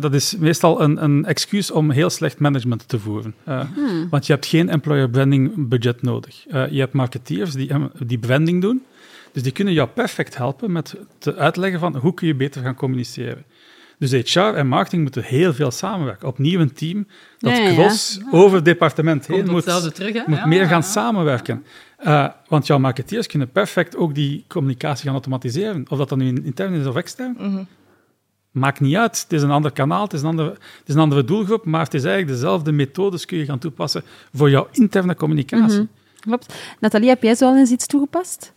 dat 0.00 0.14
is 0.14 0.36
meestal 0.36 0.82
een, 0.82 1.04
een 1.04 1.24
excuus 1.24 1.70
om 1.70 1.90
heel 1.90 2.10
slecht 2.10 2.38
management 2.38 2.88
te 2.88 2.98
voeren. 2.98 3.34
Hmm. 3.44 4.08
Want 4.10 4.26
je 4.26 4.32
hebt 4.32 4.46
geen 4.46 4.68
employer 4.68 5.10
branding 5.10 5.68
budget 5.68 6.02
nodig. 6.02 6.44
je 6.70 6.78
hebt 6.78 6.92
marketeers 6.92 7.52
die, 7.52 7.72
die 7.98 8.18
branding 8.18 8.60
doen. 8.60 8.82
Dus 9.32 9.42
die 9.42 9.52
kunnen 9.52 9.74
jou 9.74 9.88
perfect 9.88 10.36
helpen 10.36 10.72
met 10.72 10.96
te 11.18 11.36
uitleggen 11.36 11.80
van 11.80 11.96
hoe 11.96 12.14
kun 12.14 12.26
je 12.26 12.34
beter 12.34 12.62
gaan 12.62 12.74
communiceren. 12.74 13.44
Dus 14.00 14.32
HR 14.32 14.38
en 14.40 14.66
marketing 14.66 15.02
moeten 15.02 15.22
heel 15.22 15.52
veel 15.52 15.70
samenwerken. 15.70 16.28
Opnieuw 16.28 16.60
een 16.60 16.72
team 16.72 17.06
dat 17.38 17.56
ja, 17.56 17.72
cross 17.72 18.20
over 18.30 18.56
het 18.56 18.64
departement 18.64 19.26
heen 19.26 19.50
moet, 19.50 19.94
terug, 19.94 20.26
moet 20.26 20.46
meer 20.46 20.66
gaan 20.66 20.82
samenwerken. 20.82 21.64
Uh, 22.02 22.28
want 22.48 22.66
jouw 22.66 22.78
marketeers 22.78 23.26
kunnen 23.26 23.50
perfect 23.50 23.96
ook 23.96 24.14
die 24.14 24.44
communicatie 24.48 25.04
gaan 25.04 25.12
automatiseren. 25.12 25.84
Of 25.88 25.98
dat 25.98 26.08
dan 26.08 26.18
nu 26.18 26.42
intern 26.44 26.72
is 26.72 26.86
of 26.86 26.96
extern. 26.96 27.36
Mm 27.38 27.54
-hmm. 27.54 27.66
Maakt 28.50 28.80
niet 28.80 28.96
uit. 28.96 29.22
Het 29.22 29.32
is 29.32 29.42
een 29.42 29.50
ander 29.50 29.72
kanaal, 29.72 30.02
het 30.02 30.12
is 30.12 30.20
een 30.20 30.28
andere, 30.28 30.50
het 30.50 30.88
is 30.88 30.94
een 30.94 31.00
andere 31.00 31.24
doelgroep, 31.24 31.64
maar 31.64 31.84
het 31.84 31.94
is 31.94 32.04
eigenlijk 32.04 32.32
dezelfde 32.32 32.72
methodes 32.72 33.24
kun 33.24 33.38
je 33.38 33.44
gaan 33.44 33.58
toepassen 33.58 34.02
voor 34.32 34.50
jouw 34.50 34.68
interne 34.72 35.14
communicatie. 35.14 35.80
Mm 35.80 35.88
-hmm. 35.88 35.88
Klopt. 36.20 36.54
Nathalie, 36.80 37.08
heb 37.08 37.22
jij 37.22 37.34
zo 37.34 37.46
al 37.46 37.56
eens 37.56 37.70
iets 37.70 37.86
toegepast? 37.86 38.52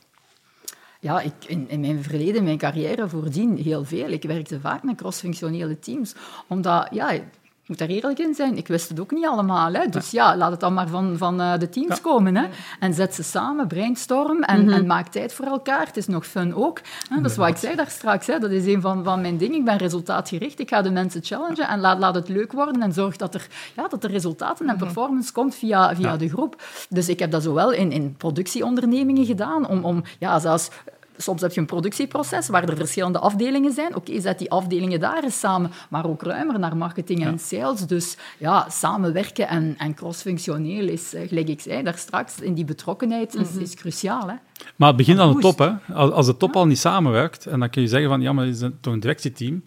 Ja, 0.99 1.21
ik, 1.21 1.33
in, 1.47 1.69
in 1.69 1.79
mijn 1.79 2.03
verleden, 2.03 2.35
in 2.35 2.43
mijn 2.43 2.57
carrière 2.57 3.09
voordien, 3.09 3.57
heel 3.57 3.85
veel. 3.85 4.09
Ik 4.09 4.23
werkte 4.23 4.59
vaak 4.59 4.83
met 4.83 4.95
crossfunctionele 4.95 5.79
teams. 5.79 6.15
Omdat, 6.47 6.87
ja, 6.91 7.19
ik 7.63 7.69
moet 7.69 7.77
daar 7.77 7.87
eerlijk 7.87 8.19
in 8.19 8.33
zijn, 8.33 8.57
ik 8.57 8.67
wist 8.67 8.89
het 8.89 8.99
ook 8.99 9.11
niet 9.11 9.25
allemaal. 9.25 9.73
Hè. 9.73 9.87
Dus 9.87 10.11
ja, 10.11 10.37
laat 10.37 10.51
het 10.51 10.59
dan 10.59 10.73
maar 10.73 10.87
van, 10.87 11.17
van 11.17 11.41
uh, 11.41 11.57
de 11.57 11.69
teams 11.69 12.01
komen. 12.01 12.35
Hè. 12.35 12.45
En 12.79 12.93
zet 12.93 13.15
ze 13.15 13.23
samen, 13.23 13.67
brainstorm 13.67 14.43
en, 14.43 14.61
mm 14.61 14.67
-hmm. 14.67 14.73
en, 14.73 14.85
maak 14.85 15.07
tijd 15.07 15.33
voor 15.33 15.45
elkaar. 15.45 15.85
Het 15.85 15.97
is 15.97 16.07
nog 16.07 16.25
fun 16.25 16.55
ook. 16.55 16.81
Hè. 17.09 17.21
Dat 17.21 17.31
is 17.31 17.37
wat 17.37 17.47
ik 17.47 17.57
zei 17.57 17.75
daar 17.75 17.89
straks. 17.89 18.27
Hè. 18.27 18.39
Dat 18.39 18.51
is 18.51 18.65
een 18.65 18.81
van, 18.81 19.03
van 19.03 19.21
mijn 19.21 19.37
dingen. 19.37 19.57
Ik 19.57 19.65
ben 19.65 19.77
resultaatgericht. 19.77 20.59
Ik 20.59 20.69
ga 20.69 20.81
de 20.81 20.91
mensen 20.91 21.23
challengen 21.23 21.67
en 21.67 21.79
laat, 21.79 21.99
laat 21.99 22.15
het 22.15 22.29
leuk 22.29 22.51
worden 22.51 22.81
en 22.81 22.93
zorg 22.93 23.15
dat 23.15 23.33
er, 23.33 23.47
ja, 23.75 23.87
dat 23.87 24.03
er 24.03 24.11
resultaten 24.11 24.69
en 24.69 24.77
performance 24.77 25.31
komt 25.31 25.55
via, 25.55 25.95
via 25.95 26.17
de 26.17 26.29
groep. 26.29 26.61
Dus 26.89 27.09
ik 27.09 27.19
heb 27.19 27.31
dat 27.31 27.43
zowel 27.43 27.71
in, 27.71 27.91
in 27.91 28.15
productieondernemingen 28.17 29.25
gedaan, 29.25 29.67
om, 29.67 29.83
om 29.83 30.03
ja, 30.19 30.39
zelfs 30.39 30.69
soms 31.17 31.41
heb 31.41 31.53
je 31.53 31.59
een 31.59 31.65
productieproces 31.65 32.47
waar 32.47 32.69
er 32.69 32.77
verschillende 32.77 33.19
afdelingen 33.19 33.71
zijn. 33.71 33.95
Oké, 33.95 34.21
zet 34.21 34.39
die 34.39 34.51
afdelingen 34.51 34.99
daar 34.99 35.23
eens 35.23 35.39
samen, 35.39 35.71
maar 35.89 36.05
ook 36.05 36.21
ruimer 36.21 36.59
naar 36.59 36.77
marketing 36.77 37.25
en 37.25 37.39
sales. 37.39 37.87
Dus 37.87 38.17
ja, 38.37 38.69
samenwerken 38.69 39.47
en, 39.47 39.75
en 39.77 39.93
crossfunctioneel 39.93 40.87
is, 40.87 41.13
eh, 41.13 41.27
gelijk 41.27 41.47
ik 41.47 41.61
zei 41.61 41.83
daar 41.83 41.97
straks, 41.97 42.39
in 42.39 42.53
die 42.53 42.65
betrokkenheid 42.65 43.35
is, 43.35 43.49
mhm. 43.49 43.61
is 43.61 43.75
cruciaal. 43.75 44.27
Hè? 44.27 44.35
Maar 44.75 44.87
het 44.87 44.97
begint 44.97 45.19
aan 45.19 45.33
de 45.33 45.39
top. 45.39 45.57
Hè? 45.57 45.93
Als 45.93 46.25
de 46.25 46.37
top 46.37 46.55
al 46.55 46.67
niet 46.67 46.79
samenwerkt, 46.79 47.45
en 47.45 47.59
dan 47.59 47.69
kun 47.69 47.81
je 47.81 47.87
zeggen 47.87 48.09
van, 48.09 48.21
ja, 48.21 48.33
maar 48.33 48.45
het 48.45 48.61
is 48.61 48.69
toch 48.81 48.93
een 48.93 48.99
directieteam. 48.99 49.63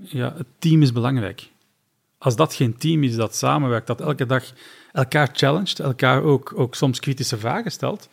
Ja, 0.00 0.34
het 0.36 0.46
team 0.58 0.82
is 0.82 0.92
belangrijk. 0.92 1.50
Als 2.18 2.36
dat 2.36 2.54
geen 2.54 2.76
team 2.76 3.02
is 3.02 3.16
dat 3.16 3.34
samenwerkt, 3.34 3.86
dat 3.86 4.00
elke 4.00 4.26
dag 4.26 4.44
elkaar 4.92 5.28
challenged, 5.32 5.80
elkaar 5.80 6.22
ook, 6.22 6.52
ook 6.56 6.74
soms 6.74 7.00
kritische 7.00 7.38
vragen 7.38 7.70
stelt, 7.70 8.08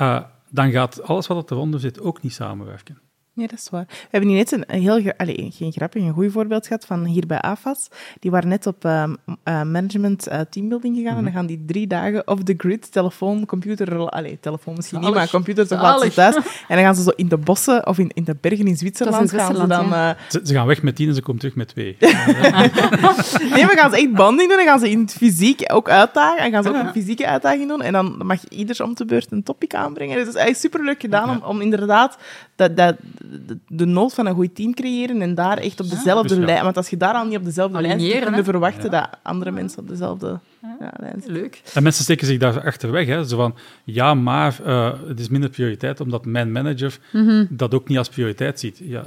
uh, 0.00 0.20
dan 0.52 0.70
gaat 0.70 1.02
alles 1.02 1.26
wat 1.26 1.50
eronder 1.50 1.80
zit 1.80 2.00
ook 2.00 2.22
niet 2.22 2.32
samenwerken. 2.32 3.00
Ja, 3.34 3.46
dat 3.46 3.58
is 3.58 3.68
waar. 3.70 3.84
We 3.88 4.08
hebben 4.10 4.30
hier 4.30 4.38
net 4.38 4.52
een 4.52 4.80
heel, 4.80 5.12
allez, 5.16 5.56
geen 5.56 5.72
grappig, 5.72 6.02
een 6.02 6.12
goed 6.12 6.32
voorbeeld 6.32 6.66
gehad 6.66 6.86
van 6.86 7.04
hier 7.04 7.26
bij 7.26 7.40
AFAS. 7.40 7.88
Die 8.20 8.30
waren 8.30 8.48
net 8.48 8.66
op 8.66 8.84
uh, 8.84 9.04
management 9.44 10.28
uh, 10.28 10.40
teambuilding 10.40 10.96
gegaan 10.96 11.16
en 11.16 11.24
dan 11.24 11.32
gaan 11.32 11.46
die 11.46 11.64
drie 11.66 11.86
dagen 11.86 12.28
off 12.28 12.42
the 12.42 12.54
grid, 12.56 12.92
telefoon, 12.92 13.46
computer, 13.46 14.08
allez, 14.08 14.36
telefoon 14.40 14.74
misschien 14.76 15.00
niet, 15.00 15.14
maar 15.14 15.30
computer 15.30 15.68
toch 15.68 16.02
ze 16.02 16.10
thuis. 16.10 16.34
En 16.34 16.42
dan 16.68 16.78
gaan 16.78 16.94
ze 16.94 17.02
zo 17.02 17.10
in 17.16 17.28
de 17.28 17.36
bossen 17.36 17.86
of 17.86 17.98
in, 17.98 18.10
in 18.14 18.24
de 18.24 18.36
bergen 18.40 18.66
in 18.66 18.76
Zwitserland, 18.76 19.30
gaan 19.30 19.56
ze 19.56 19.66
dan... 19.66 19.92
Uh... 19.92 20.10
Ze, 20.28 20.40
ze, 20.44 20.54
gaan 20.54 20.66
weg 20.66 20.82
met 20.82 20.96
tien 20.96 21.08
en 21.08 21.14
ze 21.14 21.22
komen 21.22 21.40
terug 21.40 21.56
met 21.56 21.68
twee. 21.68 21.96
nee, 22.00 23.64
maar 23.64 23.76
gaan 23.76 23.90
ze 23.90 23.96
echt 23.96 24.12
banding 24.12 24.50
doen 24.50 24.58
en 24.58 24.66
gaan 24.66 24.80
ze 24.80 24.90
in 24.90 25.00
het 25.00 25.12
fysiek 25.12 25.62
ook 25.72 25.88
uitdagen 25.88 26.44
en 26.44 26.50
gaan 26.50 26.62
ze 26.62 26.68
ook 26.68 26.74
een 26.74 26.92
fysieke 26.92 27.26
uitdaging 27.26 27.68
doen 27.68 27.82
en 27.82 27.92
dan 27.92 28.20
mag 28.24 28.48
ieder 28.48 28.84
om 28.84 28.94
de 28.94 29.04
beurt 29.04 29.32
een 29.32 29.42
topic 29.42 29.74
aanbrengen. 29.74 30.16
Dus 30.16 30.24
dat 30.24 30.34
is 30.34 30.40
eigenlijk 30.40 30.74
superleuk 30.74 31.00
gedaan 31.00 31.30
om, 31.30 31.42
om 31.48 31.60
inderdaad 31.60 32.18
dat, 32.68 32.76
dat 32.76 32.96
de, 33.68 33.84
nood 33.84 34.14
van 34.14 34.26
een 34.26 34.34
goed 34.34 34.54
team 34.54 34.74
creëren 34.74 35.22
en 35.22 35.34
daar 35.34 35.58
echt 35.58 35.80
op 35.80 35.90
dezelfde 35.90 36.40
lijn... 36.40 36.64
Want 36.64 36.76
als 36.76 36.88
je 36.88 36.96
daar 36.96 37.14
al 37.14 37.26
niet 37.26 37.36
op 37.36 37.44
dezelfde 37.44 37.80
lijn 37.80 38.00
zit, 38.00 38.24
kun 38.24 38.34
je 38.34 38.44
verwachten 38.44 38.90
dat 38.90 39.08
andere 39.22 39.50
mensen 39.50 39.78
op 39.78 39.88
dezelfde 39.88 40.38
ja, 40.80 40.92
lijn 40.96 41.14
zitten. 41.14 41.32
Leuk. 41.32 41.62
En 41.74 41.82
mensen 41.82 42.04
steken 42.04 42.26
zich 42.26 42.38
daar 42.38 42.64
achter 42.64 42.90
weg. 42.90 43.06
Hè. 43.06 43.24
Zo 43.24 43.36
van, 43.36 43.54
ja, 43.84 44.14
maar 44.14 44.58
uh, 44.66 44.92
het 45.06 45.20
is 45.20 45.28
minder 45.28 45.50
prioriteit, 45.50 46.00
omdat 46.00 46.24
mijn 46.24 46.52
manager 46.52 46.98
mm 47.12 47.46
dat 47.50 47.74
ook 47.74 47.88
niet 47.88 47.98
als 47.98 48.08
prioriteit 48.08 48.60
ziet. 48.60 48.80
Ja, 48.84 49.04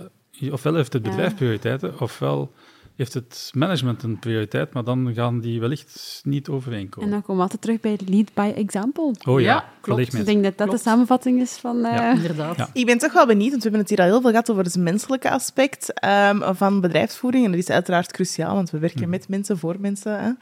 ofwel 0.51 0.75
heeft 0.75 0.93
het 0.93 1.01
bedrijf 1.01 1.35
prioriteiten, 1.35 1.99
ofwel 1.99 2.51
heeft 2.95 3.13
het 3.13 3.51
management 3.53 4.03
een 4.03 4.19
prioriteit, 4.19 4.73
maar 4.73 4.83
dan 4.83 5.13
gaan 5.13 5.39
die 5.39 5.59
wellicht 5.59 6.21
niet 6.23 6.49
overeenkomen. 6.49 7.09
En 7.09 7.13
dan 7.13 7.21
komen 7.21 7.35
we 7.35 7.41
altijd 7.41 7.61
terug 7.61 7.79
bij 7.79 7.97
lead 8.05 8.33
by 8.33 8.53
example. 8.55 9.13
Oh 9.27 9.41
ja, 9.41 9.45
ja 9.45 9.65
klopt. 9.81 10.13
Ik 10.13 10.25
denk 10.25 10.43
dat 10.43 10.57
dat 10.57 10.71
de 10.71 10.77
samenvatting 10.77 11.41
is 11.41 11.51
van... 11.51 11.77
Uh... 11.77 11.83
Ja, 11.83 12.13
inderdaad. 12.13 12.57
Ja. 12.57 12.69
Ik 12.73 12.85
ben 12.85 12.97
toch 12.97 13.13
wel 13.13 13.25
benieuwd, 13.25 13.49
want 13.49 13.63
we 13.63 13.69
hebben 13.69 13.87
het 13.87 13.89
hier 13.89 13.99
al 13.99 14.11
heel 14.11 14.21
veel 14.21 14.29
gehad 14.29 14.51
over 14.51 14.63
het 14.63 14.75
menselijke 14.75 15.29
aspect 15.29 15.93
um, 16.05 16.55
van 16.55 16.81
bedrijfsvoering. 16.81 17.45
En 17.45 17.51
dat 17.51 17.59
is 17.59 17.69
uiteraard 17.69 18.11
cruciaal, 18.11 18.55
want 18.55 18.69
we 18.69 18.79
werken 18.79 19.01
hmm. 19.01 19.09
met 19.09 19.29
mensen, 19.29 19.57
voor 19.57 19.75
mensen. 19.79 20.37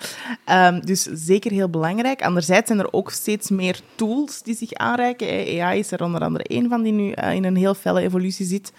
Hè. 0.45 0.67
Um, 0.67 0.85
dus 0.85 1.03
zeker 1.03 1.51
heel 1.51 1.69
belangrijk. 1.69 2.21
Anderzijds 2.21 2.67
zijn 2.67 2.79
er 2.79 2.93
ook 2.93 3.11
steeds 3.11 3.49
meer 3.49 3.79
tools 3.95 4.41
die 4.41 4.55
zich 4.55 4.73
aanreiken. 4.73 5.27
AI 5.61 5.79
is 5.79 5.91
er 5.91 6.03
onder 6.03 6.21
andere 6.21 6.43
één 6.43 6.69
van 6.69 6.81
die 6.81 6.93
nu 6.93 7.13
uh, 7.23 7.33
in 7.33 7.43
een 7.43 7.55
heel 7.55 7.73
felle 7.73 8.01
evolutie 8.01 8.45
zit. 8.45 8.73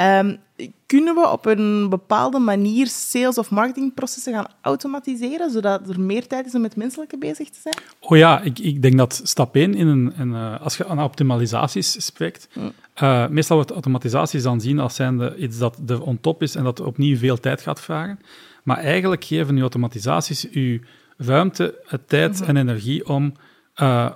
Um, 0.00 0.38
kunnen 0.86 1.14
we 1.14 1.28
op 1.28 1.46
een 1.46 1.88
bepaalde 1.88 2.38
manier 2.38 2.86
sales- 2.86 3.38
of 3.38 3.50
marketingprocessen 3.50 4.32
gaan 4.32 4.46
automatiseren, 4.60 5.50
zodat 5.50 5.88
er 5.88 6.00
meer 6.00 6.26
tijd 6.26 6.46
is 6.46 6.54
om 6.54 6.60
met 6.60 6.76
menselijke 6.76 7.18
bezig 7.18 7.50
te 7.50 7.58
zijn? 7.62 7.74
Oh 8.00 8.16
ja, 8.16 8.40
ik, 8.40 8.58
ik 8.58 8.82
denk 8.82 8.96
dat 8.96 9.20
stap 9.24 9.56
1, 9.56 9.74
in 9.74 9.86
een, 9.86 10.30
uh, 10.30 10.60
als 10.60 10.76
je 10.76 10.86
aan 10.86 11.02
optimalisaties 11.02 12.04
spreekt, 12.04 12.48
mm. 12.54 12.72
uh, 13.02 13.28
meestal 13.28 13.56
wordt 13.56 13.70
automatisaties 13.70 14.42
dan 14.42 14.60
zien 14.60 14.78
als 14.78 14.94
zijnde 14.94 15.36
iets 15.36 15.58
dat 15.58 15.78
er 15.86 16.02
on 16.02 16.20
top 16.20 16.42
is 16.42 16.54
en 16.54 16.64
dat 16.64 16.80
opnieuw 16.80 17.16
veel 17.16 17.40
tijd 17.40 17.60
gaat 17.60 17.80
vragen. 17.80 18.20
Maar 18.62 18.78
eigenlijk 18.78 19.24
geven 19.24 19.54
je 19.54 19.60
automatisaties 19.60 20.50
u 20.50 20.82
ruimte, 21.16 21.74
tijd 22.06 22.32
mm 22.32 22.38
-hmm. 22.38 22.46
en 22.46 22.56
energie 22.56 23.08
om 23.08 23.34
uh, 23.76 24.10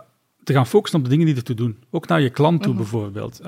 te 0.45 0.53
gaan 0.53 0.67
focussen 0.67 0.99
op 0.99 1.05
de 1.05 1.11
dingen 1.11 1.27
die 1.27 1.37
ertoe 1.37 1.57
doen. 1.57 1.79
Ook 1.91 2.09
naar 2.09 2.21
je 2.21 2.31
klant 2.31 2.63
toe, 2.63 2.73
mm 2.73 2.79
-hmm. 2.79 2.91
bijvoorbeeld. 2.91 3.41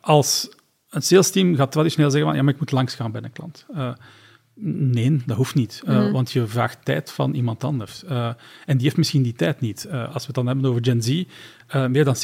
als 0.00 0.48
een 0.94 1.02
sales 1.02 1.30
team 1.30 1.56
gaat 1.56 1.72
traditioneel 1.72 2.10
zeggen 2.10 2.28
van 2.28 2.38
ja, 2.38 2.44
maar 2.44 2.54
ik 2.54 2.60
moet 2.60 2.72
langs 2.72 2.94
gaan 2.94 3.12
bij 3.12 3.22
een 3.22 3.32
klant. 3.32 3.66
Uh, 3.74 3.92
nee, 4.54 5.22
dat 5.26 5.36
hoeft 5.36 5.54
niet, 5.54 5.82
uh, 5.86 6.06
mm. 6.06 6.12
want 6.12 6.32
je 6.32 6.46
vraagt 6.46 6.84
tijd 6.84 7.10
van 7.10 7.34
iemand 7.34 7.64
anders. 7.64 8.04
Uh, 8.04 8.26
en 8.66 8.76
die 8.76 8.82
heeft 8.82 8.96
misschien 8.96 9.22
die 9.22 9.32
tijd 9.32 9.60
niet. 9.60 9.86
als 9.90 10.20
we 10.20 10.26
het 10.26 10.34
dan 10.34 10.46
hebben 10.46 10.64
over 10.64 10.84
Gen 10.84 11.02
Z, 11.02 11.24
meer 11.88 12.04
dan 12.04 12.16
70% 12.16 12.18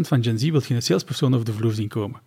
van 0.00 0.22
Gen 0.22 0.38
Z 0.38 0.50
wil 0.50 0.60
geen 0.60 0.82
salespersoon 0.82 1.34
over 1.34 1.46
de 1.46 1.52
vloer 1.52 1.72
zien 1.72 1.88
komen. 1.88 2.20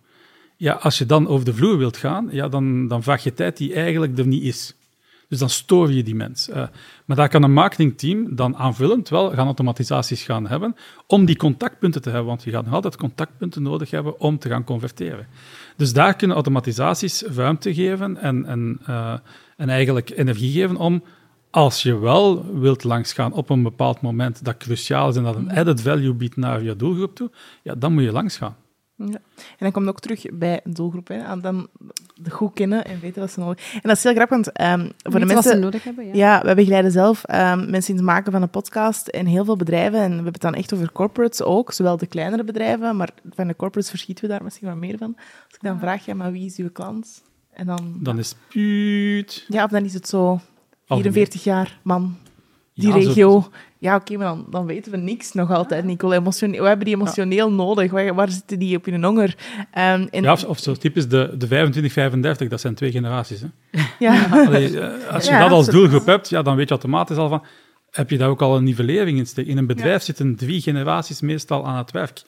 Ja, 0.56 0.72
als 0.72 0.98
je 0.98 1.06
dan 1.06 1.28
over 1.28 1.44
de 1.44 1.54
vloer 1.54 1.78
wilt 1.78 1.96
gaan, 1.96 2.28
ja, 2.30 2.48
dan, 2.48 2.88
dan 2.88 3.02
vraag 3.02 3.22
je 3.22 3.34
tijd 3.34 3.56
die 3.56 3.74
eigenlijk 3.74 4.18
er 4.18 4.26
niet 4.26 4.42
is. 4.42 4.74
Dus 5.28 5.38
dan 5.38 5.50
stoor 5.50 5.92
je 5.92 6.02
die 6.02 6.14
mens. 6.14 6.48
Uh, 6.48 6.54
maar 7.04 7.16
daar 7.16 7.28
kan 7.28 7.42
een 7.42 7.52
marketingteam 7.52 8.36
dan 8.36 8.56
aanvullend 8.56 9.08
wel 9.08 9.30
gaan 9.30 9.46
automatisaties 9.46 10.22
gaan 10.22 10.46
hebben 10.46 10.76
om 11.06 11.24
die 11.24 11.36
contactpunten 11.36 12.02
te 12.02 12.08
hebben, 12.08 12.28
want 12.28 12.42
je 12.42 12.50
gaat 12.50 12.64
nog 12.64 12.74
altijd 12.74 12.96
contactpunten 12.96 13.62
nodig 13.62 13.90
hebben 13.90 14.20
om 14.20 14.38
te 14.38 14.48
gaan 14.48 14.64
converteren. 14.64 15.26
Dus 15.76 15.92
daar 15.92 16.16
kunnen 16.16 16.36
automatisaties 16.36 17.22
ruimte 17.22 17.74
geven 17.74 18.16
en, 18.16 18.44
en, 18.44 18.80
uh, 18.88 19.12
en 19.56 19.68
eigenlijk 19.68 20.10
energie 20.10 20.52
geven 20.52 20.76
om, 20.76 21.02
als 21.50 21.82
je 21.82 21.98
wel 21.98 22.58
wilt 22.58 22.84
langsgaan 22.84 23.32
op 23.32 23.50
een 23.50 23.62
bepaald 23.62 24.00
moment 24.00 24.44
dat 24.44 24.56
cruciaal 24.56 25.08
is 25.08 25.16
en 25.16 25.22
dat 25.22 25.36
een 25.36 25.52
added 25.52 25.80
value 25.80 26.14
biedt 26.14 26.36
naar 26.36 26.62
je 26.62 26.76
doelgroep 26.76 27.14
toe, 27.14 27.30
ja, 27.62 27.74
dan 27.74 27.92
moet 27.92 28.02
je 28.02 28.12
langsgaan. 28.12 28.56
Ja. 28.96 29.20
En 29.30 29.58
dan 29.58 29.72
komt 29.72 29.88
ook 29.88 30.00
terug 30.00 30.24
bij 30.32 30.60
doelgroep. 30.64 31.08
Hè. 31.08 31.40
Dan 31.40 31.68
goed 32.28 32.52
kennen 32.54 32.84
en 32.84 33.00
weten 33.00 33.20
wat 33.20 33.30
ze 33.30 33.40
nodig 33.40 33.62
hebben. 33.62 33.82
En 33.82 33.88
dat 33.88 33.96
is 33.96 34.02
heel 34.02 34.14
grappig, 34.14 34.36
want 34.36 34.80
um, 34.80 34.92
voor 35.02 35.20
de 35.20 35.26
mensen... 35.26 35.34
wat 35.34 35.44
ze 35.44 35.58
nodig 35.58 35.84
hebben, 35.84 36.06
ja. 36.06 36.14
Ja, 36.14 36.42
we 36.44 36.54
begeleiden 36.54 36.90
zelf 36.90 37.24
um, 37.30 37.70
mensen 37.70 37.90
in 37.90 37.96
het 37.96 38.04
maken 38.04 38.32
van 38.32 38.42
een 38.42 38.50
podcast 38.50 39.08
in 39.08 39.26
heel 39.26 39.44
veel 39.44 39.56
bedrijven. 39.56 40.00
En 40.00 40.08
we 40.08 40.14
hebben 40.14 40.32
het 40.32 40.40
dan 40.40 40.54
echt 40.54 40.74
over 40.74 40.92
corporates 40.92 41.42
ook, 41.42 41.72
zowel 41.72 41.96
de 41.96 42.06
kleinere 42.06 42.44
bedrijven, 42.44 42.96
maar 42.96 43.10
van 43.30 43.46
de 43.46 43.56
corporates 43.56 43.90
verschieten 43.90 44.24
we 44.24 44.30
daar 44.30 44.44
misschien 44.44 44.68
wat 44.68 44.76
meer 44.76 44.98
van. 44.98 45.14
Als 45.16 45.54
ik 45.54 45.62
dan 45.62 45.78
vraag, 45.78 46.04
ja, 46.04 46.14
maar 46.14 46.32
wie 46.32 46.46
is 46.46 46.56
uw 46.56 46.70
klant? 46.70 47.22
En 47.52 47.66
dan... 47.66 47.96
Dan 48.00 48.18
is 48.18 48.28
het 48.28 48.38
puut. 48.48 49.44
Ja, 49.48 49.64
of 49.64 49.70
dan 49.70 49.84
is 49.84 49.94
het 49.94 50.08
zo 50.08 50.40
44 50.86 51.44
jaar, 51.44 51.78
man, 51.82 52.16
die 52.76 52.88
ja, 52.88 52.94
regio. 52.94 53.40
Zo... 53.40 53.50
Ja, 53.78 53.94
oké, 53.94 54.12
okay, 54.12 54.16
maar 54.16 54.26
dan, 54.26 54.46
dan, 54.50 54.66
weten 54.66 54.92
we 54.92 54.98
niks 54.98 55.32
nog 55.32 55.50
altijd, 55.50 55.84
Nicole. 55.84 56.16
Emotioneel, 56.16 56.62
we 56.62 56.68
hebben 56.68 56.86
die 56.86 56.94
emotioneel 56.94 57.48
ja. 57.48 57.54
nodig. 57.54 57.90
Waar, 57.90 58.14
waar, 58.14 58.30
zitten 58.30 58.58
die 58.58 58.76
op 58.76 58.84
hun 58.84 59.04
honger? 59.04 59.36
Um, 59.58 60.08
en... 60.10 60.22
Ja, 60.22 60.32
of, 60.32 60.44
of, 60.44 60.58
zo 60.58 60.74
typisch 60.74 61.08
de, 61.08 61.34
de 61.38 62.44
25-35, 62.44 62.48
dat 62.48 62.60
zijn 62.60 62.74
twee 62.74 62.90
generaties. 62.90 63.40
Hè? 63.40 63.48
Ja. 63.98 64.26
Allee, 64.30 64.80
eh, 64.80 65.14
als 65.14 65.24
je 65.24 65.30
ja, 65.30 65.40
dat 65.40 65.50
als 65.50 65.66
doelgroep 65.66 66.06
hebt, 66.06 66.28
ja, 66.28 66.42
dan 66.42 66.56
weet 66.56 66.68
je 66.68 66.74
automatisch 66.74 67.16
al 67.16 67.28
van... 67.28 67.42
Heb 67.90 68.10
je 68.10 68.18
daar 68.18 68.28
ook 68.28 68.42
al 68.42 68.56
een 68.56 68.64
nivellering 68.64 69.18
in 69.18 69.26
steken? 69.26 69.50
In 69.50 69.58
een 69.58 69.66
bedrijf 69.66 70.02
zitten 70.02 70.36
drie 70.36 70.60
generaties 70.60 71.20
meestal 71.20 71.66
aan 71.66 71.76
het 71.76 71.90
werk. 71.90 72.22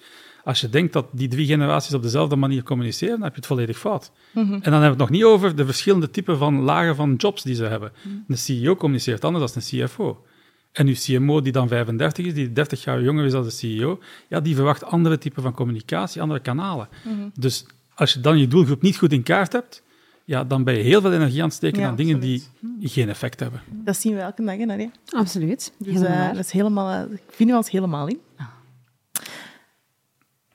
Als 0.45 0.61
je 0.61 0.69
denkt 0.69 0.93
dat 0.93 1.07
die 1.13 1.29
drie 1.29 1.47
generaties 1.47 1.95
op 1.95 2.03
dezelfde 2.03 2.37
manier 2.37 2.63
communiceren, 2.63 3.15
dan 3.15 3.23
heb 3.23 3.31
je 3.31 3.39
het 3.39 3.47
volledig 3.47 3.79
fout. 3.79 4.11
Mm 4.33 4.45
-hmm. 4.45 4.53
En 4.53 4.61
dan 4.61 4.73
hebben 4.73 4.81
we 4.81 4.89
het 4.89 4.99
nog 4.99 5.11
niet 5.11 5.25
over 5.25 5.57
de 5.57 5.65
verschillende 5.65 6.11
typen 6.11 6.39
van 6.39 6.61
lagen 6.61 6.97
van 6.97 7.15
jobs 7.15 7.43
die 7.43 7.55
ze 7.55 7.65
hebben. 7.65 7.93
Mm. 8.03 8.25
Een 8.29 8.39
CEO 8.39 8.77
communiceert 8.77 9.25
anders 9.25 9.53
dan 9.53 9.63
een 9.63 9.87
CFO. 9.87 10.25
En 10.73 10.87
uw 10.87 10.95
CMO, 10.95 11.43
die 11.43 11.53
dan 11.53 11.69
35 11.69 12.27
is, 12.27 12.35
die 12.35 12.53
30 12.53 12.85
jaar 12.85 13.03
jonger 13.03 13.25
is 13.25 13.33
dan 13.33 13.43
de 13.43 13.51
CEO, 13.51 14.01
ja, 14.29 14.41
die 14.41 14.55
verwacht 14.55 14.85
andere 14.85 15.19
typen 15.19 15.43
van 15.43 15.55
communicatie, 15.55 16.23
andere 16.23 16.41
kanalen. 16.41 16.89
Mm 17.05 17.13
-hmm. 17.13 17.31
Dus 17.35 17.67
als 17.95 18.13
je 18.13 18.21
dan 18.21 18.39
je 18.39 18.49
doelgroep 18.49 18.83
niet 18.83 18.97
goed 18.97 19.13
in 19.13 19.23
kaart 19.23 19.53
hebt, 19.53 19.83
ja, 20.25 20.45
dan 20.45 20.65
ben 20.65 20.75
je 20.75 20.83
heel 20.83 21.01
veel 21.01 21.13
energie 21.13 21.41
aan 21.41 21.49
het 21.49 21.57
steken 21.57 21.81
ja, 21.81 21.89
aan 21.89 21.97
dingen 21.97 22.15
absoluut. 22.15 22.51
die 22.79 22.89
geen 22.89 23.09
effect 23.09 23.41
hebben. 23.41 23.63
Dat 23.67 23.97
zien 23.97 24.15
we 24.15 24.21
elke 24.21 24.45
dag, 24.45 24.57
hè, 24.57 24.89
Absoluut. 25.07 25.73
Dus 25.79 26.01
uh, 26.01 26.27
dat 26.27 26.45
is 26.45 26.51
helemaal, 26.51 26.93
uh, 26.93 27.17
vinden 27.31 27.57
we 27.57 27.63
ons 27.63 27.71
helemaal 27.71 28.09
in. 28.09 28.21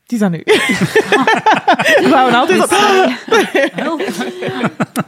Het 0.03 0.11
is 0.11 0.21
aan 0.21 0.33
u. 0.33 0.41
we 2.05 2.11
houden 2.11 2.39
altijd 2.39 2.63
op. 2.63 2.71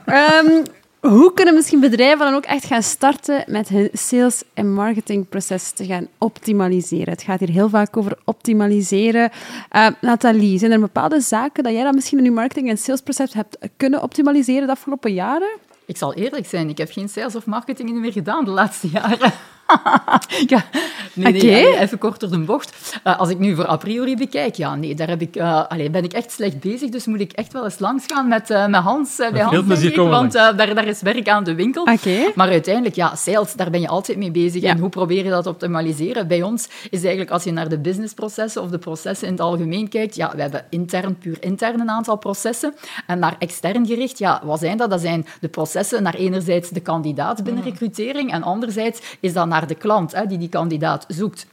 um, 0.05 0.63
hoe 1.09 1.33
kunnen 1.33 1.53
misschien 1.53 1.79
bedrijven 1.79 2.25
dan 2.25 2.35
ook 2.35 2.45
echt 2.45 2.65
gaan 2.65 2.83
starten 2.83 3.43
met 3.47 3.69
hun 3.69 3.89
sales- 3.93 4.43
en 4.53 4.73
marketingproces 4.73 5.71
te 5.71 5.85
gaan 5.85 6.07
optimaliseren? 6.17 7.13
Het 7.13 7.21
gaat 7.21 7.39
hier 7.39 7.49
heel 7.49 7.69
vaak 7.69 7.97
over 7.97 8.17
optimaliseren. 8.23 9.31
Uh, 9.71 9.87
Nathalie, 10.01 10.59
zijn 10.59 10.71
er 10.71 10.79
bepaalde 10.79 11.19
zaken 11.19 11.63
dat 11.63 11.73
jij 11.73 11.83
dan 11.83 11.95
misschien 11.95 12.17
in 12.17 12.23
je 12.23 12.31
marketing- 12.31 12.69
en 12.69 12.77
salesproces 12.77 13.33
hebt 13.33 13.57
kunnen 13.77 14.01
optimaliseren 14.01 14.65
de 14.65 14.73
afgelopen 14.73 15.13
jaren? 15.13 15.57
Ik 15.85 15.97
zal 15.97 16.13
eerlijk 16.13 16.45
zijn, 16.45 16.69
ik 16.69 16.77
heb 16.77 16.91
geen 16.91 17.09
sales 17.09 17.35
of 17.35 17.45
marketing 17.45 17.93
meer 17.93 18.11
gedaan 18.11 18.45
de 18.45 18.51
laatste 18.51 18.87
jaren. 18.89 19.33
ja, 20.53 20.65
nee, 21.13 21.31
nee, 21.31 21.77
even 21.77 21.97
kort 21.97 22.19
door 22.19 22.29
de 22.29 22.39
bocht. 22.39 22.99
Uh, 23.03 23.19
als 23.19 23.29
ik 23.29 23.39
nu 23.39 23.55
voor 23.55 23.69
a 23.69 23.77
priori 23.77 24.15
bekijk, 24.15 24.55
ja, 24.55 24.75
nee, 24.75 24.95
daar 24.95 25.07
heb 25.07 25.21
ik, 25.21 25.35
uh, 25.35 25.65
allee, 25.67 25.89
ben 25.89 26.03
ik 26.03 26.13
echt 26.13 26.31
slecht 26.31 26.59
bezig, 26.59 26.89
dus 26.89 27.05
moet 27.05 27.19
ik 27.19 27.31
echt 27.31 27.53
wel 27.53 27.63
eens 27.63 27.79
langs 27.79 28.03
gaan 28.07 28.27
met, 28.27 28.49
uh, 28.49 28.67
met 28.67 28.81
Hans, 28.81 29.15
bij 29.15 29.41
Hans, 29.41 29.67
denk 29.67 29.93
ik, 29.93 29.95
want 29.95 30.31
daar, 30.31 30.75
daar 30.75 30.87
is 30.87 31.01
werk 31.01 31.29
aan 31.29 31.43
de 31.43 31.55
winkel. 31.55 31.81
Okay. 31.81 32.31
Maar 32.35 32.49
uiteindelijk, 32.49 32.95
ja, 32.95 33.15
sales, 33.15 33.53
daar 33.53 33.69
ben 33.69 33.81
je 33.81 33.87
altijd 33.87 34.17
mee 34.17 34.31
bezig. 34.31 34.61
Ja. 34.61 34.69
En 34.69 34.77
hoe 34.77 34.89
probeer 34.89 35.23
je 35.23 35.29
dat 35.29 35.43
te 35.43 35.49
optimaliseren? 35.49 36.27
Bij 36.27 36.43
ons 36.43 36.67
is 36.89 36.99
eigenlijk, 36.99 37.31
als 37.31 37.43
je 37.43 37.51
naar 37.51 37.69
de 37.69 37.79
businessprocessen 37.79 38.61
of 38.61 38.69
de 38.69 38.77
processen 38.77 39.27
in 39.27 39.33
het 39.33 39.41
algemeen 39.41 39.89
kijkt, 39.89 40.15
ja, 40.15 40.31
we 40.35 40.41
hebben 40.41 40.65
intern, 40.69 41.17
puur 41.17 41.37
intern 41.39 41.79
een 41.79 41.89
aantal 41.89 42.17
processen. 42.17 42.73
En 43.07 43.19
naar 43.19 43.35
extern 43.39 43.85
gericht, 43.85 44.17
ja, 44.17 44.41
wat 44.43 44.59
zijn 44.59 44.77
dat? 44.77 44.89
Dat 44.89 45.01
zijn 45.01 45.25
de 45.41 45.47
processen 45.47 46.03
naar 46.03 46.15
enerzijds 46.15 46.69
de 46.69 46.79
kandidaat 46.79 47.43
binnen 47.43 47.63
mm. 47.63 47.69
recrutering 47.69 48.31
en 48.31 48.43
anderzijds 48.43 49.01
is 49.19 49.33
dat 49.33 49.47
naar 49.47 49.54
de 49.63 49.75
klant 49.75 50.11
hè, 50.11 50.25
die 50.25 50.37
die 50.37 50.49
kandidaat 50.49 51.05
zoekt. 51.07 51.47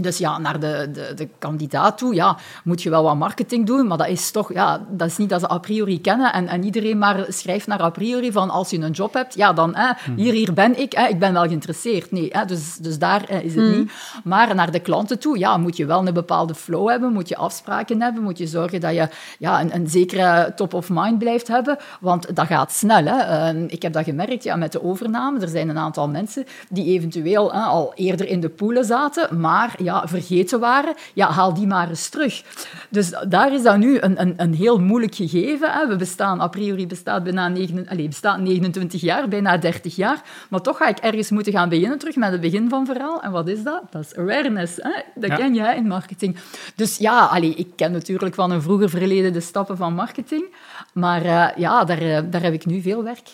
Dus 0.00 0.18
ja, 0.18 0.38
naar 0.38 0.60
de, 0.60 0.88
de, 0.92 1.12
de 1.14 1.28
kandidaat 1.38 1.98
toe 1.98 2.14
ja, 2.14 2.36
moet 2.64 2.82
je 2.82 2.90
wel 2.90 3.02
wat 3.02 3.16
marketing 3.16 3.66
doen, 3.66 3.86
maar 3.86 3.98
dat 3.98 4.08
is 4.08 4.30
toch, 4.30 4.52
ja, 4.52 4.80
dat 4.88 5.08
is 5.08 5.16
niet 5.16 5.28
dat 5.28 5.40
ze 5.40 5.50
a 5.50 5.58
priori 5.58 6.00
kennen 6.00 6.32
en, 6.32 6.48
en 6.48 6.64
iedereen 6.64 6.98
maar 6.98 7.24
schrijft 7.28 7.66
naar 7.66 7.80
a 7.80 7.90
priori 7.90 8.32
van 8.32 8.50
als 8.50 8.70
je 8.70 8.78
een 8.78 8.90
job 8.90 9.14
hebt, 9.14 9.34
ja, 9.34 9.52
dan 9.52 9.74
hè, 9.74 10.12
hier, 10.16 10.32
hier 10.32 10.52
ben 10.52 10.80
ik, 10.80 10.92
hè, 10.92 11.06
ik 11.06 11.18
ben 11.18 11.32
wel 11.32 11.42
geïnteresseerd. 11.42 12.12
Nee, 12.12 12.28
hè, 12.32 12.44
dus, 12.44 12.76
dus 12.76 12.98
daar 12.98 13.22
hè, 13.26 13.38
is 13.38 13.54
het 13.54 13.64
hmm. 13.64 13.78
niet. 13.78 13.92
Maar 14.24 14.54
naar 14.54 14.70
de 14.70 14.80
klanten 14.80 15.18
toe, 15.18 15.38
ja, 15.38 15.56
moet 15.56 15.76
je 15.76 15.86
wel 15.86 16.06
een 16.06 16.14
bepaalde 16.14 16.54
flow 16.54 16.88
hebben, 16.88 17.12
moet 17.12 17.28
je 17.28 17.36
afspraken 17.36 18.02
hebben, 18.02 18.22
moet 18.22 18.38
je 18.38 18.46
zorgen 18.46 18.80
dat 18.80 18.94
je 18.94 19.08
ja, 19.38 19.60
een, 19.60 19.74
een 19.74 19.88
zekere 19.88 20.52
top 20.56 20.74
of 20.74 20.88
mind 20.90 21.18
blijft 21.18 21.48
hebben, 21.48 21.76
want 22.00 22.36
dat 22.36 22.46
gaat 22.46 22.72
snel. 22.72 23.04
Hè. 23.04 23.52
Uh, 23.52 23.64
ik 23.68 23.82
heb 23.82 23.92
dat 23.92 24.04
gemerkt 24.04 24.44
ja, 24.44 24.56
met 24.56 24.72
de 24.72 24.82
overname. 24.82 25.40
Er 25.40 25.48
zijn 25.48 25.68
een 25.68 25.78
aantal 25.78 26.08
mensen 26.08 26.46
die 26.68 26.84
eventueel 26.84 27.52
hè, 27.52 27.60
al 27.60 27.92
eerder 27.94 28.28
in 28.28 28.40
de 28.40 28.48
poelen 28.48 28.84
zaten, 28.84 29.40
maar 29.40 29.74
ja, 29.78 29.87
vergeten 30.04 30.60
waren, 30.60 30.94
ja, 31.14 31.30
haal 31.30 31.54
die 31.54 31.66
maar 31.66 31.88
eens 31.88 32.08
terug. 32.08 32.42
Dus 32.90 33.12
daar 33.28 33.52
is 33.52 33.62
dat 33.62 33.76
nu 33.76 34.00
een, 34.00 34.20
een, 34.20 34.34
een 34.36 34.54
heel 34.54 34.78
moeilijk 34.78 35.14
gegeven. 35.14 35.72
Hè. 35.72 35.86
We 35.86 35.96
bestaan, 35.96 36.40
a 36.40 36.48
priori 36.48 36.86
bestaat 36.86 37.22
bijna 37.22 37.48
9, 37.48 37.88
allez, 37.88 38.06
bestaat 38.06 38.40
29 38.40 39.00
jaar, 39.00 39.28
bijna 39.28 39.56
30 39.56 39.96
jaar. 39.96 40.22
Maar 40.50 40.60
toch 40.60 40.76
ga 40.76 40.88
ik 40.88 40.98
ergens 40.98 41.30
moeten 41.30 41.52
gaan 41.52 41.68
beginnen 41.68 41.98
terug 41.98 42.16
met 42.16 42.30
het 42.30 42.40
begin 42.40 42.68
van 42.68 42.78
het 42.78 42.88
verhaal. 42.88 43.22
En 43.22 43.30
wat 43.30 43.48
is 43.48 43.62
dat? 43.62 43.82
Dat 43.90 44.02
is 44.02 44.16
awareness. 44.16 44.76
Hè. 44.76 45.02
Dat 45.14 45.34
ken 45.34 45.54
jij 45.54 45.76
in 45.76 45.86
marketing. 45.86 46.36
Dus 46.74 46.96
ja, 46.98 47.24
allez, 47.24 47.54
ik 47.54 47.68
ken 47.76 47.92
natuurlijk 47.92 48.34
van 48.34 48.50
een 48.50 48.62
vroeger 48.62 48.90
verleden 48.90 49.32
de 49.32 49.40
stappen 49.40 49.76
van 49.76 49.94
marketing. 49.94 50.44
Maar 50.92 51.24
uh, 51.24 51.48
ja, 51.56 51.84
daar, 51.84 52.02
uh, 52.02 52.18
daar 52.30 52.42
heb 52.42 52.52
ik 52.52 52.66
nu 52.66 52.80
veel 52.80 53.04
werk. 53.04 53.28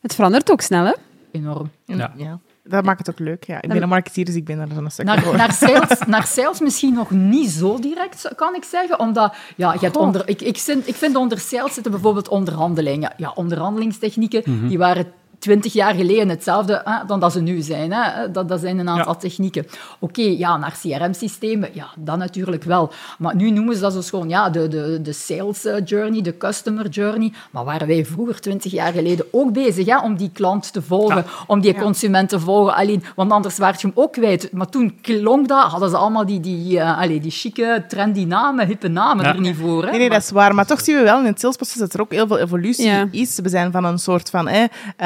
Het 0.00 0.14
verandert 0.14 0.50
ook 0.50 0.60
snel, 0.60 0.84
hè? 0.84 0.92
Enorm. 1.30 1.70
Ja. 1.84 2.12
ja. 2.16 2.38
Dat 2.66 2.84
maakt 2.84 2.98
het 2.98 3.10
ook 3.10 3.18
leuk. 3.18 3.44
Ja. 3.44 3.62
Ik 3.62 3.68
ben 3.68 3.82
een 3.82 3.88
marketeer, 3.88 4.24
dus 4.24 4.34
ik 4.34 4.44
ben 4.44 4.56
daar 4.56 4.76
een 4.76 4.90
stuk 4.90 5.06
naar, 5.06 5.36
naar, 5.36 5.52
sales, 5.62 5.98
naar 6.06 6.26
sales 6.26 6.60
misschien 6.60 6.94
nog 6.94 7.10
niet 7.10 7.50
zo 7.50 7.78
direct, 7.78 8.32
kan 8.36 8.54
ik 8.54 8.64
zeggen. 8.64 8.98
Omdat, 8.98 9.34
ja, 9.56 9.72
je 9.72 9.78
hebt 9.78 9.96
onder, 9.96 10.28
ik, 10.28 10.42
ik, 10.42 10.58
vind, 10.58 10.88
ik 10.88 10.94
vind 10.94 11.16
onder 11.16 11.38
sales 11.38 11.74
zitten 11.74 11.92
bijvoorbeeld 11.92 12.28
onderhandelingen. 12.28 13.12
Ja, 13.16 13.32
onderhandelingstechnieken, 13.34 14.42
mm 14.44 14.68
die 14.68 14.78
waren 14.78 15.12
twintig 15.44 15.72
jaar 15.72 15.94
geleden 15.94 16.28
hetzelfde 16.28 16.80
hè, 16.84 17.06
dan 17.06 17.20
dat 17.20 17.32
ze 17.32 17.40
nu 17.40 17.60
zijn. 17.60 17.92
Hè. 17.92 18.30
Dat, 18.30 18.48
dat 18.48 18.60
zijn 18.60 18.78
een 18.78 18.88
aantal 18.88 19.12
ja. 19.12 19.18
technieken. 19.18 19.66
Oké, 19.98 20.20
okay, 20.20 20.36
ja, 20.38 20.56
naar 20.56 20.76
CRM-systemen, 20.82 21.70
ja, 21.72 21.86
dat 21.96 22.18
natuurlijk 22.18 22.64
wel. 22.64 22.92
Maar 23.18 23.36
nu 23.36 23.50
noemen 23.50 23.74
ze 23.74 23.80
dat 23.80 23.92
zo 23.92 24.00
gewoon 24.00 24.28
ja, 24.28 24.50
de, 24.50 24.68
de, 24.68 25.02
de 25.02 25.12
sales 25.12 25.64
eh, 25.64 25.76
journey, 25.84 26.22
de 26.22 26.36
customer 26.36 26.88
journey. 26.88 27.32
Maar 27.50 27.64
waren 27.64 27.86
wij 27.86 28.04
vroeger, 28.04 28.40
twintig 28.40 28.72
jaar 28.72 28.92
geleden, 28.92 29.26
ook 29.30 29.52
bezig 29.52 29.86
hè, 29.86 29.98
om 29.98 30.16
die 30.16 30.30
klant 30.32 30.72
te 30.72 30.82
volgen, 30.82 31.16
ja. 31.16 31.24
om 31.46 31.60
die 31.60 31.74
consument 31.74 32.28
te 32.28 32.40
volgen. 32.40 32.74
Alleen, 32.74 33.04
want 33.16 33.32
anders 33.32 33.58
werd 33.58 33.80
je 33.80 33.86
hem 33.86 33.96
ook 33.96 34.12
kwijt. 34.12 34.52
Maar 34.52 34.68
toen 34.68 34.98
klonk 35.00 35.48
dat, 35.48 35.70
hadden 35.70 35.90
ze 35.90 35.96
allemaal 35.96 36.26
die, 36.26 36.40
die, 36.40 36.72
uh, 36.72 36.98
allez, 36.98 37.20
die 37.20 37.30
chique, 37.30 37.84
trendy 37.88 38.24
namen, 38.24 38.66
hippe 38.66 38.88
namen 38.88 39.24
er 39.24 39.40
niet 39.40 39.56
voor. 39.56 39.84
Hè. 39.84 39.90
Nee, 39.90 39.98
nee, 39.98 40.10
dat 40.10 40.22
is 40.22 40.30
waar. 40.30 40.54
Maar 40.54 40.66
toch 40.66 40.80
zien 40.80 40.96
we 40.96 41.02
wel 41.02 41.18
in 41.18 41.26
het 41.26 41.40
salesproces 41.40 41.78
dat 41.78 41.94
er 41.94 42.00
ook 42.00 42.12
heel 42.12 42.26
veel 42.26 42.38
evolutie 42.38 43.08
is. 43.10 43.38
We 43.42 43.48
zijn 43.48 43.72
van 43.72 43.84
een 43.84 43.98
soort 43.98 44.30
van... 44.30 44.48
Eh, 44.48 44.62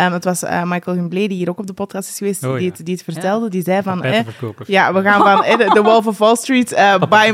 um, 0.06 0.12
het 0.12 0.24
was 0.28 0.42
uh, 0.42 0.62
Michael 0.64 0.96
Humblé, 0.96 1.26
die 1.26 1.36
hier 1.36 1.48
ook 1.48 1.58
op 1.58 1.66
de 1.66 1.72
podcast 1.72 2.08
is 2.08 2.18
geweest, 2.18 2.44
oh, 2.44 2.56
die, 2.56 2.68
het, 2.68 2.84
die 2.84 2.94
het 2.94 3.04
vertelde. 3.04 3.44
Ja. 3.44 3.50
Die 3.50 3.62
zei 3.62 3.82
van... 3.82 4.02
Eh, 4.02 4.20
ja, 4.66 4.92
we 4.94 5.02
gaan 5.02 5.22
van 5.22 5.44
eh, 5.44 5.72
de 5.72 5.82
Wolf 5.82 6.06
of 6.06 6.18
Wall 6.18 6.36
Street, 6.36 6.72
uh, 6.72 6.98
buy, 6.98 7.32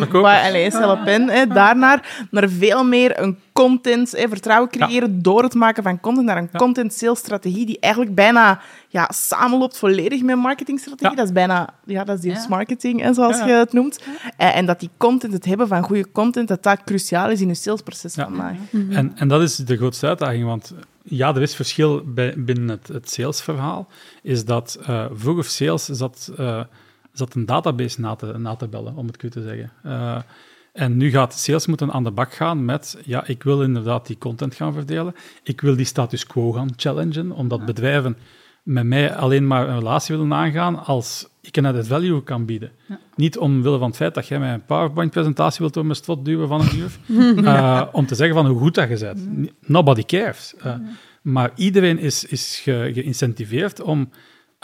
pen, 1.04 1.28
eh, 1.28 1.54
daarnaar, 1.54 2.26
naar 2.30 2.48
veel 2.48 2.84
meer 2.84 3.20
een 3.20 3.38
content, 3.52 4.14
eh, 4.14 4.28
vertrouwen 4.28 4.70
creëren 4.70 5.12
ja. 5.14 5.18
door 5.22 5.42
het 5.42 5.54
maken 5.54 5.82
van 5.82 6.00
content, 6.00 6.26
naar 6.26 6.36
een 6.36 6.48
ja. 6.52 6.58
content 6.58 6.92
sales 6.92 7.18
strategie 7.18 7.66
die 7.66 7.78
eigenlijk 7.80 8.14
bijna 8.14 8.60
ja, 8.88 9.08
samenloopt 9.12 9.78
volledig 9.78 10.22
met 10.22 10.36
marketingstrategie. 10.36 11.10
Ja. 11.10 11.16
Dat 11.16 11.26
is 11.26 11.32
bijna, 11.32 11.74
ja, 11.84 12.04
dat 12.04 12.16
is 12.16 12.22
die 12.22 12.48
marketing, 12.48 13.00
hè, 13.00 13.14
zoals 13.14 13.38
je 13.38 13.52
het 13.52 13.72
noemt. 13.72 14.00
Uh, 14.38 14.56
en 14.56 14.66
dat 14.66 14.80
die 14.80 14.90
content, 14.96 15.32
het 15.32 15.44
hebben 15.44 15.68
van 15.68 15.82
goede 15.82 16.10
content, 16.12 16.48
dat 16.48 16.62
dat 16.62 16.84
cruciaal 16.84 17.30
is 17.30 17.40
in 17.40 17.48
je 17.48 17.54
salesproces 17.54 18.14
vandaag. 18.14 18.52
Mm 18.52 18.66
-hmm. 18.70 18.92
en, 18.92 19.12
en 19.14 19.28
dat 19.28 19.42
is 19.42 19.56
de 19.56 19.76
grootste 19.76 20.06
uitdaging, 20.06 20.44
want 20.44 20.74
ja, 21.16 21.34
er 21.34 21.42
is 21.42 21.54
verschil 21.54 22.02
bij, 22.06 22.34
binnen 22.36 22.68
het, 22.68 22.88
het 22.88 23.10
salesverhaal. 23.10 23.88
Is 24.22 24.44
dat 24.44 24.78
uh, 24.80 25.06
vroeger 25.12 25.44
sales 25.44 25.84
zat, 25.84 26.32
uh, 26.38 26.62
zat 27.12 27.34
een 27.34 27.46
database 27.46 28.00
na 28.00 28.14
te, 28.14 28.38
na 28.38 28.56
te 28.56 28.68
bellen, 28.68 28.96
om 28.96 29.06
het 29.06 29.20
goed 29.20 29.32
te 29.32 29.42
zeggen. 29.42 29.72
Uh, 29.86 30.18
en 30.72 30.96
nu 30.96 31.10
gaat 31.10 31.34
sales 31.34 31.66
moeten 31.66 31.92
aan 31.92 32.04
de 32.04 32.10
bak 32.10 32.32
gaan 32.32 32.64
met, 32.64 32.98
ja, 33.04 33.26
ik 33.26 33.42
wil 33.42 33.62
inderdaad 33.62 34.06
die 34.06 34.18
content 34.18 34.54
gaan 34.54 34.72
verdelen. 34.72 35.14
Ik 35.42 35.60
wil 35.60 35.76
die 35.76 35.84
status 35.84 36.26
quo 36.26 36.52
gaan 36.52 36.72
challengen, 36.76 37.30
omdat 37.30 37.58
ja. 37.58 37.64
bedrijven 37.64 38.16
met 38.62 38.84
mij 38.84 39.14
alleen 39.14 39.46
maar 39.46 39.68
een 39.68 39.78
relatie 39.78 40.16
willen 40.16 40.34
aangaan 40.34 40.84
als 40.84 41.28
ik 41.46 41.56
een 41.56 41.66
added 41.66 41.86
value 41.86 42.22
kan 42.22 42.44
bieden. 42.44 42.70
Ja. 42.88 42.98
Niet 43.16 43.38
omwille 43.38 43.78
van 43.78 43.86
het 43.86 43.96
feit 43.96 44.14
dat 44.14 44.26
jij 44.28 44.38
mij 44.38 44.52
een 44.52 44.64
PowerPoint-presentatie 44.64 45.58
wilt 45.60 45.74
door 45.74 45.84
mijn 45.84 45.96
strot 45.96 46.24
duwen 46.24 46.48
van 46.48 46.60
een 46.60 46.76
uur, 46.76 46.98
uh, 47.44 47.82
om 47.92 48.06
te 48.06 48.14
zeggen 48.14 48.36
van 48.36 48.46
hoe 48.46 48.58
goed 48.58 48.74
dat 48.74 48.88
je 48.88 48.98
bent. 48.98 49.50
Nobody 49.60 50.02
cares. 50.02 50.54
Uh, 50.66 50.74
maar 51.22 51.50
iedereen 51.54 51.98
is, 51.98 52.24
is 52.24 52.60
ge, 52.62 52.90
geïncentiveerd 52.94 53.80
om 53.80 54.10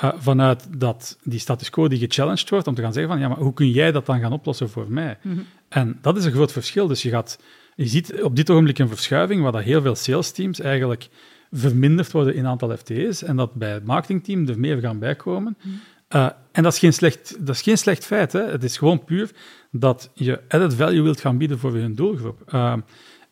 uh, 0.04 0.12
vanuit 0.16 0.66
dat, 0.78 1.18
die 1.22 1.38
status 1.38 1.70
quo 1.70 1.88
die 1.88 1.98
gechallenged 1.98 2.50
wordt, 2.50 2.66
om 2.66 2.74
te 2.74 2.82
gaan 2.82 2.92
zeggen 2.92 3.12
van 3.12 3.20
ja, 3.20 3.28
maar 3.28 3.38
hoe 3.38 3.54
kun 3.54 3.70
jij 3.70 3.92
dat 3.92 4.06
dan 4.06 4.20
gaan 4.20 4.32
oplossen 4.32 4.70
voor 4.70 4.86
mij? 4.88 5.18
Mm 5.22 5.32
-hmm. 5.32 5.46
En 5.68 5.98
dat 6.00 6.16
is 6.16 6.24
een 6.24 6.32
groot 6.32 6.52
verschil. 6.52 6.86
Dus 6.86 7.02
je 7.02 7.10
gaat 7.10 7.38
je 7.80 7.86
ziet 7.86 8.22
op 8.22 8.36
dit 8.36 8.50
ogenblik 8.50 8.78
een 8.78 8.88
verschuiving 8.88 9.42
waar 9.42 9.52
dat 9.52 9.62
heel 9.62 9.82
veel 9.82 9.94
sales 9.94 10.30
teams 10.32 10.60
eigenlijk 10.60 11.08
verminderd 11.50 12.12
worden 12.12 12.34
in 12.34 12.46
aantal 12.46 12.76
FTE's 12.76 13.22
en 13.22 13.36
dat 13.36 13.54
bij 13.54 13.72
het 13.72 13.84
marketingteam 13.84 14.48
er 14.48 14.58
meer 14.58 14.80
gaan 14.80 14.98
bijkomen. 14.98 15.56
Uh, 16.14 16.28
en 16.52 16.62
dat 16.62 16.72
is 16.72 16.78
geen 16.78 16.92
slecht, 16.92 17.46
dat 17.46 17.54
is 17.54 17.62
geen 17.62 17.78
slecht 17.78 18.06
feit. 18.06 18.32
Hè. 18.32 18.42
Het 18.42 18.64
is 18.64 18.78
gewoon 18.78 19.04
puur 19.04 19.30
dat 19.70 20.10
je 20.14 20.40
added 20.48 20.74
value 20.74 21.02
wilt 21.02 21.20
gaan 21.20 21.38
bieden 21.38 21.58
voor 21.58 21.78
je 21.78 21.94
doelgroep. 21.94 22.42
Uh, 22.54 22.74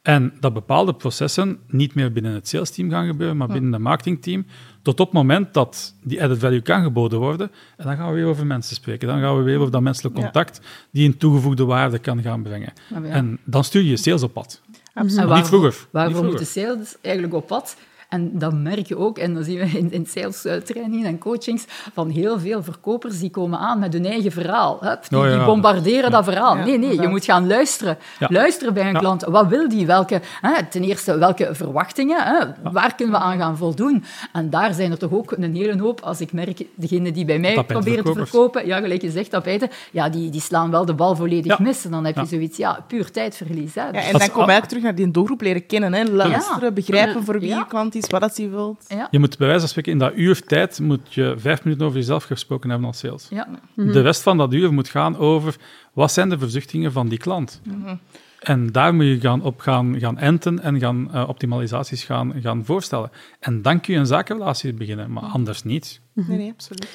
en 0.02 0.32
dat 0.40 0.52
bepaalde 0.52 0.94
processen 0.94 1.58
niet 1.66 1.94
meer 1.94 2.12
binnen 2.12 2.32
het 2.32 2.48
sales 2.48 2.70
team 2.70 2.90
gaan 2.90 3.06
gebeuren, 3.06 3.36
maar 3.36 3.48
binnen 3.48 3.72
het 3.72 3.82
marketingteam. 3.82 4.46
Tot 4.82 5.00
op 5.00 5.06
het 5.06 5.14
moment 5.14 5.54
dat 5.54 5.94
die 6.02 6.22
added 6.22 6.38
value 6.38 6.60
kan 6.60 6.82
geboden 6.82 7.18
worden. 7.18 7.50
En 7.76 7.86
dan 7.86 7.96
gaan 7.96 8.08
we 8.08 8.14
weer 8.14 8.26
over 8.26 8.46
mensen 8.46 8.76
spreken. 8.76 9.08
Dan 9.08 9.20
gaan 9.20 9.36
we 9.36 9.42
weer 9.42 9.58
over 9.58 9.70
dat 9.70 9.82
menselijk 9.82 10.14
contact 10.14 10.60
die 10.90 11.06
een 11.06 11.16
toegevoegde 11.16 11.64
waarde 11.64 11.98
kan 11.98 12.22
gaan 12.22 12.42
brengen. 12.42 12.72
En 13.02 13.38
dan 13.44 13.64
stuur 13.64 13.82
je 13.82 13.96
sales 13.96 14.22
op 14.22 14.32
pad. 14.32 14.60
Absoluut. 14.94 15.34
Niet 15.34 15.46
vroeger. 15.46 15.86
Waarvoor 15.90 16.24
moet 16.24 16.38
de 16.38 16.44
sales 16.44 16.96
eigenlijk 17.00 17.34
op 17.34 17.46
pad? 17.46 17.76
En 18.08 18.38
dat 18.38 18.52
merk 18.52 18.86
je 18.86 18.96
ook, 18.96 19.18
en 19.18 19.34
dan 19.34 19.44
zien 19.44 19.58
we 19.58 19.64
in, 19.78 19.92
in 19.92 20.06
sales 20.06 20.46
trainingen 20.64 21.06
en 21.06 21.18
coachings, 21.18 21.64
van 21.94 22.10
heel 22.10 22.38
veel 22.38 22.62
verkopers 22.62 23.18
die 23.18 23.30
komen 23.30 23.58
aan 23.58 23.78
met 23.78 23.92
hun 23.92 24.06
eigen 24.06 24.32
verhaal. 24.32 24.80
Die, 25.08 25.18
oh 25.18 25.28
die 25.28 25.44
bombarderen 25.44 26.10
dat 26.10 26.24
verhaal. 26.24 26.54
nee, 26.54 26.78
nee, 26.78 27.00
je 27.00 27.08
moet 27.08 27.24
gaan 27.24 27.46
luisteren. 27.46 27.98
Luisteren 28.18 28.74
bij 28.74 28.88
een 28.88 28.98
klant. 28.98 29.24
Wat 29.24 29.46
wil 29.46 29.68
die? 29.68 29.86
Welke, 29.86 30.20
hè, 30.40 30.66
ten 30.66 30.82
eerste, 30.82 31.18
welke 31.18 31.48
verwachtingen? 31.52 32.22
Hè? 32.22 32.70
Waar 32.72 32.94
kunnen 32.94 33.14
we 33.14 33.20
aan 33.20 33.38
gaan 33.38 33.56
voldoen? 33.56 34.04
En 34.32 34.50
daar 34.50 34.74
zijn 34.74 34.90
er 34.90 34.98
toch 34.98 35.12
ook 35.12 35.32
een 35.32 35.54
hele 35.54 35.80
hoop, 35.80 36.00
als 36.00 36.20
ik 36.20 36.32
merk, 36.32 36.62
degene 36.74 37.12
die 37.12 37.24
bij 37.24 37.38
mij 37.38 37.64
proberen 37.64 38.04
te 38.04 38.12
verkopen, 38.12 38.66
ja, 38.66 38.80
gelijk 38.80 39.02
je 39.02 39.10
zegt, 39.10 39.30
tapijten, 39.30 39.70
ja, 39.90 40.08
die, 40.08 40.30
die 40.30 40.40
slaan 40.40 40.70
wel 40.70 40.84
de 40.84 40.94
bal 40.94 41.16
volledig 41.16 41.58
mis. 41.58 41.84
En 41.84 41.90
dan 41.90 42.04
heb 42.04 42.16
je 42.16 42.26
zoiets, 42.26 42.56
ja, 42.56 42.84
puur 42.86 43.10
tijdverlies. 43.10 43.74
Hè. 43.74 43.80
en 43.80 44.18
dan 44.18 44.30
kom 44.30 44.48
eigenlijk 44.48 44.66
terug 44.66 44.82
naar 44.82 44.94
die 44.94 45.10
doelgroep 45.10 45.40
leren 45.40 45.66
kennen. 45.66 45.94
Hè? 45.94 46.04
Luisteren, 46.04 46.74
begrijpen 46.74 47.24
voor 47.24 47.40
wie 47.40 47.54
je 47.54 47.66
klant 47.66 47.96
wat 48.06 48.36
hij 48.36 48.50
wilt. 48.50 48.84
Ja. 48.88 49.08
Je 49.10 49.18
moet 49.18 49.38
bij 49.38 49.46
wijze 49.46 49.60
van 49.60 49.68
spreken 49.68 49.92
in 49.92 49.98
dat 49.98 50.12
uur 50.14 50.42
tijd 50.42 50.80
moet 50.80 51.14
je 51.14 51.34
vijf 51.36 51.64
minuten 51.64 51.86
over 51.86 51.98
jezelf 51.98 52.24
gesproken 52.24 52.70
hebben 52.70 52.88
als 52.88 52.98
sales. 52.98 53.26
Ja. 53.30 53.48
Mhm. 53.74 53.92
De 53.92 54.00
rest 54.00 54.22
van 54.22 54.36
dat 54.36 54.52
uur 54.52 54.72
moet 54.72 54.88
gaan 54.88 55.16
over 55.16 55.56
wat 55.92 56.12
zijn 56.12 56.28
de 56.28 56.38
verzuchtingen 56.38 56.92
van 56.92 57.08
die 57.08 57.18
klant. 57.18 57.60
Mm 57.64 57.98
En 58.38 58.72
daar 58.72 58.94
moet 58.94 59.04
je 59.04 59.20
gaan 59.20 59.42
op 59.42 59.60
gaan, 59.60 59.98
gaan 59.98 60.18
enten 60.18 60.60
en 60.60 60.78
gaan 60.78 61.10
uh, 61.14 61.28
optimalisaties 61.28 62.04
gaan, 62.04 62.34
gaan 62.40 62.64
voorstellen. 62.64 63.10
En 63.40 63.62
dan 63.62 63.80
kun 63.80 63.94
je 63.94 64.00
een 64.00 64.06
zakenrelatie 64.06 64.72
beginnen, 64.72 65.12
maar 65.12 65.22
anders 65.22 65.62
niet. 65.62 66.00
Nee, 66.12 66.38
nee, 66.38 66.50
absoluut. 66.50 66.88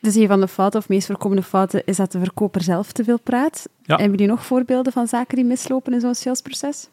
Dus 0.00 0.14
een 0.14 0.26
van 0.26 0.40
de 0.40 0.48
fouten, 0.48 0.80
of 0.80 0.88
meest 0.88 1.06
voorkomende 1.06 1.42
fouten, 1.42 1.82
is 1.84 1.96
dat 1.96 2.12
de 2.12 2.18
verkoper 2.18 2.62
zelf 2.62 2.92
te 2.92 3.04
veel 3.04 3.20
praat. 3.20 3.68
Ja. 3.82 3.96
Hebben 3.96 4.10
jullie 4.10 4.32
nog 4.32 4.46
voorbeelden 4.46 4.92
van 4.92 5.06
zaken 5.06 5.36
die 5.36 5.44
mislopen 5.44 5.92
in 5.92 6.00
zo'n 6.00 6.14
salesproces? 6.14 6.88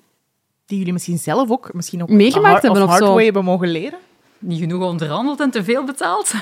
Die 0.66 0.78
jullie 0.78 0.94
misschien 0.94 1.18
zelf 1.18 1.50
ook 1.52 1.74
misschien 1.74 2.02
ook 2.02 2.10
meegemaakt 2.10 2.62
hebben 2.62 2.84
of, 2.84 2.90
hard 2.90 3.04
way 3.04 3.24
hebben 3.24 3.44
mogen 3.44 3.68
leren? 3.68 4.00
Niet 4.40 4.60
genoeg 4.60 4.84
onderhandeld 4.84 5.40
en 5.40 5.52
te 5.52 5.64
veel 5.64 5.84
betaald? 5.84 6.32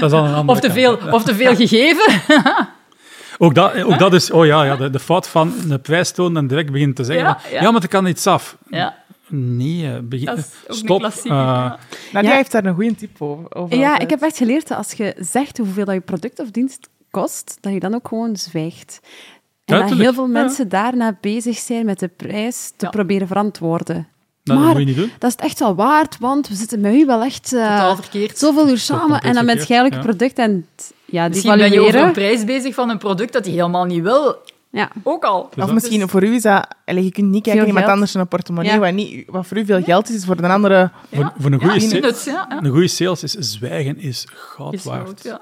dat 0.00 0.10
is 0.10 0.12
al 0.12 0.24
een 0.24 0.34
andere 0.34 0.58
of, 0.58 0.60
te 0.60 0.70
veel, 0.70 0.98
of 1.10 1.24
te 1.24 1.34
veel 1.34 1.54
gegeven? 1.54 2.20
ook, 3.38 3.54
dat, 3.54 3.82
ook 3.82 3.98
dat 3.98 4.14
is, 4.14 4.30
oh 4.30 4.46
ja, 4.46 4.64
ja 4.64 4.76
de, 4.76 4.90
de 4.90 4.98
fout 4.98 5.28
van 5.28 5.52
de 5.68 5.78
prijs 5.78 6.10
tonen 6.10 6.36
en 6.36 6.46
direct 6.46 6.70
beginnen 6.70 6.96
te 6.96 7.04
zeggen: 7.04 7.24
ja, 7.24 7.38
ja. 7.50 7.62
ja 7.62 7.70
maar 7.70 7.82
er 7.82 7.88
kan 7.88 8.06
iets 8.06 8.26
af. 8.26 8.56
Ja. 8.70 9.04
Nee, 9.28 10.02
begin, 10.02 10.44
stop. 10.68 11.02
Uh, 11.02 11.10
ja. 11.22 11.78
Nadia 12.12 12.34
heeft 12.34 12.52
daar 12.52 12.64
een 12.64 12.74
goede 12.74 12.94
tip 12.94 13.22
over. 13.48 13.76
Ja, 13.78 13.98
ik 13.98 14.10
heb 14.10 14.22
echt 14.22 14.36
geleerd 14.36 14.68
dat 14.68 14.78
als 14.78 14.92
je 14.92 15.14
zegt 15.18 15.58
hoeveel 15.58 15.84
dat 15.84 15.94
je 15.94 16.00
product 16.00 16.40
of 16.40 16.50
dienst 16.50 16.88
kost, 17.10 17.58
dat 17.60 17.72
je 17.72 17.80
dan 17.80 17.94
ook 17.94 18.08
gewoon 18.08 18.36
zwijgt. 18.36 19.00
En 19.66 19.88
dat 19.88 19.98
heel 19.98 20.14
veel 20.14 20.26
mensen 20.26 20.68
daarna 20.68 21.16
bezig 21.20 21.58
zijn 21.58 21.84
met 21.84 21.98
de 21.98 22.08
prijs 22.08 22.72
te 22.76 22.88
proberen 22.88 23.26
verantwoorden. 23.26 24.08
Nou, 24.44 24.58
maar 24.58 24.68
dat 24.68 24.76
moet 24.76 24.88
je 24.88 24.94
niet 24.94 24.96
doen. 24.96 25.12
dat 25.18 25.30
is 25.30 25.44
echt 25.44 25.58
wel 25.58 25.74
waard, 25.74 26.18
want 26.18 26.48
we 26.48 26.54
zitten 26.54 26.80
met 26.80 26.94
u 26.94 27.04
wel 27.06 27.22
echt 27.22 27.52
uh, 27.52 27.98
zoveel 28.34 28.68
uur 28.68 28.78
samen 28.78 29.20
en 29.20 29.34
dan 29.34 29.44
met 29.44 29.68
je 29.68 29.88
product 30.00 30.38
en 30.38 30.66
ja, 31.04 31.24
die 31.24 31.30
Misschien 31.30 31.58
ben 31.58 31.72
je 31.72 31.80
over 31.80 32.00
een 32.00 32.12
prijs 32.12 32.44
bezig 32.44 32.74
van 32.74 32.90
een 32.90 32.98
product 32.98 33.32
dat 33.32 33.44
hij 33.44 33.54
helemaal 33.54 33.84
niet 33.84 34.02
wil. 34.02 34.36
Ja. 34.70 34.90
Ook 35.02 35.24
al. 35.24 35.50
Of 35.56 35.72
misschien 35.72 36.08
voor 36.08 36.22
u 36.22 36.34
is 36.34 36.42
dat... 36.42 36.66
Je 36.84 37.10
kunt 37.12 37.30
niet 37.30 37.42
kijken 37.42 37.60
naar 37.60 37.66
iemand 37.66 37.86
anders 37.86 38.14
een 38.14 38.28
portemonnee. 38.28 38.78
Wat, 38.78 38.92
niet, 38.92 39.24
wat 39.30 39.46
voor 39.46 39.56
u 39.56 39.64
veel 39.64 39.82
geld 39.82 40.08
is, 40.08 40.14
is 40.14 40.24
voor 40.24 40.36
de 40.36 40.48
andere... 40.48 40.90
Voor, 41.12 41.32
voor, 41.38 41.52
een 41.52 41.60
goede 41.60 41.80
sales, 41.80 42.26
een 42.60 42.70
goede 42.70 42.88
sales 42.88 43.22
is 43.22 43.32
zwijgen 43.32 43.98
is 43.98 44.26
goud 44.34 44.72
is 44.72 44.84
waard. 44.84 45.36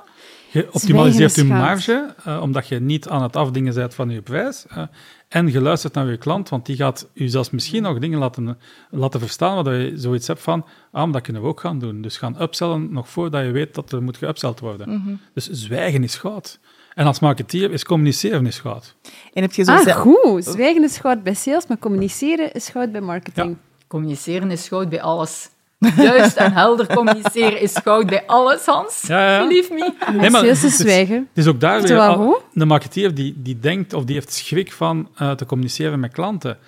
Je 0.55 0.72
optimaliseert 0.72 1.34
je 1.34 1.44
marge, 1.44 2.14
uh, 2.26 2.42
omdat 2.42 2.68
je 2.68 2.80
niet 2.80 3.09
aan 3.09 3.22
het 3.22 3.36
afdingen 3.36 3.74
bent 3.74 3.94
van 3.94 4.11
je 4.11 4.22
prijs. 4.22 4.64
Uh, 4.76 4.82
en 5.28 5.52
je 5.52 5.61
luistert 5.61 5.94
naar 5.94 6.11
je 6.11 6.16
klant, 6.16 6.48
want 6.48 6.66
die 6.66 6.76
gaat 6.76 7.09
je 7.12 7.28
zelfs 7.28 7.50
misschien 7.50 7.82
nog 7.82 7.98
dingen 7.98 8.18
laten, 8.18 8.59
laten 8.90 9.20
verstaan, 9.20 9.64
waar 9.64 9.74
je 9.74 9.98
zoiets 9.98 10.26
hebt 10.26 10.42
van, 10.42 10.66
ah, 10.90 11.12
dat 11.12 11.22
kunnen 11.22 11.42
we 11.42 11.48
ook 11.48 11.61
gaan 11.61 11.78
doen. 11.78 12.02
Dus 12.02 12.16
gaan 12.16 12.42
upsellen 12.42 12.92
nog 12.92 13.09
voordat 13.09 13.44
je 13.44 13.50
weet 13.50 13.74
dat 13.74 13.92
er 13.92 14.02
moet 14.02 14.16
geupseld 14.16 14.61
worden. 14.61 14.88
Mm 14.88 15.20
Dus 15.32 15.48
zwijgen 15.50 16.02
is 16.02 16.16
goud. 16.16 16.59
En 16.94 17.07
als 17.07 17.20
marketeer 17.20 17.70
is 17.70 17.84
communiceren 17.84 18.46
is 18.46 18.59
goud. 18.59 18.94
En 19.32 19.42
heb 19.42 19.52
je 19.52 19.64
zo 19.64 19.72
ah, 19.72 19.96
goed. 19.96 20.44
Zwijgen 20.44 20.84
is 20.84 20.98
goud 20.98 21.22
bij 21.22 21.34
sales, 21.34 21.66
maar 21.66 21.78
communiceren 21.78 22.52
is 22.52 22.68
goud 22.68 22.92
bij 22.92 23.00
marketing. 23.00 23.48
Ja. 23.48 23.57
Communiceren 23.86 24.50
is 24.50 24.68
goud 24.68 24.88
bij 24.88 25.02
alles. 25.02 25.50
Juist 25.97 26.37
en 26.37 26.53
helder 26.53 26.87
communiceren 26.87 27.61
is 27.61 27.76
goud 27.76 28.07
bij 28.07 28.26
alles, 28.26 28.64
Hans. 28.66 29.05
Ja, 29.07 29.37
ja. 29.37 29.47
Believe 29.47 29.74
me. 29.74 29.93
Nee, 30.12 30.30
maar 30.30 30.45
het 30.45 30.62
is, 30.62 30.76
zwijgen. 30.76 31.16
Het 31.16 31.45
is 31.45 31.47
ook 31.47 31.61
daar 31.61 31.82
weer... 31.82 31.99
Al, 31.99 32.43
de 32.53 32.64
marketeer 32.64 33.14
die, 33.14 33.35
die 33.37 33.59
denkt 33.59 33.93
of 33.93 34.05
die 34.05 34.14
heeft 34.14 34.32
schrik 34.32 34.72
van 34.72 35.09
uh, 35.22 35.30
te 35.30 35.47
communiceren 35.47 36.01
met 36.01 36.12
klanten. 36.12 36.59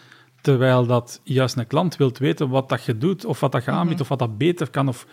Terwijl 0.41 0.87
dat 0.87 1.21
juist 1.23 1.57
een 1.57 1.67
klant 1.67 1.97
wilt 1.97 2.19
weten 2.19 2.49
wat 2.49 2.69
dat 2.69 2.85
je 2.85 2.99
doet, 2.99 3.25
of 3.25 3.41
wat 3.41 3.53
dat 3.53 3.65
je 3.65 3.71
aanbiedt, 3.71 3.95
mm 3.95 4.01
of 4.01 4.09
wat 4.09 4.19
dat 4.19 4.39
beter 4.39 4.71
kan. 4.71 4.89
Of, 4.89 5.07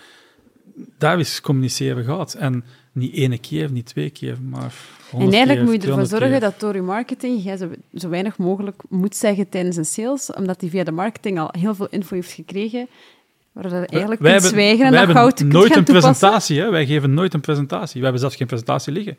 daar 0.97 1.19
is 1.19 1.41
communiceren 1.41 2.03
goud. 2.03 2.33
En 2.33 2.63
niet 2.91 3.13
ene 3.13 3.37
keer, 3.37 3.71
niet 3.71 3.85
twee 3.85 4.09
keer, 4.09 4.37
maar 4.41 4.73
En 5.11 5.31
eigenlijk 5.31 5.61
moet 5.61 5.83
je 5.83 5.89
ervoor 5.89 6.05
zorgen 6.05 6.39
dat 6.39 6.59
door 6.59 6.75
je 6.75 6.81
marketing 6.81 7.43
jij 7.43 7.57
zo, 7.57 7.69
zo, 7.95 8.09
weinig 8.09 8.37
mogelijk 8.37 8.81
moet 8.89 9.15
zeggen 9.15 9.49
tijdens 9.49 9.77
een 9.77 9.85
sales, 9.85 10.33
omdat 10.33 10.59
die 10.59 10.69
via 10.69 10.83
de 10.83 10.91
marketing 10.91 11.39
al 11.39 11.49
heel 11.59 11.75
veel 11.75 11.87
info 11.89 12.15
heeft 12.15 12.31
gekregen 12.31 12.87
Waar 13.53 13.69
dat 13.69 13.73
eigenlijk 13.73 14.21
wij 14.21 14.31
kunt 14.31 14.43
zwijgen 14.43 14.85
en 14.85 14.91
dat 14.91 15.09
goud 15.09 15.39
nooit 15.39 15.75
een 15.75 15.83
presentatie. 15.83 16.59
Hè? 16.59 16.69
Wij 16.69 16.85
geven 16.85 17.13
nooit 17.13 17.33
een 17.33 17.41
presentatie. 17.41 17.97
We 17.97 18.03
hebben 18.03 18.19
zelfs 18.19 18.35
geen 18.35 18.47
presentatie 18.47 18.93
liggen 18.93 19.17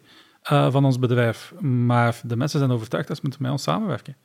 uh, 0.52 0.72
van 0.72 0.84
ons 0.84 0.98
bedrijf. 0.98 1.52
Maar 1.60 2.20
de 2.24 2.36
mensen 2.36 2.58
zijn 2.58 2.70
overtuigd 2.70 3.08
dat 3.08 3.16
ze 3.16 3.22
moeten 3.22 3.42
met 3.42 3.52
ons 3.52 3.62
samenwerken. 3.62 4.16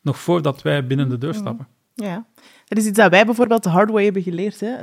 Nog 0.00 0.18
voordat 0.18 0.62
wij 0.62 0.86
binnen 0.86 1.08
de 1.08 1.18
deur 1.18 1.34
stappen. 1.34 1.66
Ja. 1.94 2.26
Dat 2.66 2.78
is 2.78 2.86
iets 2.86 2.98
dat 2.98 3.10
wij 3.10 3.24
bijvoorbeeld 3.24 3.62
de 3.62 3.68
hard 3.68 3.90
way 3.90 4.04
hebben 4.04 4.22
geleerd. 4.22 4.60
Hè? 4.60 4.74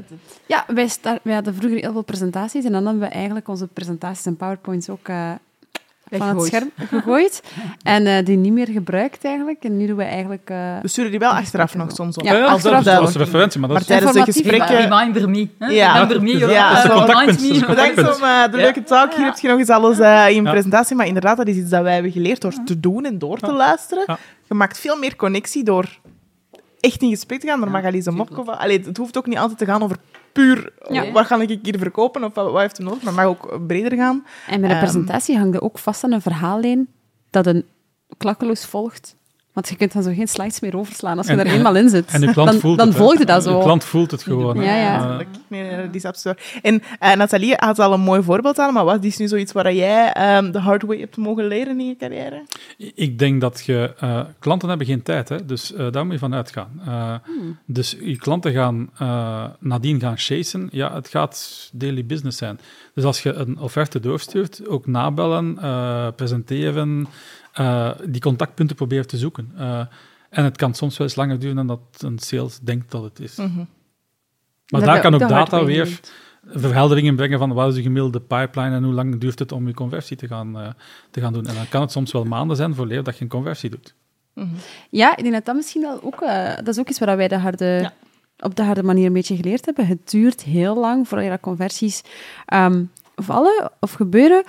Ja, 0.46 0.66
wij, 0.68 0.90
wij 1.24 1.34
hadden 1.34 1.56
vroeger 1.56 1.80
heel 1.80 1.92
veel 1.92 2.04
presentaties 2.04 2.66
en 2.66 2.72
dan 2.72 2.86
hebben 2.86 3.04
we 3.04 3.14
eigenlijk 3.14 3.48
onze 3.48 3.68
presentaties 3.68 4.26
en 4.26 4.36
powerpoints 4.36 4.90
ook 4.90 5.08
uh, 5.08 5.32
van 6.18 6.38
het 6.38 6.46
scherm 6.46 6.72
gegooid. 6.90 7.44
en 7.84 8.06
uh, 8.06 8.26
die 8.26 8.38
niet 8.38 8.54
meer 8.54 8.68
gebruikt 8.68 9.26
eigenlijk. 9.26 9.64
En 9.64 9.78
nu 9.78 9.88
doen 9.88 9.96
we 9.96 10.04
eigenlijk... 10.04 10.50
Uh, 10.52 10.58
we 10.82 10.88
sturen 10.88 11.12
die 11.12 11.20
wel 11.20 11.32
achteraf 11.32 11.76
nog 11.76 11.92
soms 11.92 12.18
op. 12.18 12.24
Ja, 12.24 12.34
ja 12.34 12.46
achteraf 12.46 12.88
als 12.88 13.16
referentie. 13.16 13.60
Maar, 13.60 13.70
dat 13.70 13.78
maar 13.78 13.88
tijdens 13.88 14.14
de 14.14 14.32
gesprekken... 14.32 14.78
Reminder 14.78 15.30
me. 15.30 15.48
Hè? 15.60 15.68
Ja. 15.68 16.04
Reminder 16.04 16.48
me. 16.48 16.54
Ja, 16.54 16.74
dat 16.74 16.84
is 16.84 16.92
contactpunt. 16.92 17.66
Bedankt 17.68 18.00
om 18.00 18.24
uh, 18.24 18.44
de 18.52 18.58
leuke 18.58 18.84
talk. 18.84 19.14
Hier 19.14 19.26
heb 19.26 19.38
je 19.38 19.48
nog 19.48 19.60
eens 19.60 19.70
alles 19.70 20.00
in 20.36 20.44
presentatie. 20.44 20.96
Maar 20.96 21.08
inderdaad, 21.08 21.38
dat 21.38 21.48
is 21.48 21.56
iets 21.56 21.70
dat 21.70 21.84
wij 21.84 21.94
hebben 21.94 22.12
geleerd 22.12 22.42
door 22.42 22.54
te 22.66 22.80
doen 22.80 23.06
en 23.06 23.18
door 23.18 23.40
te 23.40 23.54
luisteren. 23.54 24.18
Je 24.48 24.54
maakt 24.54 24.80
veel 24.80 24.98
meer 24.98 25.16
connectie 25.16 25.64
door 25.64 25.86
echt 26.80 27.02
in 27.02 27.10
gesprek 27.10 27.40
te 27.40 27.48
gaan. 27.48 27.60
Door 27.60 27.72
Magali 27.72 28.02
Zamorkova. 28.02 28.52
Allee, 28.52 28.82
het 28.86 28.98
hoeft 28.98 29.18
ook 29.18 29.26
niet 29.26 29.38
altijd 29.38 29.58
te 29.58 29.66
gaan 29.66 29.84
over 29.84 29.98
puur 30.34 30.74
ja. 30.90 31.12
wat 31.12 31.26
ga 31.26 31.42
ik 31.42 31.60
hier 31.64 31.78
verkopen 31.78 32.24
of 32.24 32.34
wat, 32.34 32.60
heeft 32.60 32.78
er 32.78 32.84
nodig, 32.84 33.04
maar 33.04 33.14
mag 33.14 33.26
ook 33.26 33.68
breder 33.68 33.98
gaan. 33.98 34.26
En 34.48 34.60
met 34.60 34.70
een 34.70 34.76
um, 34.76 34.82
presentatie 34.82 35.38
hangt 35.38 35.62
ook 35.62 35.80
vast 35.80 36.04
aan 36.04 36.12
een 36.12 36.22
verhaallijn 36.22 36.88
dat 37.30 37.46
een 37.46 37.66
klakkeloos 38.18 38.66
volgt. 38.66 39.16
Want 39.54 39.70
je 39.70 39.76
kunt 39.76 39.94
dan 39.94 40.04
zo 40.04 40.14
geen 40.14 40.28
slides 40.28 40.60
meer 40.60 40.78
overslaan 40.78 41.18
als 41.18 41.28
je 41.28 41.34
er 41.34 41.46
eenmaal 41.46 41.76
in 41.76 41.90
zit. 41.90 42.12
En 42.12 42.22
de 42.22 42.32
klant 42.32 42.52
dan, 42.52 42.60
voelt 42.60 42.78
dan 42.78 42.88
het. 42.88 42.98
volgt 42.98 43.18
je 43.18 43.26
dat 43.26 43.44
zo. 43.44 43.58
De 43.58 43.64
klant 43.64 43.84
voelt 43.84 44.12
het 44.12 44.24
gewoon. 44.24 44.64
Ja, 44.64 44.76
ja. 44.76 45.20
Uh, 45.20 45.26
nee, 45.48 45.64
nee, 45.64 45.86
die 45.86 45.96
is 45.96 46.06
absoluut. 46.06 46.60
En 46.62 46.82
uh, 47.04 47.14
Nathalie 47.14 47.54
had 47.56 47.80
al 47.80 47.94
een 47.94 48.00
mooi 48.00 48.24
voorbeeld 48.24 48.60
aan, 48.60 48.74
maar 48.74 48.86
wat 48.86 49.04
is 49.04 49.18
nu 49.18 49.28
zoiets 49.28 49.52
waar 49.52 49.74
jij 49.74 50.38
um, 50.38 50.52
de 50.52 50.60
hard 50.60 50.82
way 50.82 51.00
hebt 51.00 51.18
mogen 51.18 51.48
leren 51.48 51.80
in 51.80 51.88
je 51.88 51.96
carrière? 51.96 52.46
Ik 52.96 53.20
denk 53.20 53.42
dat 53.42 53.64
je... 53.66 53.94
Uh, 54.04 54.22
klanten 54.40 54.70
hebben 54.70 54.88
geen 54.88 55.04
tijd, 55.04 55.30
hè, 55.30 55.46
dus 55.46 55.74
daar 55.92 56.04
moet 56.04 56.14
je 56.14 56.20
van 56.20 56.34
uitgaan. 56.34 56.82
Hmm. 57.26 57.58
Dus 57.66 57.98
je 58.02 58.18
klanten 58.18 58.52
gaan 58.52 58.90
nadien 59.60 60.00
gaan 60.00 60.18
chasen. 60.18 60.68
Ja, 60.72 60.94
het 60.94 61.08
gaat 61.08 61.70
daily 61.74 62.06
business 62.06 62.38
zijn. 62.38 62.60
Dus 62.94 63.04
als 63.04 63.24
je 63.24 63.34
een 63.34 63.60
offerte 63.60 64.00
doorstuurt, 64.00 64.68
ook 64.68 64.88
nabellen, 64.88 65.58
presenteren 66.16 67.08
uh, 67.60 67.92
die 68.08 68.22
contactpunten 68.22 68.76
proberen 68.76 69.08
te 69.08 69.18
zoeken. 69.18 69.52
Uh, 69.58 69.86
en 70.30 70.44
het 70.44 70.58
kan 70.58 70.74
soms 70.74 70.98
wel 70.98 71.08
eens 71.08 71.16
langer 71.16 71.40
duren 71.40 71.56
dan 71.56 71.68
dat 71.68 71.80
een 71.98 72.20
sales 72.20 72.60
denkt 72.60 72.92
dat 72.92 73.04
het 73.04 73.20
is. 73.20 73.36
Mm 73.36 73.46
-hmm. 73.46 73.68
Maar 74.70 74.82
daar 74.82 75.02
kan 75.02 75.14
ook 75.14 75.20
data 75.20 75.66
weer 75.66 76.00
verhelderingen 76.46 77.16
brengen 77.16 77.40
van 77.40 77.54
wat 77.54 77.70
is 77.70 77.76
de 77.76 77.82
gemiddelde 77.82 78.22
pipeline 78.22 78.76
en 78.76 78.84
hoe 78.84 78.94
lang 78.94 79.20
duurt 79.20 79.40
het 79.40 79.52
om 79.52 79.68
je 79.68 79.74
conversie 79.74 80.18
te 80.18 80.28
gaan, 80.28 80.58
uh, 80.58 80.68
te 81.12 81.22
gaan 81.22 81.34
doen. 81.34 81.46
En 81.46 81.56
dan 81.56 81.70
kan 81.70 81.82
het 81.82 81.92
soms 81.92 82.12
wel 82.12 82.24
maanden 82.24 82.58
zijn 82.58 82.76
voor 82.76 82.86
leer 82.86 83.04
dat 83.04 83.18
je 83.18 83.24
een 83.24 83.30
conversie 83.30 83.70
doet. 83.70 83.96
Ja, 84.90 85.18
ik 85.18 85.24
denk 85.24 85.34
dat 85.34 85.46
dat 85.46 85.56
misschien 85.56 85.82
wel 85.82 86.04
ook... 86.04 86.22
eh, 86.22 86.56
dat 86.56 86.68
is 86.68 86.80
ook 86.80 86.90
iets 86.90 87.00
waar 87.00 87.18
wij 87.18 87.28
de 87.28 87.38
harde, 87.38 87.92
op 88.40 88.56
de 88.56 88.64
harde 88.64 88.84
manier 88.84 89.06
een 89.06 89.14
beetje 89.14 89.36
geleerd 89.36 89.66
hebben. 89.66 89.88
Het 89.88 90.10
duurt 90.10 90.44
heel 90.44 90.76
lang 90.76 91.08
voordat 91.08 91.32
je 91.32 91.40
conversies 91.40 92.02
ehm, 92.46 92.84
vallen 93.16 93.72
of 93.80 93.92
gebeuren. 93.92 94.44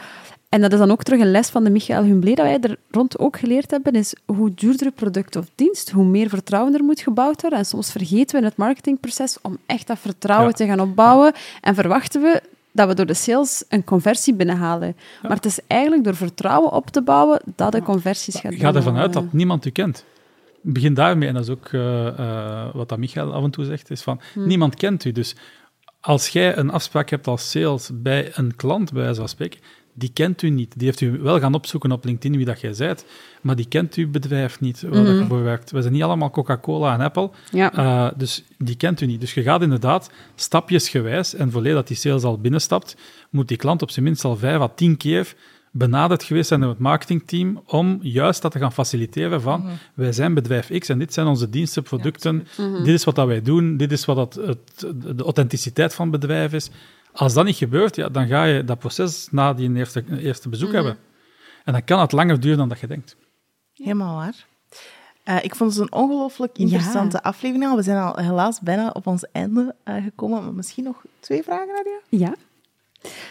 En 0.55 0.61
dat 0.61 0.73
is 0.73 0.79
dan 0.79 0.91
ook 0.91 1.03
terug 1.03 1.21
een 1.21 1.31
les 1.31 1.49
van 1.49 1.65
de 1.65 1.71
Michael 1.71 2.05
Humblé 2.05 2.35
dat 2.35 2.45
wij 2.45 2.61
er 2.61 2.77
rond 2.91 3.19
ook 3.19 3.39
geleerd 3.39 3.71
hebben, 3.71 3.93
is 3.93 4.15
hoe 4.27 4.55
duurder 4.55 4.93
product 4.93 5.37
of 5.37 5.47
dienst, 5.55 5.91
hoe 5.91 6.05
meer 6.05 6.29
vertrouwen 6.29 6.75
er 6.75 6.85
moet 6.85 7.01
gebouwd 7.01 7.41
worden. 7.41 7.59
En 7.59 7.65
soms 7.65 7.91
vergeten 7.91 8.35
we 8.35 8.43
in 8.43 8.49
het 8.49 8.57
marketingproces 8.57 9.39
om 9.43 9.59
echt 9.67 9.87
dat 9.87 9.99
vertrouwen 9.99 10.49
Ja. 10.49 10.55
te 10.55 10.67
gaan 10.67 10.81
opbouwen 10.81 11.33
en 11.61 11.75
verwachten 11.75 12.21
we 12.23 12.43
dat 12.73 12.89
we 12.89 12.95
door 12.95 13.07
de 13.07 13.15
sales 13.15 13.65
een 13.69 13.85
conversie 13.85 14.35
binnenhalen. 14.35 14.97
Maar 15.23 15.37
het 15.37 15.45
is 15.45 15.59
eigenlijk 15.67 16.05
door 16.05 16.17
vertrouwen 16.17 16.73
op 16.73 16.91
te 16.91 17.03
bouwen 17.03 17.41
dat 17.57 17.73
de 17.73 17.83
conversies 17.83 18.35
gaat 18.35 18.43
Ga 18.43 18.51
ervan 18.51 18.65
uit 18.67 18.75
binnenhalen. 18.85 19.13
dat 19.13 19.33
niemand 19.33 19.67
u 19.67 19.71
kent. 19.71 20.05
Begin 20.61 20.95
daarmee, 20.95 21.29
en 21.29 21.35
dat 21.35 21.43
is 21.43 21.51
ook 21.51 21.69
eh, 21.73 22.07
eh, 22.07 22.75
wat 22.75 22.89
dat 22.89 22.99
Michael 22.99 23.33
af 23.33 23.45
en 23.45 23.51
toe 23.51 23.65
zegt, 23.65 23.91
is 23.91 24.03
van, 24.03 24.21
niemand 24.35 24.75
kent 24.75 25.05
u. 25.05 25.13
Dus 25.13 25.37
als 26.01 26.29
jij 26.29 26.57
een 26.57 26.71
afspraak 26.71 27.11
hebt 27.11 27.27
als 27.27 27.51
sales 27.51 27.91
bij 27.93 28.31
een 28.35 28.57
klant, 28.57 28.93
bij 28.93 29.03
wijze 29.03 29.19
van 29.21 29.29
spreken, 29.29 29.61
die 29.95 30.11
kent 30.13 30.43
u 30.43 30.51
niet. 30.51 30.73
Die 30.77 30.87
heeft 30.87 31.01
u 31.01 31.19
wel 31.21 31.41
gaan 31.41 31.55
opzoeken 31.55 31.93
op 31.93 32.05
LinkedIn 32.05 32.37
wie 32.37 32.47
dat 32.47 32.61
jij 32.61 32.75
bent, 32.79 33.05
maar 33.43 33.57
die 33.57 33.69
kent 33.69 33.95
uw 33.95 34.11
bedrijf 34.11 34.61
niet, 34.61 34.81
waar 34.83 35.05
dat 35.05 35.19
je 35.19 35.25
voor 35.29 35.43
werkt. 35.43 35.71
We 35.71 35.81
zijn 35.81 35.93
niet 35.93 36.03
allemaal 36.03 36.31
Coca-Cola 36.31 36.95
en 36.95 37.01
Apple, 37.01 37.31
Ja. 37.51 37.73
eh, 37.73 38.19
dus 38.19 38.45
die 38.59 38.77
kent 38.77 39.01
u 39.01 39.07
niet. 39.07 39.21
Dus 39.21 39.35
je 39.35 39.43
gaat 39.43 39.63
inderdaad 39.63 40.11
stapjesgewijs, 40.35 41.35
en 41.35 41.51
volledig 41.51 41.77
dat 41.77 41.87
die 41.89 41.97
sales 41.97 42.23
al 42.23 42.39
binnenstapt, 42.39 42.97
moet 43.31 43.49
die 43.49 43.57
klant 43.57 43.83
op 43.83 43.91
zijn 43.91 44.05
minst 44.05 44.25
al 44.25 44.37
vijf 44.37 44.61
à 44.61 44.69
tien 44.69 44.97
keer 44.97 45.35
benaderd 45.71 46.23
geweest 46.23 46.49
zijn 46.49 46.61
door 46.61 46.69
het 46.69 46.79
marketingteam 46.79 47.63
om 47.67 47.99
juist 48.03 48.43
dat 48.43 48.53
te 48.53 48.59
gaan 48.59 48.73
faciliteren 48.73 49.41
van 49.41 49.65
wij 49.95 50.13
zijn 50.13 50.35
bedrijf 50.35 50.71
X 50.79 50.89
en 50.89 50.99
dit 50.99 51.13
zijn 51.13 51.27
onze 51.27 51.51
diensten, 51.51 51.83
producten, 51.83 52.47
dit 52.85 52.95
is 52.95 53.05
wat 53.05 53.15
dat 53.15 53.27
wij 53.27 53.43
doen, 53.43 53.77
dit 53.77 53.93
is 53.93 54.05
wat 54.05 54.17
dat 54.17 54.35
het, 54.47 54.87
de 55.17 55.23
authenticiteit 55.23 55.95
van 55.95 56.11
het 56.11 56.21
bedrijf 56.21 56.53
is. 56.53 56.71
Als 57.15 57.35
dat 57.35 57.45
niet 57.45 57.57
gebeurt, 57.57 57.97
ja, 57.97 58.09
dan 58.09 58.27
ga 58.27 58.45
je 58.45 58.65
dat 58.65 58.79
proces 58.79 59.29
na 59.31 59.53
die 59.53 59.75
eerste, 59.75 60.05
eerste 60.19 60.49
bezoek 60.49 60.73
hebben. 60.73 60.97
En 61.65 61.73
dan 61.73 61.85
kan 61.85 62.01
het 62.01 62.13
langer 62.13 62.41
duren 62.41 62.59
dan 62.59 62.69
dat 62.69 62.81
je 62.81 62.87
denkt. 62.87 63.17
Helemaal 63.73 64.17
waar. 64.17 64.47
Eh, 65.25 65.45
ik 65.45 65.55
vond 65.55 65.73
het 65.73 65.81
een 65.81 65.93
ongelooflijk 65.93 66.59
interessante 66.59 67.23
aflevering. 67.23 67.71
al. 67.71 67.77
We 67.77 67.83
zijn 67.83 68.03
al 68.03 68.17
helaas 68.17 68.61
bijna 68.61 68.91
op 68.91 69.07
ons 69.07 69.27
einde 69.33 69.75
eh, 69.85 70.03
gekomen. 70.03 70.45
Maar 70.45 70.53
misschien 70.53 70.85
nog 70.85 71.05
twee 71.21 71.43
vragen, 71.43 71.75
Nadia? 71.75 71.99
Ja. 72.09 72.35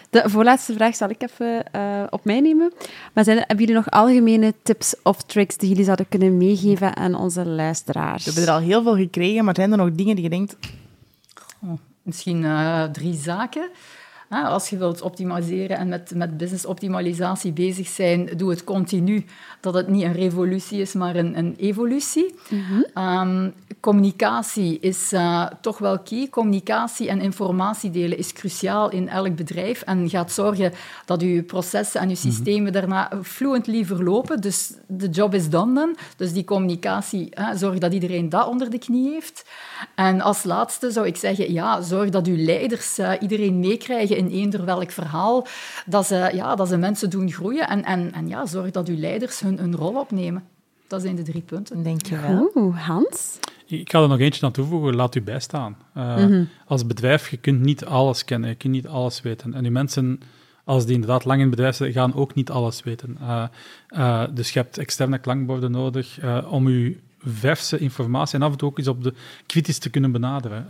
De 0.10 0.30
voorlaatste 0.30 0.74
vraag 0.74 0.96
zal 0.96 1.10
ik 1.10 1.22
even 1.22 1.72
eh, 1.72 2.04
op 2.10 2.26
mij 2.26 2.40
nemen. 2.40 2.74
Maar 3.14 3.24
zijn, 3.24 3.38
hebben 3.38 3.58
jullie 3.58 3.76
nog 3.76 3.90
algemene 3.90 4.54
tips 4.64 4.96
of 5.04 5.24
tricks 5.24 5.58
die 5.58 5.70
jullie 5.70 5.84
zouden 5.84 6.10
kunnen 6.10 6.38
meegeven 6.38 6.96
aan 6.96 7.16
onze 7.16 7.46
luisteraars? 7.46 8.26
We 8.26 8.32
hebben 8.32 8.50
er 8.50 8.60
al 8.60 8.66
heel 8.66 8.84
veel 8.84 8.96
gekregen, 8.96 9.46
maar 9.46 9.56
zijn 9.56 9.72
er 9.72 9.78
nog 9.78 9.92
dingen 9.92 10.16
die 10.16 10.24
je 10.24 10.30
denkt... 10.30 10.58
Misschien 12.04 12.46
eh, 12.46 12.84
drie 12.84 13.14
zaken. 13.16 13.70
Als 14.42 14.70
je 14.70 14.78
wilt 14.78 15.02
optimaliseren 15.02 15.78
en 15.78 15.88
met, 15.88 16.12
met 16.16 16.38
business 16.38 16.66
optimalisatie 16.66 17.52
bezig 17.52 17.88
zijn, 17.88 18.30
doe 18.38 18.50
het 18.50 18.64
continu. 18.64 19.26
Dat 19.60 19.74
het 19.74 19.88
niet 19.88 20.04
een 20.04 20.14
revolutie 20.14 20.82
is, 20.82 20.94
maar 20.94 21.16
een, 21.16 21.38
een 21.38 21.56
evolutie. 21.58 22.36
Ehm, 22.94 23.50
communicatie 23.80 24.80
is 24.80 25.12
eh, 25.12 25.46
toch 25.62 25.78
wel 25.78 26.00
key. 26.00 26.28
Communicatie 26.30 27.10
en 27.10 27.22
informatie 27.22 27.90
delen 27.90 28.18
is 28.18 28.34
cruciaal 28.34 28.90
in 28.92 29.10
elk 29.10 29.36
bedrijf 29.36 29.82
en 29.82 30.10
gaat 30.10 30.32
zorgen 30.32 30.72
dat 31.06 31.22
je 31.22 31.44
processen 31.44 32.02
en 32.02 32.10
je 32.10 32.16
systemen 32.16 32.72
daarna 32.72 33.12
fluently 33.24 33.86
verlopen. 33.86 34.42
Dus 34.42 34.74
de 34.88 35.10
job 35.10 35.34
is 35.34 35.50
done 35.50 35.74
dan. 35.74 35.96
Dus 36.18 36.34
die 36.34 36.44
communicatie, 36.44 37.28
hè, 37.30 37.58
zorg 37.58 37.78
dat 37.78 37.94
iedereen 37.94 38.30
dat 38.30 38.48
onder 38.48 38.70
de 38.70 38.78
knie 38.78 39.12
heeft. 39.12 39.46
En 39.96 40.22
als 40.22 40.44
laatste 40.44 40.92
zou 40.92 41.08
ik 41.08 41.16
zeggen, 41.16 41.54
ja, 41.54 41.82
zorg 41.82 42.10
dat 42.10 42.28
uw 42.28 42.46
leiders 42.46 42.98
eh, 42.98 43.12
iedereen 43.20 43.60
meekrijgen 43.60 44.18
in 44.28 44.32
eender 44.32 44.66
welk 44.66 44.92
verhaal, 44.92 45.48
dat 45.86 46.06
ze, 46.06 46.32
ja, 46.34 46.56
dat 46.56 46.68
ze 46.68 46.78
mensen 46.78 47.10
doen 47.10 47.32
groeien. 47.32 47.68
En, 47.68 47.84
en, 47.84 48.14
en 48.14 48.28
ja, 48.28 48.46
zorg 48.46 48.72
dat 48.72 48.88
uw 48.88 48.98
leiders 48.98 49.40
hun, 49.40 49.58
hun 49.58 49.76
rol 49.76 50.00
opnemen. 50.00 50.44
Dat 50.88 51.02
zijn 51.02 51.16
de 51.16 51.22
drie 51.22 51.42
punten. 51.42 51.84
Denk 51.84 52.06
je 52.06 52.20
wel. 52.20 52.52
Oeh, 52.56 52.88
Hans? 52.88 53.40
Ik 53.66 53.92
ga 53.92 54.02
er 54.02 54.08
nog 54.08 54.20
eentje 54.20 54.46
aan 54.46 54.52
toevoegen, 54.52 54.96
laat 54.96 55.16
u 55.16 55.22
bijstaan. 55.22 55.78
Uh, 55.98 56.42
Als 56.66 56.86
bedrijf, 56.86 57.30
je 57.30 57.38
kunt 57.38 57.62
niet 57.62 57.86
alles 57.86 58.26
kennen, 58.26 58.50
je 58.50 58.56
kunt 58.56 58.74
niet 58.74 58.88
alles 58.88 59.22
weten. 59.22 59.54
En 59.54 59.62
die 59.62 59.72
mensen, 59.72 60.20
als 60.64 60.86
die 60.86 60.94
inderdaad 60.94 61.26
lang 61.26 61.40
in 61.40 61.46
het 61.46 61.56
bedrijf 61.56 61.76
zitten, 61.76 62.02
gaan 62.02 62.16
ook 62.16 62.34
niet 62.34 62.50
alles 62.50 62.84
weten. 62.84 63.18
Uh, 63.22 63.44
uh, 63.90 64.24
dus 64.34 64.52
je 64.52 64.60
hebt 64.60 64.78
externe 64.78 65.18
klankborden 65.18 65.72
nodig 65.72 66.20
om 66.50 66.70
je 66.70 66.98
verse 67.20 67.78
informatie 67.78 68.40
en 68.40 68.46
af 68.46 68.52
en 68.52 68.58
toe 68.58 68.70
ook 68.70 68.78
eens 68.78 68.88
op 68.88 69.04
de 69.04 69.14
kritisch 69.46 69.78
te 69.78 69.90
kunnen 69.90 70.12
benaderen. 70.12 70.66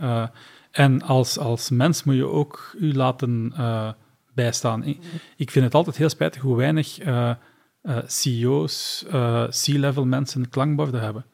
En 0.74 1.02
als, 1.02 1.38
als 1.38 1.70
mens 1.70 2.04
moet 2.04 2.14
je 2.14 2.26
ook 2.26 2.74
u 2.78 2.94
laten 2.94 3.52
uh, 3.58 3.90
bijstaan. 4.34 4.84
Ik, 4.84 4.98
ik 5.36 5.50
vind 5.50 5.64
het 5.64 5.74
altijd 5.74 5.96
heel 5.96 6.08
spijtig 6.08 6.42
hoe 6.42 6.56
weinig 6.56 7.06
uh, 7.06 7.30
CEO's, 8.06 9.04
C-level 9.48 10.04
mensen 10.04 10.48
klankborden 10.48 11.00
hebben. 11.00 11.24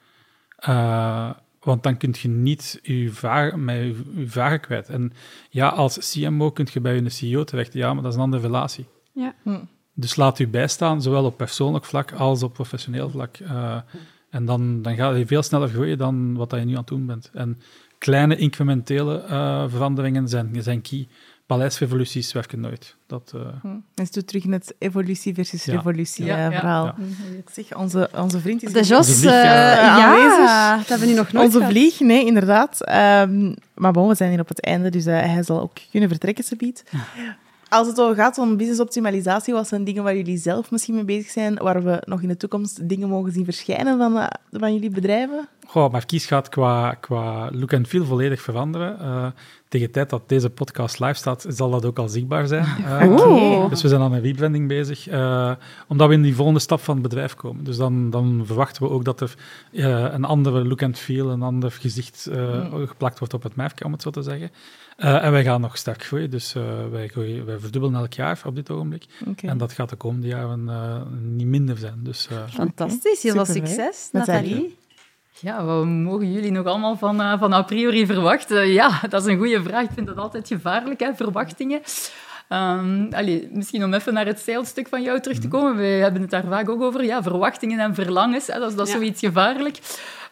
Uh, 0.69 1.31
want 1.61 1.83
dan 1.83 1.97
kun 1.97 2.15
je 2.21 2.29
niet 2.29 2.79
je 2.83 3.11
vragen, 3.11 3.65
met 3.65 3.77
je, 3.77 4.03
je 4.15 4.29
vragen 4.29 4.61
kwijt. 4.61 4.89
En 4.89 5.13
ja, 5.51 5.69
als 5.69 6.13
CMO 6.13 6.51
kun 6.51 6.67
je 6.73 6.81
bij 6.81 6.95
je 6.95 7.09
CEO 7.09 7.45
terecht, 7.45 7.73
ja, 7.73 7.95
maar 7.95 8.03
dat 8.03 8.13
is 8.13 8.19
een 8.19 8.25
andere 8.25 8.43
relatie. 8.43 8.87
Ja. 9.13 9.35
Hm. 9.43 9.59
Dus 9.95 10.17
laat 10.17 10.39
u 10.39 10.49
bijstaan, 10.49 11.03
zowel 11.03 11.25
op 11.25 11.37
persoonlijk 11.37 11.85
vlak 11.85 12.13
als 12.13 12.43
op 12.43 12.53
professioneel 12.53 13.11
vlak. 13.11 13.39
Uh, 13.39 13.77
en 14.31 14.45
dan, 14.45 14.83
dan 14.83 14.97
ga 14.97 15.11
je 15.11 15.27
veel 15.27 15.43
sneller 15.43 15.69
groeien 15.69 15.99
dan 15.99 16.35
wat 16.37 16.51
je 16.51 16.57
nu 16.57 16.73
aan 16.73 16.79
het 16.79 16.87
doen 16.87 17.07
bent. 17.07 17.31
En 17.35 17.61
kleine 18.01 18.37
incrementele 18.37 19.25
uh, 19.31 19.65
veranderingen 19.69 20.29
zijn, 20.29 20.57
zijn 20.59 20.81
key. 20.81 21.09
Paleisrevoluties 21.47 22.33
werken 22.33 22.61
nooit. 22.61 22.97
Dat, 23.07 23.33
uh... 23.35 23.41
hm. 23.61 23.67
En 23.67 23.83
is 23.95 24.11
terug 24.11 24.45
in 24.45 24.53
het 24.53 24.75
evolutie 24.79 25.35
versus 25.35 25.65
ja. 25.65 25.75
revolutie 25.75 26.25
ja, 26.25 26.37
ja, 26.39 26.51
verhaal. 26.51 26.85
Ja. 26.85 26.95
Zeg, 27.53 27.77
onze, 27.77 28.11
onze 28.17 28.41
vriend 28.41 28.63
is... 28.63 28.73
De 28.73 28.83
Jos, 28.83 29.19
vlieg, 29.19 29.33
ja, 29.33 30.77
dat 30.77 30.89
hebben 30.89 31.07
we 31.07 31.13
nu 31.13 31.19
nog 31.19 31.33
nooit 31.33 31.47
Onze 31.47 31.59
gehad. 31.59 31.73
vlieg, 31.73 32.01
nee, 32.01 32.27
inderdaad. 32.27 32.89
Um, 33.29 33.55
maar 33.75 33.93
bon, 33.93 34.09
we 34.09 34.15
zijn 34.15 34.31
hier 34.31 34.41
op 34.41 34.49
het 34.49 34.61
einde, 34.61 34.91
dus 34.91 35.07
uh, 35.07 35.15
hij 35.15 35.43
zal 35.43 35.61
ook 35.61 35.73
kunnen 35.91 36.09
vertrekken, 36.09 36.45
subiet. 36.45 36.85
Als 37.69 37.87
het 37.87 38.01
over 38.01 38.17
gaat 38.17 38.39
om 38.39 38.57
business 38.57 38.81
optimalisatie, 38.81 39.55
wat 39.55 39.69
zijn 39.69 39.85
dingen 39.85 40.03
waar 40.03 40.17
jullie 40.17 40.39
zelf 40.39 40.71
misschien 40.71 40.95
mee 40.95 41.05
bezig 41.05 41.31
zijn, 41.31 41.55
waar 41.55 41.83
we 41.83 42.03
nog 42.05 42.23
in 42.23 42.29
de 42.29 42.37
toekomst 42.37 42.89
dingen 42.89 43.09
mogen 43.09 43.33
zien 43.33 43.45
verschijnen 43.45 43.99
van, 43.99 44.17
uh, 44.17 44.27
van 44.51 44.75
jullie 44.75 44.91
bedrijven? 44.91 45.49
Goh, 45.71 45.93
maar 45.93 46.07
Kies 46.07 46.27
gaat 46.27 46.49
qua, 46.49 46.95
qua 46.95 47.51
look 47.53 47.75
and 47.75 47.89
feel 47.89 48.05
volledig 48.05 48.43
veranderen. 48.43 48.97
Uh, 49.01 49.27
tegen 49.69 49.87
de 49.87 49.93
tijd 49.93 50.11
dat 50.11 50.29
deze 50.29 50.51
podcast 50.51 51.01
live 51.01 51.15
staat, 51.15 51.47
zal 51.49 51.71
dat 51.71 51.85
ook 51.85 51.99
al 51.99 52.09
zichtbaar 52.09 52.47
zijn. 52.47 52.67
Uh, 52.81 53.13
okay. 53.13 53.69
Dus 53.69 53.83
we 53.83 53.89
zijn 53.89 54.01
aan 54.01 54.13
een 54.13 54.21
rebranding 54.21 54.69
bezig, 54.69 55.09
uh, 55.09 55.53
omdat 55.89 56.09
we 56.09 56.15
in 56.15 56.23
die 56.23 56.35
volgende 56.35 56.61
stap 56.61 56.81
van 56.81 56.95
het 56.95 57.03
bedrijf 57.03 57.35
komen. 57.35 57.65
Dus 57.65 57.77
dan, 57.77 58.11
dan 58.11 58.43
verwachten 58.45 58.83
we 58.83 58.89
ook 58.89 59.05
dat 59.05 59.21
er 59.21 59.35
een 60.15 60.25
andere 60.25 60.65
look 60.65 60.83
and 60.83 60.99
feel, 60.99 61.31
een 61.31 61.43
ander 61.43 61.73
gezicht 61.73 62.29
mm. 62.31 62.87
geplakt 62.87 63.19
wordt 63.19 63.35
op 63.35 63.43
het 63.43 63.57
merk, 63.57 63.85
om 63.85 63.93
het 63.93 64.03
zo 64.03 64.11
te 64.11 64.23
zeggen. 64.23 64.51
Uh, 64.99 65.25
en 65.25 65.33
wij 65.33 65.43
gaan 65.43 65.61
nog 65.61 65.77
sterk 65.77 66.05
groeien, 66.05 66.31
dus 66.31 66.55
uh, 66.55 66.63
wij, 66.91 67.09
groeien, 67.09 67.45
wij 67.45 67.59
verdubbelen 67.59 68.01
elk 68.01 68.13
jaar 68.13 68.41
op 68.45 68.55
dit 68.55 68.71
ogenblik. 68.71 69.05
Okay. 69.29 69.51
En 69.51 69.59
dat 69.59 69.73
gaat 69.73 69.89
de 69.91 69.97
komende 69.97 70.27
jaren 70.27 70.65
uh, 70.69 70.97
niet 71.21 71.47
minder 71.47 71.77
zijn. 71.79 71.99
Dus, 72.03 72.29
Fantastisch, 72.49 73.23
heel 73.23 73.33
veel 73.33 73.55
succes, 73.55 74.09
Nathalie. 74.13 74.79
Ja, 75.41 75.65
wat 75.65 75.87
mogen 75.87 76.33
jullie 76.33 76.51
nog 76.51 76.67
allemaal 76.67 76.97
van, 76.97 77.21
uh, 77.21 77.39
van 77.39 77.53
a 77.53 77.63
priori 77.63 78.07
verwachten? 78.07 78.69
Ja, 78.69 79.01
dat 79.09 79.27
is 79.27 79.33
een 79.33 79.39
goede 79.39 79.63
vraag. 79.63 79.83
Ik 79.83 79.91
vind 79.95 80.07
dat 80.07 80.17
altijd 80.17 80.49
gevaarlijk, 80.49 81.01
hè, 81.01 81.15
verwachtingen. 81.15 81.81
Um, 82.49 83.09
allez, 83.13 83.43
misschien 83.51 83.85
om 83.85 83.95
even 83.95 84.15
naar 84.15 84.27
het 84.27 84.41
salesstuk 84.41 84.89
van 84.89 85.03
jou 85.03 85.21
terug 85.21 85.39
te 85.39 85.49
komen. 85.49 85.77
We 85.77 85.85
hebben 85.85 86.21
het 86.21 86.31
daar 86.31 86.45
vaak 86.49 86.69
ook 86.69 86.83
over. 86.83 87.05
Ja, 87.05 87.23
verwachtingen 87.23 87.79
en 87.79 87.95
verlangens, 87.95 88.47
hè, 88.47 88.59
dat 88.59 88.71
is, 88.71 88.77
dat 88.77 88.87
is 88.87 88.93
ja. 88.93 88.99
zoiets 88.99 89.21
gevaarlijk. 89.21 89.79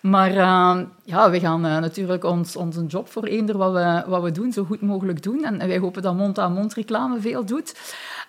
Maar 0.01 0.31
uh, 0.31 0.79
ja, 1.05 1.31
we 1.31 1.41
gaan 1.41 1.67
uh, 1.67 1.79
natuurlijk 1.79 2.25
ons, 2.25 2.57
onze 2.57 2.87
job 2.87 3.09
voor 3.09 3.25
eender 3.25 3.57
wat 3.57 3.73
we, 3.73 4.03
wat 4.07 4.23
we 4.23 4.31
doen, 4.31 4.53
zo 4.53 4.65
goed 4.65 4.81
mogelijk 4.81 5.23
doen. 5.23 5.45
En, 5.45 5.61
en 5.61 5.69
wij 5.69 5.79
hopen 5.79 6.03
dat 6.03 6.15
mond-aan-mond 6.15 6.75
reclame 6.75 7.21
veel 7.21 7.45
doet. 7.45 7.75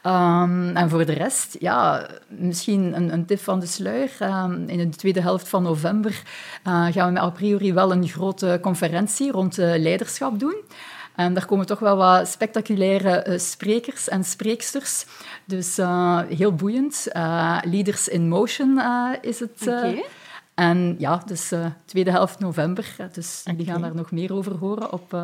Um, 0.03 0.75
en 0.75 0.89
voor 0.89 1.05
de 1.05 1.13
rest, 1.13 1.55
ja, 1.59 2.07
misschien 2.27 2.95
een, 2.95 3.13
een 3.13 3.25
tip 3.25 3.39
van 3.39 3.59
de 3.59 3.65
sluier. 3.65 4.11
Um, 4.21 4.67
in 4.67 4.77
de 4.77 4.89
tweede 4.89 5.21
helft 5.21 5.49
van 5.49 5.63
november 5.63 6.21
uh, 6.67 6.85
gaan 6.91 7.05
we 7.07 7.11
met 7.11 7.21
a 7.21 7.29
priori 7.29 7.73
wel 7.73 7.91
een 7.91 8.07
grote 8.07 8.59
conferentie 8.61 9.31
rond 9.31 9.57
leiderschap 9.57 10.39
doen. 10.39 10.55
En 11.15 11.33
daar 11.33 11.45
komen 11.45 11.65
toch 11.65 11.79
wel 11.79 11.97
wat 11.97 12.27
spectaculaire 12.27 13.25
uh, 13.27 13.37
sprekers 13.37 14.09
en 14.09 14.23
spreeksters. 14.23 15.05
Dus 15.45 15.79
uh, 15.79 16.19
heel 16.19 16.53
boeiend. 16.53 17.07
Uh, 17.13 17.57
Leaders 17.63 18.07
in 18.07 18.27
Motion 18.27 18.81
is 19.21 19.39
het. 19.39 19.61
Okay. 19.61 20.05
En 20.53 20.95
ja, 20.97 21.23
dus 21.25 21.53
tweede 21.85 22.11
helft 22.11 22.39
november. 22.39 22.95
Dus 23.11 23.39
okay. 23.41 23.57
jullie 23.57 23.71
gaan 23.71 23.81
daar 23.81 23.95
nog 23.95 24.11
meer 24.11 24.33
over 24.33 24.55
horen 24.55 24.91
op, 24.91 25.17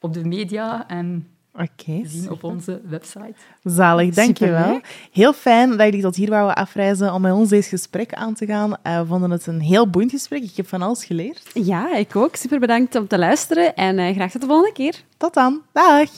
op 0.00 0.14
de 0.14 0.24
media. 0.24 0.88
En 0.88 1.28
Oké. 1.58 2.00
zien 2.04 2.30
op 2.30 2.44
onze 2.44 2.80
website. 2.88 3.34
Zalig, 3.62 4.14
dankjewel. 4.14 4.80
Heel 5.12 5.32
fijn 5.32 5.70
dat 5.70 5.80
jullie 5.80 6.02
tot 6.02 6.16
hier 6.16 6.30
wouden 6.30 6.56
afreizen 6.56 7.14
om 7.14 7.20
met 7.20 7.32
ons 7.32 7.48
deze 7.48 7.68
gesprek 7.68 8.14
aan 8.14 8.34
te 8.34 8.46
gaan. 8.46 8.76
Eh, 8.82 9.00
we 9.00 9.06
vonden 9.06 9.30
het 9.30 9.46
een 9.46 9.60
heel 9.60 9.90
boeiend 9.90 10.12
gesprek. 10.12 10.42
Ik 10.42 10.56
heb 10.56 10.68
van 10.68 10.82
alles 10.82 11.04
geleerd. 11.04 11.50
Ja, 11.54 11.94
ik 11.94 12.16
ook. 12.16 12.36
Super 12.36 12.60
bedankt 12.60 12.94
om 12.94 13.06
te 13.06 13.18
luisteren 13.18 13.74
en 13.74 13.98
eh, 13.98 14.14
graag 14.14 14.30
tot 14.30 14.40
de 14.40 14.46
volgende 14.46 14.72
keer. 14.72 15.02
Tot 15.16 15.34
dan. 15.34 15.62
Dag. 15.72 16.10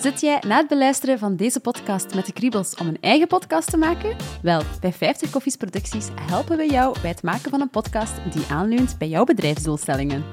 Zit 0.00 0.20
jij 0.20 0.42
na 0.46 0.56
het 0.56 0.68
beluisteren 0.68 1.18
van 1.18 1.36
deze 1.36 1.60
podcast 1.60 2.14
met 2.14 2.26
de 2.26 2.32
kriebels 2.32 2.74
om 2.74 2.86
een 2.86 3.00
eigen 3.00 3.26
podcast 3.26 3.70
te 3.70 3.76
maken? 3.76 4.16
Wel, 4.42 4.62
bij 4.80 4.92
50 4.92 5.30
Koffies 5.30 5.56
Producties 5.56 6.08
helpen 6.20 6.56
we 6.56 6.70
jou 6.70 7.00
bij 7.00 7.10
het 7.10 7.22
maken 7.22 7.50
van 7.50 7.60
een 7.60 7.70
podcast 7.70 8.12
die 8.32 8.46
aanleunt 8.50 8.98
bij 8.98 9.08
jouw 9.08 9.24
bedrijfsdoelstellingen. 9.24 10.24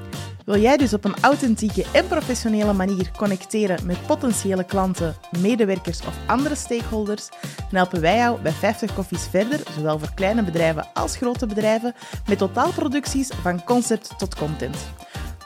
Wil 0.45 0.57
jij 0.59 0.77
dus 0.77 0.93
op 0.93 1.05
een 1.05 1.15
authentieke 1.21 1.85
en 1.93 2.07
professionele 2.07 2.73
manier 2.73 3.11
connecteren 3.17 3.85
met 3.85 4.05
potentiële 4.05 4.63
klanten, 4.63 5.15
medewerkers 5.39 5.99
of 5.99 6.17
andere 6.27 6.55
stakeholders? 6.55 7.29
Dan 7.57 7.67
helpen 7.69 8.01
wij 8.01 8.17
jou 8.17 8.41
bij 8.41 8.51
50 8.51 8.93
Koffies 8.93 9.27
verder, 9.27 9.59
zowel 9.75 9.99
voor 9.99 10.13
kleine 10.15 10.43
bedrijven 10.43 10.87
als 10.93 11.15
grote 11.15 11.45
bedrijven, 11.45 11.93
met 12.27 12.37
totaalproducties 12.37 13.29
van 13.41 13.63
concept 13.63 14.17
tot 14.17 14.35
content. 14.35 14.77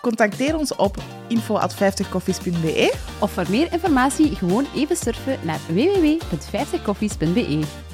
Contacteer 0.01 0.57
ons 0.57 0.75
op 0.75 0.97
info@50koffies.be 1.27 2.93
Of 3.19 3.31
voor 3.31 3.45
meer 3.49 3.71
informatie 3.71 4.35
gewoon 4.35 4.65
even 4.75 4.95
surfen 4.95 5.39
naar 5.43 5.59
www.50koffies.be. 5.67 7.86